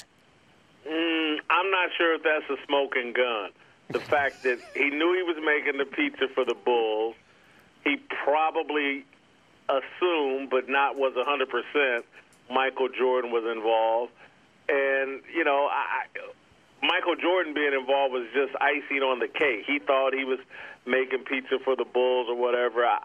[0.89, 3.51] Mm, I'm not sure if that's a smoking gun.
[3.91, 7.17] The fact that he knew he was making the pizza for the Bulls,
[7.83, 9.05] he probably
[9.69, 12.03] assumed, but not was 100%,
[12.51, 14.13] Michael Jordan was involved.
[14.69, 16.05] And, you know, I,
[16.83, 19.65] Michael Jordan being involved was just icing on the cake.
[19.67, 20.39] He thought he was
[20.87, 22.85] making pizza for the Bulls or whatever.
[22.85, 22.99] I,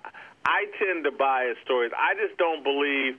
[0.46, 1.92] I tend to buy his stories.
[1.98, 3.18] I just don't believe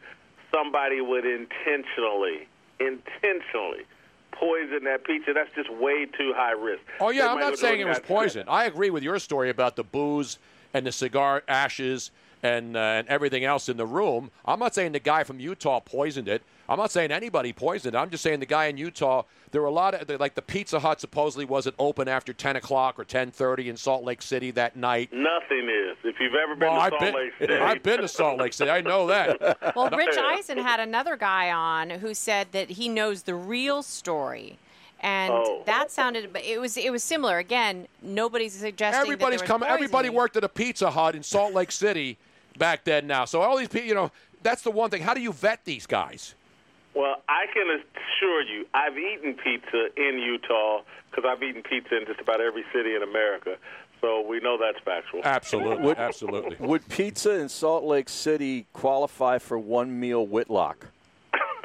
[0.53, 2.47] somebody would intentionally,
[2.79, 3.85] intentionally
[4.33, 5.33] poison that pizza.
[5.33, 6.83] That's just way too high risk.
[7.01, 8.45] Oh yeah, They I'm not saying it was poison.
[8.49, 10.39] I agree with your story about the booze
[10.73, 12.11] and the cigar ashes
[12.45, 14.31] and uh, and everything else in the room.
[14.45, 16.43] I'm not saying the guy from Utah poisoned it.
[16.69, 17.99] I'm not saying anybody poisoned it.
[17.99, 19.23] I'm just saying the guy in Utah.
[19.51, 22.99] There were a lot of like the Pizza Hut supposedly wasn't open after 10 o'clock
[22.99, 25.11] or 10:30 in Salt Lake City that night.
[25.13, 25.97] Nothing is.
[26.05, 28.39] If you've ever been Well, to I've Salt been, Lake City, I've been to Salt
[28.39, 28.71] Lake City.
[28.71, 29.75] I know that.
[29.75, 34.59] Well, Rich Eisen had another guy on who said that he knows the real story.
[35.01, 35.63] And Oh.
[35.67, 37.39] that sounded but it was it was similar.
[37.39, 39.69] Again, nobody's suggesting Everybody's that there was coming.
[39.69, 42.17] Everybody worked at a Pizza Hut in Salt Lake City
[42.59, 43.07] back then.
[43.07, 44.11] Now, so all these people, you know,
[44.43, 45.03] that's the one thing.
[45.03, 46.35] How do you vet these guys?
[46.95, 52.07] Well, I can assure you, I've eaten pizza in Utah because I've eaten pizza in
[52.07, 53.57] just about every city in America.
[54.01, 55.23] So we know that's factual.
[55.25, 56.57] Absolutely, Would- absolutely.
[56.61, 60.89] Would pizza in Salt Lake City qualify for one meal Whitlock?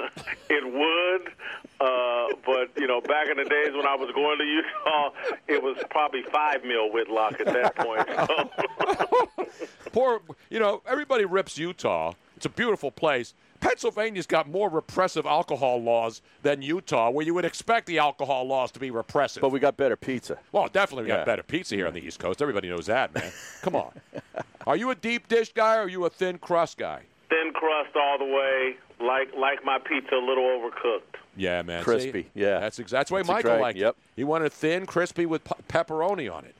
[0.51, 1.31] It would,
[1.79, 5.11] uh, but you know, back in the days when I was going to Utah,
[5.47, 8.07] it was probably five mil Whitlock at that point.
[8.27, 9.45] So.
[9.91, 12.13] Poor, you know, everybody rips Utah.
[12.35, 13.33] It's a beautiful place.
[13.59, 18.71] Pennsylvania's got more repressive alcohol laws than Utah, where you would expect the alcohol laws
[18.71, 19.41] to be repressive.
[19.41, 20.37] But we got better pizza.
[20.51, 21.17] Well, definitely we Yeah.
[21.17, 22.41] got better pizza here on the East Coast.
[22.41, 23.31] Everybody knows that, man.
[23.61, 23.91] Come on.
[24.65, 27.03] Are you a deep dish guy or are you a thin crust guy?
[27.29, 31.19] Thin crust all the way, like like my pizza, a little overcooked.
[31.35, 31.83] Yeah, man.
[31.83, 32.29] Crispy, See?
[32.33, 32.59] yeah.
[32.59, 33.95] That's exactly that's the way Michael right, liked yep.
[33.95, 34.03] it.
[34.15, 36.55] He wanted thin, crispy with pe- pepperoni on it.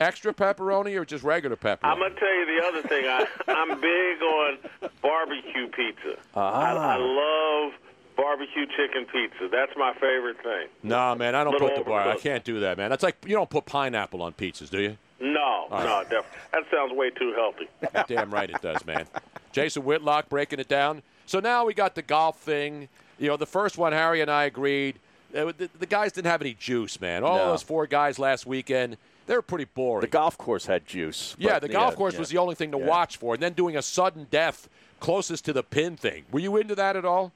[0.00, 1.78] Extra pepperoni or just regular pepperoni?
[1.84, 3.04] I'm gonna tell you the other thing.
[3.06, 6.18] I, I'm big on barbecue pizza.
[6.34, 7.72] I, I love
[8.16, 9.48] barbecue chicken pizza.
[9.50, 10.68] That's my favorite thing.
[10.82, 12.08] No, man, I don't put the bar.
[12.08, 12.90] I can't do that, man.
[12.90, 14.98] That's like you don't put pineapple on pizzas, do you?
[15.20, 16.38] No, All no, definitely.
[16.52, 17.68] That sounds way too healthy.
[18.14, 19.06] Damn right it does, man.
[19.52, 21.02] Jason Whitlock breaking it down.
[21.24, 22.88] So now we got the golf thing.
[23.18, 24.96] You know, the first one, Harry and I agreed.
[25.34, 27.24] uh, The, the guys didn't have any juice, man.
[27.24, 27.46] All No.
[27.52, 30.02] those four guys last weekend, they were pretty boring.
[30.02, 31.34] The golf course had juice.
[31.38, 32.20] yeah, the golf yeah, course yeah.
[32.20, 32.84] was the only thing to Yeah.
[32.86, 33.34] watch for.
[33.34, 34.68] And then doing a sudden death
[35.00, 36.24] closest to the pin thing.
[36.30, 37.32] Were you into that at all?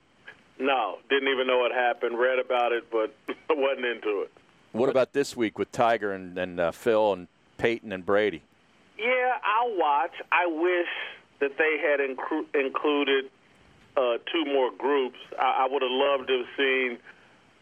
[0.59, 2.19] No, didn't even know what happened.
[2.19, 3.15] Read about it, but
[3.51, 4.31] wasn't into it.
[4.73, 7.27] What about this week with Tiger and, and uh, Phil and
[7.61, 8.43] Peyton and Brady?
[8.99, 10.13] Yeah, I'll watch.
[10.33, 10.89] I wish
[11.41, 13.31] that they had inclu- included
[13.97, 15.19] uh, two more groups.
[15.39, 16.99] I, I would have loved to have seen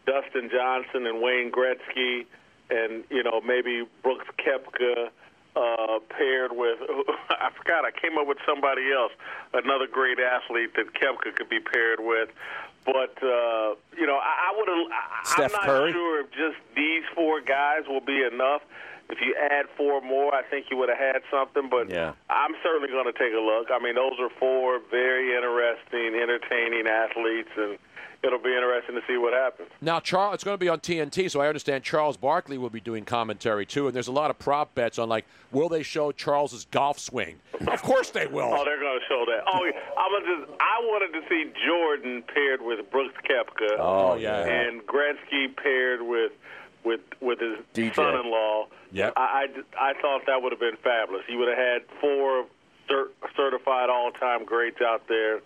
[0.05, 2.25] Dustin Johnson and Wayne Gretzky,
[2.69, 5.09] and you know maybe Brooks Koepka
[5.55, 6.79] uh, paired with.
[7.29, 7.85] I forgot.
[7.85, 9.11] I came up with somebody else,
[9.53, 12.29] another great athlete that Koepka could be paired with.
[12.85, 15.43] But uh, you know, I, I would have.
[15.45, 15.91] I'm not Curry?
[15.91, 18.61] sure if just these four guys will be enough.
[19.09, 21.67] If you add four more, I think you would have had something.
[21.69, 22.13] But Yeah.
[22.29, 23.67] I'm certainly going to take a look.
[23.71, 27.79] I mean, those are four very interesting, entertaining athletes, and
[28.21, 29.69] it'll be interesting to see what happens.
[29.81, 32.81] Now, Charles, it's going to be on TNT, so I understand Charles Barkley will be
[32.81, 33.87] doing commentary too.
[33.87, 37.37] And there's a lot of prop bets on like, will they show Charles's golf swing?
[37.67, 38.53] Of course they will.
[38.53, 39.43] Oh, they're going to show that.
[39.51, 39.79] Oh, yeah.
[39.97, 43.77] I'm just, I wanted to see Jordan paired with Brooks Koepka.
[43.79, 44.43] Oh, yeah.
[44.45, 46.31] And Gretzky paired with
[46.83, 47.95] with with his DJ.
[47.95, 48.67] son-in-law.
[48.91, 49.13] Yep.
[49.15, 51.23] I, I, I thought that would have been fabulous.
[51.29, 52.45] You would have had four
[52.89, 55.41] cert, certified all-time greats out there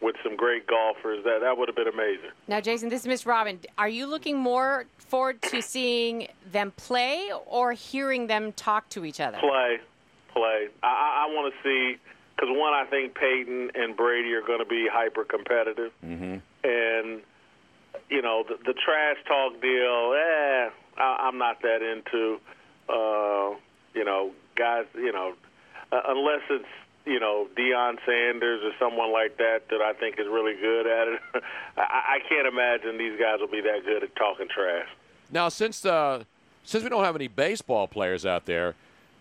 [0.00, 1.22] with some great golfers.
[1.24, 2.30] That that would have been amazing.
[2.46, 3.58] Now, Jason, this is Miss Robin.
[3.76, 9.20] Are you looking more forward to seeing them play or hearing them talk to each
[9.20, 9.38] other?
[9.38, 9.78] Play,
[10.32, 10.68] play.
[10.82, 11.98] I, I, I want to see
[12.36, 16.36] because one, I think Peyton and Brady are going to be hyper competitive, Mm-hmm.
[16.64, 17.20] and
[18.08, 20.14] you know the, the trash talk deal.
[20.14, 22.40] Eh, I, I'm not that into.
[22.88, 23.56] Uh,
[23.94, 24.86] you know, guys.
[24.94, 25.34] You know,
[25.92, 26.68] uh, unless it's
[27.04, 31.08] you know Deion Sanders or someone like that that I think is really good at
[31.08, 31.20] it.
[31.76, 34.88] I, I can't imagine these guys will be that good at talking trash.
[35.30, 36.24] Now, since uh,
[36.64, 38.74] since we don't have any baseball players out there,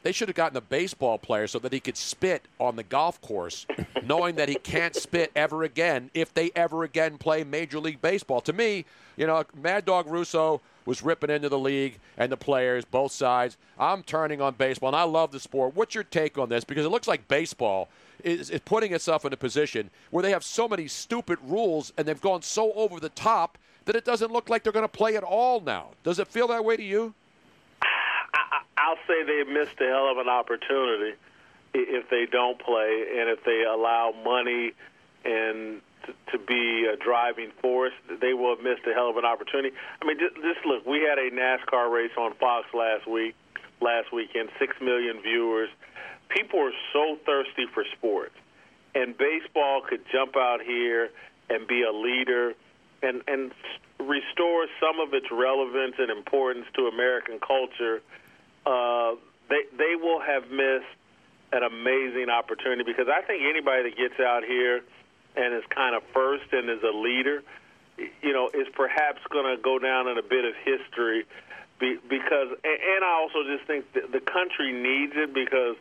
[0.08, 3.20] they should have gotten a baseball player so that he could spit on the golf
[3.20, 3.66] course,
[4.06, 8.40] knowing that he can't spit ever again if they ever again play Major League Baseball.
[8.40, 8.86] To me,
[9.18, 13.58] you know, Mad Dog Russo was ripping into the league and the players, both sides.
[13.78, 15.76] I'm turning on baseball, and I love the sport.
[15.76, 16.64] What's your take on this?
[16.64, 17.90] Because it looks like baseball
[18.24, 22.08] is, is putting itself in a position where they have so many stupid rules and
[22.08, 25.18] they've gone so over the top that it doesn't look like they're going to play
[25.18, 25.90] at all now.
[26.06, 27.14] Does it feel that way to you?
[28.78, 31.18] I'll say they missed a hell of an opportunity
[31.74, 34.74] if they don't play and if they allow money
[35.26, 35.82] and
[36.32, 39.76] to, be a driving force, they will have missed a hell of an opportunity.
[40.02, 43.36] I mean, just, just look, we had a NASCAR race on Fox last week,
[43.82, 45.70] last weekend, six million viewers.
[46.30, 48.36] People are so thirsty for sports,
[48.96, 51.10] and baseball could jump out here
[51.50, 52.54] and be a leader
[53.02, 53.52] and and
[54.00, 58.02] restore some of its relevance and importance to American culture.
[58.68, 59.16] Uh,
[59.48, 60.92] they they will have missed
[61.54, 64.82] an amazing opportunity because I think anybody that gets out here
[65.38, 67.44] and is kind of first and is a leader,
[67.98, 71.24] you know, is perhaps going to go down in a bit of history
[71.80, 75.76] be, because, and I also just think that the country needs it because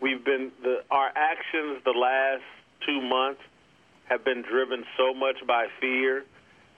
[0.00, 2.42] we've been the our actions the last
[2.86, 3.40] two months
[4.04, 6.24] have been driven so much by fear,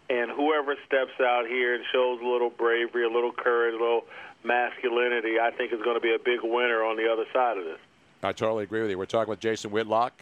[0.09, 4.05] and whoever steps out here and shows a little bravery, a little courage, a little
[4.45, 7.65] masculinity, I think is going to be a big winner on the other side of
[7.65, 7.79] this.
[8.23, 8.99] I totally agree with you.
[8.99, 10.13] We're talking with Jason Whitlock.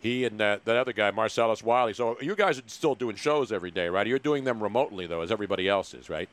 [0.00, 1.92] He and that, that other guy, Marcellus Wiley.
[1.92, 4.06] So you guys are still doing shows every day, right?
[4.06, 6.28] You're doing them remotely, though, as everybody else is, right?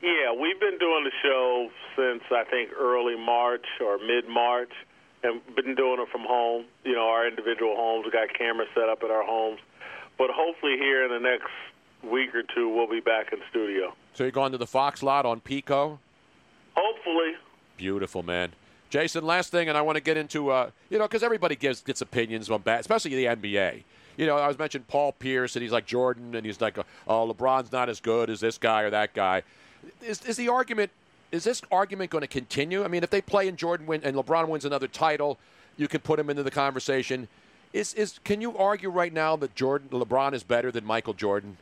[0.00, 4.72] Yeah, we've been doing the show since I think early March or mid March,
[5.22, 6.64] and been doing it from home.
[6.84, 8.06] You know, our individual homes.
[8.06, 9.60] We got cameras set up at our homes,
[10.16, 11.50] but hopefully here in the next
[12.02, 13.92] week or two, we'll be back in studio.
[14.14, 15.98] So you're going to the Fox lot on Pico?
[16.76, 17.34] Hopefully.
[17.76, 18.52] Beautiful, man.
[18.90, 21.80] Jason, last thing, and I want to get into, uh, you know, because everybody gives
[21.80, 23.84] gets opinions on bat, especially the NBA.
[24.16, 27.32] You know, I was mentioning Paul Pierce, and he's like Jordan, and he's like, oh,
[27.32, 29.44] LeBron's not as good as this guy or that guy.
[30.02, 30.90] Is, is the argument,
[31.30, 32.84] is this argument going to continue?
[32.84, 35.38] I mean, if they play and Jordan win and LeBron wins another title,
[35.76, 37.28] you can put him into the conversation.
[37.72, 41.56] Is, is can you argue right now that Jordan LeBron is better than Michael Jordan?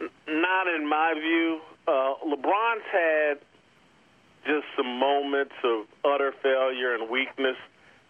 [0.00, 1.60] Not in my view.
[1.86, 3.38] Uh, LeBron's had
[4.46, 7.56] just some moments of utter failure and weakness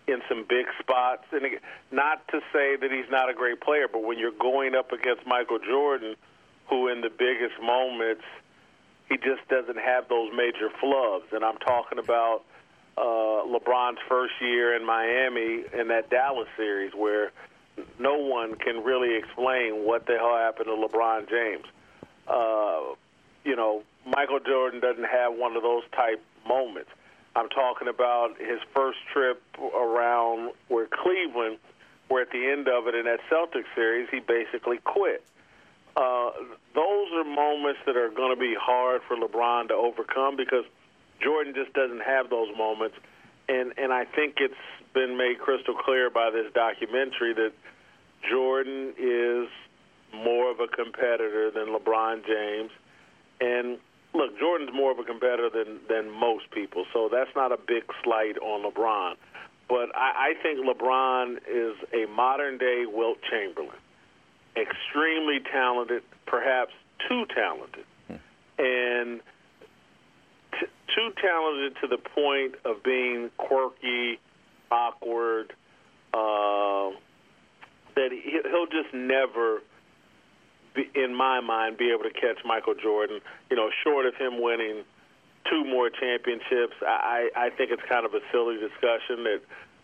[0.06, 1.24] in some big spots.
[1.32, 1.44] And
[1.90, 5.26] not to say that he's not a great player, but when you're going up against
[5.26, 6.16] Michael Jordan,
[6.68, 8.24] who in the biggest moments
[9.08, 11.32] he just doesn't have those major flubs.
[11.32, 12.42] And I'm talking about
[12.96, 17.30] uh, LeBron's first year in Miami in that Dallas series, where
[17.98, 21.64] no one can really explain what the hell happened to LeBron James.
[22.26, 22.94] Uh,
[23.44, 26.90] you know, Michael Jordan doesn't have one of those type moments.
[27.34, 31.58] I'm talking about his first trip around where Cleveland,
[32.08, 35.22] where at the end of it in that Celtics series, he basically quit.
[35.96, 36.30] Uh,
[36.74, 40.64] those are moments that are going to be hard for LeBron to overcome because
[41.20, 42.96] Jordan just doesn't have those moments.
[43.48, 44.54] And and I think it's
[44.92, 47.52] been made crystal clear by this documentary that
[48.28, 49.48] Jordan is
[50.16, 52.70] more of a competitor than LeBron James.
[53.40, 53.78] And
[54.14, 57.84] look, Jordan's more of a competitor than than most people, so that's not a big
[58.02, 59.14] slight on LeBron.
[59.68, 63.78] But I, I think LeBron is a modern day Wilt Chamberlain,
[64.56, 66.72] extremely talented, perhaps
[67.08, 67.84] too talented,
[68.58, 69.20] and
[70.52, 74.18] t- too talented to the point of being quirky,
[74.70, 75.52] awkward.
[76.14, 76.96] Uh,
[77.96, 79.60] that he, he'll just never
[80.94, 83.20] in my mind, be able to catch Michael Jordan.
[83.50, 84.84] You know, short of him winning
[85.50, 89.40] two more championships, I, I think it's kind of a silly discussion that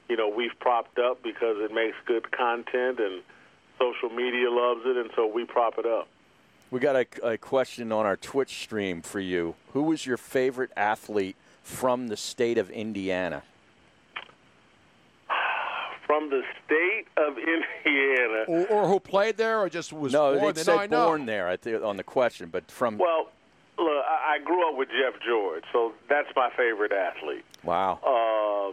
[0.08, 3.22] you know we've propped up because it makes good content and
[3.78, 6.08] social media loves it, and so we prop it up.
[6.70, 9.54] We got a, a question on our Twitch stream for you.
[9.72, 13.42] Who was your favorite athlete from the state of Indiana?
[16.12, 18.44] From the state of Indiana.
[18.46, 20.74] Or, or who played there, or just was no, born they there?
[20.74, 23.30] No, I born there the, on the question, but from Well,
[23.78, 27.44] look, I I grew up with Jeff George, so that's my favorite athlete.
[27.64, 27.98] wow.
[28.02, 28.72] uh,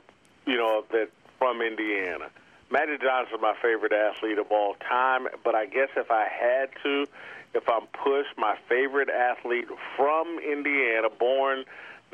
[0.50, 2.30] you know, that from Indiana.
[2.72, 7.08] Magic Johnson, my favorite athlete of all time, but I guess if I had to,
[7.54, 11.64] if I'm pushed, my favorite athlete from Indiana, born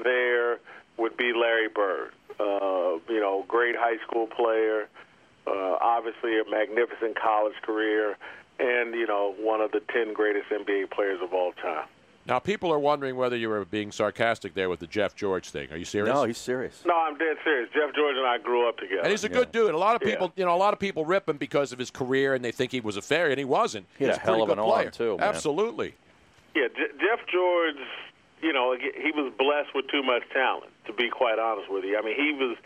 [0.01, 0.59] there,
[0.97, 2.11] would be Larry Bird.
[2.39, 4.87] Uh, you know, great high school player,
[5.47, 8.17] uh, obviously a magnificent college career,
[8.59, 11.87] and, you know, one of the 10 greatest NBA players of all time.
[12.27, 15.71] Now, people are wondering whether you were being sarcastic there with the Jeff George thing.
[15.71, 16.11] Are you serious?
[16.15, 16.81] No, he's serious.
[16.83, 17.69] No, I'm dead serious.
[17.71, 19.01] Jeff George and I grew up together.
[19.01, 19.75] And he's a good dude.
[19.75, 20.13] A lot of Yeah.
[20.15, 22.51] people, you know, a lot of people rip him because of his career, and they
[22.51, 23.85] think he was a failure, and he wasn't.
[23.99, 24.89] He had He's a hell pretty of good an arm, player.
[24.89, 25.27] too, man.
[25.29, 25.93] Absolutely.
[26.55, 27.75] Yeah, J- Jeff George,
[28.41, 31.95] you know, he was blessed with too much talent, to be quite honest with you.
[31.95, 32.57] I mean, he was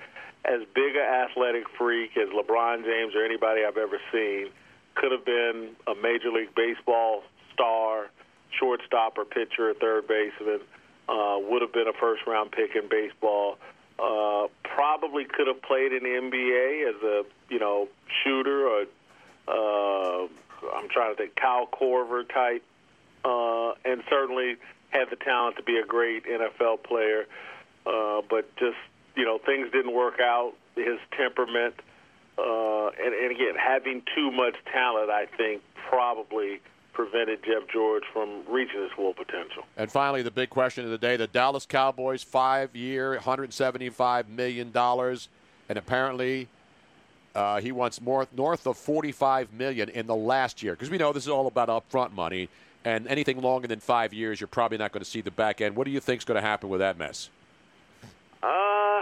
[0.46, 4.50] as big an athletic freak as LeBron James or anybody I've ever seen.
[4.96, 8.10] Could have been a Major League Baseball star,
[8.58, 10.62] shortstop or pitcher or third baseman.
[11.08, 13.58] Uh, would have been a first round pick in baseball.
[13.98, 17.88] Uh, probably could have played in the NBA as a you know
[18.24, 18.86] shooter or
[19.48, 20.28] uh,
[20.76, 22.64] I'm trying to think Kyle Korver type,
[23.26, 24.58] uh, and certainly
[24.90, 27.26] had the talent to be a great NFL player.
[27.86, 28.78] Uh, but just
[29.20, 30.54] you know things didn't work out.
[30.76, 31.76] His temperament,
[32.38, 36.62] uh, and, and again having too much talent, I think probably
[36.94, 39.64] prevented Jeff George from reaching his full potential.
[39.76, 45.28] And finally, the big question of the day: the Dallas Cowboys five-year, 175 million dollars,
[45.68, 46.48] and apparently.
[47.36, 51.14] Uh, he wants more north of 45 million in the last year because we know
[51.14, 52.50] this is all about upfront money,
[52.84, 55.76] and anything longer than five years, you're probably not going to see the back end.
[55.76, 57.30] What do you think is going to happen with that mess?
[58.42, 58.99] Uh,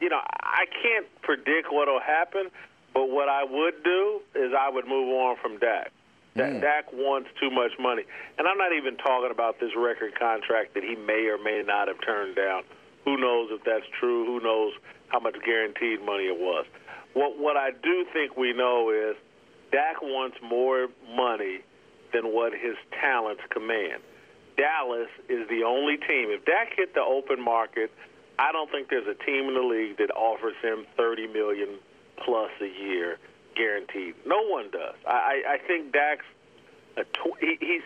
[0.00, 2.50] you know, I can't predict what will happen,
[2.92, 5.92] but what I would do is I would move on from Dak.
[6.36, 6.60] Da- mm.
[6.60, 8.02] Dak wants too much money,
[8.38, 11.88] and I'm not even talking about this record contract that he may or may not
[11.88, 12.62] have turned down.
[13.04, 14.24] Who knows if that's true?
[14.26, 14.72] Who knows
[15.08, 16.66] how much guaranteed money it was?
[17.12, 19.16] What what I do think we know is
[19.70, 21.60] Dak wants more money
[22.12, 24.02] than what his talents command.
[24.56, 26.30] Dallas is the only team.
[26.30, 27.90] If Dak hit the open market,
[28.38, 31.78] I don't think there's a team in the league that offers him 30 million
[32.24, 33.18] plus a year
[33.56, 34.14] guaranteed.
[34.26, 34.96] No one does.
[35.06, 36.24] I, I I think Dak's
[36.96, 37.82] a tw- he, he's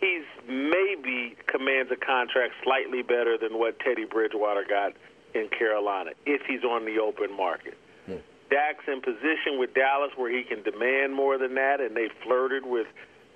[0.00, 4.92] he's maybe commands a contract slightly better than what Teddy Bridgewater got
[5.34, 7.76] in Carolina if he's on the open market.
[8.06, 8.16] Hmm.
[8.50, 12.64] Dak's in position with Dallas where he can demand more than that, and they flirted
[12.64, 12.86] with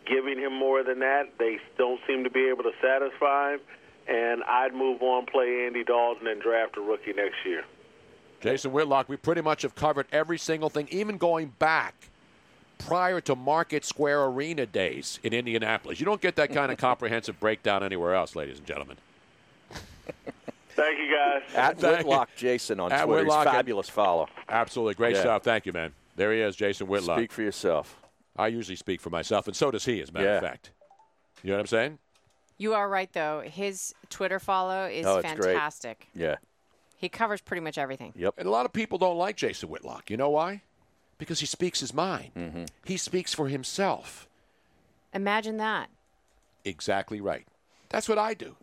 [0.07, 1.39] giving him more than that.
[1.39, 3.61] They don't seem to be able to satisfy him,
[4.13, 7.65] and I'd move on, play Andy Dalton, and draft a rookie next year.
[8.41, 11.95] Jason Whitlock, we pretty much have covered every single thing, even going back
[12.79, 16.01] prior to Market Square Arena days in Indianapolis.
[16.01, 18.97] You don't get that kind of comprehensive breakdown anywhere else, ladies and gentlemen.
[20.75, 21.43] Thank you, guys.
[21.55, 23.21] At Thank Whitlock Jason on At Twitter.
[23.25, 24.29] He's Whitlock, fabulous follow.
[24.49, 24.95] Absolutely.
[24.95, 25.21] Great Yeah.
[25.21, 25.43] stuff.
[25.45, 25.93] Thank you, man.
[26.17, 27.19] There he is, Jason Whitlock.
[27.19, 27.97] Speak for yourself.
[28.37, 30.71] I usually speak for myself, and so does he, as a matter of fact.
[31.43, 31.99] You know what I'm saying?
[32.63, 33.41] You are right, though.
[33.45, 35.55] His Twitter follow is Oh, it's great.
[35.55, 36.07] fantastic.
[36.15, 36.37] Yeah.
[36.97, 38.13] He covers pretty much everything.
[38.15, 38.35] Yep.
[38.39, 40.09] And a lot of people don't like Jason Whitlock.
[40.11, 40.63] You know why?
[41.19, 42.31] Because he speaks his mind.
[42.37, 42.65] Mm-hmm.
[42.85, 44.29] He speaks for himself.
[45.13, 45.91] Imagine that.
[46.65, 47.45] Exactly right.
[47.89, 48.55] That's what I do.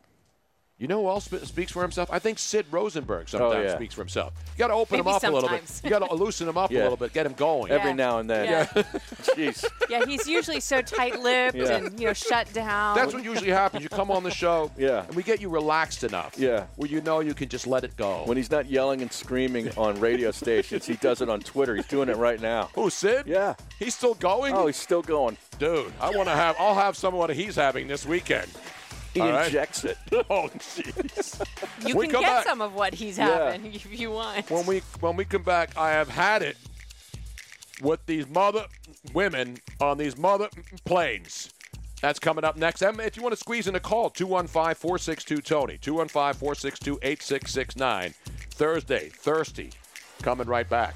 [0.80, 2.10] You know who else speaks for himself?
[2.10, 3.76] I think Sid Rosenberg oh, sometimes Oh, yeah.
[3.76, 4.34] speaks for himself.
[4.56, 5.82] You got to open Maybe him up a little bit.
[5.84, 6.80] You got to loosen him up Yeah.
[6.80, 7.70] a little bit, get him going.
[7.70, 7.96] Every Yeah.
[7.96, 8.46] now and then.
[8.46, 8.66] Yeah.
[9.24, 9.66] Jeez.
[9.90, 11.78] Yeah, he's usually so tight-lipped Yeah.
[11.78, 12.96] and you know shut down.
[12.96, 13.82] That's what usually happens.
[13.84, 15.04] You come on the show, Yeah.
[15.06, 16.68] and we get you relaxed enough, Yeah.
[16.76, 18.22] where you know you can just let it go.
[18.26, 21.76] When he's not yelling and screaming on radio stations, he does it on Twitter.
[21.76, 22.70] He's doing it right now.
[22.76, 23.24] Who, Sid?
[23.26, 23.56] Yeah.
[23.80, 24.54] He's still going?
[24.54, 25.38] Oh, he's still going.
[25.58, 26.56] Dude, I want to have.
[26.60, 28.48] I'll have some of what he's having this weekend.
[29.14, 29.46] He All right?
[29.48, 29.98] injects it.
[30.30, 31.88] Oh, jeez.
[31.88, 33.52] you we can get back- some of what he's Yeah.
[33.52, 34.50] having if you want.
[34.52, 36.58] when we when we come back, I have had it
[37.82, 38.66] with these mother
[39.14, 40.50] women on these mother
[40.86, 41.52] planes.
[42.02, 42.82] That's coming up next.
[42.82, 48.14] Em, If you want to squeeze in a call, 215 462 Tony, 215 462 8669.
[48.52, 49.72] Thursday, thirsty.
[50.22, 50.96] Coming right back.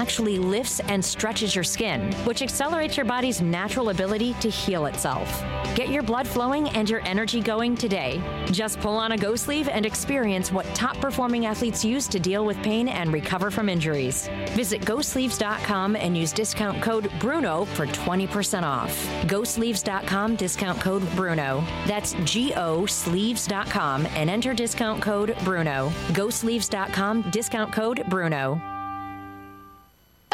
[0.00, 5.28] actually lifts and stretches your skin, which accelerates your body's natural ability to heal itself.
[5.76, 8.22] Get your blood flowing and your energy going today.
[8.50, 12.44] Just pull on a Go sleeve and experience what top performing athletes use to deal
[12.46, 14.28] with pain and recover from injuries.
[14.50, 18.90] Visit GoSleeves.com and use discount code BRUNO for 20% off.
[19.26, 21.62] GoSleeves.com discount code BRUNO.
[21.86, 25.90] That's G O Sleeves.com and enter discount code BRUNO.
[26.12, 28.79] GoSleeves.com discount code BRUNO.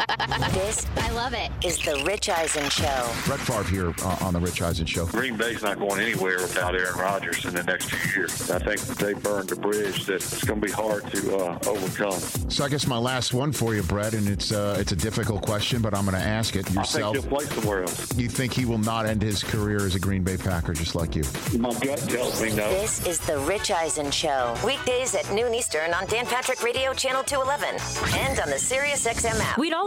[0.07, 3.09] This, I love it, is the Rich Eisen Show.
[3.25, 5.05] Brett Favre here uh, on the Rich Eisen Show.
[5.05, 8.49] Green Bay's not going anywhere without Aaron Rodgers in the next few years.
[8.51, 12.19] I think they burned a bridge that it's going to be hard to uh, overcome.
[12.49, 15.41] So I guess my last one for you, Brett, and it's uh, it's a difficult
[15.41, 17.15] question, but I'm going to ask it yourself.
[17.15, 18.17] I think he'll play somewhere else.
[18.17, 21.15] You think he will not end his career as a Green Bay Packer, just like
[21.15, 21.23] you?
[21.57, 22.69] My gut tells me no.
[22.69, 24.55] This is the Rich Eisen Show.
[24.65, 29.57] Weekdays at noon Eastern on Dan Patrick Radio Channel 211 and on the SiriusXM app.
[29.57, 29.86] We'd all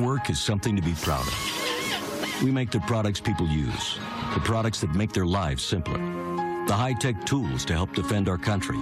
[0.00, 2.42] work is something to be proud of.
[2.42, 3.98] We make the products people use,
[4.34, 5.98] the products that make their lives simpler,
[6.66, 8.78] the high tech tools to help defend our country,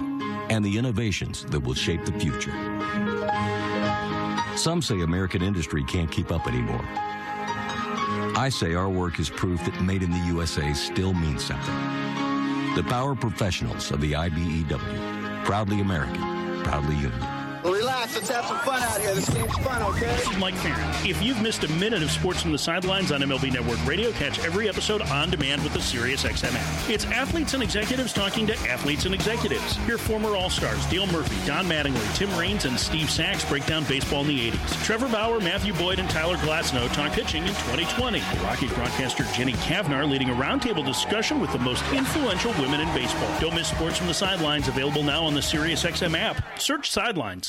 [0.49, 2.53] and the innovations that will shape the future.
[4.55, 6.83] Some say American industry can't keep up anymore.
[8.35, 11.75] I say our work is proof that made in the USA still means something.
[12.75, 15.45] The power professionals of the IBEW.
[15.45, 17.38] Proudly American, proudly union.
[17.63, 18.15] Relax.
[18.15, 19.13] Let's have some fun out here.
[19.13, 20.15] This game's fun, okay?
[20.15, 20.79] This is Mike Ferrin.
[21.07, 24.39] If you've missed a minute of sports from the sidelines on MLB Network Radio, catch
[24.45, 26.89] every episode on demand with the SiriusXM app.
[26.89, 29.75] It's athletes and executives talking to athletes and executives.
[29.85, 34.21] Hear former All-Stars Dale Murphy, Don Mattingly, Tim Raines, and Steve Sax break down baseball
[34.21, 34.85] in the 80s.
[34.85, 38.19] Trevor Bauer, Matthew Boyd, and Tyler Glasnow talk pitching in 2020.
[38.19, 42.87] The Rockies broadcaster Jenny Cavnar leading a roundtable discussion with the most influential women in
[42.95, 43.29] baseball.
[43.41, 44.67] Don't miss sports from the sidelines.
[44.69, 46.41] Available now on the SiriusXM app.
[46.59, 47.48] Search Sidelines.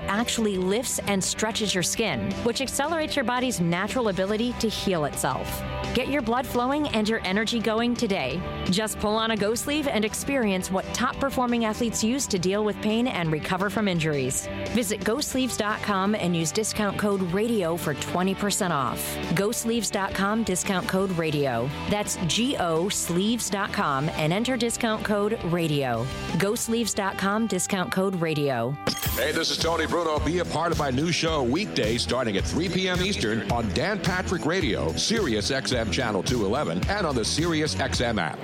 [0.00, 5.62] actually lifts and stretches your skin, which accelerates your body's natural ability to heal itself.
[5.94, 8.40] Get your blood flowing and your energy going today.
[8.70, 12.64] Just pull on a Go sleeve and experience what top performing athletes use to deal
[12.64, 14.48] with pain and recover from injuries.
[14.70, 19.16] Visit GoSleeves.com and use discount code RADIO for 20% off.
[19.34, 21.68] GoSleeves.com discount code RADIO.
[21.90, 26.06] That's G O Sleeves.com and enter discount code RADIO.
[26.38, 28.74] GoSleeves.com discount code RADIO.
[29.14, 30.18] Hey, this is Tony Bruno.
[30.18, 33.02] Be a part of my new show weekday starting at 3 p.m.
[33.02, 38.38] Eastern on Dan Patrick Radio, Sirius XM Channel 211, and on the Sirius XM app.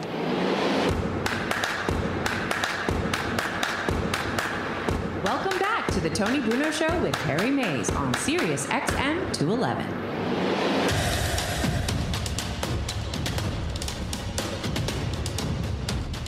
[5.25, 9.87] Welcome back to the Tony Bruno Show with Harry Mayes on Sirius XM 211.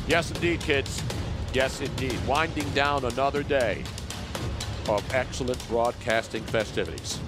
[0.06, 1.02] Yes, indeed, kids.
[1.52, 2.18] Yes, indeed.
[2.26, 3.84] Winding down another day
[4.96, 7.18] of excellent broadcasting festivities.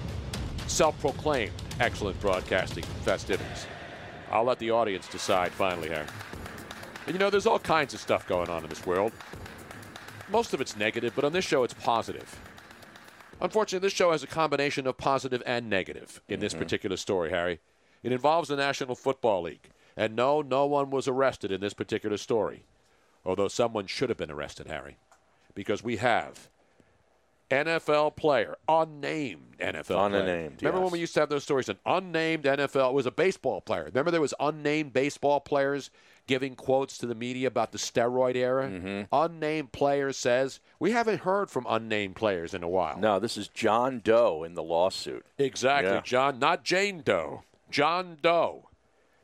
[0.67, 3.67] Self proclaimed excellent broadcasting festivities.
[4.31, 6.07] I'll let the audience decide finally, Harry.
[7.05, 9.11] And you know, there's all kinds of stuff going on in this world.
[10.29, 12.39] Most of it's negative, but on this show, it's positive.
[13.41, 16.63] Unfortunately, this show has a combination of positive and negative in this mm-hmm.
[16.63, 17.59] particular story, Harry.
[18.01, 19.69] It involves the National Football League.
[19.95, 22.63] And no, no one was arrested in this particular story.
[23.25, 24.97] Although someone should have been arrested, Harry.
[25.53, 26.49] Because we have
[27.53, 30.19] NFL player, unnamed NFL player.
[30.21, 31.69] Unnamed, Remember when we used to have those stories?
[31.69, 33.85] An unnamed NFL it was a baseball player.
[33.85, 35.91] Remember there was unnamed baseball players
[36.25, 38.67] giving quotes to the media about the steroid era.
[38.69, 39.01] Mm-hmm.
[39.13, 42.97] Unnamed player says we haven't heard from unnamed players in a while.
[42.97, 45.25] No, this is John Doe in the lawsuit.
[45.37, 46.01] Exactly, Yeah.
[46.01, 46.39] John.
[46.39, 47.43] Not Jane Doe.
[47.69, 48.69] John Doe.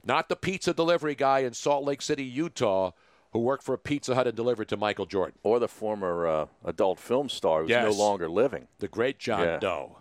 [0.03, 2.91] Not the pizza delivery guy in Salt Lake City, Utah,
[3.31, 5.37] who worked for a Pizza Hut and delivered to Michael Jordan.
[5.43, 7.85] Or the former uh, adult film star who's Yes.
[7.85, 8.67] no longer living.
[8.79, 9.59] The great John Yeah.
[9.59, 9.97] Doe.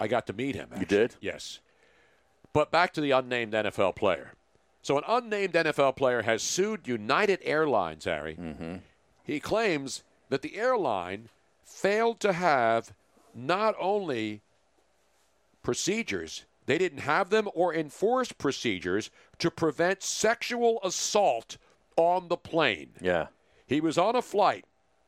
[0.00, 0.70] I got to meet him.
[0.78, 1.16] You did?
[1.20, 1.60] Yes.
[2.52, 4.32] But back to the unnamed NFL player.
[4.82, 8.36] So an unnamed NFL player has sued United Airlines, Harry.
[8.40, 8.76] Mm-hmm.
[9.24, 11.28] He claims that the airline
[11.64, 12.92] failed to have
[13.34, 14.40] not only
[15.62, 21.58] procedures, they didn't have them or enforce procedures to prevent sexual assault
[21.98, 22.90] on the plane.
[23.00, 23.26] Yeah.
[23.66, 24.64] He was on a flight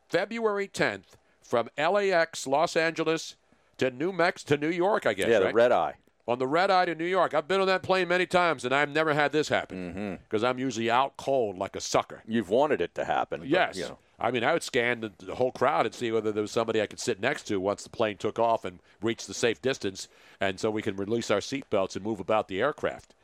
[0.09, 3.35] February 10th from LAX, Los Angeles,
[3.77, 5.27] to New Mex to New York, I guess.
[5.27, 5.53] Yeah, the right?
[5.55, 5.95] red eye.
[6.27, 7.33] On the red eye to New York.
[7.33, 9.55] I've been on that plane many times, and I've never had this Mm-hmm.
[9.55, 12.21] happen because I'm usually out cold like a sucker.
[12.27, 13.39] You've wanted it to happen.
[13.39, 13.77] but, Yes.
[13.77, 13.97] you know.
[14.19, 16.79] I mean, I would scan the, the whole crowd and see whether there was somebody
[16.79, 20.07] I could sit next to once the plane took off and reached the safe distance,
[20.39, 23.15] and so we can release our seatbelts and move about the aircraft.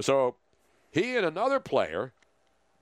[0.00, 0.34] So
[0.90, 2.12] he and another player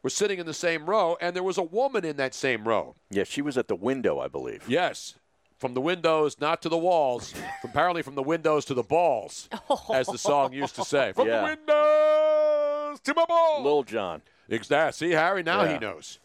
[0.03, 2.97] were sitting in the same row, and there was a woman in that same row.
[3.11, 4.65] Yeah, she was at the window, I believe.
[4.69, 5.15] Yes.
[5.59, 7.33] from the windows, not to the walls.
[7.65, 9.49] Apparently, from the windows to the balls,
[9.95, 11.13] as the song used to say.
[11.13, 11.41] From Yeah.
[11.43, 13.65] the windows to my balls.
[13.65, 14.23] Lil Jon.
[14.49, 15.09] Exactly.
[15.11, 15.73] See, Harry, now Yeah.
[15.75, 16.19] he knows.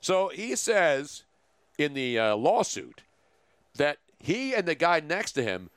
[0.00, 1.22] So he says
[1.78, 3.02] in the uh, lawsuit
[3.76, 5.70] that he and the guy next to him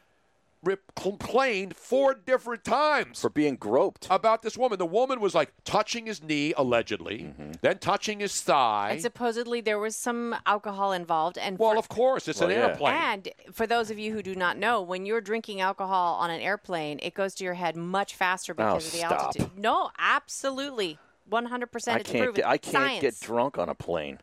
[0.63, 4.79] rip- complained four different times for being groped about this woman.
[4.79, 7.51] The woman was like touching his knee, allegedly, Mm-hmm.
[7.61, 8.91] then touching his thigh.
[8.93, 11.37] And supposedly there was some alcohol involved.
[11.37, 12.67] And well, for- of course, it's an Well, yeah.
[12.67, 12.93] airplane.
[12.95, 16.41] And for those of you who do not know, when you're drinking alcohol on an
[16.41, 19.21] airplane, it goes to your head much faster because of the Oh, stop.
[19.23, 19.57] altitude.
[19.57, 20.97] No, absolutely.
[21.31, 22.07] 100% I can't.
[22.07, 22.33] proven.
[22.35, 23.01] Get, I can't Science.
[23.01, 24.19] get drunk on a plane.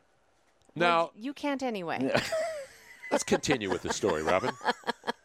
[0.76, 2.12] now, You can't anyway.
[3.10, 4.50] let's continue with the story, Robin.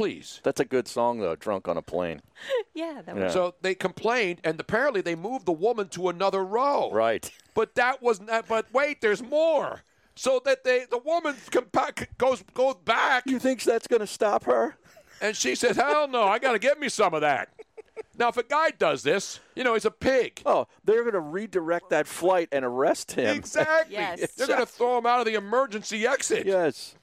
[0.00, 0.40] Please.
[0.42, 1.36] That's a good song though.
[1.36, 2.22] Drunk on a plane.
[2.74, 3.24] yeah, that Yeah.
[3.24, 3.32] was.
[3.32, 6.90] So they complained, and apparently they moved the woman to another row.
[6.92, 7.30] Right.
[7.54, 8.46] But that was not.
[8.48, 9.82] But wait, there's more.
[10.14, 13.24] So that they, the woman compa- goes goes back.
[13.26, 14.76] You think that's going to stop her?
[15.20, 16.22] And she says, "Hell no!
[16.24, 17.50] I got to get me some of that."
[18.16, 20.40] Now, if a guy does this, you know, he's a pig.
[20.46, 23.36] Oh, they're going to redirect that flight and arrest him.
[23.36, 23.94] Exactly.
[23.96, 24.32] Yes.
[24.36, 26.46] They're going to throw him out of the emergency exit.
[26.46, 26.94] Yes.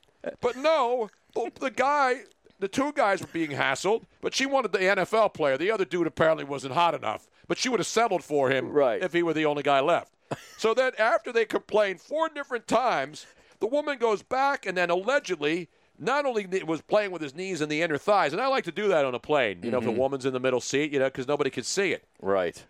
[0.41, 2.21] But no, the, the guy,
[2.59, 5.57] the two guys were being hassled, but she wanted the NFL player.
[5.57, 9.01] The other dude apparently wasn't hot enough, but she would have settled for him Right.
[9.01, 10.13] if he were the only guy left.
[10.57, 13.25] so then, after they complained four different times,
[13.59, 15.69] the woman goes back and then allegedly.
[15.99, 18.71] Not only was playing with his knees and the inner thighs, and I like to
[18.71, 19.99] do that on a plane, you know, if the mm-hmm.
[19.99, 22.05] woman's in the middle seat, you know, because nobody can see it.
[22.21, 22.63] Right.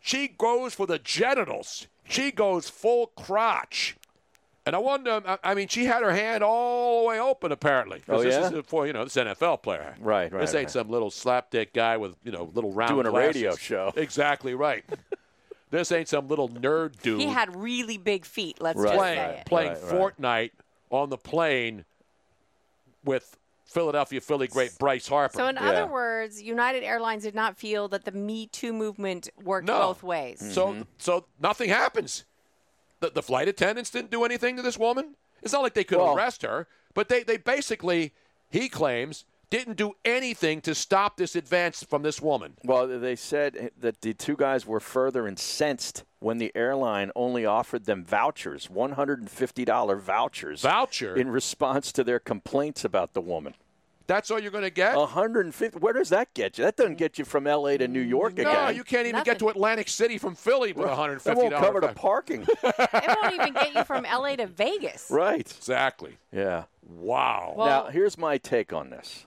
[0.00, 1.88] She goes for the genitals.
[2.08, 3.96] She goes full crotch.
[4.66, 7.52] And I wonder, um, I- I mean, she had her hand all the way open,
[7.52, 8.02] apparently.
[8.08, 8.46] Oh, this yeah?
[8.46, 9.94] is uh, for, you know, this NFL player.
[10.00, 10.70] Right, right, This ain't right.
[10.70, 13.92] some little slapdick guy with, you know, little round Doing a radio show.
[13.96, 14.82] Exactly right.
[15.70, 18.86] this ain't some little nerd dude He had really big feet, let's Right.
[18.88, 19.46] just playing, say it.
[19.46, 20.14] playing Right, right.
[20.16, 20.50] Fortnite
[20.90, 21.84] on the plane
[23.04, 23.36] with
[23.66, 25.36] Philadelphia Philly great Bryce Harper.
[25.36, 25.68] So, in Yeah.
[25.70, 29.78] other words, United Airlines did not feel that the Me Too movement worked No.
[29.88, 30.38] both ways.
[30.54, 30.82] So mm-hmm.
[30.98, 32.24] so nothing happens.
[33.04, 35.14] The, the flight attendants didn't do anything to this woman.
[35.42, 38.14] It's not like they could Well- arrest her, but they, they basically,
[38.50, 42.54] he claims, didn't do anything to stop this advance from this woman.
[42.64, 47.84] Well, they said that the two guys were further incensed when the airline only offered
[47.84, 51.14] them vouchers, $150 vouchers, Voucher?
[51.14, 53.54] in response to their complaints about the woman.
[54.06, 54.96] That's all you're going to get?
[54.96, 55.78] 150.
[55.78, 56.64] Where does that get you?
[56.64, 57.78] That doesn't get you from L.A.
[57.78, 58.76] to New York no, again.
[58.76, 61.22] you can't even get to Atlantic City from Philly with $150.
[61.22, 62.42] That won't cover the parking.
[62.62, 65.06] it won't even get you from LA to Vegas.
[65.10, 65.40] right.
[65.56, 66.18] Exactly.
[66.32, 66.64] Yeah.
[66.86, 67.54] Wow.
[67.56, 69.26] Well- now, here's my take on this.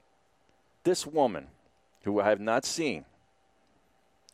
[0.83, 1.47] This woman,
[2.03, 3.05] who I have not seen,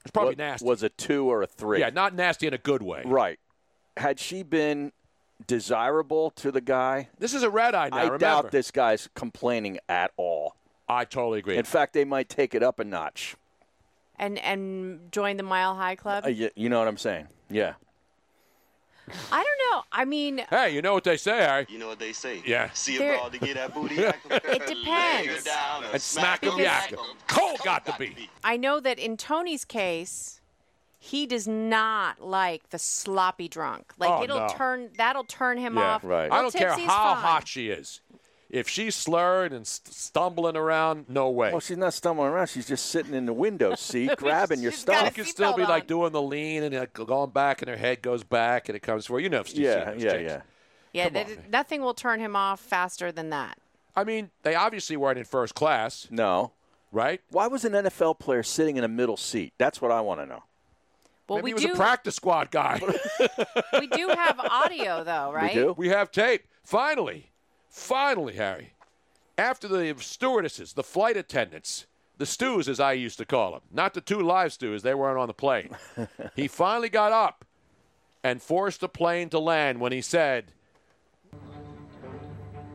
[0.04, 0.66] it's probably wa- nasty.
[0.66, 1.80] was a two or a three.
[1.80, 3.02] yeah, not nasty in a good way.
[3.06, 3.40] Right.
[3.96, 4.92] Had she been
[5.48, 8.18] desirable to the guy, This is a red eye now, I remember.
[8.20, 10.56] doubt this guy's complaining at all.
[10.88, 11.58] I totally agree.
[11.58, 13.36] In fact, they might take it up a notch.
[14.20, 16.26] And and join the Mile High Club.
[16.26, 17.28] Uh, you, you know what I'm saying?
[17.50, 17.74] Yeah.
[19.32, 19.84] I don't know.
[19.92, 21.66] I mean, hey, you know what they say, Harry?
[21.68, 22.42] You know what they say.
[22.45, 22.70] Yeah.
[22.74, 23.95] See There- a broad to get that booty.
[24.00, 25.44] it Lay her depends.
[25.44, 27.00] down And smack 'em, yak 'em.
[27.28, 28.30] Cole got to be.
[28.45, 30.40] I know that in Tony's case,
[31.06, 33.94] he does not like the sloppy drunk.
[33.98, 34.48] Like Oh, it'll no.
[34.56, 36.04] turn that'll turn him Yeah, off.
[36.06, 36.26] right.
[36.26, 36.88] I Well, don't care how fine.
[37.24, 38.00] hot she is.
[38.50, 41.52] If she's slurred and st- stumbling around, no way.
[41.52, 42.48] Well, she's not stumbling around.
[42.48, 45.08] She's just sitting in the window seat, grabbing your She's got stuff.
[45.08, 47.70] a She can still be seatbelt like doing the lean and uh, going back, and
[47.70, 49.22] her head goes back, and it comes forward.
[49.24, 50.32] You know, if you've Yeah, seen those yeah, chicks.
[50.32, 50.42] yeah.
[50.94, 53.58] Yeah, Come that- nothing will turn him off faster than that.
[53.96, 56.52] I mean, they obviously weren't in first class, No.
[56.92, 57.22] right?
[57.32, 59.54] Why was an NFL player sitting in a middle seat?
[59.58, 60.44] That's what I want to know.
[61.27, 62.82] Well, Maybe we he was do a practice squad guy.
[63.80, 65.56] we do have audio though, right?
[65.56, 65.74] We do?
[65.77, 66.45] we have tape.
[66.64, 67.32] Finally,
[67.69, 68.74] finally, Harry.
[69.38, 71.88] After the stewardesses, the flight attendants,
[72.18, 75.18] the stews, as I used to call them, not the two live stews, they weren't
[75.18, 75.76] on the plane.
[76.35, 77.45] he finally got up
[78.24, 80.52] and forced the plane to land when he said,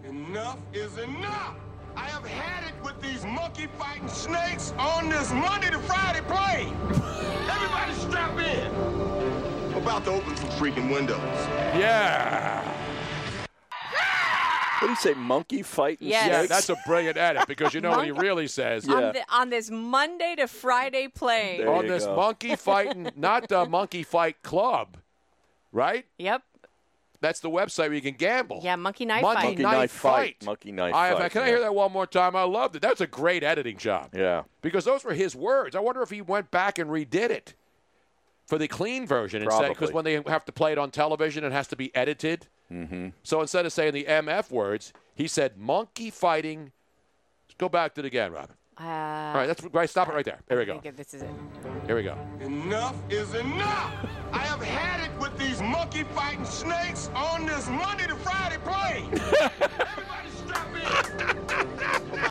[0.05, 1.57] Enough is enough.
[1.97, 6.77] I have had it with these monkey fighting snakes on this Monday to Friday plane.
[8.11, 9.75] Everybody strap in.
[9.75, 11.19] I'm about to open some freaking windows.
[11.75, 12.65] Yeah.
[14.81, 16.29] What do you say, monkey fighting Yes.
[16.29, 18.89] Yeah, that's a brilliant edit because you know what he really says.
[18.89, 21.59] On, the, on this Monday to Friday plane.
[21.59, 22.15] There on this go.
[22.15, 24.99] monkey fighting, not the monkey fight club,
[25.73, 26.07] right?
[26.19, 26.43] Yep.
[27.21, 28.61] That's the website where you can gamble.
[28.63, 29.45] Yeah, Monkey Knife Monkey Fight.
[29.49, 30.37] Monkey Knife knife fight.
[30.39, 30.47] Fight.
[30.47, 31.33] Monkey knife I, fight.
[31.33, 32.37] can I hear that one more time?
[32.37, 32.83] I loved it.
[32.83, 34.11] That's a great editing job.
[34.15, 34.45] Yeah.
[34.63, 35.75] Because those were his words.
[35.75, 37.55] I wonder if he went back and redid it
[38.49, 39.69] for the clean version instead.
[39.69, 42.47] Because when they have to play it on television, it has to be edited.
[42.73, 43.09] Mm-hmm.
[43.23, 46.73] So instead of saying the MF words, He said monkey fighting.
[47.47, 48.57] Let's go back to it again, Robin.
[48.81, 49.91] Uh, All right, that's right.
[49.91, 50.39] Stop it right there.
[50.49, 50.81] Here we go.
[50.81, 51.31] This is it.
[51.87, 52.17] Here we go.
[52.41, 53.93] Enough is enough.
[54.33, 59.11] I have had it with these monkey fighting snakes on this Monday to Friday plane.
[59.41, 60.69] Everybody strap
[62.23, 62.31] in.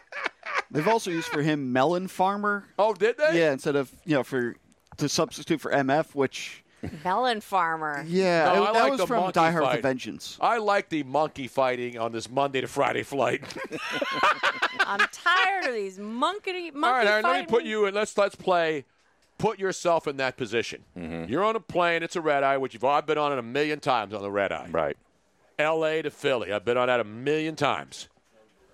[0.72, 2.66] They've also used for him melon farmer.
[2.80, 3.40] Oh, did they?
[3.40, 4.56] Yeah, instead of you know for
[4.98, 6.64] to substitute for MF, which
[7.04, 8.04] Melon farmer.
[8.08, 10.38] yeah, No, it- I that like was from Die Hard with Vengeance.
[10.40, 13.42] I like the monkey fighting on this Monday to Friday flight.
[14.82, 17.94] I'm tired of these monkey monkey All right, Aaron, let me put you in.
[17.94, 18.86] Let's let's play.
[19.38, 20.84] Put yourself in that position.
[20.98, 21.32] Mm-hmm.
[21.32, 22.02] You're on a plane.
[22.02, 24.32] It's a red eye, which you've I've been on it a million times on the
[24.32, 24.68] red eye.
[24.72, 24.98] Right.
[25.60, 26.02] L.A.
[26.02, 26.52] to Philly.
[26.52, 28.08] I've been on that a million times.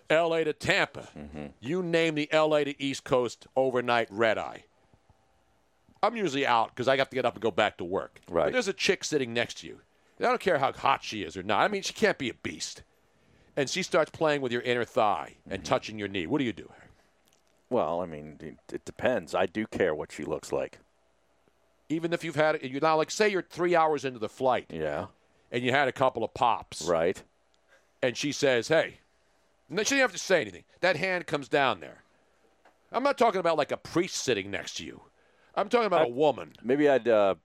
[0.10, 0.44] L.A.
[0.46, 1.10] to Tampa.
[1.18, 1.46] Mm-hmm.
[1.60, 2.64] You name the L.A.
[2.64, 4.64] to East Coast overnight red eye.
[6.04, 8.20] I'm usually out because I have to get up and go back to work.
[8.30, 8.46] Right.
[8.46, 9.80] But there's a chick sitting next to you.
[10.20, 11.62] I don't care how hot she is or not.
[11.62, 12.84] I mean, she can't be a beast.
[13.56, 15.70] And she starts playing with your inner thigh and mm-hmm.
[15.70, 16.28] touching your knee.
[16.28, 16.70] What do you do?
[17.70, 19.34] Well, I mean, it, it depends.
[19.34, 20.80] I do care what she looks like.
[21.90, 24.68] Even if you've had you're now like say you're three hours into the flight.
[24.70, 25.08] Yeah.
[25.52, 26.84] And you had a couple of pops.
[26.84, 27.22] Right.
[28.02, 29.00] And she says, "Hey,"
[29.70, 30.64] she didn't have to say anything.
[30.82, 32.04] That hand comes down there.
[32.92, 35.02] I'm not talking about like a priest sitting next to you.
[35.56, 36.54] I'm talking about a woman.
[36.64, 37.36] Maybe I'd uh,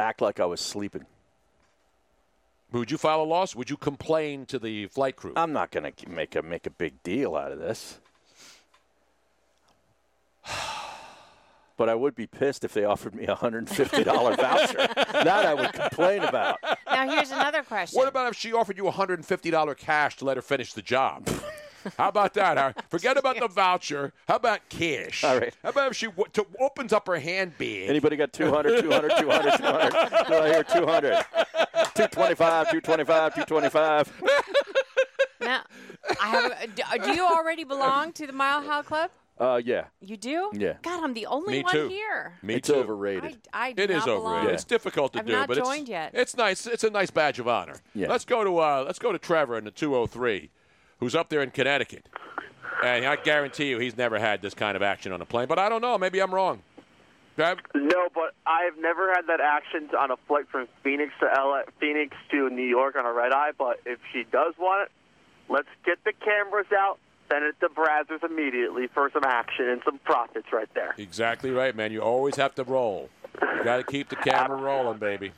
[0.00, 1.06] act like I was sleeping.
[2.72, 3.54] Would you file a loss?
[3.56, 5.32] Would you complain to the flight crew?
[5.36, 7.98] I'm not going to make a make a big deal out of this.
[11.76, 14.04] But I would be pissed if they offered me a $150
[14.36, 14.88] voucher.
[14.88, 16.58] that I would complain about.
[16.90, 17.96] Now here's another question.
[17.96, 21.28] What about if she offered you $150 cash to let her finish the job?
[21.96, 22.56] How about that?
[22.58, 22.72] Huh?
[22.88, 24.12] Forget about the voucher.
[24.26, 25.24] How about cash?
[25.24, 25.54] All right.
[25.62, 27.88] How about if she w- to, opens up her hand big?
[27.88, 30.30] Anybody got 200, 200, 200, 200?
[30.30, 31.24] No, I hear 200.
[31.94, 34.22] 225, 225, 225.
[35.40, 35.62] Now,
[36.20, 36.74] I have.
[36.74, 39.10] Do do you already belong to the Mile High Club?
[39.38, 39.84] Uh, yeah.
[40.00, 40.50] You do?
[40.52, 40.74] Yeah.
[40.82, 41.88] God, I'm the only Me one too.
[41.88, 42.32] here.
[42.42, 42.74] Me it's too.
[42.74, 43.38] overrated.
[43.52, 44.34] I do It is not belong.
[44.34, 44.54] overrated.
[44.54, 46.10] It's difficult to I've do, not but it's joined yet.
[46.12, 46.66] it's nice.
[46.66, 47.76] It's a nice badge of honor.
[47.94, 48.08] Yeah.
[48.08, 50.50] Let's go to uh, let's go to Trevor in the 203,
[51.00, 52.06] who's up there in Connecticut,
[52.84, 55.48] and I guarantee you he's never had this kind of action on a plane.
[55.48, 55.98] But I don't know.
[55.98, 56.62] Maybe I'm wrong.
[57.36, 57.58] Trev?
[57.74, 62.16] No, but I've never had that action on a flight from Phoenix to LA, Phoenix
[62.32, 63.52] to New York on a red eye.
[63.56, 64.92] But if she does want it,
[65.48, 66.98] let's get the cameras out,
[67.30, 70.94] send it to Brazzers immediately for some action and some profits right there.
[70.98, 71.92] Exactly right, man.
[71.92, 73.08] You always have to roll.
[73.40, 75.30] You got to keep the camera rolling, baby.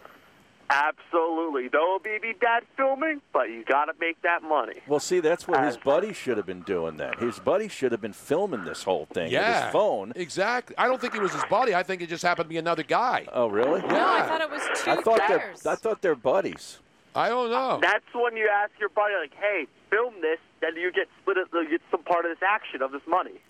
[0.70, 1.68] Absolutely.
[1.68, 4.74] Though it'll be dad filming, but you got to make that money.
[4.86, 7.15] Well, see, that's where his buddy should have been doing then.
[7.18, 9.65] His buddy should have been filming this whole thing with Yeah.
[9.65, 10.12] his phone.
[10.15, 10.76] Exactly.
[10.78, 11.74] I don't think it was his buddy.
[11.74, 13.26] I think it just happened to be another guy.
[13.32, 13.81] Oh, really?
[13.82, 15.66] No, I thought it was two I thought they're pairs.
[15.66, 16.78] I thought they're buddies.
[17.16, 17.81] I don't know.
[17.82, 21.39] That's when you ask your buddy, like, "Hey, film this," then you get split.
[21.52, 23.40] You get some part of this action of this money.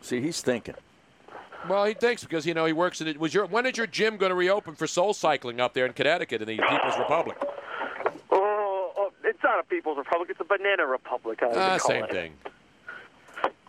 [0.00, 0.76] See, he's thinking.
[1.68, 3.18] Well, he thinks because you know he works in it.
[3.18, 5.92] Was your when is your gym going to reopen for soul cycling up there in
[5.92, 7.36] Connecticut in the People's Republic?
[8.30, 11.40] Oh, oh, it's not a People's Republic; it's a Banana Republic.
[11.42, 12.10] Ah, same it.
[12.10, 12.32] thing.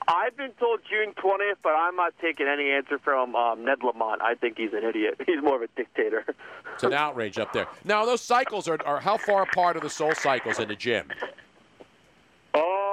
[0.08, 4.22] I've been told June 20th, but I'm not taking any answer from um, Ned Lamont.
[4.22, 5.22] I think he's an idiot.
[5.26, 6.26] He's more of a dictator.
[6.74, 7.68] It's an outrage up there.
[7.86, 11.08] Now those cycles are, are how far apart are the soul cycles in the gym?
[12.54, 12.93] Oh,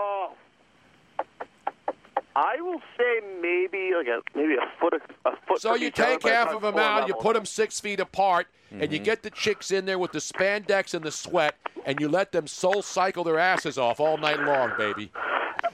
[2.36, 4.94] I will say maybe like a maybe a foot
[5.24, 5.60] a foot.
[5.60, 8.82] So you take half of them four out, you put them six feet apart, and
[8.92, 9.04] you Mm-hmm.
[9.04, 12.46] get the chicks in there with the spandex and the sweat, and you let them
[12.46, 15.10] soul cycle their asses off all night long, baby.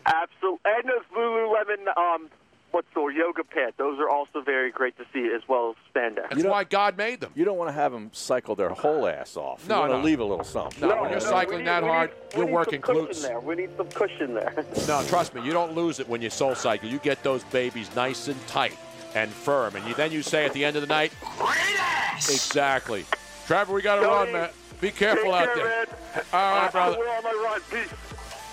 [0.07, 2.31] Absolutely, and those Lululemon um,
[2.77, 3.79] what's the yoga pants?
[3.79, 6.29] Those are also very great to see as well as spandex.
[6.31, 7.33] That's why God made them.
[7.35, 9.63] You don't want to have them cycle their whole ass off.
[9.63, 10.05] You No, want to no.
[10.05, 10.87] leave a little something.
[10.87, 13.07] No, when you're we cycling need- that hard, need- we you're need working some cushion
[13.15, 13.23] glutes.
[13.23, 13.41] There.
[13.41, 14.65] We need some cushion there.
[14.87, 16.89] No, trust me, you don't lose it when you soul cycle.
[16.89, 18.77] You get those babies nice and tight
[19.15, 22.29] and firm, and you, then you say at the end of the night, great ass.
[22.31, 23.07] Exactly.
[23.47, 24.51] Trevor, we got to run, man.
[24.83, 25.65] Be careful Take out care, there.
[25.67, 26.25] man.
[26.35, 26.99] All right, brother.
[26.99, 27.61] We're on my run.
[27.71, 27.89] Peace.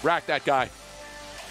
[0.02, 0.70] Rack that guy.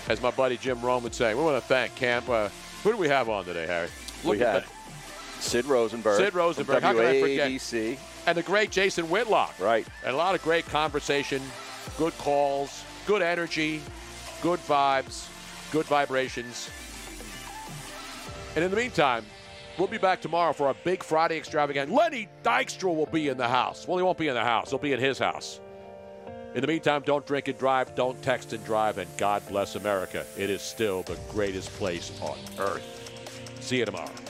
[0.08, 2.28] As my buddy Jim Rome would say, we want to thank Camp.
[2.28, 2.48] Uh,
[2.82, 3.88] who do we have on today, Harry?
[4.24, 5.42] We at had that.
[5.42, 6.16] Sid Rosenberg.
[6.16, 6.82] Sid Rosenberg.
[6.82, 7.50] How can I forget?
[7.50, 7.98] WABC.
[8.26, 9.58] And the great Jason Whitlock.
[9.58, 9.86] Right.
[10.04, 11.42] And a lot of great conversation,
[11.98, 13.82] good calls, good energy,
[14.40, 15.28] good vibes,
[15.72, 16.70] good vibrations.
[18.54, 19.24] And in the meantime,
[19.78, 21.92] we'll be back tomorrow for our big Friday extravaganza.
[21.92, 23.88] Lenny Dykstra will be in the house.
[23.88, 25.60] Well, he won't be in the house, he'll be in his house.
[26.54, 30.26] In the meantime, don't drink and drive, don't text and drive, and God bless America.
[30.36, 32.84] It is still the greatest place on earth.
[33.60, 34.21] See you tomorrow.